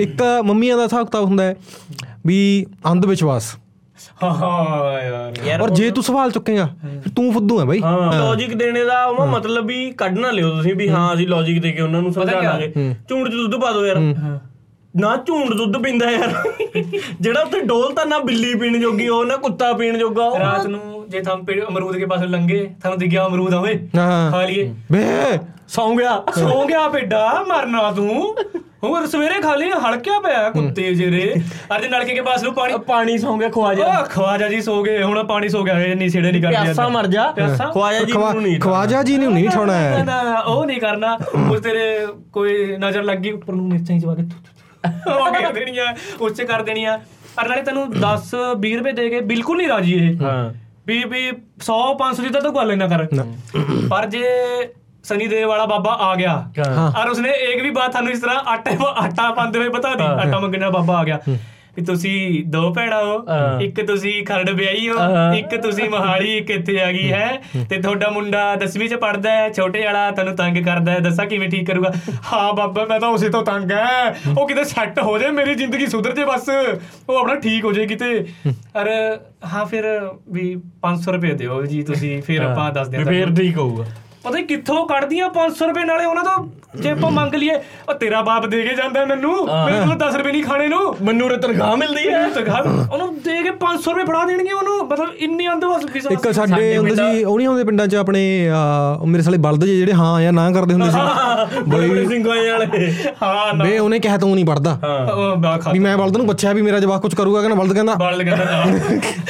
ਇੱਕ 0.00 0.22
ਮੰਮੀਆਂ 0.44 0.76
ਦਾ 0.76 0.82
ਹਿਸਾਬ 0.84 1.06
ਕਿਤਾਬ 1.06 1.24
ਹੁੰਦਾ 1.24 1.44
ਹੈ 1.44 1.56
ਵੀ 2.26 2.66
ਅੰਧ 2.86 3.06
ਵਿਸ਼ਵਾਸ। 3.06 3.54
ਹਾਂ 4.22 5.00
ਯਾਰ। 5.46 5.60
ਔਰ 5.60 5.70
ਜੇ 5.70 5.90
ਤੂੰ 5.90 6.02
ਸਵਾਲ 6.02 6.30
ਚੁੱਕੇਗਾ 6.30 6.66
ਫਿਰ 6.82 7.10
ਤੂੰ 7.16 7.32
ਫੁੱਦੂ 7.32 7.58
ਹੈ 7.60 7.64
ਬਾਈ। 7.64 7.80
ਹਾਂ 7.80 8.12
ਲੌਜੀਕ 8.12 8.54
ਦੇਣੇ 8.54 8.84
ਦਾ 8.84 9.04
ਉਹ 9.04 9.26
ਮਤਲਬ 9.26 9.66
ਵੀ 9.66 9.90
ਕੱਢ 9.92 10.18
ਨਾ 10.18 10.30
ਲਿਓ 10.30 10.50
ਤੁਸੀਂ 10.50 10.74
ਵੀ 10.74 10.88
ਹਾਂ 10.88 11.12
ਅਸੀਂ 11.14 11.26
ਲੌਜੀਕ 11.28 11.60
ਦੇ 11.62 11.72
ਕੇ 11.72 11.82
ਉਹਨਾਂ 11.82 12.02
ਨੂੰ 12.02 12.12
ਸਮਝਾ? 12.12 12.40
ਲਾਂਗੇ 12.40 12.94
ਝੂੰਡ 13.08 13.28
ਚ 13.28 13.32
ਦੁੱਧ 13.32 13.56
ਪਾ 13.56 13.72
ਦਿਓ 13.72 13.86
ਯਾਰ। 13.86 13.98
ਨਾ 14.94 15.16
ਝੂੰਡ 15.16 15.52
ਦੁੱਧ 15.54 15.76
ਪੀਂਦਾ 15.76 16.10
ਯਾਰ। 16.10 16.32
ਜਿਹੜਾ 17.20 17.40
ਉੱਥੇ 17.40 17.60
ਡੋਲ 17.60 17.92
ਤਾਂ 17.94 18.06
ਨਾ 18.06 18.18
ਬਿੱਲੀ 18.18 18.54
ਪੀਣ 18.54 18.78
ਜੋਗੀ 18.80 19.08
ਉਹ 19.08 19.24
ਨਾ 19.24 19.36
ਕੁੱਤਾ 19.36 19.72
ਪੀਣ 19.72 19.98
ਜੋਗਾ 19.98 20.24
ਉਹ 20.24 20.38
ਰਾਤ 20.38 20.66
ਨੂੰ 20.66 21.04
ਜੇ 21.08 21.20
ਥਮ 21.20 21.44
ਪੇੜ 21.44 21.62
ਅਮਰੂਦ 21.68 21.96
ਕੇ 21.96 22.06
ਪਾਸ 22.06 22.22
ਲੰਗੇ 22.22 22.58
ਤੁਹਾਨੂੰ 22.80 22.98
ਦਿਖ 22.98 23.10
ਗਿਆ 23.10 23.26
ਅਮਰੂਦ 23.26 23.54
ਆਵੇ 23.54 23.74
ਹਾਂ। 23.96 24.30
ਖਾ 24.32 24.44
ਲਈਏ। 24.46 24.72
ਬੇ 24.92 25.04
ਸੌਂ 25.72 25.94
ਗਿਆ 25.96 26.22
ਸੋ 26.34 26.64
ਗਿਆ 26.66 26.88
ਬੇਟਾ 26.88 27.44
ਮਰਨਾ 27.48 27.90
ਤੂੰ। 27.92 28.34
ਹੋਰ 28.84 29.06
ਸਵੇਰੇ 29.06 29.40
ਖਾਲੀ 29.40 29.70
ਹਲਕਿਆ 29.70 30.18
ਪਿਆ 30.20 30.48
ਕੁੱਤੇ 30.50 30.94
ਜਿਹੜੇ। 30.94 31.34
ਅੱਜ 31.76 31.86
ਨਲਕੇ 31.86 32.14
ਕੇ 32.14 32.20
ਪਾਸ 32.20 32.42
ਨੂੰ 32.42 32.52
ਪਾਣੀ 32.54 32.74
ਪਾਣੀ 32.86 33.18
ਸੌਂ 33.18 33.36
ਗਿਆ 33.38 33.48
ਖਵਾਜਾ 33.48 33.86
ਉਹ 33.86 34.04
ਖਵਾਜਾ 34.04 34.48
ਜੀ 34.48 34.60
ਸੋ 34.60 34.82
ਗਏ। 34.82 35.02
ਹੁਣ 35.02 35.22
ਪਾਣੀ 35.24 35.48
ਸੋ 35.48 35.62
ਗਿਆ 35.62 35.78
ਇਹ 35.80 35.94
ਨਹੀਂ 35.96 36.08
ਛੇੜੇ 36.10 36.32
ਨਹੀਂ 36.32 36.42
ਕਰਦੇ 36.42 36.56
ਪਿਆਸਾ 36.56 36.88
ਮਰ 36.88 37.06
ਜਾ? 37.06 37.24
ਖਵਾਜਾ 37.72 38.00
ਜੀ 38.00 38.12
ਨੂੰ 38.12 38.42
ਨਹੀਂ 38.42 38.58
ਖਵਾਜਾ 38.60 39.02
ਜੀ 39.02 39.16
ਨੂੰ 39.16 39.32
ਨਹੀਂ 39.32 39.48
ਠਾਉਣਾ। 39.48 39.72
ਨਾ, 40.04 40.18
ਹੈ 40.22 40.40
ਉਹ 40.40 40.64
ਨਹੀਂ 40.66 40.80
ਕਰਨਾ। 40.80 41.18
ਉਸ 41.50 41.60
ਤੇਰੇ 41.60 42.06
ਕੋਈ 42.32 42.76
ਨਜ਼ਰ 42.76 43.02
ਲੱਗੀ 43.02 43.30
ਉੱਪਰ 43.30 43.52
ਨੂੰ 43.52 43.68
ਮਿਰਚਾਂ 43.68 43.96
ਹੀ 43.96 44.00
ਚਵਾ 44.00 44.14
ਕੇ 44.14 44.22
ਉਹ 45.10 45.32
ਕਰ 45.32 45.52
ਦੇਣੀਆਂ 45.52 45.86
ਉਸ 46.20 46.32
ਚ 46.32 46.42
ਕਰ 46.42 46.62
ਦੇਣੀਆਂ। 46.62 46.98
ਪਰ 47.36 47.48
ਨਾਲੇ 47.48 47.62
ਤੈਨੂੰ 47.62 47.90
10 48.00 48.34
20 48.60 48.76
ਰੁਪਏ 48.76 48.92
ਦੇ 48.92 49.08
ਕੇ 49.10 49.20
ਬਿਲਕੁਲ 49.20 49.56
ਨਹੀਂ 49.56 49.68
ਰਾਜੀ 49.68 49.94
ਇਹ। 49.94 50.16
ਹਾਂ। 50.22 50.52
ਵੀ 50.86 51.02
ਵੀ 51.04 51.26
100 51.60 51.80
500 51.98 52.22
ਦੀ 52.22 52.28
ਤਾਂ 52.28 52.40
ਤੂੰ 52.40 52.54
ਗੱਲ 52.54 52.76
ਨਾ 52.78 52.86
ਕਰ। 52.88 53.06
ਪਰ 53.90 54.06
ਜੇ 54.06 54.22
ਵਾਲਾ 55.44 55.66
ਬਾਬਾ 55.66 55.96
ਆ 56.00 56.14
ਗਿਆ। 56.14 56.50
ਹਾਂ। 56.58 57.02
ਔਰ 57.02 57.08
ਉਸਨੇ 57.08 57.30
ਇੱਕ 57.30 57.62
ਵੀ 57.62 57.70
ਬਾਤ 57.70 57.90
ਤੁਹਾਨੂੰ 57.90 58.12
ਇਸ 58.12 58.20
ਤਰ੍ਹਾਂ 58.20 58.36
ਆਟੇ 58.36 58.70
ਆਟਾ 58.86 59.30
ਪਾਉਂਦੇ 59.30 59.58
ਹੋਏ 59.58 59.68
ਬਤਾ 59.68 59.94
ਦੀ 59.94 60.04
ਆਟਾ 60.04 60.40
ਮੰਗਣ 60.40 60.60
ਵਾਲਾ 60.60 60.70
ਬਾਬਾ 60.70 60.98
ਆ 60.98 61.04
ਗਿਆ। 61.04 61.18
ਵੀ 61.76 61.84
ਤੁਸੀਂ 61.84 62.44
ਦੋ 62.44 62.72
ਭੈਣਾਂ 62.74 63.04
ਹੋ। 63.04 63.24
ਇੱਕ 63.62 63.86
ਤੁਸੀਂ 63.86 64.26
ਖਰੜ 64.26 64.50
ਵਿਆਹੀ 64.50 64.88
ਹੋ। 64.88 64.94
ਇੱਕ 65.38 65.62
ਤੁਸੀਂ 65.62 65.90
ਮਹਾਲੀ 65.90 66.36
ਇੱਕ 66.36 66.50
ਇੱਥੇ 66.50 66.80
ਆ 66.80 66.92
ਗਈ 66.92 67.12
ਹੈ। 67.12 67.42
ਤੇ 67.70 67.80
ਤੁਹਾਡਾ 67.82 68.10
ਮੁੰਡਾ 68.10 68.54
10ਵੀਂ 68.54 68.88
ਚ 68.88 68.94
ਪੜਦਾ 68.94 69.30
ਹੈ 69.30 69.48
ਛੋਟੇ 69.48 69.84
ਵਾਲਾ 69.84 70.10
ਤੁਹਾਨੂੰ 70.10 70.36
ਤੰਗ 70.36 70.56
ਕਰਦਾ 70.64 70.92
ਹੈ। 70.92 70.98
ਦੱਸਾਂ 70.98 71.26
ਕਿਵੇਂ 71.26 71.48
ਠੀਕ 71.50 71.66
ਕਰੂਗਾ? 71.66 71.92
ਹਾਂ 72.32 72.52
ਬਾਬਾ 72.52 72.84
ਮੈਂ 72.84 73.00
ਤਾਂ 73.00 73.08
ਉਸੇ 73.08 73.28
ਤੋਂ 73.28 73.42
ਤੰਗ 73.44 73.72
ਹੈ। 73.72 74.16
ਉਹ 74.38 74.48
ਕਿਤੇ 74.48 74.64
ਸੈੱਟ 74.64 74.98
ਹੋ 74.98 75.18
ਜਾਏ 75.18 75.30
ਮੇਰੀ 75.30 75.54
ਜ਼ਿੰਦਗੀ 75.54 75.86
ਸੁਧਰ 75.86 76.12
ਜੇ 76.12 76.24
ਬਸ। 76.24 76.48
ਉਹ 77.08 77.16
ਆਪਣਾ 77.16 77.34
ਠੀਕ 77.34 77.64
ਹੋ 77.64 77.72
ਜਾਏ 77.72 77.86
ਕਿਤੇ। 77.86 78.26
ਅਰ 78.50 79.18
ਹਾਂ 79.54 79.66
ਫਿਰ 79.66 80.10
ਵੀ 80.32 80.56
500 80.82 81.12
ਰੁਪਏ 81.12 81.30
ਦਿਓ 81.30 81.62
ਜੀ 81.66 81.82
ਤੁਸੀਂ 81.82 82.22
ਫਿਰ 82.22 82.42
ਆਪਾਂ 82.42 82.72
ਦੱਸ 82.72 82.88
ਵੀ 82.88 82.96
ਦਿਆਂ 82.96 83.06
ਫੇਰ 83.06 83.34
ਠੀਕ 83.34 83.58
ਹੋਊਗਾ। 83.58 83.84
ਪਤਾ 84.24 84.38
ਨੀ 84.38 84.42
ਕਿੱਥੋਂ 84.46 84.86
ਕੱਢਦੀਆਂ 84.86 85.28
500 85.36 85.68
ਰੁਪਏ 85.68 85.84
ਨਾਲੇ 85.84 86.04
ਉਹਨਾਂ 86.04 86.24
ਤੋਂ 86.24 86.80
ਜੇ 86.82 86.90
ਆਪਾਂ 86.90 87.10
ਮੰਗ 87.10 87.34
ਲਈਏ 87.34 87.54
ਉਹ 87.88 87.94
ਤੇਰਾ 88.00 88.20
ਬਾਪ 88.22 88.44
ਦੇ 88.46 88.60
ਕੇ 88.62 88.74
ਜਾਂਦਾ 88.74 89.04
ਮੈਨੂੰ। 89.04 89.32
ਕੋਲ 89.46 89.96
10 90.02 90.14
ਰੁਪਏ 90.18 90.32
ਨਹੀਂ 90.32 90.42
ਖਾਣੇ 90.44 90.68
ਨੂੰ। 90.68 90.78
ਮੈਨੂੰ 91.04 91.28
ਰੇ 91.30 91.36
ਤਨਖਾਹ 91.36 91.76
ਮਿਲਦੀ 91.76 92.08
ਹੈ। 92.08 92.20
ਤਨਖਾਹ 92.34 92.68
ਉਹਨੂੰ 92.92 93.08
ਦੇ 93.24 93.34
ਕੇ 93.42 93.50
500 93.64 93.90
ਰੁਪਏ 93.90 94.04
ਫੜਾ 94.04 94.24
ਦੇਣਗੇ 94.26 94.52
ਉਹਨੂੰ। 94.52 94.76
ਮਤਲਬ 94.88 95.14
ਇੰਨੀ 95.26 95.48
ਅੰਧਵਿਸ਼ਵਾਸ 95.48 95.84
ਵਿਸ਼ਵਾਸ 95.94 96.12
ਇੱਕ 96.12 96.30
ਸਾਡੇ 96.34 96.76
ਹੁੰਦੇ 96.76 96.94
ਸੀ 96.94 97.24
ਉਹ 97.24 97.36
ਨਹੀਂ 97.36 97.46
ਹੁੰਦੇ 97.48 97.64
ਪਿੰਡਾਂ 97.64 97.86
'ਚ 97.86 97.94
ਆਪਣੇ 97.94 98.22
ਮੇਰੇ 99.06 99.22
ਸਾਲੇ 99.22 99.38
ਬਲਦ 99.38 99.64
ਜਿਹੇ 99.64 99.76
ਜਿਹੜੇ 99.76 99.92
ਹਾਂ 99.92 100.20
ਜਾਂ 100.22 100.32
ਨਾ 100.32 100.50
ਕਰਦੇ 100.50 100.74
ਹੁੰਦੇ 100.74 100.90
ਸੀ। 100.90 101.60
ਬਈ 101.70 102.06
ਸਿੰਘਾਂ 102.06 102.36
ਵਾਲੇ। 102.36 102.90
ਹਾਂ 103.22 103.52
ਨਾ। 103.54 103.64
ਵੇ 103.64 103.78
ਉਹਨੇ 103.78 103.98
ਕਿਹਾ 103.98 104.16
ਤੂੰ 104.18 104.34
ਨਹੀਂ 104.34 104.44
ਪੜਦਾ 104.44 104.78
ਬਾ 105.38 105.56
ਵੀ 105.72 105.78
ਮੈਂ 105.78 105.96
ਬਲਦ 105.98 106.16
ਨੂੰ 106.16 106.26
ਪੁੱਛਿਆ 106.26 106.52
ਵੀ 106.52 106.62
ਮੇਰਾ 106.62 106.78
ਜਵਾਕ 106.80 107.02
ਕੁਝ 107.02 107.14
ਕਰੂਗਾ 107.14 107.40
ਕਹਿੰਦਾ 107.40 107.56
ਬਲਦ 107.62 107.72
ਕਹਿੰਦਾ 107.74 107.94
ਬਲ 107.96 108.24
ਕਹਿੰਦਾ 108.24 108.62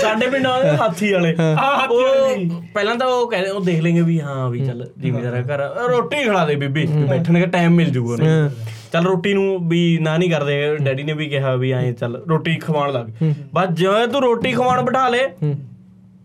ਸਾਡੇ 0.03 0.27
ਪਿੰਡਾਂ 0.27 0.61
ਦੇ 0.63 0.77
ਹਾਥੀ 0.77 1.13
ਵਾਲੇ। 1.13 1.35
ਹਾਂ, 1.41 1.55
ਹਾਥੀ 1.57 1.97
ਵਾਲੇ 1.97 2.21
ਉਹ 2.21 2.63
ਪਹਿਲਾਂ 2.75 2.95
ਤਾਂ 2.97 3.07
ਉਹ 3.09 3.27
ਕਹਿੰਦੇ 3.31 3.51
ਉਹ 3.51 3.61
ਦੇਖ 3.65 3.81
ਲੈਂਗੇ 3.83 4.01
ਵੀ 4.03 4.21
ਹਾਂ 4.21 4.49
ਵੀ 4.51 4.65
ਚੱਲ 4.67 4.82
ਜ਼ਿਮੀਦਾਰਾ 5.01 5.41
ਘਰ। 5.41 5.89
ਰੋਟੀ 5.89 6.17
ਖਿਲਾ 6.17 6.47
ਦੇ 6.47 6.55
ਬੀਬੀ 6.55 6.87
ਬੈਠਣ 6.87 7.41
ਦਾ 7.41 7.47
ਟਾਈਮ 7.47 7.73
ਮਿਲ 7.73 7.91
ਜੂਗਾ 7.91 8.13
ਉਹਨੂੰ। 8.13 8.51
ਚੱਲ 8.93 9.05
ਰੋਟੀ 9.05 9.35
ਨੂੰ 9.35 9.69
ਵੀ 9.69 9.99
ਨਾ 10.03 10.17
ਨਹੀਂ 10.17 10.31
ਕਰਦੇ 10.31 10.77
ਡੈਡੀ 10.77 11.03
ਨੇ 11.03 11.13
ਵੀ 11.13 11.27
ਕਿਹਾ 11.27 11.55
ਵੀ 11.57 11.71
ਐਂ 11.73 11.93
ਚੱਲ 11.93 12.23
ਰੋਟੀ 12.29 12.57
ਖਵਾਉਣ 12.57 12.93
ਲੱਗ। 12.93 13.33
ਬਸ 13.55 13.69
ਜਿਵੇਂ 13.69 14.09
ਤੂੰ 14.09 14.21
ਰੋਟੀ 14.21 14.53
ਖਵਾਉਣ 14.53 14.83
ਬਿਠਾ 14.83 15.09
ਲੇ। 15.09 15.29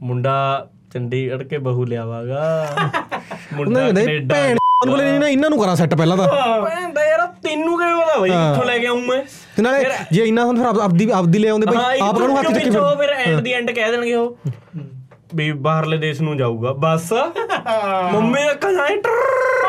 ਮੁੰਡਾ 0.02 0.68
ਚੰਡੀਗੜ੍ਹ 0.94 1.44
ਕੇ 1.44 1.58
ਬਹੂ 1.58 1.86
ਲਿਆਵਾਗਾ। 1.86 2.68
ਮੁੰਡਾ 3.54 3.80
ਉਹਨਾਂ 3.80 3.94
ਨੇ 3.94 4.06
ਕੈਨੇਡਾ 4.06 4.36
ਭੈਣ 4.36 4.58
ਬੋਲੇ 4.88 5.04
ਨਹੀਂ 5.04 5.20
ਨਾ 5.20 5.28
ਇਹਨਾਂ 5.28 5.50
ਨੂੰ 5.50 5.60
ਕਰਾਂ 5.60 5.76
ਸੈੱਟ 5.76 5.96
ਪਹਿਲਾਂ 5.96 6.18
ਤਾਂ। 6.18 6.28
ਭੈਣ 6.62 6.94
ਦਾ 6.94 7.06
ਯਾਰ 7.06 7.28
ਤੈਨੂੰ 7.28 7.78
ਕਿਵੇਂ 7.78 7.96
ਪਤਾ 7.96 8.20
ਬਈ 8.20 8.30
ਕਿੱਥੋਂ 8.30 8.66
ਲੈ 8.66 8.78
ਕੇ 8.78 8.88
ਆਉਂ 8.88 9.02
ਮੈਂ? 9.02 9.24
ਤੇ 9.56 9.62
ਨਾਲੇ 9.62 9.86
ਜੇ 10.12 10.24
ਇੰਨਾ 10.24 10.42
ਤੁਹਾਨੂੰ 10.42 10.64
ਫਿਰ 10.64 10.70
ਆਪ- 10.70 10.82
ਆਪਦੀ 10.82 11.10
ਆਪਦੀ 11.14 11.40
ਲੈ 11.40 11.50
ਆਉਂਦੇ 11.50 11.66
ਬਈ 11.66 12.00
ਆਪ 12.02 12.18
ਕਾਹਨੂੰ 12.18 12.40
ਹੱਥ 12.40 12.48
ਚੱਕੀ 12.48 12.70
ਫਿਰ 12.70 12.82
ਫਿਰ 12.82 13.10
ਐਂਡ 13.10 13.40
ਦੀ 13.40 13.52
ਐਂਡ 13.54 13.72
ਕਹਿ 13.72 13.92
ਦੇਣਗੇ 13.92 14.16
ਉਹ। 14.16 14.38
ਵੀ 15.36 15.52
ਬਾਹਰਲੇ 15.52 15.98
ਦੇਸ਼ 15.98 16.22
ਨੂੰ 16.22 16.38
ਜਾਊਗਾ 16.38 16.74
ਬਸ। 16.74 17.14
ਮੰਮੀ 18.14 18.50
ਅੱਖਾਂ 18.52 18.72
ਜਾਏ 18.74 18.96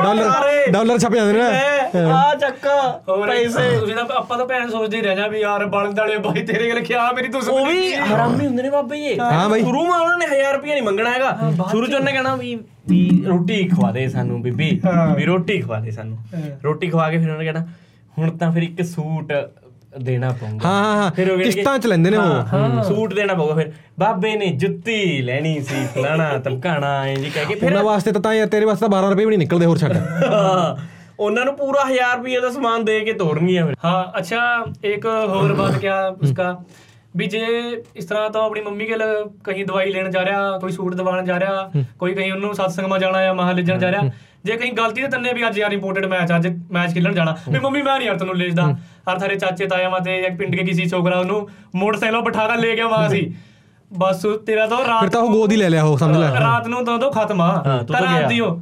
ਡਾਲਰ 0.03 0.71
ਡਾਲਰ 0.73 0.99
ਛਪ 0.99 1.15
ਜਾਂਦੇ 1.15 1.33
ਨੇ। 1.33 2.01
ਆ 2.11 2.35
ਚੱਕਾ 2.41 2.75
ਪੈਸੇ। 3.07 3.79
ਤੁਸੀਂ 3.81 3.95
ਤਾਂ 3.95 4.05
ਆਪਾਂ 4.17 4.37
ਤਾਂ 4.39 4.47
ਭੈਣ 4.47 4.69
ਸੋਚਦੇ 4.71 4.97
ਹੀ 4.97 5.03
ਰਹਿ 5.03 5.17
ਜਾ 5.17 5.27
ਵੀ 5.29 5.41
ਯਾਰ 5.41 5.65
ਬਲਦ 5.67 5.99
ਵਾਲੇ 5.99 6.17
ਬਾਈ 6.19 6.43
ਤੇਰੇ 6.43 6.69
ਗੱਲ 6.71 6.81
ਕਿਹਾ 6.81 7.11
ਮੇਰੀ 7.13 7.27
ਉਹ 7.29 7.33
ਦੁਸ਼ਮਣੀ 7.33 7.73
ਵੀ 7.73 7.95
ਹਰਾਮੀ 7.95 8.47
ਹੁੰਦੇ 8.47 8.63
ਨੇ 8.63 8.71
ਬਾਬੇ 8.71 8.97
ਜੀ 8.99 9.19
ਹਾਂ 9.21 9.49
ਬਾਈ। 9.49 9.63
ਸ਼ੁਰੂ 9.63 9.85
ਮਾ 9.87 9.99
ਉਹਨਾਂ 9.99 10.19
ਨੇ 10.19 10.27
1000 10.27 10.53
ਰੁਪਏ 10.55 10.73
ਨਹੀਂ 10.73 10.83
ਮੰਗਣਾ 10.83 11.11
ਹੈਗਾ। 11.11 11.53
ਸ਼ੁਰੂ 11.71 11.87
ਚ 11.87 11.95
ਉਹਨੇ 11.95 12.13
ਕਹਿਣਾ 12.13 12.35
ਵੀ 12.37 12.55
ਵੀ 12.89 13.25
ਰੋਟੀ 13.27 13.63
ਖਵਾ 13.69 13.91
ਦੇ 13.93 14.09
ਸਾਨੂੰ 14.09 14.41
ਬੀਬੀ। 14.43 14.71
ਵੀ 15.17 15.25
ਰੋਟੀ 15.25 15.61
ਖਵਾ 15.61 15.81
ਦੇ 15.81 15.91
ਸਾਨੂੰ। 15.91 16.19
ਰੋਟੀ 16.65 16.91
ਖਵਾ 16.91 17.11
ਕੇ 17.11 17.19
ਫਿਰ 17.19 17.31
ਉਹਨੇ 17.31 17.45
ਕਹਿਣਾ 17.45 17.67
ਹੁਣ 18.19 18.37
ਤਾਂ 18.39 18.51
ਫਿਰ 18.53 18.63
ਇੱਕ 18.63 18.83
ਸੂਟ 18.85 19.33
ਦੇਣਾ 19.99 20.31
ਪਊਗਾ। 20.31 20.69
ਹਾਂ 20.69 20.97
ਹਾਂ 20.97 21.11
ਫਿਰ 21.11 21.33
ਉਹ 21.33 21.39
ਕਿਸ਼ਤਾਂ 21.39 21.79
ਚ 21.79 21.87
ਲੈਂਦੇ 21.87 22.11
ਨੇ 22.11 22.17
ਉਹ। 22.17 22.83
ਸੂਟ 22.83 23.15
ਦੇਣਾ 23.15 23.35
ਪਊਗਾ 23.35 23.55
ਫਿਰ। 23.55 23.73
ਬਾਬੇ 23.99 24.37
ਨੇ 24.37 24.47
ਜੁੱਤੀ 24.47 25.23
ਲੈਣੀ 25.23 25.61
ਸੀ 25.61 25.87
ਫਲਾਣਾ 25.95 26.37
ਧਮਕਾਣਾ 26.39 27.03
ਐਂ 27.03 27.17
ਜੀ 27.17 27.31
ਕਹਿ 27.31 27.47
ਕੇ 27.47 27.55
ਫਿਰ 27.55 27.69
ਉਹਨਾਂ 27.71 27.85
ਵਾਸਤੇ 27.85 28.13
ਤਾਂ 28.13 28.35
ਯਾਰ 28.35 28.47
ਤੇਰੇ 28.47 28.65
ਵਾਸਤੇ 28.65 28.87
12 28.87 29.11
ਰੁਪਏ 29.11 29.25
ਵੀ 29.25 29.29
ਨਹੀਂ 29.29 29.39
ਨਿਕਲਦੇ 29.39 29.67
ਹੋਰ 29.67 29.79
ਛੱਡ। 29.79 29.93
ਉਹਨਾਂ 31.21 31.45
ਨੂੰ 31.45 31.57
ਪੂਰਾ 31.57 31.85
1000 31.91 32.17
ਰੁਪਏ 32.17 32.41
ਦਾ 32.41 32.51
ਸਮਾਨ 32.51 32.85
ਦੇ 32.85 33.01
ਕੇ 33.01 33.13
ਤੋਰਨਗੀਆਂ 33.13 33.67
ਫਿਰ। 33.67 33.75
ਹਾਂ 33.85 34.19
ਅੱਛਾ 34.19 34.67
ਇੱਕ 34.85 35.07
ਹੋਰ 35.07 35.53
ਬਾਤ 35.53 35.79
ਕਿਆ 35.79 36.09
ਉਸਕਾ? 36.09 36.65
ਵੀ 37.17 37.27
ਜੇ 37.27 37.47
ਇਸ 37.97 38.05
ਤਰ੍ਹਾਂ 38.05 38.31
ਤਾਂ 38.31 38.43
ਆਪਣੀ 38.43 38.61
ਮੰਮੀ 38.61 38.87
ਕੋਲ 38.87 39.31
ਕਹੀਂ 39.45 39.65
ਦਵਾਈ 39.65 39.93
ਲੈਣ 39.93 40.11
ਜਾ 40.11 40.25
ਰਿਹਾ 40.25 40.59
ਕੋਈ 40.59 40.73
ਸੂਟ 40.73 40.95
ਦਿਵਾਣ 40.95 41.25
ਜਾ 41.25 41.41
ਰਿਹਾ 41.41 41.71
ਕੋਈ 41.99 42.15
ਕਹੀਂ 42.15 42.33
ਉਹਨੂੰ 42.33 42.51
satsang 42.51 42.89
ਮਾ 42.89 42.99
ਜਾਣਾ 42.99 43.23
ਜਾਂ 43.23 43.35
ਮਹਲ 43.35 43.57
ਲੈਣ 43.57 43.79
ਜਾ 43.79 43.91
ਰਿਹਾ 43.91 44.11
ਜੇ 44.45 44.57
ਕਹੀਂ 44.57 44.73
ਗਲਤੀ 44.73 45.03
ਤੇ 45.03 45.09
ਤੰਨੇ 45.09 45.33
ਵੀ 45.33 45.47
ਅੱਜ 45.47 45.59
ਯਾਰ 45.59 45.73
ਇੰਪੋਰਟਡ 45.73 46.07
ਮੈਚ 46.07 46.33
ਅੱਜ 46.37 46.49
ਮੈਚ 46.71 46.95
ਖੇਲਣ 46.95 47.13
ਜਾਣਾ। 47.15 47.37
ਵੀ 47.49 47.59
ਮੰਮੀ 47.59 47.83
ਮੈਂ 47.83 47.97
ਨਹੀਂ 47.99 48.07
ਯਾਰ 48.07 48.17
ਤੈਨੂੰ 48.19 48.37
ਲੈ 48.37 48.49
ਜਦਾ 48.49 48.67
ਹਰ 49.11 49.19
ਥਾਰੇ 49.19 49.35
ਚਾਚੇ 49.37 49.67
ਤਾਇਆ 49.67 49.89
ਮਾ 49.89 49.99
ਤੇ 49.99 50.19
ਇੱਕ 50.19 50.37
ਪਿੰਡ 50.37 50.57
ਕੇ 50.57 50.65
ਕਿਸੇ 50.65 50.85
ਛੋਕਰਾ 50.85 51.19
ਉਹਨੂੰ 51.19 51.49
ਮੋਟਰਸਾਈਕਲ 51.75 52.21
ਬਿਠਾ 52.21 52.47
ਕੇ 52.49 52.61
ਲੈ 52.63 52.77
ਗਿਆ 52.77 52.89
ਮਾਂ 52.89 53.09
ਸੀ 53.09 53.35
ਬਸ 53.93 54.27
ਤੇਰਾ 54.47 54.67
ਤਾਂ 54.67 54.79
ਰਾਤ 54.87 55.01
ਫਿਰ 55.01 55.09
ਤਾਂ 55.09 55.21
ਉਹ 55.21 55.31
ਗੋਦ 55.31 55.53
ਹੀ 55.53 55.57
ਲੈ 55.57 55.69
ਲਿਆ 55.69 55.85
ਉਹ 55.85 55.99
ਸਮਝ 55.99 56.17
ਲੈ। 56.17 56.31
ਰਾਤ 56.41 56.69
ਨੂੰ 56.69 56.85
ਤਾਂ 56.85 56.99
ਦੋ 56.99 57.11
ਖਤਮ 57.11 57.41
ਆ। 57.41 57.83
ਤੂੰ 57.89 57.97
ਰਾਤ। 57.97 58.29
ਦੀ 58.29 58.41
ਉਹ। 58.41 58.61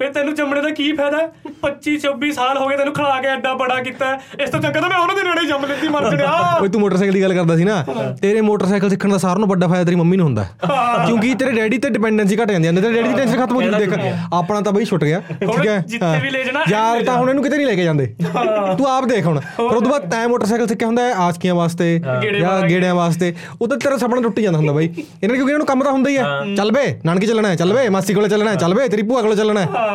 ਫੇ 0.00 0.08
ਤੈਨੂੰ 0.10 0.34
ਜੰਮਣੇ 0.34 0.60
ਦਾ 0.62 0.68
ਕੀ 0.70 0.84
ਫਾਇਦਾ? 0.92 1.18
25 1.62 1.94
26 2.02 2.28
ਸਾਲ 2.34 2.58
ਹੋ 2.58 2.66
ਗਏ 2.68 2.76
ਤੈਨੂੰ 2.76 2.92
ਖਿਲਾ 2.94 3.16
ਕੇ 3.22 3.28
ਐਡਾ 3.28 3.52
ਬੜਾ 3.54 3.74
ਕੀਤਾ। 3.82 4.06
ਇਸ 4.40 4.50
ਤੋਂ 4.50 4.60
ਚੰਗਾ 4.60 4.80
ਤਾਂ 4.80 4.88
ਮੈਂ 4.90 4.98
ਉਹਨਾਂ 4.98 5.16
ਦੇ 5.16 5.22
ਨੇੜੇ 5.22 5.46
ਜੰਮ 5.48 5.64
ਲੈਂਦੀ 5.66 5.88
ਮਰ 5.88 6.08
ਜੜਿਆ 6.10 6.30
ਓਏ 6.60 6.68
ਤੂੰ 6.68 6.80
ਮੋਟਰਸਾਈਕਲ 6.80 7.14
ਦੀ 7.14 7.22
ਗੱਲ 7.22 7.34
ਕਰਦਾ 7.34 7.56
ਸੀ 7.56 7.64
ਨਾ? 7.64 7.74
ਤੇਰੇ 8.22 8.40
ਮੋਟਰਸਾਈਕਲ 8.40 8.90
ਸਿੱਖਣ 8.90 9.10
ਦਾ 9.10 9.18
ਸਾਰਿਆਂ 9.18 9.38
ਨੂੰ 9.40 9.48
ਵੱਡਾ 9.48 9.68
ਫਾਇਦਾ 9.68 9.84
ਤੇਰੀ 9.84 9.96
ਮੰਮੀ 9.96 10.16
ਨੂੰ 10.16 10.26
ਹੁੰਦਾ। 10.26 10.46
ਕਿਉਂਕਿ 11.06 11.34
ਤੇਰੇ 11.34 11.52
ਡੈਡੀ 11.52 11.78
ਤੇ 11.78 11.90
ਡਿਪੈਂਡੈਂਸੀ 11.90 12.36
ਘਟ 12.36 12.50
ਜਾਂਦੀ 12.52 12.68
ਹੈ 12.68 12.72
ਤੇਰੇ 12.72 12.92
ਡੈਡੀ 12.92 13.08
ਦੀ 13.08 13.14
ਟੈਨਸ਼ਨ 13.14 13.44
ਖਤਮ 13.44 13.56
ਹੋ 13.56 13.62
ਜਾਂਦੀ 13.62 13.86
ਦੇਖ। 13.86 13.98
ਆਪਣਾ 14.32 14.60
ਤਾਂ 14.60 14.72
ਬਈ 14.72 14.84
ਛੁੱਟ 14.84 15.04
ਗਿਆ 15.04 15.20
ਠੀਕ 15.40 15.66
ਹੈ? 15.66 15.76
ਜਿੱਥੇ। 15.86 16.20
ਵੀ 16.22 16.30
ਲੈ 16.30 16.42
ਜਾਣਾ, 16.44 16.62
ਯਾਰ 16.70 17.04
ਤਾਂ 17.04 17.16
ਹੁਣ 17.16 17.28
ਇਹਨੂੰ 17.28 17.44
ਕਿਤੇ 17.44 17.56
ਨਹੀਂ 17.56 17.66
ਲੈ 17.66 17.74
ਕੇ 17.74 17.84
ਜਾਂਦੇ। 17.84 18.06
ਤੂੰ 18.78 18.86
ਆਪ 18.88 19.04
ਦੇਖ 19.04 19.26
ਹੁਣ। 19.26 19.40
ਪਰ 19.58 19.76
ਉਦੋਂ 19.76 19.90
ਬਾਅਦ 19.90 20.08
ਤੈਂ 20.10 20.26
ਮੋਟਰਸਾਈਕਲ 20.28 20.66
ਸਿੱਖਿਆ 20.66 20.86
ਹੁੰਦਾ 20.88 21.02
ਹੈ 21.02 21.14
ਆਸ਼ਕੀਆਂ 21.26 21.54
ਵਾਸਤੇ 21.54 21.98
ਜਾਂ। 21.98 22.60
ਗੇੜਿਆਂ 22.68 22.94
ਵਾਸਤੇ। 22.94 23.32
ਉਦੋਂ 23.62 23.76
ਤੇਰਾ 23.78 23.96
ਸੁਪਨਾ 23.96 24.22
ਟੁੱਟ 24.22 24.40
ਜਾਂਦਾ 24.40 24.58
ਹੁੰਦਾ 24.58 24.72
ਬਈ। 24.72 24.84
ਇਹਨਾਂ 24.86 25.36
ਕਿਉਂਕਿ 25.36 25.40
ਇਹਨਾਂ 25.42 25.58
ਨੂੰ 25.58 25.66
ਕੰਮ 25.66 25.82
ਤਾਂ 25.84 25.92
ਹੁੰਦਾ 25.92 26.10
ਹੀ 26.10 26.16
ਹੈ। 26.16 26.24
ਚੱਲ 26.56 26.70
ਬੇ 26.72 26.86
ਨਾਨਕੀ 27.04 27.26
ਚੱਲਣਾ 27.26 27.48
ਹੈ 27.48 27.54
ਚੱਲ 27.56 27.72
ਬੇ 27.74 27.88
ਮਾਸੀ 27.88 28.14
ਕੋਲੇ 28.14 28.28
ਚੱਲਣਾ 28.28 28.50
ਹੈ 28.50 28.56
ਚੱਲ 28.56 28.74
ਬੇ 28.74 28.88
ਤੇਰੀ 28.88 29.02
ਭੂਆ 29.02 29.22
ਕੋਲੇ 29.22 29.36
ਚੱਲਣਾ 29.36 29.60
ਹਾਂ। 29.66 29.88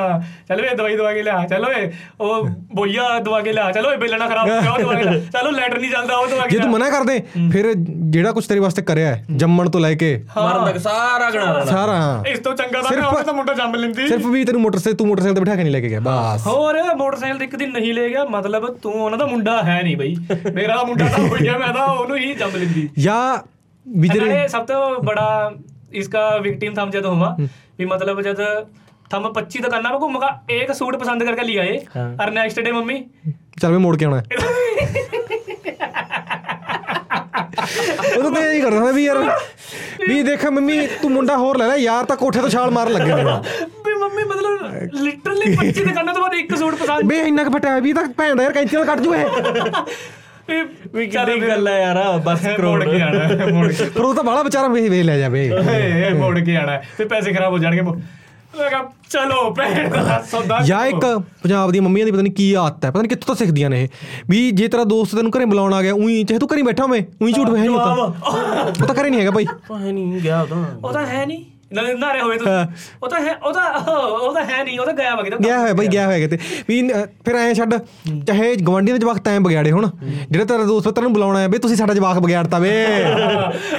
ਚੱਲ 0.48 0.62
ਵੇ 0.62 0.70
ਦਵਾਈ 0.76 0.96
ਦਵਾ 0.98 1.14
ਕੇ 1.14 1.24
ਲਿਆ 1.24 1.46
ਚੱਲ 1.50 1.66
ਓਏ 1.66 1.92
ਉਹ 2.22 2.48
ਬੋਈਆ 2.76 3.08
ਦਵਾ 3.20 3.40
ਕੇ 3.42 3.54
ਲਿਆ 3.54 3.72
ਚੱਲ 3.72 3.86
ਓਏ 3.86 3.98
ਬੇਲਣਾ 3.98 4.28
ਖਰਾਬ 4.28 4.50
ਹੋ 4.50 4.62
ਗਿਆ 4.62 4.72
ਉਹ 4.72 4.80
ਦਵਾ 4.80 4.94
ਕੇ 4.94 5.04
ਲਿਆ। 5.04 5.20
ਚੱਲ 5.34 5.48
ਉਹ 5.48 5.52
ਲੈਟਰ 5.52 5.80
ਨਹੀਂ 5.80 5.92
ਚੱਲਦਾ 5.92 6.16
ਉਹ 6.16 6.28
ਦਵਾ 6.28 6.46
ਕੇ 6.46 6.56
ਜੇ 6.56 6.60
ਤੂੰ 6.60 6.72
ਮਨਾ 6.72 6.90
ਕਰ 6.90 7.04
ਦੇ 7.04 7.20
ਫਿਰ 7.52 7.72
ਜਿਹੜਾ 7.76 8.32
ਕੁਝ 8.32 8.46
ਤੇਰੇ 8.46 8.60
ਵਾਸਤੇ 8.60 8.82
ਕਰਿਆ 8.82 9.08
ਹੈ 9.08 9.24
ਜੰਮਣ 9.36 9.70
ਤੋਂ 9.70 9.82
ਲੈ 9.82 9.94
ਕੇ। 9.96 10.14
ਮਰਨ 10.38 10.66
ਤੱਕ 10.66 10.78
ਸਾਰਾ 10.80 11.30
ਗਣਾ 11.32 11.64
ਸਾਰਾ 11.66 12.24
ਇਸ 12.28 12.40
ਤੋਂ 12.40 12.54
ਚੰਗਾ 12.56 12.82
ਤਾਂ 12.82 13.10
ਉਹ 13.10 13.24
ਤਾਂ 13.24 13.34
ਮੁੰਡਾ 13.34 13.54
ਜੰਮ 13.54 13.76
ਲੈਂਦੀ। 13.76 14.08
ਸਿਰਫ 14.08 14.26
ਵੀ 14.26 14.44
ਤੈਨੂੰ 14.46 14.62
ਮੋਟਰਸਾਈਕਲ 14.62 14.98
ਤੂੰ 14.98 15.08
ਮੋਟਰਸਾਈਕਲ 15.08 15.36
ਤੇ 15.36 15.42
ਬਿਠਾ 15.42 15.56
ਕੇ 15.56 15.64
ਨਹੀਂ 15.64 15.74
ਲੈ 15.74 15.80
ਕੇ 15.80 15.90
ਗਿਆ 15.90 16.00
ਬਸ। 16.00 16.48
ਹੋਰ 16.48 16.82
ਮੋਟਰਸਾਈਕਲ 16.96 17.38
ਤੇ 17.40 17.46
ਇੱਕ 17.46 17.56
ਦਿਨ 17.56 17.72
ਨਹੀਂ 17.72 17.94
ਲੈ 17.94 18.08
ਗਿਆ 18.10 18.24
ਮਤਲਬ 18.30 18.68
ਤੂੰ 18.78 18.94
ਉਹਨਾਂ 18.94 19.18
ਦਾ 19.20 19.26
ਮੁੰਡਾ 19.26 19.62
ਹੈ 19.64 19.82
ਨਹੀਂ 19.84 19.96
ਬਈ। 19.98 20.16
ਮੇਰਾ 20.54 20.82
ਮੁੰਡਾ 20.84 21.08
ਤਾਂ 21.08 21.28
ਹੋਈਆ 21.28 21.58
ਮੈਂ 21.58 21.74
ਤਾਂ 21.74 21.86
ਉਹਨੂੰ 21.88 22.18
ਹੀ 22.18 22.34
ਜੰਮ 22.34 22.56
ਲੈਂਦੀ। 22.58 22.88
ਜਾਂ 23.00 23.38
ਵੀ 23.86 24.10
ਤੇਰੇ 24.10 24.48
ਸਭ 24.48 24.66
ਤੋਂ 24.66 25.04
ਬੜਾ 25.04 25.52
ਇਸਕਾ 25.94 26.30
ਵਿਕਟਿਮ 26.38 26.74
ਥਮ 26.74 26.90
ਜਦ 26.90 27.06
ਹੋਵਾ 27.06 27.36
ਵੀ 27.80 27.86
ਮਤਲਬ 27.86 28.22
ਜਦ 28.22 28.42
भी 29.05 29.19
मतलब 29.21 29.21
जब 29.21 29.29
थम 29.29 29.33
पच्ची 29.33 29.59
दुकाना 29.59 29.91
में 29.91 29.99
घूमगा 29.99 30.29
एक 30.51 30.73
सूट 30.73 30.97
पसंद 30.97 31.23
करके 31.25 31.45
लिया 31.45 31.63
ये 31.65 31.79
और 32.17 32.31
नेक्स्ट 32.33 32.61
डे 32.61 32.73
मम्मी 32.73 32.99
ਚੱਲ 33.61 33.73
ਵੀ 33.73 33.79
ਮੋੜ 33.79 33.97
ਕੇ 33.97 34.05
ਆਉਣਾ 34.05 34.19
ਹੈ। 34.19 34.23
ਉਦੋਂ 38.19 38.31
ਤੇ 38.31 38.41
ਇਹੀ 38.51 38.61
ਕਰਦਾ 38.61 38.77
ਹੁੰਦਾ 38.79 38.93
ਵੀ 38.93 39.05
ਯਾਰ 39.05 39.19
ਵੀ 40.09 40.23
ਦੇਖ 40.23 40.45
ਮੰਮੀ 40.47 40.87
ਤੂੰ 41.03 41.11
ਮੁੰਡਾ 41.11 41.37
ਹੋਰ 41.37 41.57
ਲੈ 41.59 41.67
ਲੈ 41.67 41.77
ਯਾਰ 41.77 42.05
ਤਾਂ 42.05 42.17
ਕੋਠੇ 42.17 42.41
ਤੋਂ 42.41 42.49
ਛਾਲ 42.49 42.71
ਮਾਰਨ 42.71 42.93
ਲੱਗੇ 42.93 43.15
ਨੇ 43.15 43.23
भी 43.85 43.93
मम्मी 44.03 44.25
मतलब 44.25 45.03
लिटरली 45.05 45.51
पच्ची 45.57 45.85
दुकाना 45.89 46.13
तो 46.13 46.23
बाद 46.23 46.35
एक 46.35 46.55
सूट 46.57 46.77
पसंद 46.83 47.07
ਬੇ 47.09 47.19
ਇੰਨਾ 47.23 47.45
ਕੁ 47.45 47.51
ਫਟਿਆ 47.51 47.79
ਵੀ 47.81 47.91
ਇਹ 47.91 47.95
ਤਾਂ 47.95 48.05
ਭੈਣ 48.19 48.35
ਦਾ 48.37 48.43
ਯਾਰ 48.43 48.53
ਕੈਂਚੀ 48.53 48.77
ਨਾਲ 48.77 48.85
ਕੱਟ 48.87 49.01
ਜੂ 49.01 49.15
ਇਹ 49.15 50.65
ਵੀ 50.95 51.07
ਕਿੱਡੀ 51.07 51.41
ਗੱਲ 51.49 51.69
ਹੈ 51.69 51.79
ਯਾਰ 51.81 51.99
ਬਸ 52.19 52.47
मोड़ 52.61 52.83
के 52.85 53.01
आना 53.01 53.25
है 53.25 53.51
मोड़ 53.53 53.67
के 53.73 53.91
ਪਰ 53.91 54.05
ਉਹ 54.05 54.15
ਤਾਂ 54.15 54.25
ਬਾਲਾ 54.25 54.43
ਵਿਚਾਰਾ 54.43 54.69
ਵੇ 54.69 54.89
ਵੇ 54.89 55.03
ਲੈ 55.03 55.19
ਜਾਵੇ 55.19 55.45
ए, 55.49 56.15
मोड़ 56.23 56.39
के 56.41 56.57
आना 56.63 56.73
है 56.73 56.81
फिर 56.99 57.09
पैसे 57.13 57.35
खराब 57.35 57.53
हो 57.53 57.59
ਮੈਂ 58.58 58.70
ਕਿਹਾ 58.70 58.84
ਚਲੋ 59.10 59.50
ਭੈਣ 59.52 59.90
ਦਾ 59.90 60.22
ਸੌਦਾ 60.32 60.60
ਜਾਂ 60.62 60.86
ਇੱਕ 60.86 61.06
ਪੰਜਾਬ 61.44 61.72
ਦੀ 61.72 61.80
ਮੰਮੀਆਂ 61.80 62.06
ਦੀ 62.06 62.12
ਪਤਾ 62.12 62.22
ਨਹੀਂ 62.22 62.34
ਕੀ 62.34 62.54
ਆਦਤ 62.54 62.86
ਹੈ 62.86 62.92
ਪਤਾ 62.92 63.02
ਨਹੀਂ 63.02 63.10
ਕਿੱਥੋਂ 63.10 63.26
ਤੋਂ 63.28 63.36
ਸਿੱਖਦੀਆਂ 63.36 63.70
ਨੇ 63.70 63.82
ਇਹ। 63.84 63.88
ਵੀ 64.30 64.52
ਜੇ 64.52 64.68
ਤੇਰਾ 64.68 64.84
ਦੋਸਤ 64.84 65.16
ਤੈਨੂੰ 65.16 65.32
ਘਰੇ 65.38 65.46
ਬੁਲਾਉਣ 65.46 65.74
ਆ 65.74 65.82
ਗਿਆ 65.82 65.94
ਉਹੀ 65.94 66.24
ਚਾਹੇ 66.24 66.40
ਤੂੰ 66.40 66.50
ਘਰੇ 66.54 66.62
ਬੈਠਾ 66.62 66.84
ਹੋਵੇਂ 66.84 67.02
ਉਹੀ 67.22 67.34
ਝੂਠ 67.34 67.50
ਵਹਿ 67.50 67.60
ਨਹੀਂ 67.60 67.70
ਹੁੰਦਾ। 67.70 67.92
ਉਹ 68.82 68.86
ਤਾਂ 68.88 68.96
ਘਰੇ 68.96 69.10
ਨਹੀਂ 69.10 69.20
ਹੈਗਾ 69.20 69.32
ਭਾਈ 69.32 69.46
ਭਾਵੇਂ 69.70 69.94
ਨਹੀਂ 69.94 70.22
ਗਿਆ 70.22 70.42
ਉਹ 70.42 70.48
ਤਾਂ। 70.48 70.64
ਉਹ 70.84 70.92
ਤਾਂ 70.94 71.06
ਹੈ 71.06 71.26
ਨਹੀਂ। 71.26 71.44
ਨਾਲੇ 71.74 71.94
ਨਾਰੇ 71.94 72.22
ਹੋਏ 72.22 72.38
ਤੁਸੀਂ 72.38 72.52
ਉਹ 73.04 73.10
ਤਾਂ 73.10 73.20
ਹੈ 73.22 73.34
ਉਹ 73.38 73.54
ਤਾਂ 73.54 73.64
ਉਹ 73.98 74.34
ਤਾਂ 74.34 74.44
ਹੈ 74.46 74.64
ਨਹੀਂ 74.64 74.80
ਉਹ 74.80 74.86
ਤਾਂ 74.86 74.94
ਗਿਆ 74.94 75.16
ਵਾ 75.16 75.24
ਕਿਤੇ। 75.24 75.38
ਗਿਆ 75.44 75.60
ਹੋਇਆ 75.60 75.74
ਬਈ 75.74 75.88
ਗਿਆ 75.88 76.06
ਹੋਇਆ 76.06 76.20
ਕਿਤੇ। 76.20 76.38
ਵੀ 76.68 76.82
ਫਿਰ 77.26 77.36
ਐ 77.36 77.54
ਛੱਡ 77.54 77.74
ਚਾਹੇ 78.28 78.56
ਗਵਾਂਢੀਆਂ 78.56 78.96
ਦੇ 78.96 79.00
ਜਵਾਕ 79.00 79.18
ਤੈਂ 79.18 79.40
ਬਗਿਆੜੇ 79.40 79.72
ਹੁਣ 79.72 79.90
ਜਿਹੜਾ 80.32 80.46
ਤੇਰਾ 80.46 80.64
ਦੋਸਤ 80.64 80.90
ਤੈਨੂੰ 80.90 81.14
ਬੁਲਾਉਣਾ 81.14 81.40
ਹੈ 81.40 81.48
ਵੀ 81.48 81.58
ਤੁਸੀਂ 81.58 81.76
ਸਾਡਾ 81.76 81.94
ਜਵਾਕ 81.94 82.20
ਬਗਿਆੜਤਾ 82.20 82.60
ਵੇ। 82.60 82.72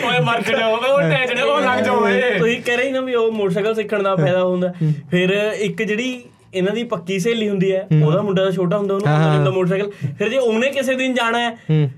ਓਏ 0.05 0.21
ਮਰ 0.21 0.43
ਜਾਓ 0.59 0.77
ਉਹ 0.77 1.01
ਟੈਂਸ਼ਨ 1.01 1.43
ਉਹ 1.43 1.61
ਲੱਗ 1.61 1.85
ਜਾਓ 1.85 2.03
ਓਏ। 2.03 2.39
ਤੁਸੀਂ 2.39 2.61
ਕਹਿ 2.63 2.77
ਰਹੇ 2.77 2.91
ਨਾ 2.93 3.01
ਵੀ 3.01 3.15
ਉਹ 3.15 3.31
ਮੋਟਰਸਾਈਕਲ 3.33 3.75
ਸਿੱਖਣ 3.75 4.03
ਦਾ 4.03 4.15
ਫਾਇਦਾ 4.17 4.45
ਹੁੰਦਾ। 4.45 4.73
ਫਿਰ 5.11 5.31
ਇੱਕ 5.59 5.83
ਜਿਹੜੀ 5.83 6.21
ਇਹਨਾਂ 6.55 6.73
ਦੀ 6.73 6.83
ਪੱਕੀ 6.85 7.19
ਸਹੇਲੀ 7.19 7.49
ਹੁੰਦੀ 7.49 7.73
ਹੈ 7.73 7.87
ਉਹਦਾ 8.05 8.23
ਮੁੰਡਾ 8.23 8.45
ਤਾਂ 8.45 8.53
ਛੋਟਾ 8.53 8.79
ਹੁੰਦਾ 8.79 8.95
ਉਹਨੂੰ 8.95 9.53
ਮੋਟਰਸਾਈਕਲ। 9.55 9.91
ਫਿਰ 10.19 10.29
ਜੇ 10.29 10.39
ਉਹਨੇ 10.39 10.71
ਕਿਸੇ 10.71 10.95
ਦਿਨ 10.95 11.15
ਜਾਣਾ 11.15 11.39
ਹਾਂ। 11.39 11.89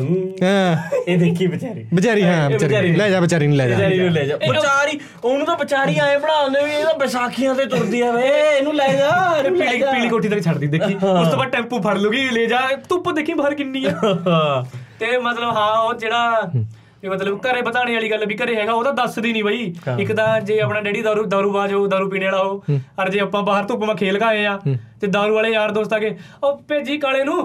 ਇਹ 0.00 1.18
ਦੇਖੀ 1.18 1.46
ਵਿਚਾਰੀ 1.46 1.84
ਵਿਚਾਰੀ 1.94 2.22
ਹਾਂ 2.22 2.48
ਵਿਚਾਰੀ। 2.50 2.92
ਲੈ 2.96 3.08
ਜਾ 3.10 3.20
ਵਿਚਾਰੀ 3.20 3.46
ਨੂੰ 3.46 3.56
ਲੈ 3.56 3.68
ਜਾ। 3.68 3.76
ਵਿਚਾਰੀ 3.76 3.98
ਨੂੰ 3.98 4.10
ਲੈ 4.12 4.24
ਜਾ। 4.24 4.36
ਵਿਚਾਰੀ 4.36 4.98
ਉਹਨੂੰ 5.24 5.46
ਤਾਂ 5.46 5.56
ਵਿਚਾਰੀ 5.56 5.98
ਆਏ 5.98 6.16
ਬਣਾਉਂਦੇ 6.18 6.64
ਵੀ 6.64 6.72
ਇਹ 6.72 6.84
ਤਾਂ 6.84 6.94
ਵਿਸਾਖੀਆਂ 7.00 7.54
ਤੇ 7.54 7.64
ਤੁਰਦੀ 7.66 8.00
ਆ 8.00 8.10
ਵੇ। 8.12 8.28
ਇਹਨੂੰ 8.58 8.74
ਲੈ 8.74 8.88
ਜਾ 8.92 9.10
ਪੀਲੀ 9.42 9.82
ਪੀਲੀ 9.82 10.08
ਕੋਠੀ 10.08 10.28
ਤੱਕ 10.28 10.40
ਛੱਡਦੀ 10.40 10.66
ਦੇਖੀ। 10.66 10.94
ਉਸ 10.94 11.28
ਤੋਂ 11.28 11.38
ਬਾਅਦ 11.38 11.50
ਟੈਂਪੂ 11.50 11.80
ਫੜ 11.80 11.96
ਲੂਗੀ 11.98 12.28
ਲੈ 12.30 12.46
ਜਾ। 12.46 12.60
ਧੁੱਪ 12.88 13.10
ਦੇਖੀ 13.10 13.34
ਬਾਹਰ 13.34 13.54
ਕਿੰਨੀ 13.54 13.84
ਆ। 13.84 14.64
ਤੇ 15.00 15.16
ਮਤਲਬ 15.18 15.56
ਹਾਂ 15.56 15.72
ਉਹ 15.78 15.94
ਜਿਹੜਾ 15.94 16.50
ਇਹ 17.04 17.10
ਮਤਲਬ 17.10 17.38
ਘਰੇ 17.46 17.62
ਬਤਾਣੇ 17.62 17.94
ਵਾਲੀ 17.94 18.10
ਗੱਲ 18.10 18.24
ਵੀ 18.26 18.36
ਘਰੇ 18.36 18.54
ਹੈਗਾ 18.56 18.72
ਉਹ 18.72 18.84
ਤਾਂ 18.84 18.92
ਦੱਸਦੀ 18.92 19.32
ਨਹੀਂ 19.32 19.44
ਬਈ। 19.44 19.72
ਇੱਕ 19.98 20.12
ਤਾਂ 20.12 20.40
ਜੇ 20.40 20.60
ਆਪਣਾ 20.60 20.80
ਡੈਡੀ 20.80 21.02
ਦਾਰੂ 21.02 21.24
ਦਾਰੂ 21.24 21.52
ਬਾਜ 21.52 21.72
ਹੋ 21.72 21.86
ਦਾਰੂ 21.86 22.08
ਪੀਣੇ 22.10 22.26
ਵਾਲਾ 22.26 22.42
ਹੋ 22.44 22.62
ਅਰ 23.02 23.10
ਜੇ 23.10 23.20
ਆਪਾਂ 23.20 23.42
ਬਾਹਰ 23.42 23.64
ਧੁੱਪ 23.64 23.82
ਮਾ 23.84 23.94
ਖੇਲ 23.94 24.18
ਗਏ 24.18 24.44
ਆ 24.46 24.58
ਤੇ 25.02 25.06
ਦਾਰੂ 25.08 25.34
ਵਾਲੇ 25.34 25.48
ਯਾਰ 25.50 25.70
ਦੋਸਤ 25.70 25.92
ਆ 25.92 25.98
ਕੇ 25.98 26.10
ਉਹ 26.42 26.60
ਭੇਜੀ 26.68 26.96
ਕਾਲੇ 26.98 27.22
ਨੂੰ 27.24 27.38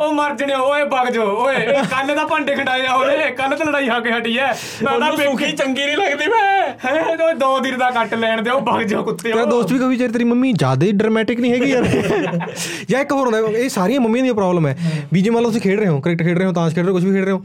ਉਹ 0.00 0.12
ਮਰ 0.14 0.34
ਜਣੇ 0.34 0.54
ਓਏ 0.56 0.82
ਵਗ 0.84 1.08
ਜੋ 1.10 1.22
ਓਏ 1.36 1.54
ਕੱਲ 1.90 2.14
ਦਾ 2.14 2.26
ਭਾਂਡੇ 2.26 2.54
ਖੰਡਾਏ 2.54 2.86
ਆ 2.86 2.92
ਉਹਨੇ 2.94 3.30
ਕੱਲ 3.30 3.56
ਤਾਂ 3.56 3.66
ਲੜਾਈ 3.66 3.88
ਹੋ 3.88 4.00
ਕੇ 4.00 4.10
ਹਟੀ 4.12 4.36
ਐ। 4.38 4.46
ਮੈਂ 4.82 4.98
ਤਾਂ 5.00 5.10
ਸੁਖੀ 5.16 5.50
ਚੰਗੀ 5.52 5.84
ਨਹੀਂ 5.86 5.96
ਲੱਗਦੀ 5.96 6.26
ਮੈਂ। 6.26 6.68
ਹੈ 6.84 6.92
ਉਹ 7.16 7.32
ਦੋ 7.34 7.58
ਦਿਨ 7.60 7.78
ਦਾ 7.78 7.90
ਕੱਟ 7.90 8.14
ਲੈਣ 8.14 8.42
ਦੇ 8.42 8.50
ਉਹ 8.50 8.60
ਵਗ 8.62 8.82
ਜਾ 8.82 9.00
ਕੁੱਤੇ 9.02 9.30
ਤੇਰਾ 9.32 9.44
ਦੋਸਤ 9.44 9.72
ਵੀ 9.72 9.78
ਕਹੀ 9.78 9.96
ਯਾਰ 9.96 10.10
ਤੇਰੀ 10.10 10.24
ਮੰਮੀ 10.24 10.52
ਜ਼ਿਆਦਾ 10.52 10.86
ਹੀ 10.86 10.92
ਡਰਾਮੈਟਿਕ 10.92 11.40
ਨਹੀਂ 11.40 11.52
ਹੈਗੀ 11.52 11.70
ਯਾਰ। 11.70 11.84
ਜਾਂ 12.90 13.00
ਇੱਕ 13.00 13.12
ਹੋਰ 13.12 13.26
ਹੁੰਦਾ 13.26 13.58
ਇਹ 13.58 13.68
ਸਾਰੀਆਂ 13.68 14.00
ਮੰਮੀਆਂ 14.00 14.24
ਦੀ 14.24 14.32
ਪ੍ਰੋਬਲਮ 14.32 14.66
ਹੈ। 14.66 14.76
ਵੀ 15.12 15.22
ਜੇ 15.22 15.30
ਮੰਨ 15.30 15.42
ਲਓ 15.42 15.48
ਤੁਸੀਂ 15.48 15.60
ਖੇਡ 15.62 15.78
ਰਹੇ 15.78 15.88
ਹੋ 15.88 16.00
ਕ੍ਰਿਕਟ 16.00 16.22
ਖੇਡ 16.22 16.38
ਰਹੇ 16.38 16.46
ਹੋ 16.46 16.52
ਤਾਸ਼ 16.52 16.74
ਖੇਡ 16.74 16.84
ਰਹੇ 16.84 16.92
ਹੋ 16.92 16.96
ਕੁਝ 16.96 17.04
ਵੀ 17.04 17.12
ਖੇਡ 17.12 17.24
ਰਹੇ 17.24 17.32
ਹੋ 17.32 17.42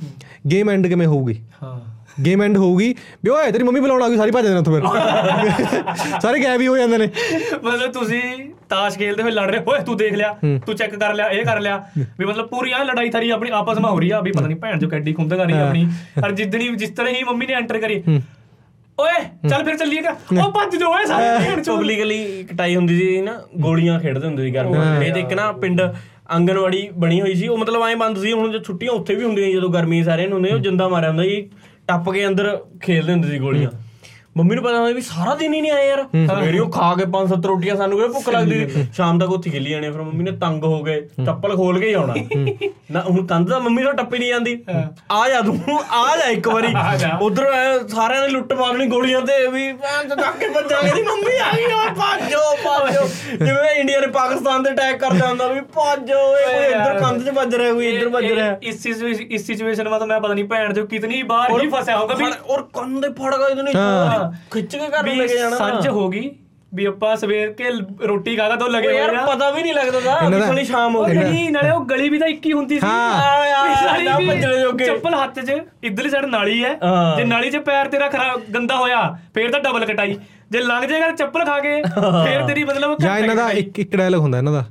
ਗੇਮ 0.52 0.70
ਐਂਡ 0.70 0.88
ਕਿਵੇਂ 0.88 1.08
ਹੋਊਗੀ? 1.08 1.42
ਹਾਂ। 1.64 1.80
ਗੇਮ 2.24 2.42
ਐਂਡ 2.44 2.58
ਹੋਊਗੀ 2.58 2.94
ਵੀ 3.24 3.30
ਓਏ 3.30 3.52
ਤੇਰੀ 3.52 3.64
ਮੰਮੀ 3.64 3.80
ਬੁਲਾਉਣ 3.80 4.04
ਆ 4.04 4.08
ਗਈ 4.10 4.18
ਸਾਰੀ 4.18 4.32
ਭੱਜ 4.32 4.46
ਜਾਂਦੇ 4.46 4.60
ਉੱਥੋਂ 4.60 4.74
ਫਿਰ। 4.74 6.20
ਸਾਰੇ 6.22 6.40
ਗਾਇਬ 6.44 6.62
ਹੀ 6.62 6.68
ਹੋ 6.68 6.78
ਜਾਂਦੇ 6.78 6.98
ਨੇ। 6.98 7.08
ਮਤਲਬ 7.64 7.92
ਤੁਸੀਂ 7.92 8.22
ਤਾਸ਼ 8.70 8.98
ਖੇਲਦੇ 8.98 9.24
ਹੋਏ 9.24 9.32
ਲੜ 9.32 9.50
ਰਹੇ 9.52 9.60
ਓਏ 9.68 9.80
ਤੂੰ 9.86 9.98
ਦੇਖ 9.98 10.14
ਲਿਆ 10.14 10.36
ਤੂੰ 10.66 10.76
ਚੈੱਕ 10.76 10.96
ਕਰ 10.96 11.14
ਲਿਆ 11.14 11.28
ਇਹ 11.28 11.44
ਕਰ 11.46 11.60
ਲਿਆ। 11.62 11.84
ਵੀ 11.98 12.26
ਮਤਲਬ 12.26 12.48
ਪੂਰੀ 12.48 12.72
ਆ 12.72 12.84
ਲੜਾਈ 12.84 13.10
ਥਾਰੀ 13.10 13.30
ਆਪਣੀ 13.30 13.50
ਆਪਸ 13.54 13.78
ਵਿੱਚ 13.78 13.86
ਹੋ 13.86 14.00
ਰਹੀ 14.00 14.10
ਆ 14.12 14.22
ਵੀ 14.22 14.32
ਪਤਾ 14.32 14.46
ਨਹੀਂ 14.46 14.58
ਭੈਣ 14.58 14.80
ਜੋ 14.80 14.90
ਕੱਡੀ 14.90 15.14
ਖੁੰਦਗਾ 15.14 15.44
ਰਹੀ 15.44 15.60
ਆਪਣੀ। 15.60 15.88
ਪਰ 16.22 16.32
ਜਿੱਦਣੀ 16.32 16.68
ਜਿਸ 16.76 16.90
ਤਰ੍ਹਾਂ 16.90 17.14
ਹੀ 17.14 17.24
ਮੰਮੀ 17.24 17.46
ਨੇ 17.46 17.54
ਐਂਟਰ 17.54 17.80
ਕਰੀ। 17.80 18.02
ਓਏ 18.98 19.24
ਚੱਲ 19.50 19.64
ਫਿਰ 19.64 19.78
ਚੱਲੀਏਗਾ 19.78 20.16
ਉਹ 20.34 20.52
ਭੱਜ 20.52 20.76
ਜੋ 20.76 20.90
ਓਏ 20.90 21.06
ਸਾਰੇ 21.06 21.26
ਭੈਣ 21.40 21.62
ਚੋ 21.62 21.76
ਪਬਲਿਕਲੀ 21.78 22.44
ਕਟਾਈ 22.44 22.76
ਹੁੰਦੀ 22.76 22.98
ਸੀ 22.98 23.22
ਨਾ 23.22 23.40
ਗੋਲੀਆਂ 23.62 24.00
ਖੇਡਦੇ 24.00 24.28
ਹੁੰਦੇ 24.28 24.44
ਸੀ 24.44 24.52
ਗਰਮੀ 24.52 25.08
ਇਹ 25.08 25.16
ਇੱਕ 25.16 25.34
ਨਾ 25.34 25.52
ਪਿੰਡ 25.52 25.82
ਆਂਗਨਵਾੜੀ 25.82 26.88
ਬਣੀ 26.98 27.20
ਹੋਈ 27.22 27.34
ਸੀ 27.36 27.48
ਉਹ 27.48 27.58
ਮਤਲਬ 27.58 27.84
ਐਂ 27.84 27.96
ਬੰਦ 27.96 28.18
ਸੀ 28.18 28.32
ਹੁਣ 28.34 28.52
ਜੇ 28.52 28.60
ਛੁੱਟੀਆਂ 28.60 28.92
ਉੱਥੇ 28.92 29.16
ਵੀ 29.16 29.24
ਹੁੰਦੀਆਂ 29.24 29.50
ਜਦੋਂ 29.52 29.70
ਗਰਮੀ 29.70 30.04
ਸਾਰਿਆਂ 30.04 30.28
ਨੂੰ 30.30 30.38
ਹੁੰਦੀ 30.38 30.52
ਉਹ 30.52 30.60
ਜਿੰਦਾ 30.60 30.88
ਮਾਰਿਆ 30.88 31.10
ਹੁੰਦਾ 31.10 31.24
ਸੀ 31.24 31.42
ਟੱਪ 31.88 32.10
ਕੇ 32.10 32.26
ਅੰਦਰ 32.28 32.58
ਖੇਡਦੇ 32.82 33.12
ਹੁੰਦੇ 33.14 33.28
ਸੀ 33.28 33.40
ਗੋਲੀਆਂ। 33.40 33.70
ਮੰਮੀ 34.36 34.56
ਨੂੰ 34.56 34.64
ਪਤਾ 34.64 34.76
ਹੁੰਦਾ 34.76 34.92
ਵੀ 34.92 35.02
ਸਾਰਾ 35.02 35.34
ਦਿਨ 35.36 35.54
ਹੀ 35.54 35.60
ਨਹੀਂ 35.62 35.72
ਆਏ 35.72 35.88
ਯਾਰ। 35.88 36.02
ਸਵੇਰੇ 36.28 36.60
ਉਹ 36.60 36.70
ਖਾ 36.70 36.94
ਕੇ 36.96 37.06
ਪੰਜ 37.06 37.30
ਸੱਤ 37.30 37.46
ਰੋਟੀਆਂ 37.46 37.76
ਸਾਨੂੰ 37.76 37.98
ਕਿਹੜਾ 37.98 38.12
ਭੁੱਖ 38.14 38.28
ਲੱਗਦੀ। 38.30 38.68
ਸੀ 38.70 38.86
ਸ਼ਾਮ 38.96 39.20
ਤੱਕ 39.20 39.30
ਉੱਥੇ 39.30 39.50
ਖੇਲੀ 39.50 39.70
ਜਾਣੇ 39.72 39.92
ਫਿਰ 39.92 40.02
ਮੰਮੀ 40.02 40.24
ਨੇ 40.24 40.32
ਤੰਗ 40.32 40.64
ਹੋ 40.64 40.82
ਗਏ 40.84 41.00
ਚੱਪਲ 41.26 41.56
ਖੋਲ 41.56 41.80
ਕੇ 41.80 41.88
ਹੀ 41.88 41.94
ਆਉਣਾ। 41.94 42.14
ਨਾ 42.92 43.02
ਹੁਣ 43.02 43.26
ਕੰਧ 43.26 43.50
ਦਾ 43.50 43.60
ਮੰਮੀ 43.60 43.84
ਤੋਂ 43.84 43.94
ਟੱਪੀ 43.94 44.18
ਨਹੀਂ 44.20 44.30
ਜਾਂਦੀ। 44.30 44.58
ਆ 45.12 45.28
ਜਾ 45.30 45.42
ਤੂੰ 45.42 45.80
ਆ 45.94 46.16
ਜਾ 46.18 46.26
ਇੱਕ 46.30 46.48
ਵਾਰੀ। 46.48 46.74
ਉਧਰ 47.22 47.46
ਸਾਰਿਆਂ 47.88 48.22
ਨੇ 48.22 48.28
ਲੁੱਟ 48.28 48.54
ਮਾਰਨੀ 48.54 48.86
ਗੋਲੀਆਂ 48.88 49.22
ਤੇ 49.22 49.48
ਵੀ 49.48 49.72
ਭੈਣ 49.74 50.10
ਚੋਦ 50.10 50.20
ਚੱਕ 50.22 50.38
ਕੇ 50.40 50.50
ਭੱਜਾਂਗੇ 50.50 50.92
ਦੀ 50.94 51.02
ਮੰਮੀ 51.04 51.38
ਆ 51.40 51.52
ਗਈ 51.56 51.66
ਓਏ 51.66 51.90
ਭੱਜੋ 51.92 52.42
ਭੱਜੋ। 52.66 53.08
ਜਿਵੇਂ 53.38 53.70
ਇੰਡੀਆ 53.76 54.00
ਨੇ 54.00 54.08
ਪਾਕਿਸਤਾਨ 54.10 54.64
ਤੇ 54.64 54.72
ਅਟੈਕ 54.72 55.00
ਕਰਦਾ 55.00 55.28
ਹੁੰਦਾ 55.28 55.48
ਵੀ 55.48 55.60
ਭੱਜੋ 55.76 56.20
ਕੋਈ 56.34 56.66
ਇੱਧਰ 56.66 57.00
ਕੰਧ 57.00 57.24
'ਚ 57.26 57.30
ਵੱਜ 57.36 57.56
ਰਿਹਾ 57.56 57.74
ਕੋਈ 57.74 57.88
ਇੱਧਰ 57.88 58.10
ਵੱਜ 58.10 58.26
ਇਹ- 58.26 58.36
ਰਿਹਾ। 58.36 58.56
ਇਸ 58.64 58.86
ਇਸ 58.86 59.46
ਸਿਚੁਏਸ਼ਨ 59.46 59.88
ਵਿੱਚ 59.88 60.00
ਤਾਂ 60.00 60.08
ਮੈਂ 60.08 60.20
ਪਤਾ 60.20 60.34
ਨਹੀਂ 60.34 60.46
ਭੈਣ 60.46 60.74
ਜੋ 60.74 60.86
ਕਿਤਨੀ 60.86 61.22
ਬਾਰ 61.24 61.52
ਹੀ 61.54 61.68
ਫਸਿਆ 61.70 61.98
ਹੋਗਾ 61.98 62.16
ਵੀ 62.16 62.26
ਔਰ 62.50 62.62
ਕੰਨ 62.74 63.00
ਦੇ 63.02 63.10
ਫੜ 63.14 63.36
ਗਏ 63.36 63.50
ਇਹਨੂੰ। 63.52 64.24
ਖਿੱਚ 64.52 64.76
ਕੇ 64.76 64.88
ਘਰ 64.88 65.04
ਨੂੰ 65.04 65.16
ਲੈ 65.16 65.28
ਕੇ 65.28 65.38
ਜਾਣਾ। 65.38 65.58
ਸੱਜ 65.58 65.88
ਹੋ 65.88 66.10
ਗਈ 66.10 66.32
ਵੀ 66.74 66.86
ਆਪਾਂ 66.86 67.16
ਸਵੇਰ 67.16 67.54
ਕੇ 67.54 67.64
ਰੋਟੀ 68.08 68.36
ਖਾ 68.36 68.50
ਕੇ 68.50 68.56
ਦੋ 68.56 68.68
ਲਗੇ 68.68 68.88
ਹੋਏ 68.88 68.96
ਯਾਰ 68.96 69.16
ਪਤਾ 69.36 69.50
ਵੀ 69.50 69.62
ਨਹੀਂ 69.62 69.74
ਲੱਗਦਾ 69.74 70.00
ਦਾ- 70.00 70.42
ਕਿਤਨੀ 70.42 70.64
ਸ਼ਾਮ 70.66 70.96
ਹੋ 70.96 71.04
ਗਈ। 71.06 71.14
ਨਹੀਂ 71.14 71.52
ਨਾਲੇ 71.52 71.70
ਉਹ 71.72 71.86
ਗਲੀ 71.86 72.10
ਵੀ 72.10 72.20
ਤਾਂ 72.20 72.28
ਇੱਕ 72.28 72.46
ਹੀ 72.46 72.54
ਹੁੰਦੀ 72.54 72.80
ਸੀ। 72.80 72.88
ਹਾਂ। 72.88 73.22
ਆ 73.22 73.48
ਯਾਰ, 73.48 74.28
ਭੱਜਣੇ 74.28 74.60
ਜੋਗੇ। 74.62 74.86
ਚੱਪਲ 74.86 75.14
ਹੱਥ 75.14 75.40
'ਚ 75.40 75.62
ਇਧਰਲੀ 75.84 76.10
ਸਾਈਡ 76.10 76.26
ਨਾਲੀ 76.26 76.64
ਹੈ। 76.64 76.80
ਜੇ 77.18 77.24
ਨਾਲੀ 77.24 77.50
'ਚ 77.50 77.58
ਪੈਰ 77.58 77.88
ਤੇਰਾ 77.88 78.10
ਖਰਾਬ 78.10 78.42
ਗੰਦਾ 78.56 78.76
ਹੋਇਆ 78.76 79.18
ਫੇਰ 79.36 79.52
ਤਾਂ 79.52 79.60
ਡਬਲ 79.60 79.86
ਕਟਾਈ। 79.86 80.18
ਜੇ 80.52 80.60
ਲੰਘ 80.60 80.86
ਜਾਏਗਾ 80.86 81.08
ਤਾਂ 81.08 81.16
ਚੱਪਲ 81.16 81.46
ਖਾ 81.46 81.60
ਕੇ 81.60 81.82
ਫੇਰ 82.26 82.44
ਤੇਰੀ 82.48 82.64
ਮਤਲਬ 82.64 82.98
ਜਾਂ 83.00 83.18
ਇਹਨਾਂ 83.18 83.36
ਦਾ 83.36 83.52
ਇੱਕ 83.52 83.80
ਇੱਕ 83.80 83.96
ਡਾਇਲੌਗ 83.96 84.22
ਹੁੰਦਾ 84.22 84.38
ਇਹਨਾਂ 84.38 84.54
ਦਾ। 84.54 84.66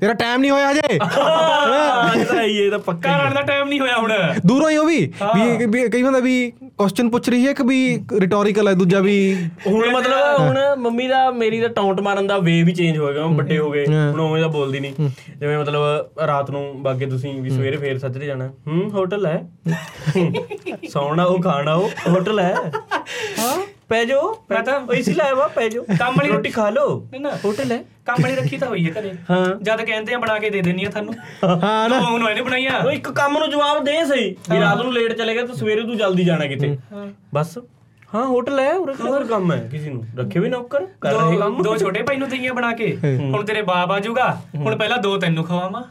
ਤੇਰਾ 0.00 0.12
ਟਾਈਮ 0.12 0.40
ਨਹੀਂ 0.40 0.50
ਹੋਇਆ 0.50 0.70
ਹਜੇ। 0.72 0.98
ਹਾਂ 1.02 2.14
ਇਹ 2.14 2.24
ਤਾਂ 2.24 2.42
ਇਹ 2.42 2.70
ਤਾਂ 2.70 2.78
ਪੱਕਾ 2.78 3.10
ਆਉਣ 3.10 3.34
ਦਾ 3.34 3.42
ਟਾਈਮ 3.42 3.68
ਨਹੀਂ 3.68 3.80
ਹੋਇਆ 3.80 3.96
ਹੁਣ। 3.96 4.12
ਦੂਰੋਂ 4.46 4.70
ਹੀ 4.70 4.76
ਉਹ 4.76 4.86
ਵੀ 4.86 5.12
ਵੀ 5.34 5.66
ਵੀ 5.66 5.88
ਕਈ 5.88 6.02
ਹੁੰਦਾ 6.02 6.18
ਵੀ 6.18 6.52
ਕੁਐਸਚਨ 6.80 7.08
ਪੁੱਛ 7.10 7.28
ਰਹੀ 7.28 7.46
ਹੈ 7.46 7.52
ਕਿ 7.52 7.62
ਵੀ 7.64 7.78
ਰਿਟੋਰੀਕਲ 8.20 8.68
ਹੈ 8.68 8.72
ਦੂਜਾ 8.74 9.00
ਵੀ 9.00 9.14
ਹੁਣ 9.66 9.90
ਮਤਲਬ 9.90 10.38
ਹੁਣ 10.38 10.58
ਮੰਮੀ 10.78 11.06
ਦਾ 11.08 11.30
ਮੇਰੀ 11.32 11.58
ਦਾ 11.60 11.68
ਟਾਉਂਟ 11.70 12.00
ਮਾਰਨ 12.00 12.26
ਦਾ 12.26 12.38
ਵੇ 12.38 12.62
ਵੀ 12.62 12.72
ਚੇਂਜ 12.72 12.98
ਹੋ 12.98 13.12
ਗਿਆ 13.12 13.24
ਹੁਣ 13.24 13.34
ਵੱਡੇ 13.36 13.58
ਹੋ 13.58 13.70
ਗਏ 13.70 13.84
ਹੁਣ 13.86 14.20
ਉਵੇਂ 14.20 14.40
ਦਾ 14.40 14.48
ਬੋਲਦੀ 14.48 14.80
ਨਹੀਂ 14.80 15.08
ਜਿਵੇਂ 15.30 15.58
ਮਤਲਬ 15.58 16.20
ਰਾਤ 16.26 16.50
ਨੂੰ 16.50 16.62
ਬਾਗੇ 16.82 17.06
ਤੁਸੀਂ 17.06 17.32
ਵੀ 17.42 17.50
ਸਵੇਰੇ 17.50 17.76
ਫੇਰ 17.76 17.98
ਸੱਜਰੇ 17.98 18.26
ਜਾਣਾ 18.26 18.46
ਹੂੰ 18.68 18.90
ਹੋਟਲ 18.90 19.26
ਹੈ? 19.26 19.42
ਸੌਣਾ 20.88 21.24
ਉਹ 21.24 21.40
ਖਾਣਾ 21.42 21.74
ਉਹ 21.74 21.90
ਹੋਟਲ 22.08 22.40
ਹੈ? 22.40 22.54
ਹਾਂ। 23.38 23.56
ਪੈ 23.90 24.04
ਜਾਓ 24.04 24.44
ਮੈਂ 24.50 24.62
ਤਾਂ- 24.62 24.92
ਇਸੀ 24.94 25.12
ਲਾਇਆ 25.12 25.34
ਵਾ 25.34 25.48
ਪੈ 25.48 25.68
ਜਾਓ 25.68 25.84
ਕੰਮ 25.98 26.14
ਵਾਲੀ 26.14 26.28
ਰੋਟੀ 26.28 26.50
ਖਾ 26.50 26.70
ਲਓ। 26.70 27.08
ਨਾ 27.20 27.30
ਹੋਟਲ 27.44 27.72
ਹੈ। 27.72 27.84
ਕੰਮ 28.06 28.22
ਵਾਲੀ 28.22 28.34
ਰੱਖੀ 28.34 28.56
ਤਾਂ 28.58 28.68
ਹੋਈ 28.68 28.90
ਹੈ 28.90 29.00
ਘਰੇ। 29.00 29.12
ਹਾਂ। 29.30 29.54
ਜਦ 29.62 29.82
ਕਹਿੰਦੇ 29.82 30.14
ਆ 30.14 30.18
ਬਣਾ 30.18 30.38
ਕੇ 30.38 30.50
ਦੇ 30.50 30.62
ਦੇਣੀ 30.62 30.84
ਆ 30.84 30.90
ਤੁਹਾਨੂੰ। 30.90 31.14
ਹਾਂ 31.64 31.88
ਨਾ। 31.88 31.98
ਉਹ 31.98 32.14
ਉਹਨੂੰ 32.14 32.30
ਇਹਨੇ 32.30 32.42
ਬਣਾਈਆ। 32.42 32.78
ਉਹ 32.78 32.90
ਇੱਕ 32.90 33.10
ਕੰਮ 33.10 33.38
ਨੂੰ 33.38 33.50
ਜਵਾਬ 33.50 33.84
ਦੇ 33.84 34.04
ਸਹੀ। 34.04 34.36
ਵੀ 34.50 34.60
ਰਾਤ 34.60 34.82
ਨੂੰ 34.82 34.94
ਲੇਟ 34.94 35.12
ਚਲੇ 35.12 35.34
ਗਿਆ 35.34 35.46
ਤਾਂ 35.46 35.54
ਸਵੇਰੇ 35.54 35.82
ਤੂੰ 35.82 35.96
ਜਲਦੀ 35.96 36.24
ਜਾਣਾ 36.24 36.46
ਕਿਤੇ। 36.46 36.78
ਬਸ। 37.34 37.58
ਹਾਂ 38.14 38.24
ਹੋਟਲ 38.26 38.58
ਹੈ 38.58 38.72
ਉਰੇ 38.74 38.94
ਹੋਰ 39.00 39.24
ਕੰਮ 39.24 39.52
ਹੈ 39.52 39.56
ਕਿਸੇ 39.70 39.90
ਨੂੰ। 39.90 40.04
ਰੱਖੇ 40.18 40.40
ਵੀ 40.40 40.48
ਨੌਕਰ 40.48 40.86
ਕਰ 41.00 41.12
ਰਹੇ 41.12 41.32
ਦੋ 41.32 41.38
ਕੰਮ। 41.38 41.62
ਦੋ 41.62 41.76
ਛੋਟੇ 41.76 42.02
ਭਾਈ 42.02 42.16
ਨੂੰ 42.16 42.28
ਦਈਆਂ 42.28 42.54
ਬਣਾ 42.54 42.72
ਕੇ। 42.72 42.96
ਹੁਣ 43.20 43.44
ਤੇਰੇ 43.44 43.62
ਬਾਪ 43.62 43.90
ਆ 43.90 43.98
ਜਾਊਗਾ। 44.00 44.30
ਹੁਣ 44.56 44.76
ਪਹਿਲਾਂ 44.76 44.98
ਦੋ 44.98 45.16
ਤੈਨੂੰ 45.16 45.44
ਖਵਾਵਾਂ। 45.44 45.82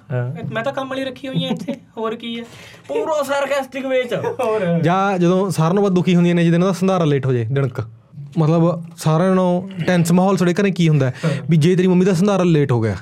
ਮੈਂ 0.53 0.63
ਤਾਂ 0.63 0.73
ਕੰਮ 0.73 0.89
ਵਾਲੀ 0.89 1.03
ਰੱਖੀ 1.03 1.27
ਹੋਈ 1.27 1.43
ਆ 1.45 1.49
ਇੱਥੇ। 1.49 1.75
ਹੋਰ 1.97 2.15
ਕੀ 2.15 2.37
ਹੈ 2.39 2.43
ਪੂਰਾ 2.87 3.21
ਸਰਕਾਸਟਿਕ 3.23 3.85
ਵੇਚ 3.85 4.13
ਹੋਰ। 4.13 4.65
ਜਾਂ 4.83 5.17
ਜਦੋਂ 5.17 5.49
ਸਾਰਿਆਂ 5.49 5.73
ਨੂੰ 5.73 5.83
ਵੱਧ 5.83 5.93
ਦੁਖੀ 5.93 6.15
ਹੁੰਦੀਆਂ 6.15 6.35
ਨੇ 6.35 6.43
ਜਿਹਦੇ 6.43 6.57
ਨਾਲ 6.57 6.73
ਸੰਧਾਰਾ 6.73 7.05
ਲੇਟ 7.05 7.25
ਹੋ 7.25 7.33
ਜੇ 7.33 7.45
ਦਿਨਕ। 7.51 7.81
ਮਤਲਬ 8.37 8.83
ਸਾਰਿਆਂ 8.97 9.35
ਨੂੰ 9.35 9.69
ਟੈਂਸ 9.87 10.11
ਮਾਹੌਲ 10.11 10.37
ਸਾਡੇ 10.37 10.53
ਘਰੇ 10.53 10.71
ਕੀ 10.71 10.87
ਹੁੰਦਾ? 10.89 11.11
ਵੀ 11.49 11.57
ਜੇ 11.57 11.75
ਤੇਰੀ 11.75 11.87
ਮੰਮੀ 11.87 12.05
ਦਾ 12.05 12.13
ਸੰਧਾਰਾ 12.13 12.43
ਲੇਟ 12.43 12.71
ਹੋ 12.71 12.79
ਗਿਆ। 12.81 12.95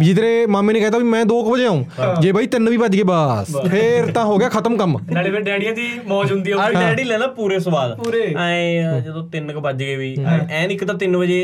ਵੀ 0.00 0.04
ਜੇ 0.04 0.14
ਤੇਰੇ 0.14 0.46
ਮਾਮੇ 0.46 0.72
ਨੇ 0.72 0.80
ਕਹਿਤਾ 0.80 0.98
ਵੀ 0.98 1.04
ਮੈਂ 1.04 1.24
2 1.26 1.40
ਵਜੇ 1.44 1.66
ਆਉਂ 1.66 1.84
ਜੇ 2.20 2.32
ਬਾਈ 2.32 2.48
3 2.54 2.68
ਵੀ 2.70 2.76
ਵੱਜ 2.76 2.96
ਗਏ 2.96 3.02
ਬਸ 3.06 3.56
ਫੇਰ 3.68 4.10
ਤਾਂ 4.12 4.24
ਹੋ 4.24 4.36
ਗਿਆ 4.38 4.48
ਖਤਮ 4.48 4.76
ਕੰਮ। 4.76 4.96
ਨਾਲੇ 5.10 5.30
ਫਿਰ 5.30 5.40
ਡੈਡੀਆਂ 5.42 5.72
ਦੀ 5.74 5.88
ਮੌਜ 6.08 6.32
ਹੁੰਦੀ 6.32 6.52
ਆ 6.52 6.56
ਆ 6.62 6.70
ਡੈਡੀ 6.72 7.04
ਲੈਂਦਾ 7.04 7.26
ਪੂਰੇ 7.38 7.58
ਸਵਾਦ। 7.60 7.96
ਪੂਰੇ। 7.98 8.22
ਐ 8.38 9.00
ਜਦੋਂ 9.00 9.26
3 9.30 9.52
ਕ 9.52 9.56
ਵੱਜ 9.58 9.78
ਗਏ 9.78 9.96
ਵੀ 9.96 10.14
ਐਨ 10.50 10.70
ਇੱਕ 10.70 10.84
ਤਾਂ 10.84 10.94
3 11.02 11.16
ਵਜੇ 11.18 11.40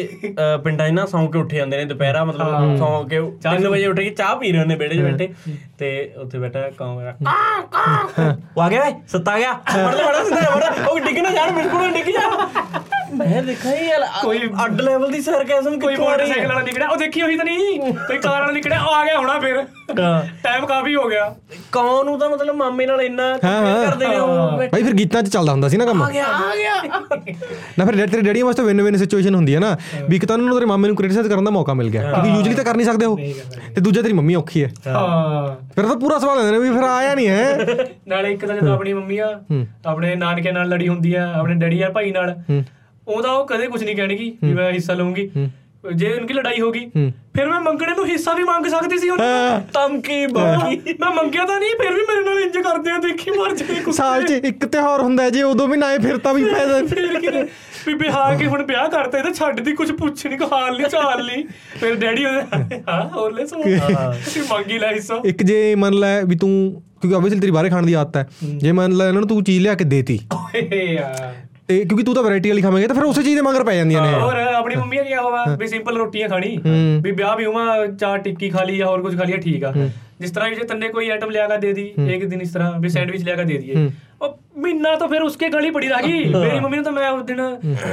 ਪਿੰਡਾਂ 0.65 0.89
'ਚ 0.89 0.93
ਨਾ 0.93 1.07
ਸੌਂ 1.07 1.27
ਕੇ 1.29 1.39
ਉੱਠੇ 1.39 1.57
ਜਾਂਦੇ 1.57 1.77
ਨੇ 1.77 1.85
ਦੁਪਹਿਰਾ 1.85 2.25
ਮਤਲਬ 2.25 2.77
ਸੌਂ 2.79 3.05
ਕੇ 3.05 3.21
3 3.45 3.69
ਵਜੇ 3.69 3.87
ਉੱਠ 3.87 4.01
ਕੇ 4.01 4.11
ਚਾਹ 4.13 4.35
ਪੀ 4.37 4.53
ਰਹੇ 4.53 4.61
ਹੁੰਦੇ 4.61 4.75
ਵਿਹੜੇ 4.77 4.95
'ਚ 4.95 5.01
ਬੈਠੇ। 5.01 5.29
ਤੇ 5.79 5.89
ਉੱਥੇ 6.19 6.39
ਬੈਠਾ 6.39 6.69
ਕਾਂ 6.79 6.95
ਮੇਰਾ 6.97 7.13
ਕਾਂ 7.25 7.63
ਕਾਂ। 7.73 8.33
ਉਹ 8.57 8.63
ਆ 8.63 8.69
ਗਿਆ 8.71 8.91
ਸੁੱਤਾ 9.13 9.39
ਗਿਆ। 9.39 9.53
ਫੜ 9.69 9.95
ਲੈ 9.95 10.03
ਫੜ 10.05 10.15
ਲੈ 10.31 10.41
ਫੜ 10.43 10.89
ਉਹ 10.89 10.99
ਡਿੱਗ 11.01 11.19
ਨਾ 11.19 11.31
ਜਾਣ 11.31 11.51
ਬਿਲਕੁਲ 11.53 11.91
ਡਿੱਗ 11.93 12.07
ਜਾ। 12.09 12.23
ਮੈਂ 13.15 13.43
ਦੇਖਿਆ 13.43 13.75
ਹੀ 13.75 13.89
ਯਾਰ 13.89 14.01
ਕੋਈ 14.23 14.41
ਅੱਡ 14.65 14.81
ਲੈਵਲ 14.81 15.11
ਦੀ 15.11 15.21
ਸਰਕੈਸਮ 15.21 15.81
ਕੋਈ 15.81 15.97
ਮੋਟਰਸਾਈਕਲ 15.97 16.49
ਵਾਲਾ 16.49 16.61
ਨਿਕਲਿਆ 16.61 16.89
ਉਹ 16.89 16.97
ਦੇਖੀ 16.97 17.23
ਹੋਈ 17.23 17.37
ਤਾਂ 17.37 17.45
ਨਹੀਂ 17.45 17.79
ਕੋਈ 17.93 18.19
ਕਾਰ 18.19 18.41
ਵਾਲਾ 18.41 18.53
ਨਿਕਲਿਆ 18.53 18.81
ਉਹ 18.81 18.95
ਆ 18.95 19.05
ਗਿਆ 19.05 19.19
ਹੋਣਾ 19.19 19.39
ਫਿਰ। 19.41 19.65
ਹਾਂ। 20.01 20.23
ਟਾਈਮ 20.43 20.67
ਕਾਫੀ 20.67 20.95
ਹੋ 20.95 21.09
ਗਿਆ। 21.09 21.35
ਕਾਂ 21.73 22.05
ਨੂੰ 22.05 22.19
ਤਾਂ 22.19 22.31
ਮਤਲਬ 22.31 22.55
ਮਾਮੇ 22.55 22.87
ਨਾਲ 22.87 23.01
ਇੰਨਾ। 23.01 23.39
ਕਰਦੇ 23.39 24.09
ਨੇ 24.09 24.17
ਉਹ? 24.17 24.59
ਬਾਈ 24.59 24.83
ਫਿਰ 24.83 24.93
ਗੀਤਾਂ 24.93 25.23
'ਚ 25.23 25.29
ਚੱਲਦਾ 25.29 25.53
ਹੁੰਦਾ 25.53 25.69
ਸੀ 25.69 25.77
ਨਾ 25.77 25.85
ਕੰਮ। 25.85 26.03
ਆ 26.03 26.11
ਗਿਆ 26.11 26.27
ਆ 26.27 26.55
ਗਿਆ। 26.57 26.75
ਨਾ 27.79 27.85
ਫਿਰ 27.85 28.07
ਤੇਰੇ 28.07 28.23
ਡੈਡੀ 28.23 28.43
ਵਾਸਤੇ 28.43 28.63
ਵਿਨ 28.63 28.83
ਵਿਨ 28.83 28.97
ਸਿਚੁਏਸ਼ਨ 28.97 29.35
ਹੁੰਦੀ 29.35 29.55
ਹੈ 29.55 29.61
ਨਾ। 29.61 29.77
ਵੀ 30.09 30.17
ਇੱਕ 30.17 30.27
ਤਾਂ 30.27 30.37
ਉਹਨਾਂ 30.37 30.49
ਨੂੰ 30.49 30.57
ਤੇਰੇ 30.57 30.67
ਮਾਮੇ 30.67 30.89
ਨੂੰ 30.89 30.97
ਕ੍ਰਿਟਿਸਾਈਜ਼ 30.97 31.29
ਕਰਨ 31.29 31.45
ਦਾ 31.45 31.51
ਮੌਕਾ 31.51 31.75
ਮਿਲ 31.75 31.91
ਗਿਆ। 31.91 32.03
ਕਿਉਂਕਿ 32.13 32.31
ਯੂਜੂਲੀ 32.31 32.55
ਤਾਂ 32.55 32.65
ਕਰ 32.65 32.77
ਨਹੀਂ 32.77 32.87
ਸਕਦੇ 32.87 33.07
ਉਹ। 33.07 33.17
ਤੇ 33.75 33.81
ਦੂਜਾ 33.81 34.03
ਤੇਰੀ 34.03 34.13
ਮੰਮੀ 34.13 34.35
ਔਖੀ 34.35 34.65
ਹੈ। 34.65 34.71
ਹਾਂ। 34.87 35.57
ਫਿਰ 35.75 35.87
ਤਾਂ 35.87 35.97
ਪੂਰਾ 35.97 36.19
ਸਵਾਲ 36.19 36.53
ਨੇ 36.53 36.59
ਵੀ 36.59 36.71
ਫਿਰ 36.71 36.83
ਆਇਆ 36.83 37.15
ਨਹੀਂ 37.15 37.29
ਹੈ। 37.29 37.59
ਨਾਲੇ 38.09 38.33
ਇੱਕ 38.33 38.47
ਤਾਂ 38.47 38.57
ਜਦੋਂ 38.57 38.75
ਆਪਣੀ 38.75 38.93
ਮੰਮੀ 38.93 39.19
ਆ 39.19 39.41
ਆਪਣੇ 39.87 40.15
ਨਾਨਕੇ 40.15 40.53
ਨਾਲ 40.53 40.69
ਲੜੀ 40.69 40.89
ਹੁੰਦੀ 40.89 41.15
ਆ 41.15 41.33
ਆਪਣੇ 41.35 41.55
ਡੈਡੀ 41.55 41.83
ਆ 41.83 41.91
ਭਾਈ 41.91 42.11
ਨਾਲ। 42.11 42.35
ਉਹਦਾ 43.09 43.33
ਉਹ 43.33 43.47
ਕਦੇ 43.47 43.67
ਕੁਝ 43.67 43.83
ਨਹੀਂ 43.85 43.97
ਕਹਿਣਗੀ 43.97 44.33
ਵੀ 44.45 44.53
ਮੈਂ 44.55 44.73
ਹਿੱਸਾ 44.73 44.95
ਲਵਾਂਗੀ 44.95 45.31
ਜੇ 45.95 46.13
ਉਨਕੀ 46.13 46.35
ਲੜਾਈ 46.35 46.61
ਹੋਗੀ 46.61 46.81
ਫਿਰ 47.35 47.49
ਮੈਂ 47.49 47.61
ਮੰਗਣੇ 47.61 47.95
ਨੂੰ 47.97 48.07
ਹਿੱਸਾ 48.07 48.33
ਵੀ 48.35 48.43
ਮੰਗ 48.45 48.67
ਸਕਦੀ 48.67 48.99
ਸੀ 48.99 49.09
ਉਹਨੂੰ। 49.11 49.27
ਧਮਕੀ 49.75 50.27
ਬਾਕੀ 50.27 50.95
ਮੈਂ 51.01 51.11
ਮੰਗਿਆ 51.11 51.45
ਤਾਂ 51.47 51.59
ਨਹੀਂ 51.61 51.71
ਫਿਰ 51.83 51.93
ਵੀ 51.93 52.01
ਮੇਰੇ 52.01 52.23
ਨਾਲ 52.25 52.39
ਇੰਜ 52.41 52.57
ਕਰਦੇ 52.59 52.91
ਆ 52.91 52.99
ਦੇਖੀ 52.99 53.31
ਮਰ 53.31 53.55
ਜਾਏ 53.55 53.75
ਕੁੱਤੇ। 53.75 53.93
ਸਾਲ 53.93 54.23
'ਚ 54.23 54.31
ਇੱਕ 54.31 54.65
ਤਿਉਹਾਰ 54.67 55.01
ਹੁੰਦਾ 55.01 55.23
ਹੈ, 55.23 55.31
ਜੇ 55.31 55.43
ਉਦੋਂ 55.43 55.67
ਵੀ 55.69 55.77
ਨਾ 55.77 55.87
ਆਏ 55.87 55.99
ਫਿਰ 55.99 56.17
ਤਾਂ 56.19 56.35
ਵੀ 56.35 56.45
ਫਾਇਦਾ 56.45 56.83
ਫਿਰ 56.87 57.21
ਕੀ 57.21 57.29
ਵੀ 57.87 57.95
ਬਿਹਾਰ 57.95 58.37
ਕੇ 58.37 58.47
ਹੁਣ 58.47 58.63
ਵਿਆਹ 58.63 58.89
ਕਰਤੇ 58.89 59.23
ਤਾਂ 59.23 59.33
ਛੱਡ 59.33 59.61
ਦੀ 59.61 59.73
ਕੁਝ 59.73 59.91
ਪੁੱਛ 59.93 60.27
ਨਹੀਂ 60.27 60.39
ਕੋ 60.39 60.47
ਹਾਲ 60.53 60.77
ਨਹੀਂ 60.77 60.87
ਚਾਲ 60.87 61.25
ਨਹੀਂ 61.27 61.45
ਫਿਰ 61.81 61.95
ਡੈਡੀ 61.95 62.25
ਉਹਦੇ 62.25 62.81
ਹਾਂ 62.89 63.03
ਹੋਰ 63.09 63.33
ਲੈ 63.33 63.45
ਸੋ। 63.47 63.63
ਤੁਸੀਂ 64.25 64.43
ਮੰਗੀ 64.51 64.79
ਲੈ 64.79 64.93
ਹਿੱਸਾ। 64.93 65.21
ਇੱਕ 65.25 65.43
ਜੇ 65.43 65.75
ਮੰਨ 65.75 65.95
ਲੈ 65.95 66.21
ਵੀ 66.23 66.37
ਤੂੰ 66.37 66.83
ਕਿਉਂਕਿ 67.01 67.17
ਆਬਵੀਅਸਲੀ 67.17 67.41
ਤੇਰੀ 67.41 67.53
ਬਾਹਰੇ 67.53 67.71
ਖਾਣ 67.71 67.87
ਦੀ 67.87 67.93
ਆਦਤ 67.93 68.17
ਹੈ। 68.17 68.27
ਜੇ 68.57 68.73
ਮੰਨ 68.73 68.93
ਲੈ 68.93 69.09
ਇਹਨਾਂ 69.09 69.21
ਨੂੰ 69.21 69.29
ਤੂੰ 69.29 69.43
ਚੀਜ਼ 69.45 69.63
ਲਿਆ 69.63 69.75
ਕੇ 69.75 69.85
ਦੇਤੀ। 69.85 70.19
ਓਏ 70.35 70.85
ਯਾਰ। 70.95 71.35
ਤੇ 71.69 71.79
ਕਿਉਂਕਿ 71.85 72.05
ਤੂੰ 72.05 72.15
ਤਾਂ 72.15 72.23
ਵੈਰਾਈਟੀ 72.23 72.49
ਵਾਲੀ 72.49 72.63
ਖਾਵੇਂਗਾ 72.63 72.87
ਤਾਂ 72.87 72.95
ਫਿਰ 72.95 73.05
ਉਸੇ 73.05 73.23
ਚੀਜ਼ 73.23 73.37
ਦੇ 73.37 73.43
ਮਗਰ 73.43 73.65
ਪੈ 73.65 73.75
ਜਾਂਦੀਆਂ 73.77 74.03
ਨੇ। 74.03 74.13
ਹੋਰ 74.21 74.37
ਆਪਣੀ 74.37 74.77
ਮੰਮੀ 74.77 74.97
ਕੀ 74.99 75.15
ਹੋਵਾ 75.15 75.45
ਵੀ 75.59 75.67
ਸਿੰਪਲ 75.67 75.97
ਰੋਟੀਆਂ 75.99 76.29
ਖਾਣੀ। 76.29 76.57
ਵੀ 77.03 77.11
ਵਿਆਹ 77.11 77.37
ਵੀ 77.37 77.45
ਹੁਮਾ 77.47 77.87
ਚਾਰ 78.01 78.19
ਟਿੱਕੀ 78.19 78.51
ਖਾ 78.51 78.65
ਲਈ 78.65 78.77
ਜਾਂ 78.79 78.87
ਹੋਰ 78.87 79.03
ਕੁਝ 79.03 79.17
ਖਾ 79.19 79.25
ਲਿਆ 79.25 79.37
ਠੀਕ 79.37 79.65
ਆ। 79.65 79.73
ਜਿਸ 80.21 80.31
ਤਰ੍ਹਾਂ 80.31 80.49
ਵੀ 80.51 80.57
ਜੇ 80.57 80.65
ਤੰਨੇ 80.65 80.89
ਕੋਈ 80.89 81.09
ਆਈਟਮ 81.11 81.31
ਲਿਆ 81.31 81.47
ਕੇ 81.49 81.57
ਦੇ 81.59 81.73
ਦੀ 81.73 81.87
ਇੱਕ 82.09 82.25
ਦਿਨ 82.25 82.41
ਇਸ 82.41 82.53
ਤਰ੍ਹਾਂ 82.53 82.73
ਵੀ 82.81 82.89
ਸੈਂਡਵਿਚ 82.89 83.25
ਲਿਆ 83.25 83.37
ਕੇ 83.37 83.45
ਦੇ 83.45 83.59
ਦਈਏ। 83.59 83.91
ਉਹ 84.23 84.39
ਮਹੀਨਾ 84.57 84.95
ਤਾਂ 84.97 85.09
ਫਿਰ 85.09 85.23
ਉਸਕੇ 85.23 85.49
ਗਲੀ 85.51 85.71
ਪੜੀ 85.71 85.89
ਰਹੀ 85.89 86.25
ਮੇਰੀ 86.35 86.61
ਮੰਮੀ 86.61 86.77
ਨੇ 86.77 86.83
ਤਾਂ 86.83 86.93
ਮੈਂ 86.93 87.11
ਉਸ 87.11 87.23
ਦਿਨ 87.25 87.41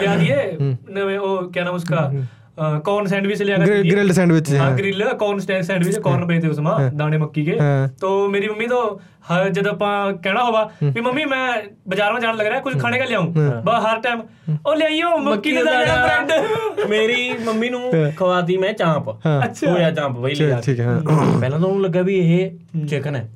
ਲਿਆ 0.02 0.16
ਦਿਏ 0.16 0.36
ਨਵੇਂ 0.60 1.18
ਉਹ 1.20 1.52
ਕੀ 1.52 1.60
ਨਾਮ 1.60 1.76
ਉਸਕਾ? 1.76 2.12
कॉर्न 2.61 3.07
सैंडविच 3.07 3.41
लिया 3.43 3.57
ग्रिल- 3.59 3.89
ग्रिल्ड 3.91 4.13
सैंडविच, 4.13 4.51
हाँ 4.51 4.59
हाँ। 4.61 4.77
ग्रिल 4.77 5.03
कॉर्न 5.19 5.41
सैंडविच 5.41 5.97
कॉर्न 5.99 6.27
पे 6.27 6.39
थे 6.41 6.49
उसमें 6.49 6.97
दाने 6.97 7.19
मक्की 7.19 7.45
के 7.45 7.57
हाँ। 7.59 7.89
तो 8.01 8.13
मेरी 8.29 8.49
मम्मी 8.49 8.67
तो 8.67 8.79
हर 9.29 9.49
जब 9.51 9.67
ਆਪਾਂ 9.69 10.13
ਕਹਿਣਾ 10.13 10.43
ਹੋਵਾ 10.45 10.63
ਵੀ 10.85 11.01
ਮੰਮੀ 11.01 11.25
ਮੈਂ 11.25 11.47
ਬਾਜ਼ਾਰ 11.89 12.13
ਵਿੱਚ 12.13 12.23
ਜਾਣ 12.23 12.37
ਲੱਗ 12.37 12.47
ਰਿਹਾ 12.47 12.61
ਕੁਝ 12.61 12.75
ਖਾਣੇ 12.79 12.99
का 12.99 13.07
ਲਿਆਉਂ 13.09 13.27
ਬਸ 13.63 13.85
ਹਰ 13.87 14.01
ਟਾਈਮ 14.01 14.21
ਉਹ 14.67 14.75
ਲਿਆਈਓ 14.77 15.17
ਮੱਕੀ 15.19 15.53
ਦਾ 15.53 15.63
ਦਾਣਾ 15.65 15.97
ਬ੍ਰੈਡ 16.07 16.89
ਮੇਰੀ 16.91 17.33
ਮੰਮੀ 17.45 17.69
ਨੂੰ 17.69 17.81
ਖਵਾਤੀ 18.17 18.57
ਮੈਂ 18.57 18.73
ਚਾਂਪ 18.73 19.09
ਹਾਂ। 19.27 19.41
ਹੋਇਆ 19.67 19.91
ਚਾਂਪ 19.91 20.19
ਬਈ 20.19 20.35
ਲਿਆ 20.35 20.61
ਠੀਕ 20.61 20.81
ਹੈ 20.81 20.87
ਹਾਂ। 20.87 21.01
ਪਹਿਲਾਂ 21.41 21.59
ਤਾਂ 21.61 21.69
ਉਹਨੂੰ 21.69 21.83
ਲੱਗਾ 21.83 22.03
ਵੀ 22.03 22.15
ਇਹ 22.19 22.87
ਚਿਕਨ 22.87 23.17
ਹੈ 23.17 23.29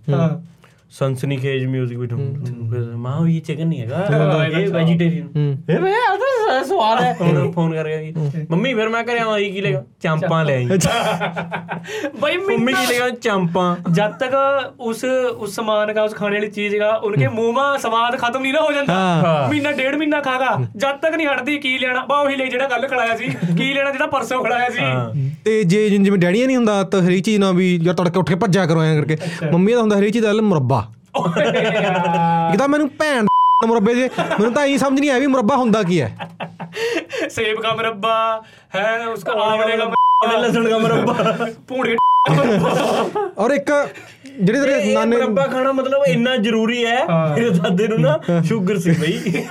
ਹਾਂ 0.95 0.95
ਸਨਸਨੀ 0.95 1.37
ਖੇਜ 1.37 1.64
뮤직 1.66 1.99
ਵੀ 1.99 2.07
ਢੂੰਡ 2.07 2.75
ਮਾਂ 2.97 3.21
ਵੀ 3.21 3.37
ਇਹ 3.37 3.43
ਚਿਕਨ 3.43 3.66
ਨਹੀਂ 3.66 3.81
ਹੈਗਾ 3.81 4.47
ਇਹ 4.47 4.68
ਵੈਜੀਟੇਰੀਅਨ 4.68 5.57
ਇਹ 5.71 5.79
ਵੇ 5.79 5.91
ਆ 5.91 6.16
ਤਾਂ 6.16 6.62
ਸਵਾਦ 6.64 7.03
ਹੈ 7.03 7.12
ਹੁਣ 7.21 7.51
ਫੋਨ 7.53 7.75
ਕਰ 7.75 7.89
ਗਿਆ 7.89 8.12
ਮੰਮੀ 8.51 8.75
ਫਿਰ 8.75 8.89
ਮੈਂ 8.89 9.03
ਕਰਿਆ 9.05 9.27
ਆਈ 9.27 9.51
ਕੀ 9.51 9.61
ਲੇਗਾ 9.61 9.83
ਚਾਂਪਾਂ 10.03 10.45
ਲੈ 10.45 10.55
ਆਈ 10.55 10.66
भाई 10.66 12.37
ਮੰਮੀ 12.39 12.55
मम्मी 12.57 12.75
ਕੀ 12.77 12.87
ਲੇਗਾ 12.87 13.09
ਚਾਂਪਾਂ 13.11 13.77
जब 13.91 14.16
तक 14.18 14.35
उस 14.81 15.05
उस 15.41 15.55
सामान 15.55 15.93
का 15.93 16.03
उस 16.05 16.14
खाने 16.14 16.37
वाली 16.37 16.49
चीज 16.51 16.75
का 16.75 16.91
उनके 17.03 17.29
मुंह 17.29 17.53
में 17.53 17.79
स्वाद 17.79 18.16
खत्म 18.18 18.43
नहीं 18.43 18.53
ना 18.53 18.61
हो 18.61 18.73
जाता 18.73 18.97
हाँ। 19.23 19.49
ਮਹੀਨਾ 19.51 19.73
ਡੇਢ 19.73 19.95
ਮਹੀਨਾ 19.97 20.21
ਖਾਗਾ 20.21 20.51
ਜਦ 20.77 20.99
ਤੱਕ 21.03 21.14
ਨਹੀਂ 21.14 21.27
ਹਟਦੀ 21.27 21.57
ਕੀ 21.59 21.77
ਲੈਣਾ 21.79 22.05
ਬਾ 22.07 22.21
ਉਹੀ 22.21 22.37
ਲੈ 22.37 22.47
ਜਿਹੜਾ 22.47 22.68
ਕੱਲ 22.68 22.87
ਖੜਾਇਆ 22.89 23.16
ਸੀ 23.16 23.29
ਕੀ 23.57 23.73
ਲੈਣਾ 23.75 23.91
ਜਿਹੜਾ 23.91 24.07
ਪਰਸੋਂ 24.09 24.43
ਖੜਾਇਆ 24.45 24.68
ਸੀ 24.71 25.31
ਤੇ 25.45 25.62
ਜੇ 25.64 25.89
ਜਿ- 25.91 26.03
ਜਿਵੇਂ 26.05 26.18
ਡੈਡੀਆਂ 26.18 26.47
ਨਹੀਂ 26.47 26.57
ਹੁੰਦਾ 26.57 26.83
ਤਾਂ 26.85 27.03
ਹਰੇਕ 27.03 27.25
ਚੀਜ਼ 27.25 27.39
ਨਾਲ 27.41 27.55
ਵੀ 27.55 27.77
ਜਾਂ 27.79 27.95
ਤੜਕੇ 27.95 28.18
ਉੱਠ 28.18 28.29
ਕੇ 28.29 28.35
ਭੱਜਿਆ 28.35 28.66
ਕਰੋ 28.66 28.83
ਐਂ 28.83 28.95
ਕਰਕੇ 28.97 29.16
ਮੰਮੀ 29.53 29.73
ਦਾ 29.73 29.81
ਹੁੰਦਾ 29.81 29.99
ਹਰੇਕ 29.99 30.12
ਚੀਜ਼ 30.12 30.25
ਦਾ 30.25 30.31
ਹੱਲ 30.31 30.43
ਮੁਰੱਬਾ 30.43 30.84
ਇੱਕ 31.16 32.59
ਤਾਂ 32.59 32.68
ਮੈਨੂੰ 32.68 32.89
ਭੈਣ 32.99 33.25
ਦਾ 33.25 33.66
ਮੁਰੱਬੇ 33.66 33.95
ਦੇ 33.95 34.09
ਮੈਨੂੰ 34.18 34.53
ਤਾਂ 34.53 34.64
ਇਹ 34.66 34.79
ਸਮਝ 34.79 35.01
ਨਹੀਂ 35.01 35.11
ਆਇਆ 35.11 35.21
ਵੀ 35.21 35.27
ਮੁਰੱਬਾ 35.29 35.57
ਹੁੰਦਾ 35.57 35.83
ਕੀ 35.83 36.01
ਹੈ 36.01 36.11
सेब 37.31 37.59
का 37.62 37.71
मुरब्बा 37.73 38.12
है 38.73 38.85
उसका 39.09 39.33
आंवले 39.45 39.77
का 39.77 39.85
ਉਹਨੇ 40.23 40.37
ਲਸਣ 40.39 40.68
ਦਾ 40.68 40.79
ਮਰੱਬਾ 40.79 41.14
पूड़ 41.68 41.87
के 41.89 41.97
ਔਰ 43.39 43.51
ਇੱਕ 43.51 43.71
ਜਿਹੜੇ 44.41 44.61
ਤੇਰੇ 44.61 44.93
ਨਾਨੇ 44.93 45.16
ਮਰੱਬਾ 45.16 45.47
ਖਾਣਾ 45.47 45.73
ਮਤਲਬ 45.73 46.05
ਇੰਨਾ 46.09 46.35
ਜ਼ਰੂਰੀ 46.39 46.85
ਹੈ 46.87 47.05
ਮੇਰੇ 47.07 47.51
ਦਾਦੇ 47.51 47.87
ਨੂੰ 47.89 48.01
ਨਾ 48.01 48.18
ਸ਼ੂਗਰ 48.43 48.79
ਸੀ 48.79 48.91
ਬਈ 49.01 49.45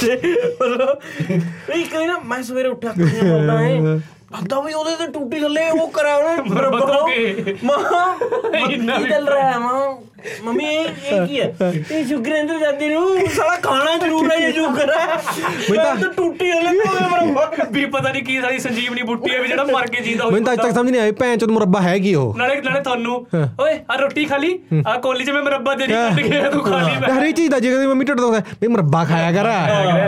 ਤੇ 0.00 0.16
ਮਤਲਬ 0.60 1.00
ਇਹ 1.70 1.86
ਕਹੇ 1.86 2.06
ਨਾ 2.06 2.18
ਮੈਂ 2.24 2.42
ਸਵੇਰੇ 2.42 2.68
ਉੱਠਿਆ 2.68 2.90
ਅੱਖਾਂ 2.90 3.24
ਮਰਦਾ 3.24 3.58
ਹੈ 3.58 3.78
ਲੱਗਦਾ 4.32 4.60
ਵੀ 4.60 4.72
ਉਹਦੇ 4.72 4.94
ਤੇ 4.96 5.06
ਟੂਟੀ 5.12 5.40
ਥੱਲੇ 5.40 5.68
ਉਹ 5.70 5.88
ਕਰਾ 5.90 6.16
ਉਹਨੇ 6.16 6.42
ਮੁਰੱਬਾ 6.44 6.70
ਮਰੱਬਾ 6.70 7.00
ਹੋ 7.00 7.06
ਮਾਂ 7.64 8.68
ਇੰਨਾ 8.68 8.98
ਕੀ 8.98 9.08
ਚੱਲ 9.08 9.28
ਰਿਹਾ 9.28 9.52
ਹੈ 9.52 9.58
ਮਾਂ 9.58 9.80
ਮੰਮੀ 10.43 10.65
ਇਹ 10.65 10.87
ਇਹ 11.07 11.25
ਕੀ 11.27 11.39
ਹੈ? 11.41 11.51
ਇਹ 11.91 12.05
ਸ਼ੂਗਰ 12.05 12.39
ਅੰਦਰ 12.41 12.57
ਜਾਂਦੀ 12.59 12.89
ਨੂੰ 12.89 13.27
ਸਾਲਾ 13.27 13.55
ਖਾਣਾ 13.59 13.95
ਜ਼ਰੂਰ 13.97 14.31
ਹੈ 14.31 14.35
ਇਹ 14.37 14.53
ਸ਼ੂਗਰ। 14.53 14.91
ਹੈ 14.91 15.05
ਮੈਂ 15.69 15.83
ਤਾਂ 15.95 16.09
ਟੂਟੀ 16.09 16.51
ਥੱਲੇ 16.51 16.77
ਉਹਦੇ 16.79 17.07
ਮਰੱਬਾ 17.09 17.65
ਵੀ 17.71 17.85
ਪਤਾ 17.87 18.11
ਨਹੀਂ 18.11 18.23
ਕੀ 18.23 18.39
ਸਾਰੀ 18.41 18.59
ਸੰਜੀਵਨੀ 18.59 19.01
ਬੁੱਟੀ 19.01 19.33
ਹੈ 19.33 19.39
ਵੀ 19.41 19.47
ਜਿਹੜਾ 19.47 19.63
ਮਰ 19.63 19.87
ਕੇ 19.87 20.01
ਜੀਂਦਾ 20.01 20.23
ਹੋਵੇ 20.23 20.33
ਮੈਨੂੰ 20.33 20.45
ਤਾਂ 20.45 20.53
ਅੱਜ 20.53 20.61
ਤੱਕ 20.61 20.73
ਸਮਝ 20.73 20.91
ਨਹੀਂ 20.91 21.01
ਆਈ 21.01 21.11
ਭੈਣ 21.11 21.37
ਚੋਦ 21.37 21.51
ਮੁਰੱਬਾ 21.51 21.81
ਹੈ 21.81 21.97
ਕੀ 21.99 22.13
ਉਹ। 22.15 22.33
ਨਾਲੇ 22.37 22.59
ਨਾਲੇ 22.61 22.81
ਤੁਹਾਨੂੰ। 22.81 23.15
ਓਏ 23.61 23.73
ਆ 23.89 23.95
ਰੋਟੀ 23.95 24.25
ਖਾ 24.25 24.37
ਲਈ? 24.37 24.57
ਆ 24.87 24.95
ਕੋਲੀ 24.97 25.25
ਚ 25.25 25.29
ਮੈਂ 25.29 25.41
ਮੁਰੱਬਾ 25.43 25.73
ਦੇ 25.75 25.87
ਦੀ 25.87 25.93
ਕੱਟ 25.93 26.19
ਕੇ 26.21 26.49
ਤੂੰ 26.51 26.63
ਖਾ 26.63 26.77
ਲਈ 26.79 26.95
ਤੇ 27.05 27.11
ਹਰੇਕ 27.13 27.35
ਚੀਜ਼ 27.35 27.51
ਦਾ 27.51 27.59
ਜੇ 27.59 27.75
ਮੰਮੀ 27.87 28.05
ਢਿੱਡ 28.05 28.19
ਦੁਖਦਾ 28.21 28.41
ਵੀ 28.61 28.67
ਮੁਰੱਬਾ 28.67 29.03
ਖਾਇਆ 29.05 29.31
ਕਰ। 29.31 29.49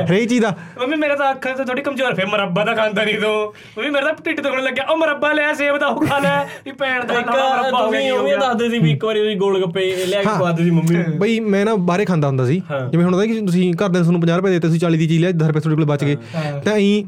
ਹਰੇਕ 0.06 0.30
ਚੀਜ਼ 0.30 0.42
ਦਾ। 0.42 0.56
ਮੰਮੀ 0.80 0.96
ਮੇਰਾ 0.96 1.16
ਤਾਂ 1.16 1.32
ਅੱਖਾਂ 1.32 1.54
ਤੇ 1.56 1.64
ਥੋੜੀ 1.66 1.82
ਕਮਜ਼ੋਰ 1.82 2.16
ਫੇ 2.16 2.26
ਮੁਰੱਬਾ 2.26 2.64
ਦਾ 2.66 2.74
ਖਾਂਦਾ 2.76 3.04
ਨਹੀਂ 3.04 3.20
ਤੂੰ। 3.20 3.34
ਮੰਮੀ 3.78 3.90
ਮੇਰਾ 3.90 4.06
ਤਾਂ 4.06 4.14
ਢਿੱਡ 4.26 4.42
ਦੁਖਣ 4.42 4.62
ਲੱਗਿਆ। 4.64 4.86
ਉਹ 4.86 4.98
ਮੁਰੱਬਾ 4.98 5.32
ਲਿਆ 5.34 5.54
ਸੇਬ 5.54 5.78
ਦਾ 5.78 5.88
ਉਹ 5.88 6.06
ਖਾ 6.06 6.20
ਲੈ। 6.20 6.34
ਵੀ 6.66 6.72
ਭੈਣ 6.72 7.04
ਦਾ 7.06 7.14
ਮੁਰੱਬਾ 7.16 7.80
ਹੋ 7.80 7.92
ਗਿਆ 7.92 8.14
ਉਹ 8.14 8.38
ਦੱਸਦੇ 8.40 8.70
ਸੀ 8.70 8.80
ਵੀ 8.80 8.92
ਇੱਕ 8.92 9.06
ਵਾਰੀ 9.06 9.20
ਤੁਸੀਂ 9.20 9.36
ਗੋਲ 9.38 9.62
ਗੱਪੇ 9.62 9.90
ਲਿਆ 10.06 10.22
ਕੇ 10.24 10.30
ਖਵਾਦੇ 10.30 10.64
ਸੀ 10.64 10.72
ਮੰਮੀ 10.72 10.96
ਨੂੰ। 10.96 11.18
ਬਈ 11.20 11.40
ਮੈਂ 11.40 11.66
ਨਾ 11.66 11.76
ਬਾਹਰੇ 11.76 12.06
ਖਾਂਦਾ 12.06 12.28
ਹੁੰਦਾ 12.28 12.46
ਸੀ। 12.46 12.62
ਹਾਂ। 12.72 12.90
ਜਿਵੇਂ 12.92 13.06
ਹੁਣ 13.06 13.14
ਹੁੰਦਾ 13.14 13.26
ਕਿ 13.26 13.40
ਤੁਸੀਂ 13.40 13.74
ਘਰ 13.74 13.90
ਦੇ 13.90 14.00
ਤੁਹਾਨੂੰ 14.00 14.22
50 14.22 14.38
ਰੁਪਏ 14.38 14.52
ਦੇਤੇ 14.52 14.68
ਤੁਸੀਂ 14.68 14.80
40 14.80 14.98
ਦੀ 14.98 15.08
ਚੀਜ਼ 15.08 15.22
ਲਿਆ 15.22 15.30
10 15.30 15.48
ਰੁਪਏ 15.48 15.60
ਤੁਹਾਡੇ 15.60 15.76
ਕੋਲ 15.76 15.86
ਬਚ 15.86 16.04
ਗਏ। 16.04 16.18
ਤਾਂ 16.66 16.74
ਐਂ 16.74 17.04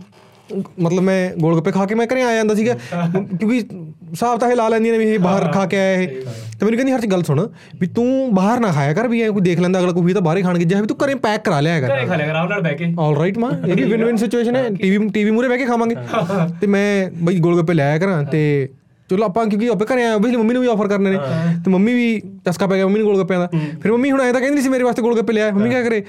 ਮਤਲਬ 0.79 0.99
ਮੈਂ 0.99 1.29
ਗੋਲ 1.39 1.55
ਗੱਪੇ 1.55 1.71
ਖਾ 1.71 1.85
ਕੇ 1.85 1.95
ਮੈਂ 1.95 2.05
ਘਰੇ 2.07 2.21
ਆ 2.23 2.33
ਜਾਂਦਾ 2.35 2.55
ਸੀਗਾ। 2.55 2.73
ਕਿਉਂਕਿ 3.13 3.57
ਹਿਸਾਬ 3.57 4.39
ਤਾਂ 4.39 4.49
ਇਹ 4.51 4.55
ਲਾ 4.55 4.67
ਲੈਂਦੀਆਂ 4.69 4.93
ਨੇ 4.93 5.05
ਵੀ 5.05 5.11
ਇਹ 5.11 5.19
ਬਾਹਰ 5.19 5.51
ਖਾ 5.51 5.65
ਕੇ 5.65 5.77
ਆਇਆ 5.77 6.01
ਇਹ। 6.01 6.07
ਤੇ 6.59 6.65
ਮੈਨੂੰ 6.65 6.77
ਕਹਿੰਦੀ 6.77 6.93
ਹਰ 6.93 7.01
ਚ 7.01 7.05
ਗੱਲ 7.05 7.23
ਸੁਣ 7.23 7.47
ਵੀ 7.79 7.87
ਤੂੰ 7.87 8.29
ਬਾਹਰ 8.35 8.59
ਨਾ 8.59 8.71
ਖਾਇਆ 8.71 8.93
ਕਰ 8.93 9.07
ਵੀ 9.07 9.21
ਐ 9.21 9.29
ਕੋਈ 9.29 9.41
ਦੇਖ 9.41 9.59
ਲੈਂਦਾ 9.59 9.79
ਅਗਲਾ 9.79 9.91
ਕੋਈ 9.91 10.03
ਵੀ 10.03 10.13
ਤਾਂ 10.13 10.21
ਬਾਹਰੇ 10.21 10.41
ਖਾਣ 10.41 10.57
ਗਿਆ 10.57 10.81
ਵੀ 10.81 10.87
ਤੂੰ 10.87 10.97
ਘਰੇ 11.05 11.15
ਪੈਕ 11.15 11.43
ਕਰਾ 11.43 11.59
ਲਿਆ 11.59 11.79
ਕਰ 11.81 11.87
ਘਰੇ 11.87 12.05
ਖਾ 12.05 12.15
ਲਿਆ 12.15 12.29
ਆਰਾਮ 12.29 12.49
ਨਾਲ 12.49 12.61
ਬਹਿ 12.61 12.75
ਕੇ। 12.75 12.93
ਆਲ 12.99 13.15
ਰਾਈਟ 13.17 13.37
ਮਾਂ 13.37 13.51
ਇਹ 13.67 13.75
ਵੀ 13.75 13.83
ਵਿਨ 13.83 14.05
ਵਿਨ 14.05 14.15
ਸਿਚੁਏਸ਼ਨ 14.15 14.55
ਹੈ। 14.55 14.69
ਟੀਵੀ 14.69 15.09
ਟੀਵੀ 15.09 15.31
ਮੂਰੇ 15.31 15.47
ਬਹਿ 15.47 15.57
ਕੇ 15.57 15.65
ਖਾਵਾਂਗੇ। 15.65 15.95
ਤੇ 16.61 16.67
ਮੈਂ 16.67 17.09
ਬਈ 17.23 17.39
ਗੋਲ 17.39 17.57
ਗੱਪੇ 17.57 17.73
ਲਿਆਇਆ 17.73 17.97
ਕਰਾਂ 17.97 18.23
ਤੇ 18.23 18.69
ਚਲੋ 19.09 19.23
ਆਪਾਂ 19.25 19.45
ਕਿਉਂਕਿ 19.45 19.67
ਆਪੇ 19.69 19.85
ਘਰੇ 19.85 20.05
ਆਏ 20.05 20.13
obviously 20.13 20.37
ਮੰਮੀ 20.37 20.53
ਨੂੰ 20.53 20.61
ਵੀ 20.61 20.67
ਆਫਰ 20.67 20.87
ਕਰਨੇ 20.87 21.09
ਨੇ। 21.11 21.17
ਤੇ 21.65 21.71
ਮੰਮੀ 21.71 21.93
ਵੀ 21.93 22.21
ਚਸਕਾ 22.45 22.67
ਪੈ 22.67 22.75
ਗਿਆ 22.75 22.85
ਮੰਮੀ 22.85 22.99
ਨੂੰ 22.99 23.07
ਗੋਲ 23.07 23.17
ਗੱਪਿਆਂ 23.19 23.39
ਦਾ 23.39 23.47
ਫਿਰ 23.81 23.91
ਮੰਮੀ 23.91 24.11
ਹੁਣ 24.11 24.21
ਐਂ 24.21 24.31
ਤਾਂ 24.33 24.41
ਕਹਿੰਦੀ 24.41 24.61
ਸੀ 24.61 24.69
ਮੇਰੇ 24.69 24.83
ਵਾਸਤੇ 24.83 25.01
ਗੋਲ 25.01 25.15
ਗੱਪੇ 25.17 25.33
ਲਿਆ 25.33 25.51
ਮੰਮੀ 25.51 25.69
ਕਿਆ 25.69 25.83
ਕਰੇ? 25.83 26.03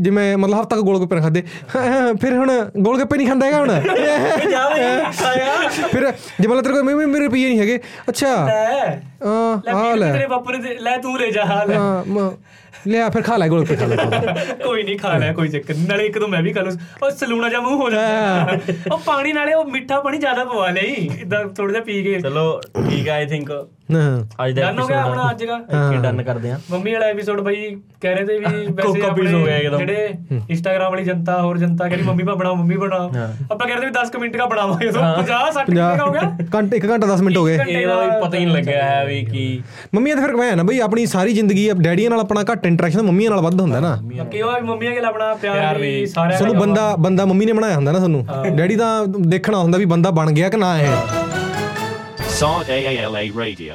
ਜੇ 0.00 0.10
ਮੈਂ 0.10 0.36
ਮਤਲਬ 0.38 0.60
ਹਫ਼ਤਾ 0.60 0.76
ਕੁ 0.76 0.82
ਗੋਲ 0.82 1.00
ਗੱਪੇ 1.00 1.16
ਨਾ 1.16 1.22
ਖਾਦੇ 1.22 1.42
ਫਿਰ 2.20 2.32
ਹੁਣ 2.32 2.50
ਗੋਲ 2.78 2.98
ਗੱਪੇ 2.98 3.16
ਨਹੀਂ 3.16 3.26
ਖਾਂਦਾ 3.28 3.46
ਹੈਗਾ 3.46 3.58
ਹੁਣ। 3.58 3.70
ਫਿਰ 5.92 6.10
ਜੇ 6.40 6.48
ਮਤਲਬ 6.48 6.62
ਤੇਰੇ 6.62 6.74
ਕੋਲ 6.74 6.82
ਮੰਮੀ 6.82 7.04
ਮੇਰੇ 7.06 7.24
ਰੁਪਈਏ 7.24 7.48
ਨਹੀਂ 7.48 7.58
ਹੈਗੇ। 7.60 7.78
ਅੱਛਾ। 8.08 8.34
ਲੈ। 8.46 9.00
ਆ 9.24 9.94
ਲੈ 9.94 10.12
ਤੇਰੇ 10.12 10.26
ਬਾਪੂ 10.26 10.50
ਨੇ 10.52 10.58
ਦੇ- 10.58 10.78
ਲੈ 10.80 10.96
ਤੂੰ 10.98 11.18
ਲੈ 11.18 11.30
ਜਾ 11.30 11.44
ਹਾਲ 11.44 11.72
ਹਾਂ, 11.72 12.02
ਲਿਆ 12.86 13.08
ਫਿਰ 13.10 13.22
ਖਾ 13.22 13.36
ਲੈ 13.36 13.48
ਗੋਲ 13.48 13.64
ਖਾ 13.76 13.86
ਲੈ। 13.86 13.96
ਕੋਈ 14.64 14.82
ਨਹੀਂ 14.82 14.98
ਖਾ 14.98 15.16
ਲਿਆ 15.18 15.32
ਕੋਈ 15.32 15.48
ਚੱਕਰ। 15.48 15.74
ਨਾਲੇ 15.88 16.04
ਇੱਕ 16.06 16.18
ਦੋ 16.18 16.26
ਮੈਂ 16.28 16.42
ਵੀ 16.42 16.52
ਖਾ 16.52 16.60
ਲੂ। 16.62 16.70
ਉਹ 17.02 17.10
ਸਲੂਣਾ 17.10 17.48
ਜਾ 17.48 17.60
ਮੂੰਹ 17.60 17.82
ਹੋ 17.82 17.88
ਜਾਂਦਾ। 17.90 18.58
ਉਹ 18.92 18.98
ਪਾਣੀ 19.06 19.32
ਨਾਲੇ 19.32 19.54
ਉਹ 19.54 19.64
ਮਿੱਠਾ 19.64 20.00
ਪਾਣੀ 20.00 20.18
ਜ਼ਿਆਦਾ 20.18 20.44
ਪਵਾ 20.44 20.68
ਲਈ 20.70 21.08
ਇਦਾਂ 21.20 21.44
ਥੋੜਾ 21.56 21.72
ਜਿਹਾ 21.72 21.84
ਪੀ 21.84 22.02
ਕੇ। 22.02 22.18
ਚਲੋ 22.20 22.60
ਠੀਕ 22.90 23.08
ਹੈ 23.08 23.12
ਆਈ 23.14 23.26
ਥਿੰਕ 23.26 23.50
ਨਾ 23.90 24.00
ਅੱਜ 24.44 24.52
ਦਾ 24.54 24.70
ਡਨ 24.70 24.78
ਹੋ 24.78 24.86
ਗਿਆ 24.86 25.02
ਆਪਣਾ 25.02 25.30
ਅੱਜ 25.30 25.44
ਦਾ? 25.44 25.56
ਇੱਥੇ 25.56 25.96
ਡਨ 26.02 26.22
ਕਰਦੇ 26.22 26.50
ਆ। 26.50 26.58
ਮੰਮੀ 26.70 26.92
ਵਾਲਾ 26.92 27.06
ਐਪੀਸੋਡ 27.06 27.40
ਬਈ 27.40 27.74
ਕਹਿ 28.00 28.14
ਰਹੇ 28.14 28.24
ਤੇ 28.24 28.38
ਵੀ 28.38 28.44
ਵੈਸੇ 28.72 28.92
ਪੀਸ 28.92 29.32
ਹੋ 29.32 29.44
ਗਿਆ 29.44 29.54
ਆਪਣੇ 29.54 29.56
ਇੱਕਦਮ। 29.58 29.78
ਜਿਹੜੇ 29.78 30.08
ਇੰਸਟਾਗ੍ਰਾਮ 30.50 30.90
ਵਾਲੀ 30.92 31.04
ਜਨਤਾ 31.04 31.40
ਹੋਰ 31.42 31.58
ਜਨਤਾ 31.58 31.88
ਕਹਿੰਦੀ 31.88 32.04
ਮੰਮੀ 32.06 32.24
ਪਾ 32.24 32.34
ਬਣਾਓ 32.34 32.54
ਮੰਮੀ 32.54 32.76
ਬਣਾਓ। 32.76 33.08
ਆਪਾਂ 33.52 33.66
ਕਹਿੰਦੇ 33.66 33.86
ਵੀ 33.86 33.92
10 33.92 34.18
ਮਿੰਟ 34.20 34.36
ਦਾ 34.36 34.46
ਬਣਾਵਾਂਗੇ। 34.46 34.90
ਤਾਂ 34.90 35.14
50 35.18 35.50
60 35.54 35.64
ਮਿੰਟ 35.70 35.78
ਦਾ 35.98 36.04
ਹੋ 36.04 36.10
ਗਿਆ। 36.12 36.22
ਘੰਟੇ 36.54 36.76
1 36.76 36.88
ਘੰਟਾ 36.90 37.06
10 37.14 37.22
ਮਿੰਟ 37.22 37.36
ਹੋ 37.36 37.44
ਗਏ। 37.44 37.58
ਇਹਦਾ 37.68 38.00
ਵੀ 38.00 38.10
ਪਤਾ 38.26 38.36
ਹੀ 38.38 38.44
ਨਹੀਂ 38.44 38.54
ਲੱਗਿਆ 38.56 38.82
ਹੈ 38.82 39.04
ਵੀ 39.06 39.20
ਕੀ। 39.24 39.46
ਮੰਮੀਆਂ 39.94 40.16
ਤਾਂ 40.16 40.24
ਫਿਰ 40.26 40.36
ਮੈਂ 40.36 40.54
ਨਾ 40.56 40.62
ਬਈ 40.62 40.78
ਆਪਣੀ 40.80 41.06
ਸਾਰੀ 41.06 41.32
ਜ਼ਿੰਦਗੀ 41.34 41.68
ਡੈਡੀਆਂ 41.80 42.10
ਨਾਲ 42.10 42.20
ਆਪਣਾ 42.20 42.44
ਘੱਟ 42.52 42.66
ਇੰਟਰੈਕਸ਼ਨ 42.68 43.02
ਮੰਮੀਆਂ 43.02 43.30
ਨਾਲ 43.30 43.40
ਵੱਧ 43.40 43.60
ਹੁੰਦਾ 43.60 43.80
ਨਾ। 43.80 43.96
ਕਿ 44.30 44.42
ਉਹ 44.42 44.60
ਮੰਮੀਆਂ 44.60 44.92
ਕੇ 44.92 45.00
ਆਪਣਾ 45.00 45.34
ਪਿਆਰ 45.34 45.78
ਵੀ 45.78 46.06
ਸਾਰਿਆਂ 46.06 46.38
ਸਾਨੂੰ 46.38 46.54
ਦਾ 46.54 46.60
ਬੰਦਾ 46.60 46.96
ਬੰਦਾ 46.96 47.24
ਮੰਮੀ 47.24 47.46
ਨੇ 47.46 47.52
ਬਣਾਇਆ 47.52 47.76
ਹੁੰਦਾ 47.76 47.92
ਨਾ 47.92 47.98
ਤੁਹਾਨੂੰ 47.98 48.26
ਡੈਡੀ 48.56 48.76
ਤਾਂ 48.76 49.06
ਦੇਖਣਾ 49.06 49.58
ਹੁੰਦਾ 49.58 49.78
ਵੀ 49.78 49.84
ਬੰਦਾ 49.84 50.10
ਬਣ 50.10 50.32
ਗਿਆ 50.32 50.48
ਕਿ 50.48 50.56
ਨਾ 50.56 50.78
ਇਹ। 50.78 50.88
Saw 52.40 52.56
AALA 52.70 53.22
Radio. 53.38 53.74